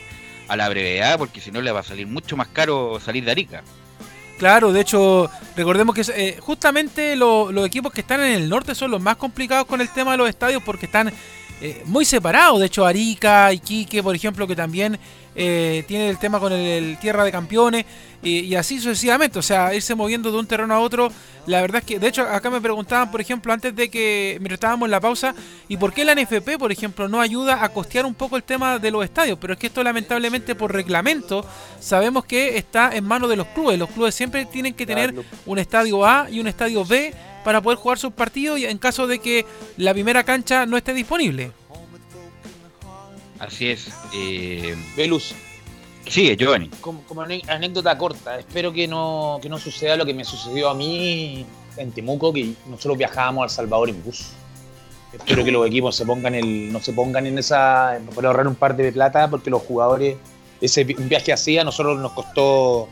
a 0.48 0.56
la 0.56 0.68
brevedad, 0.68 1.18
porque 1.18 1.40
si 1.40 1.50
no 1.50 1.60
le 1.62 1.72
va 1.72 1.80
a 1.80 1.84
salir 1.84 2.06
mucho 2.06 2.36
más 2.36 2.48
caro 2.48 2.98
salir 3.00 3.24
de 3.24 3.30
Arica. 3.30 3.62
Claro, 4.38 4.72
de 4.72 4.80
hecho, 4.80 5.30
recordemos 5.56 5.94
que 5.94 6.02
eh, 6.16 6.36
justamente 6.40 7.14
lo- 7.16 7.52
los 7.52 7.64
equipos 7.66 7.92
que 7.92 8.00
están 8.00 8.20
en 8.20 8.32
el 8.32 8.48
norte 8.48 8.74
son 8.74 8.90
los 8.90 9.00
más 9.00 9.16
complicados 9.16 9.66
con 9.66 9.80
el 9.80 9.88
tema 9.88 10.12
de 10.12 10.16
los 10.18 10.28
estadios 10.28 10.62
porque 10.64 10.86
están 10.86 11.12
eh, 11.64 11.80
muy 11.86 12.04
separados. 12.04 12.58
De 12.58 12.66
hecho, 12.66 12.84
Arica, 12.84 13.52
Iquique, 13.52 14.02
por 14.02 14.16
ejemplo, 14.16 14.48
que 14.48 14.56
también 14.56 14.98
eh, 15.36 15.84
tiene 15.86 16.08
el 16.08 16.18
tema 16.18 16.40
con 16.40 16.52
el, 16.52 16.58
el 16.58 16.98
Tierra 16.98 17.22
de 17.22 17.30
Campeones 17.30 17.86
y, 18.20 18.40
y 18.40 18.56
así 18.56 18.80
sucesivamente. 18.80 19.38
O 19.38 19.42
sea, 19.42 19.72
irse 19.72 19.94
moviendo 19.94 20.32
de 20.32 20.38
un 20.38 20.46
terreno 20.48 20.74
a 20.74 20.80
otro. 20.80 21.12
La 21.46 21.60
verdad 21.60 21.78
es 21.78 21.84
que, 21.84 22.00
de 22.00 22.08
hecho, 22.08 22.22
acá 22.22 22.50
me 22.50 22.60
preguntaban, 22.60 23.12
por 23.12 23.20
ejemplo, 23.20 23.52
antes 23.52 23.76
de 23.76 23.88
que 23.88 24.38
mientras 24.40 24.56
estábamos 24.56 24.88
en 24.88 24.90
la 24.90 24.98
pausa, 24.98 25.36
¿y 25.68 25.76
por 25.76 25.92
qué 25.92 26.04
la 26.04 26.16
NFP, 26.16 26.58
por 26.58 26.72
ejemplo, 26.72 27.08
no 27.08 27.20
ayuda 27.20 27.62
a 27.62 27.68
costear 27.68 28.06
un 28.06 28.14
poco 28.14 28.36
el 28.36 28.42
tema 28.42 28.80
de 28.80 28.90
los 28.90 29.04
estadios? 29.04 29.38
Pero 29.40 29.52
es 29.52 29.58
que 29.60 29.68
esto, 29.68 29.84
lamentablemente, 29.84 30.56
por 30.56 30.72
reglamento, 30.72 31.46
sabemos 31.78 32.24
que 32.24 32.58
está 32.58 32.92
en 32.92 33.04
manos 33.04 33.30
de 33.30 33.36
los 33.36 33.46
clubes. 33.46 33.78
Los 33.78 33.90
clubes 33.90 34.16
siempre 34.16 34.46
tienen 34.46 34.74
que 34.74 34.84
tener 34.84 35.14
un 35.46 35.58
estadio 35.60 36.04
A 36.04 36.28
y 36.28 36.40
un 36.40 36.48
estadio 36.48 36.84
B 36.84 37.14
para 37.44 37.60
poder 37.60 37.78
jugar 37.78 37.98
sus 37.98 38.12
partidos 38.12 38.58
y 38.58 38.66
en 38.66 38.78
caso 38.78 39.06
de 39.06 39.18
que 39.18 39.46
la 39.76 39.92
primera 39.92 40.24
cancha 40.24 40.66
no 40.66 40.76
esté 40.76 40.94
disponible. 40.94 41.52
Así 43.38 43.68
es. 43.68 43.88
Eh, 44.14 44.76
Velus. 44.96 45.34
Sigue, 46.06 46.36
Giovanni. 46.36 46.68
Como, 46.80 47.02
anécdota 47.48 47.96
corta, 47.96 48.38
espero 48.38 48.72
que 48.72 48.86
no, 48.86 49.38
que 49.40 49.48
no 49.48 49.58
suceda 49.58 49.96
lo 49.96 50.04
que 50.04 50.14
me 50.14 50.24
sucedió 50.24 50.68
a 50.68 50.74
mí 50.74 51.46
en 51.76 51.92
Temuco, 51.92 52.32
que 52.32 52.54
nosotros 52.66 52.98
viajábamos 52.98 53.42
a 53.42 53.44
El 53.44 53.50
Salvador 53.50 53.88
en 53.88 54.02
bus. 54.02 54.30
Espero 55.12 55.44
que 55.44 55.50
los 55.50 55.66
equipos 55.66 55.94
se 55.94 56.06
pongan 56.06 56.34
el, 56.34 56.72
no 56.72 56.80
se 56.80 56.92
pongan 56.92 57.26
en 57.26 57.38
esa, 57.38 57.98
para 58.14 58.28
ahorrar 58.28 58.48
un 58.48 58.54
par 58.54 58.76
de 58.76 58.90
plata, 58.92 59.28
porque 59.28 59.50
los 59.50 59.62
jugadores, 59.62 60.16
ese 60.60 60.84
viaje 60.84 61.32
así 61.32 61.58
a 61.58 61.64
nosotros 61.64 61.98
nos 61.98 62.12
costó, 62.12 62.88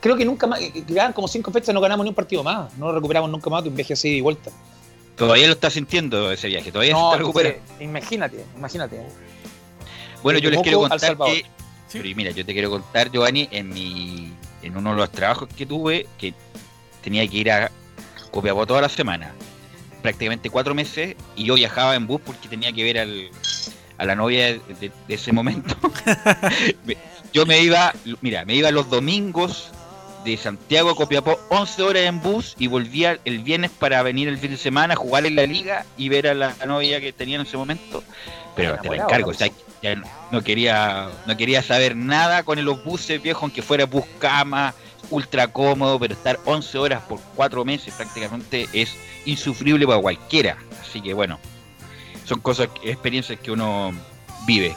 creo 0.00 0.16
que 0.16 0.24
nunca 0.24 0.46
más, 0.46 0.60
quedaban 0.86 1.12
como 1.12 1.28
cinco 1.28 1.50
fechas, 1.50 1.74
no 1.74 1.80
ganamos 1.80 2.04
ni 2.04 2.08
un 2.10 2.14
partido 2.14 2.42
más, 2.42 2.76
no 2.76 2.92
recuperamos 2.92 3.30
nunca 3.30 3.48
más 3.50 3.62
que 3.62 3.68
un 3.68 3.74
viaje 3.76 3.92
así 3.94 4.16
de 4.16 4.22
vuelta. 4.22 4.50
Todavía 5.16 5.46
lo 5.46 5.52
está 5.52 5.68
sintiendo 5.70 6.32
ese 6.32 6.48
viaje, 6.48 6.72
todavía 6.72 6.92
No, 6.94 7.00
se 7.00 7.04
está 7.06 7.18
recuperando. 7.18 7.58
entonces, 7.58 7.84
imagínate, 7.86 8.44
imagínate. 8.56 9.02
Bueno, 10.22 10.38
yo 10.38 10.50
les 10.50 10.60
quiero 10.62 10.80
contar 10.80 11.16
que. 11.18 11.44
Pero 11.92 12.04
mira, 12.16 12.30
yo 12.30 12.44
te 12.46 12.52
quiero 12.52 12.70
contar, 12.70 13.10
Giovanni, 13.10 13.48
en 13.50 13.68
mi. 13.68 14.32
En 14.62 14.76
uno 14.76 14.90
de 14.90 14.96
los 14.96 15.10
trabajos 15.10 15.48
que 15.56 15.64
tuve, 15.66 16.06
que 16.18 16.34
tenía 17.02 17.26
que 17.26 17.36
ir 17.38 17.50
a 17.50 17.70
Copiapó 18.30 18.66
toda 18.66 18.82
la 18.82 18.88
semana, 18.90 19.32
prácticamente 20.02 20.50
cuatro 20.50 20.74
meses, 20.74 21.16
y 21.36 21.44
yo 21.44 21.54
viajaba 21.54 21.94
en 21.96 22.06
bus 22.06 22.20
porque 22.24 22.46
tenía 22.48 22.70
que 22.72 22.84
ver 22.84 22.98
al, 22.98 23.30
a 23.98 24.04
la 24.04 24.14
novia 24.14 24.46
de, 24.46 24.60
de- 24.80 24.92
de 25.08 25.14
ese 25.14 25.32
momento. 25.32 25.74
Yo 27.32 27.46
me 27.46 27.60
iba, 27.60 27.92
mira, 28.20 28.44
me 28.44 28.54
iba 28.54 28.70
los 28.70 28.90
domingos 28.90 29.70
de 30.24 30.36
Santiago 30.36 30.90
a 30.90 30.96
Copiapó 30.96 31.38
11 31.48 31.82
horas 31.82 32.02
en 32.02 32.20
bus 32.20 32.54
y 32.58 32.66
volvía 32.66 33.18
el 33.24 33.38
viernes 33.38 33.70
para 33.70 34.02
venir 34.02 34.28
el 34.28 34.36
fin 34.38 34.50
de 34.50 34.56
semana, 34.56 34.96
jugar 34.96 35.24
en 35.26 35.36
la 35.36 35.46
liga 35.46 35.86
y 35.96 36.08
ver 36.08 36.26
a 36.26 36.34
la 36.34 36.54
novia 36.66 37.00
que 37.00 37.12
tenía 37.12 37.36
en 37.36 37.42
ese 37.42 37.56
momento. 37.56 38.02
Pero 38.56 38.72
te 38.82 38.88
lo 38.88 38.94
encargo, 39.04 39.30
o 39.30 39.34
sea, 39.34 39.48
ya 39.82 39.94
no- 39.94 40.06
no 40.30 40.42
quería, 40.42 41.08
no 41.26 41.36
quería 41.36 41.62
saber 41.62 41.96
nada 41.96 42.42
con 42.42 42.62
los 42.64 42.84
buses 42.84 43.22
viejos, 43.22 43.42
aunque 43.44 43.62
fuera 43.62 43.86
bus 43.86 44.04
cama, 44.18 44.74
ultra 45.08 45.48
cómodo, 45.48 45.98
pero 45.98 46.12
estar 46.14 46.38
11 46.44 46.76
horas 46.78 47.02
por 47.08 47.18
4 47.36 47.64
meses 47.64 47.94
prácticamente 47.94 48.68
es 48.72 48.94
insufrible 49.24 49.86
para 49.86 50.00
cualquiera. 50.00 50.58
Así 50.82 51.00
que 51.00 51.14
bueno, 51.14 51.38
son 52.26 52.40
cosas, 52.40 52.68
experiencias 52.82 53.38
que 53.40 53.50
uno 53.52 53.92
vive. 54.46 54.76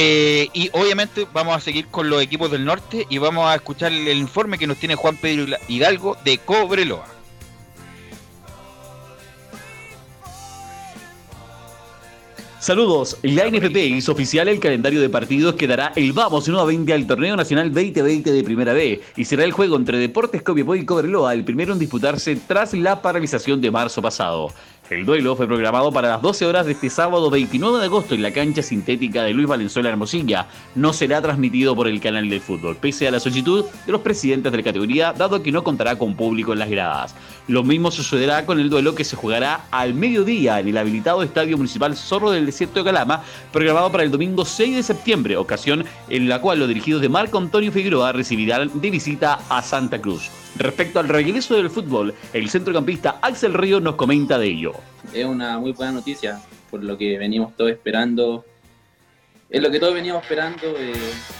Eh, 0.00 0.48
y 0.52 0.70
obviamente 0.74 1.26
vamos 1.32 1.56
a 1.56 1.60
seguir 1.60 1.88
con 1.88 2.08
los 2.08 2.22
equipos 2.22 2.52
del 2.52 2.64
norte 2.64 3.04
y 3.10 3.18
vamos 3.18 3.48
a 3.48 3.56
escuchar 3.56 3.90
el 3.90 4.16
informe 4.16 4.56
que 4.56 4.68
nos 4.68 4.76
tiene 4.76 4.94
Juan 4.94 5.16
Pedro 5.16 5.56
Hidalgo 5.66 6.16
de 6.24 6.38
Cobreloa. 6.38 7.04
Saludos, 12.60 13.16
la 13.22 13.48
NFP 13.48 13.76
hizo 13.76 14.12
oficial 14.12 14.46
el 14.46 14.60
calendario 14.60 15.00
de 15.00 15.08
partidos 15.08 15.56
que 15.56 15.66
dará 15.66 15.92
el 15.96 16.12
vamos 16.12 16.46
nuevamente 16.48 16.92
al 16.92 17.06
Torneo 17.06 17.34
Nacional 17.34 17.72
2020 17.72 18.30
de 18.30 18.44
Primera 18.44 18.72
B 18.74 19.00
y 19.16 19.24
será 19.24 19.42
el 19.42 19.52
juego 19.52 19.74
entre 19.74 19.98
Deportes 19.98 20.42
Copiapó 20.42 20.76
y 20.76 20.84
Cobreloa, 20.84 21.34
el 21.34 21.44
primero 21.44 21.72
en 21.72 21.78
disputarse 21.80 22.36
tras 22.46 22.72
la 22.74 23.02
paralización 23.02 23.60
de 23.60 23.72
marzo 23.72 24.00
pasado. 24.00 24.52
El 24.90 25.04
duelo 25.04 25.36
fue 25.36 25.46
programado 25.46 25.92
para 25.92 26.08
las 26.08 26.22
12 26.22 26.46
horas 26.46 26.64
de 26.64 26.72
este 26.72 26.88
sábado 26.88 27.28
29 27.28 27.78
de 27.78 27.84
agosto 27.84 28.14
en 28.14 28.22
la 28.22 28.30
cancha 28.30 28.62
sintética 28.62 29.22
de 29.22 29.34
Luis 29.34 29.46
Valenzuela 29.46 29.90
Hermosilla. 29.90 30.46
No 30.74 30.94
será 30.94 31.20
transmitido 31.20 31.76
por 31.76 31.88
el 31.88 32.00
canal 32.00 32.30
del 32.30 32.40
fútbol, 32.40 32.74
pese 32.74 33.06
a 33.06 33.10
la 33.10 33.20
solicitud 33.20 33.66
de 33.84 33.92
los 33.92 34.00
presidentes 34.00 34.50
de 34.50 34.56
la 34.56 34.64
categoría, 34.64 35.12
dado 35.12 35.42
que 35.42 35.52
no 35.52 35.62
contará 35.62 35.96
con 35.98 36.16
público 36.16 36.54
en 36.54 36.60
las 36.60 36.70
gradas. 36.70 37.14
Lo 37.48 37.64
mismo 37.64 37.90
sucederá 37.90 38.44
con 38.44 38.60
el 38.60 38.68
duelo 38.68 38.94
que 38.94 39.04
se 39.04 39.16
jugará 39.16 39.64
al 39.70 39.94
mediodía 39.94 40.60
en 40.60 40.68
el 40.68 40.76
habilitado 40.76 41.22
Estadio 41.22 41.56
Municipal 41.56 41.96
Zorro 41.96 42.30
del 42.30 42.44
Desierto 42.44 42.80
de 42.80 42.84
Calama, 42.84 43.22
programado 43.50 43.90
para 43.90 44.04
el 44.04 44.10
domingo 44.10 44.44
6 44.44 44.76
de 44.76 44.82
septiembre, 44.82 45.38
ocasión 45.38 45.86
en 46.10 46.28
la 46.28 46.42
cual 46.42 46.58
los 46.58 46.68
dirigidos 46.68 47.00
de 47.00 47.08
Marco 47.08 47.38
Antonio 47.38 47.72
Figueroa 47.72 48.12
recibirán 48.12 48.78
de 48.78 48.90
visita 48.90 49.38
a 49.48 49.62
Santa 49.62 49.98
Cruz. 49.98 50.28
Respecto 50.56 51.00
al 51.00 51.08
regreso 51.08 51.54
del 51.54 51.70
fútbol, 51.70 52.14
el 52.34 52.50
centrocampista 52.50 53.18
Axel 53.22 53.54
Río 53.54 53.80
nos 53.80 53.94
comenta 53.94 54.38
de 54.38 54.48
ello. 54.48 54.72
es 55.14 55.24
una 55.24 55.58
muy 55.58 55.72
buena 55.72 55.92
noticia 55.92 56.42
por 56.70 56.84
lo 56.84 56.98
que 56.98 57.16
venimos 57.16 57.56
todos 57.56 57.70
esperando. 57.70 58.44
Es 59.48 59.62
lo 59.62 59.70
que 59.70 59.80
todos 59.80 59.94
veníamos 59.94 60.22
esperando, 60.22 60.66
eh, 60.76 60.92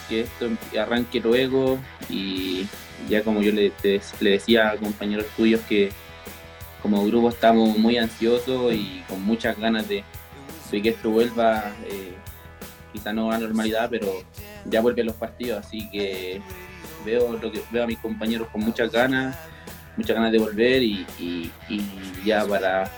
que 0.09 0.21
esto 0.23 0.49
arranque 0.81 1.21
luego 1.21 1.79
y 2.09 2.67
ya 3.09 3.23
como 3.23 3.43
yo 3.43 3.53
le, 3.53 3.73
decía 4.21 4.71
a 4.71 4.77
compañeros 4.77 5.27
tuyos 5.37 5.61
que 5.69 5.91
como 6.83 7.05
grupo 7.07 7.29
estamos 7.29 7.77
muy 7.77 7.99
ansiosos 7.99 8.73
y 8.73 9.03
con 9.09 9.23
muchas 9.23 9.59
ganas 9.59 9.89
de, 9.89 10.05
que 10.83 10.91
esto 10.91 11.11
vuelva, 11.11 11.75
eh, 11.87 12.13
quizá 12.93 13.13
no 13.13 13.31
a 13.33 13.39
normalidad, 13.39 13.89
pero 13.91 14.23
ya 14.65 14.81
vuelven 14.81 15.07
los 15.07 15.17
partidos, 15.17 15.65
así 15.67 15.89
que 15.91 16.41
veo, 17.05 17.33
lo 17.37 17.51
que, 17.53 17.63
veo 17.71 17.85
a 17.85 17.87
mis 17.87 17.99
compañeros 17.99 18.49
con 18.49 18.61
muchas 18.63 18.91
ganas, 18.93 19.37
muchas 19.97 20.15
ganas 20.17 20.31
de 20.33 20.39
volver 20.39 20.83
y- 20.83 21.07
y 21.69 22.23
ya 22.25 22.45
para, 22.47 22.91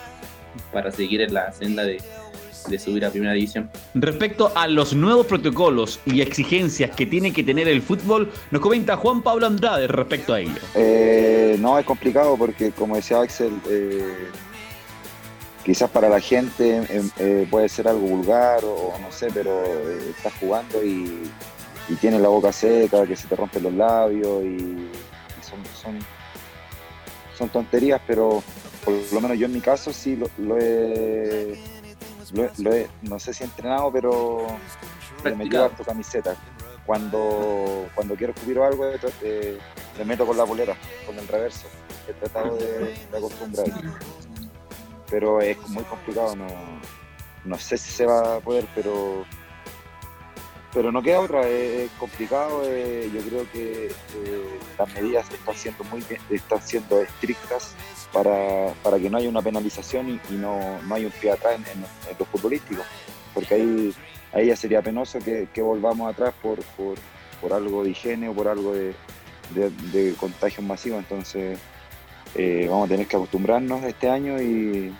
para 0.73 0.91
seguir 0.91 1.21
en 1.23 1.33
la 1.35 1.53
senda 1.53 1.85
de, 1.85 1.99
de 2.69 2.79
subir 2.79 3.05
a 3.05 3.11
primera 3.11 3.33
división. 3.33 3.71
Respecto 3.95 4.53
a 4.55 4.67
los 4.67 4.95
nuevos 4.95 5.27
protocolos 5.27 6.01
y 6.07 6.21
exigencias 6.21 6.91
que 6.97 7.07
tiene 7.07 7.33
que 7.33 7.43
tener 7.43 7.69
el 7.69 7.83
fútbol, 7.83 8.31
nos 8.51 8.61
comenta 8.61 8.97
Juan 8.97 9.23
Pablo 9.23 9.47
Andrade 9.47 9.87
respecto 9.87 10.35
a 10.35 10.41
ello. 10.41 10.61
Eh, 10.75 11.57
no, 11.59 11.79
es 11.79 11.87
complicado 11.87 12.37
porque, 12.37 12.71
como 12.73 12.97
decía 12.97 13.21
Axel, 13.21 13.53
eh, 13.69 14.29
quizás 15.65 15.91
para 15.91 16.09
la 16.09 16.21
gente 16.21 16.83
eh, 16.89 17.03
eh, 17.19 17.47
puede 17.51 17.69
ser 17.69 17.89
algo 17.89 18.07
vulgar 18.07 18.65
o, 18.65 18.95
no 19.01 19.13
sé, 19.13 19.29
pero 19.33 19.63
eh, 19.65 20.13
estás 20.17 20.33
jugando 20.41 20.83
y, 20.83 21.31
y 21.89 21.95
tienes 21.97 22.21
la 22.21 22.29
boca 22.29 22.53
seca, 22.53 23.07
que 23.07 23.17
se 23.17 23.29
te 23.29 23.37
rompen 23.37 23.65
los 23.65 23.75
labios 23.75 24.43
y, 24.43 24.47
y 24.47 24.91
son, 25.43 25.59
son, 25.81 25.99
son 27.37 27.49
tonterías, 27.51 28.01
pero 28.07 28.43
por 28.85 28.95
lo 29.13 29.21
menos 29.21 29.39
yo 29.39 29.47
en 29.47 29.53
mi 29.53 29.61
caso 29.61 29.93
sí 29.93 30.17
lo, 30.17 30.29
lo 30.39 30.59
he, 30.59 31.59
lo 32.33 32.45
he- 32.45 32.51
lo 32.59 32.73
he- 32.73 32.89
no 33.03 33.19
sé 33.19 33.33
si 33.35 33.45
entrenado, 33.45 33.91
pero 33.93 34.47
le 35.25 35.31
he 35.31 35.35
metido 35.37 35.65
harto 35.65 35.85
camiseta. 35.85 36.37
Cuando, 36.87 37.89
cuando 37.95 38.17
quiero 38.17 38.33
escupir 38.33 38.59
o 38.59 38.65
algo, 38.65 38.85
eh, 39.23 39.59
le 39.99 40.05
meto 40.05 40.27
con 40.27 40.37
la 40.37 40.45
polera, 40.47 40.75
con 41.07 41.17
el 41.19 41.29
reverso. 41.29 41.69
He 42.09 42.13
tratado 42.15 42.57
de, 42.57 42.95
de 43.11 43.17
acostumbrar. 43.17 43.67
Pero 45.09 45.41
es 45.41 45.59
muy 45.69 45.85
complicado, 45.85 46.35
no, 46.37 46.47
no 47.45 47.59
sé 47.59 47.77
si 47.79 47.91
se 47.93 48.07
va 48.07 48.37
a 48.37 48.41
poder, 48.41 48.67
pero 48.75 49.25
pero 50.73 50.93
no 50.93 51.03
queda 51.03 51.21
otra, 51.21 51.47
es, 51.49 51.91
complicado. 51.99 52.63
eh, 52.67 53.11
yo 53.13 53.21
creo 53.23 53.51
que 53.53 53.87
eh, 53.87 54.59
las 54.79 54.93
medidas 54.95 55.31
están 55.31 55.55
siendo 55.55 55.85
muy 55.85 56.05
están 56.31 56.63
siendo 56.63 57.01
estrictas 57.01 57.75
para, 58.13 58.73
para 58.83 58.99
que 58.99 59.09
no 59.11 59.19
haya 59.19 59.29
una 59.29 59.43
penalización 59.43 60.21
y, 60.31 60.35
no, 60.35 60.81
no 60.83 60.95
haya 60.95 61.07
un 61.07 61.13
pie 61.13 61.33
atrás 61.33 61.57
en, 61.57 61.63
en- 61.81 61.85
en 62.11 62.17
lo 62.19 62.25
futbolístico, 62.27 62.83
porque 63.35 63.55
ahí, 63.55 63.95
ahí 64.33 64.47
ya 64.47 64.57
sería 64.57 64.83
penoso 64.83 65.19
que, 65.19 65.49
que 65.53 65.63
volvamos 65.63 66.11
atrás 66.13 66.35
por, 66.43 66.59
por, 66.77 66.97
por 67.41 67.53
algo 67.53 67.85
de 67.85 67.91
higiene 67.91 68.29
o 68.29 68.35
por 68.35 68.49
algo 68.49 68.73
de, 68.73 68.95
de, 69.55 69.71
de 69.93 70.15
contagios 70.15 70.65
masivos. 70.65 70.99
Entonces 71.01 71.59
eh, 72.35 72.67
vamos 72.69 72.87
a 72.87 72.91
tener 72.93 73.07
que 73.07 73.17
acostumbrarnos 73.17 73.83
este 73.85 74.09
año 74.09 74.41
y, 74.41 74.93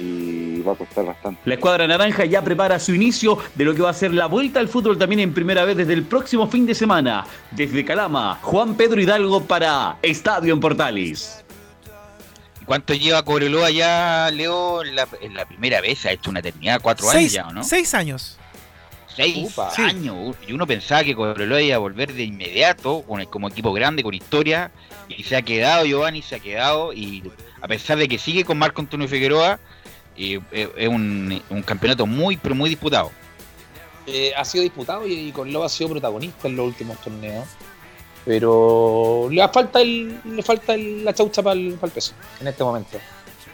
y 0.00 0.60
va 0.62 0.72
a 0.72 0.74
costar 0.76 1.04
bastante. 1.06 1.40
La 1.44 1.54
escuadra 1.54 1.86
naranja 1.86 2.24
ya 2.24 2.42
prepara 2.42 2.78
su 2.78 2.94
inicio 2.94 3.38
de 3.54 3.64
lo 3.64 3.74
que 3.74 3.82
va 3.82 3.90
a 3.90 3.94
ser 3.94 4.12
la 4.14 4.26
vuelta 4.26 4.60
al 4.60 4.68
fútbol 4.68 4.96
también 4.98 5.20
en 5.20 5.34
primera 5.34 5.64
vez 5.64 5.76
desde 5.76 5.92
el 5.92 6.04
próximo 6.04 6.48
fin 6.48 6.66
de 6.66 6.74
semana. 6.74 7.26
Desde 7.50 7.84
Calama, 7.84 8.38
Juan 8.42 8.74
Pedro 8.76 9.00
Hidalgo 9.00 9.42
para 9.44 9.96
Estadio 10.02 10.54
en 10.54 10.60
Portales. 10.60 11.44
¿Y 12.60 12.64
¿Cuánto 12.64 12.94
lleva 12.94 13.22
Cobreloa 13.24 13.70
ya, 13.70 14.30
Leo, 14.32 14.82
en 14.84 14.96
la, 14.96 15.08
en 15.20 15.34
la 15.34 15.44
primera 15.46 15.80
vez? 15.80 16.04
Ha 16.06 16.12
hecho 16.12 16.30
una 16.30 16.40
eternidad, 16.40 16.80
cuatro 16.82 17.08
años 17.10 17.20
Seis, 17.22 17.32
ya, 17.32 17.46
¿o 17.48 17.52
¿no? 17.52 17.64
seis 17.64 17.92
años. 17.94 18.36
Seis 19.14 19.50
Upa. 19.52 19.70
Sí. 19.74 19.82
años. 19.82 20.36
Y 20.46 20.52
uno 20.52 20.66
pensaba 20.66 21.02
que 21.02 21.14
Cobreloa 21.16 21.60
iba 21.60 21.74
a 21.76 21.78
volver 21.80 22.12
de 22.12 22.22
inmediato, 22.22 23.02
con 23.02 23.20
el- 23.20 23.28
como 23.28 23.48
equipo 23.48 23.72
grande, 23.72 24.02
con 24.04 24.14
historia. 24.14 24.70
Y 25.08 25.24
se 25.24 25.34
ha 25.36 25.42
quedado, 25.42 25.84
Giovanni, 25.84 26.22
se 26.22 26.36
ha 26.36 26.38
quedado. 26.38 26.92
Y 26.92 27.24
a 27.60 27.66
pesar 27.66 27.98
de 27.98 28.06
que 28.06 28.18
sigue 28.18 28.44
con 28.44 28.56
Marco 28.56 28.80
Antonio 28.80 29.08
Figueroa, 29.08 29.58
eh, 30.20 30.40
eh, 30.52 30.68
es 30.76 30.88
un, 30.88 31.42
un 31.50 31.62
campeonato 31.62 32.06
muy, 32.06 32.36
pero 32.36 32.54
muy 32.54 32.68
disputado. 32.68 33.10
Eh, 34.06 34.32
ha 34.36 34.44
sido 34.44 34.62
disputado 34.62 35.06
y, 35.06 35.12
y 35.36 35.56
ha 35.62 35.68
sido 35.68 35.90
protagonista 35.90 36.48
en 36.48 36.56
los 36.56 36.66
últimos 36.66 36.98
torneos. 37.00 37.46
Pero 38.24 39.28
le 39.30 39.46
falta 39.48 39.80
el, 39.80 40.20
le 40.24 40.42
falta 40.42 40.74
el- 40.74 41.04
la 41.04 41.14
chaucha 41.14 41.42
para 41.42 41.54
el, 41.58 41.72
peso 41.94 42.12
en 42.40 42.48
este 42.48 42.62
momento. 42.62 42.98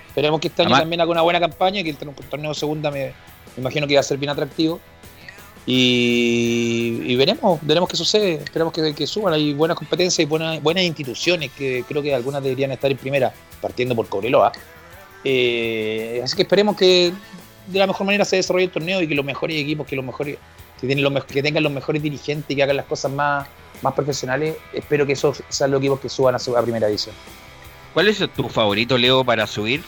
Esperemos 0.09 0.40
que 0.40 0.48
este 0.48 0.62
año 0.62 0.68
Además- 0.68 0.80
también 0.82 1.01
haga 1.02 1.10
una 1.10 1.22
buena 1.22 1.38
campaña, 1.40 1.82
que 1.82 1.90
el 1.90 1.98
tor- 1.98 2.14
torneo 2.28 2.52
segunda 2.55 2.90
me, 2.90 3.06
me 3.56 3.60
imagino 3.60 3.86
que 3.86 3.94
va 3.94 4.01
a 4.01 4.02
ser 4.02 4.18
bien 4.18 4.30
atractivo. 4.30 4.80
Y, 5.68 7.01
y 7.05 7.16
veremos, 7.16 7.59
veremos 7.62 7.88
qué 7.88 7.97
sucede. 7.97 8.34
Esperemos 8.34 8.72
que, 8.72 8.94
que 8.94 9.06
suban. 9.06 9.34
Hay 9.34 9.52
buenas 9.52 9.76
competencias 9.76 10.20
y 10.24 10.24
buenas, 10.28 10.62
buenas 10.62 10.84
instituciones 10.84 11.51
que 11.52 11.84
creo 11.88 12.02
que 12.02 12.14
algunas 12.14 12.43
deberían 12.43 12.70
estar 12.72 12.90
en 12.90 12.97
primera, 12.97 13.32
partiendo 13.60 13.94
por 13.97 14.09
Cobreloa. 14.09 14.52
Eh, 15.28 16.20
así 16.23 16.36
que 16.36 16.43
esperemos 16.43 16.77
que 16.77 17.12
de 17.66 17.78
la 17.81 17.86
mejor 17.89 18.07
manera 18.07 18.24
se 18.24 18.36
desarrolle 18.36 18.66
el 18.66 18.70
torneo 18.70 19.03
y 19.03 19.09
que 19.09 19.15
los 19.16 19.24
mejores 19.24 19.61
equipos, 19.61 19.85
que 19.86 19.97
los 19.97 20.05
mejores, 20.05 20.39
que, 20.81 20.86
tienen 20.86 21.03
los, 21.03 21.12
me- 21.12 21.23
que 21.23 21.43
tengan 21.43 21.65
los 21.65 21.73
mejores 21.73 22.01
dirigentes 22.01 22.48
y 22.48 22.55
que 22.55 22.62
hagan 22.62 22.77
las 22.77 22.86
cosas 22.86 23.11
más, 23.11 23.48
más 23.82 23.93
profesionales, 23.93 24.55
espero 24.73 25.05
que 25.05 25.15
esos 25.15 25.43
sean 25.48 25.73
los 25.73 25.81
equipos 25.81 25.98
que 25.98 26.09
suban 26.09 26.36
a, 26.36 26.39
su, 26.39 26.57
a 26.57 26.62
primera 26.62 26.86
división. 26.86 27.15
¿Cuál 27.93 28.07
es 28.09 28.23
tu 28.36 28.48
favorito, 28.48 28.97
Leo, 28.97 29.24
para 29.24 29.47
subir? 29.48 29.82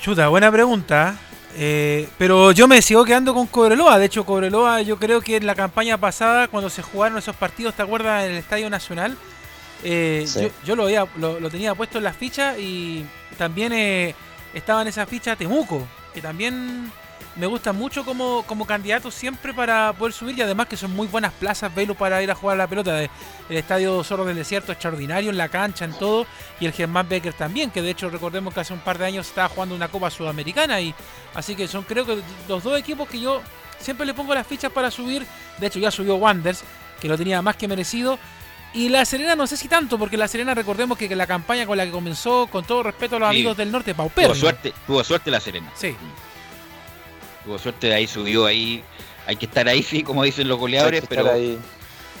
Chuta, 0.00 0.28
buena 0.28 0.50
pregunta. 0.52 1.16
Eh, 1.56 2.08
pero 2.18 2.50
yo 2.52 2.66
me 2.66 2.82
sigo 2.82 3.04
quedando 3.04 3.32
con 3.32 3.46
Cobreloa. 3.46 3.98
De 3.98 4.06
hecho, 4.06 4.26
Cobreloa, 4.26 4.82
yo 4.82 4.98
creo 4.98 5.20
que 5.20 5.36
en 5.36 5.46
la 5.46 5.54
campaña 5.54 5.96
pasada, 5.98 6.48
cuando 6.48 6.68
se 6.68 6.82
jugaron 6.82 7.16
esos 7.16 7.36
partidos, 7.36 7.74
¿te 7.74 7.82
acuerdas? 7.82 8.24
En 8.24 8.32
el 8.32 8.38
Estadio 8.38 8.68
Nacional. 8.68 9.16
eh, 9.86 10.24
Sí. 10.26 10.40
yo, 10.42 10.48
yo 10.66 10.76
lo, 10.76 10.84
había- 10.84 11.06
lo, 11.18 11.38
lo 11.40 11.50
tenía 11.50 11.74
puesto 11.74 11.98
en 11.98 12.04
las 12.04 12.16
fichas 12.16 12.58
y 12.58 13.04
también 13.34 13.72
eh, 13.72 14.14
estaba 14.52 14.82
en 14.82 14.88
esa 14.88 15.06
ficha 15.06 15.36
Temuco, 15.36 15.86
que 16.12 16.20
también 16.20 16.90
me 17.36 17.46
gusta 17.46 17.72
mucho 17.72 18.04
como, 18.04 18.44
como 18.46 18.64
candidato 18.64 19.10
siempre 19.10 19.52
para 19.52 19.92
poder 19.92 20.12
subir 20.12 20.38
y 20.38 20.42
además 20.42 20.68
que 20.68 20.76
son 20.76 20.92
muy 20.92 21.08
buenas 21.08 21.32
plazas, 21.32 21.74
Velo, 21.74 21.94
para 21.94 22.22
ir 22.22 22.30
a 22.30 22.34
jugar 22.34 22.54
a 22.54 22.58
la 22.58 22.66
pelota. 22.68 23.02
El 23.02 23.10
Estadio 23.56 24.02
Zorro 24.04 24.24
del 24.24 24.36
Desierto 24.36 24.72
extraordinario 24.72 25.30
en 25.30 25.36
la 25.36 25.48
cancha, 25.48 25.84
en 25.84 25.92
todo, 25.92 26.26
y 26.60 26.66
el 26.66 26.72
Germán 26.72 27.08
Becker 27.08 27.32
también, 27.32 27.70
que 27.70 27.82
de 27.82 27.90
hecho 27.90 28.08
recordemos 28.08 28.54
que 28.54 28.60
hace 28.60 28.72
un 28.72 28.80
par 28.80 28.98
de 28.98 29.06
años 29.06 29.26
estaba 29.26 29.48
jugando 29.48 29.74
una 29.74 29.88
Copa 29.88 30.10
Sudamericana 30.10 30.80
y 30.80 30.94
así 31.34 31.56
que 31.56 31.66
son 31.66 31.82
creo 31.82 32.06
que 32.06 32.22
los 32.48 32.62
dos 32.62 32.78
equipos 32.78 33.08
que 33.08 33.20
yo 33.20 33.42
siempre 33.78 34.06
le 34.06 34.14
pongo 34.14 34.34
las 34.34 34.46
fichas 34.46 34.70
para 34.70 34.90
subir. 34.90 35.26
De 35.58 35.66
hecho 35.66 35.78
ya 35.78 35.90
subió 35.90 36.16
Wanders, 36.16 36.62
que 37.00 37.08
lo 37.08 37.18
tenía 37.18 37.42
más 37.42 37.56
que 37.56 37.66
merecido. 37.66 38.18
Y 38.74 38.88
La 38.88 39.04
Serena 39.04 39.36
no 39.36 39.46
sé 39.46 39.56
si 39.56 39.68
tanto, 39.68 39.98
porque 39.98 40.16
La 40.16 40.26
Serena 40.28 40.52
recordemos 40.54 40.98
que, 40.98 41.14
la 41.14 41.26
campaña 41.26 41.64
con 41.66 41.78
la 41.78 41.84
que 41.86 41.92
comenzó, 41.92 42.48
con 42.48 42.64
todo 42.64 42.82
respeto 42.82 43.16
a 43.16 43.18
los 43.20 43.28
Sí. 43.30 43.36
amigos 43.36 43.56
del 43.56 43.70
norte, 43.70 43.94
paupero. 43.94 44.28
Tuvo 44.28 44.36
suerte, 44.40 44.72
tuvo 44.86 45.04
suerte 45.04 45.30
la 45.30 45.40
Serena. 45.40 45.70
Sí. 45.76 45.94
Tuvo 47.44 47.58
suerte 47.58 47.88
de 47.88 47.94
ahí, 47.94 48.06
subió 48.06 48.46
ahí. 48.46 48.82
Hay 49.26 49.36
que 49.36 49.46
estar 49.46 49.68
ahí, 49.68 49.82
sí, 49.88 50.02
como 50.02 50.22
dicen 50.24 50.48
los 50.48 50.58
goleadores, 50.58 51.02
Hay 51.02 51.08
que 51.08 51.14
estar 51.14 51.24
pero. 51.32 51.36
ahí. 51.36 51.58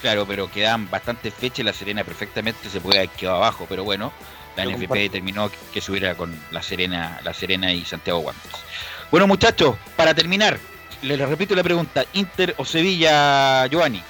Claro, 0.00 0.26
pero 0.26 0.50
quedan 0.50 0.88
bastantes 0.90 1.32
fechas 1.34 1.60
y 1.60 1.62
la 1.62 1.72
Serena 1.72 2.04
perfectamente 2.04 2.68
se 2.68 2.80
puede 2.80 2.98
haber 2.98 3.10
quedado 3.10 3.36
abajo, 3.38 3.66
pero 3.68 3.84
bueno, 3.84 4.12
la 4.56 4.64
Yo 4.64 4.70
NFP 4.70 4.80
comparto. 4.82 5.02
determinó 5.02 5.50
que, 5.72 5.80
subiera 5.80 6.14
con 6.14 6.38
la 6.50 6.62
Serena, 6.62 7.18
la 7.24 7.32
Serena 7.34 7.72
y 7.72 7.84
Santiago 7.86 8.18
Wanderers. 8.20 8.58
Bueno, 9.10 9.26
muchachos, 9.26 9.76
para 9.96 10.12
terminar, 10.14 10.58
les 11.02 11.18
repito 11.18 11.54
la 11.54 11.62
pregunta, 11.62 12.04
Inter 12.12 12.54
o 12.58 12.64
Sevilla, 12.66 13.66
Giovanni. 13.68 14.02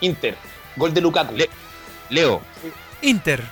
Inter, 0.00 0.36
gol 0.78 0.94
de 0.94 1.00
Lukaku. 1.00 1.34
Leo. 2.10 2.40
Inter. 3.02 3.42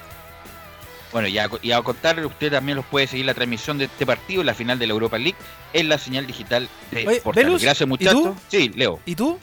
Bueno, 1.13 1.29
y 1.29 1.73
a 1.73 1.83
contar, 1.83 2.25
usted 2.27 2.51
también 2.51 2.77
los 2.77 2.85
puede 2.85 3.07
seguir 3.07 3.25
la 3.27 3.33
transmisión 3.35 3.79
de 3.79 3.85
este 3.87 4.05
partido, 4.05 4.43
la 4.43 4.55
final 4.55 4.79
de 4.79 4.87
la 4.87 4.93
Europa 4.93 5.17
League, 5.19 5.37
en 5.73 5.89
la 5.89 5.99
señal 5.99 6.27
digital 6.27 6.69
de 6.91 7.07
Oye, 7.09 7.21
Portales. 7.21 7.47
Velus, 7.47 7.63
Gracias, 7.63 7.87
¿y 7.87 7.89
muchachos. 7.89 8.23
tú? 8.23 8.37
Sí, 8.49 8.69
Leo. 8.75 9.01
¿Y 9.07 9.15
tú? 9.15 9.39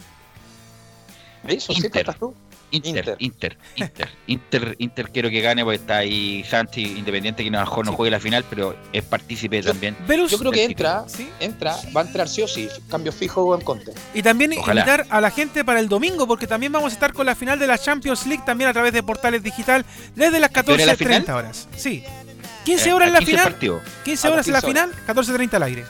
¿Eso 1.47 1.73
sí 1.73 1.81
Inter. 1.83 2.01
estás 2.01 2.19
tú? 2.19 2.35
Inter, 2.73 3.15
Inter, 3.19 3.57
Inter, 3.75 4.09
Inter, 4.27 4.75
Inter, 4.79 5.09
quiero 5.11 5.29
que 5.29 5.41
gane 5.41 5.63
porque 5.63 5.75
está 5.77 5.97
ahí 5.97 6.43
Santi, 6.43 6.81
independiente 6.97 7.43
que 7.43 7.51
no, 7.51 7.59
a 7.59 7.61
lo 7.61 7.67
mejor 7.67 7.85
no 7.85 7.93
juegue 7.93 8.09
la 8.11 8.19
final, 8.19 8.43
pero 8.49 8.75
es 8.91 9.03
partícipe 9.03 9.61
también. 9.61 9.95
Yo 10.29 10.37
creo 10.39 10.51
que 10.51 10.63
entra, 10.65 11.05
entra, 11.39 11.75
va 11.95 12.01
a 12.01 12.03
entrar 12.05 12.27
sí 12.27 12.41
o 12.41 12.47
sí, 12.47 12.67
cambio 12.89 13.11
fijo 13.11 13.53
en 13.55 13.61
Conte. 13.61 13.93
Y 14.13 14.23
también 14.23 14.53
Ojalá. 14.57 14.81
invitar 14.81 15.05
a 15.09 15.21
la 15.21 15.29
gente 15.31 15.63
para 15.63 15.79
el 15.79 15.87
domingo, 15.87 16.25
porque 16.27 16.47
también 16.47 16.71
vamos 16.71 16.91
a 16.91 16.95
estar 16.95 17.13
con 17.13 17.25
la 17.25 17.35
final 17.35 17.59
de 17.59 17.67
la 17.67 17.77
Champions 17.77 18.25
League 18.25 18.43
también 18.45 18.69
a 18.69 18.73
través 18.73 18.91
de 18.93 19.03
Portales 19.03 19.43
Digital 19.43 19.85
desde 20.15 20.39
las 20.39 20.49
¿Pero 20.51 20.73
era 20.75 20.85
la 20.87 20.93
14.30 20.93 20.97
final? 20.97 21.29
horas. 21.35 21.67
Sí. 21.75 22.03
15 22.65 22.89
Eh, 22.89 22.93
horas 22.93 23.07
en 23.07 23.13
la 23.13 23.19
15 23.19 23.31
final. 23.31 23.51
partido. 23.51 23.81
15 24.05 24.27
Ah, 24.27 24.31
horas 24.31 24.47
en 24.47 24.53
la 24.53 24.61
15 24.61 24.67
final, 24.67 24.93
14.30 25.05 25.53
al 25.55 25.63
aire. 25.63 25.85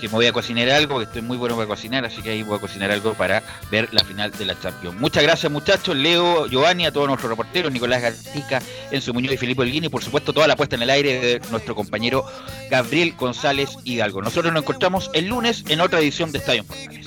Que 0.00 0.08
me 0.08 0.14
voy 0.14 0.26
a 0.26 0.32
cocinar 0.32 0.70
algo, 0.70 0.94
porque 0.94 1.06
estoy 1.06 1.22
muy 1.22 1.36
bueno 1.36 1.56
para 1.56 1.66
cocinar, 1.66 2.04
así 2.04 2.22
que 2.22 2.30
ahí 2.30 2.42
voy 2.42 2.58
a 2.58 2.60
cocinar 2.60 2.90
algo 2.90 3.14
para 3.14 3.42
ver 3.70 3.88
la 3.92 4.04
final 4.04 4.30
de 4.30 4.44
la 4.44 4.58
Champions. 4.60 4.98
Muchas 5.00 5.24
gracias 5.24 5.50
muchachos, 5.50 5.96
Leo, 5.96 6.46
Giovanni, 6.46 6.86
a 6.86 6.92
todos 6.92 7.08
nuestros 7.08 7.30
reporteros, 7.30 7.72
Nicolás 7.72 8.02
Gatica, 8.02 8.62
Enzo 8.90 9.12
Muñoz 9.12 9.32
y 9.32 9.36
Felipe 9.36 9.62
Olguín, 9.62 9.84
y 9.84 9.88
por 9.88 10.04
supuesto 10.04 10.32
toda 10.32 10.46
la 10.46 10.54
puesta 10.56 10.76
en 10.76 10.82
el 10.82 10.90
aire 10.90 11.20
de 11.20 11.40
nuestro 11.50 11.74
compañero 11.74 12.24
Gabriel 12.70 13.14
González 13.18 13.70
Hidalgo. 13.84 14.22
Nosotros 14.22 14.52
nos 14.52 14.62
encontramos 14.62 15.10
el 15.14 15.26
lunes 15.26 15.64
en 15.68 15.80
otra 15.80 15.98
edición 15.98 16.30
de 16.30 16.38
Estadio 16.38 16.64
Portales. 16.64 17.06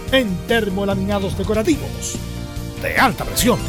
en 0.11 0.35
termolaminados 0.47 1.37
decorativos 1.37 2.15
de 2.81 2.97
alta 2.97 3.25
presión. 3.25 3.59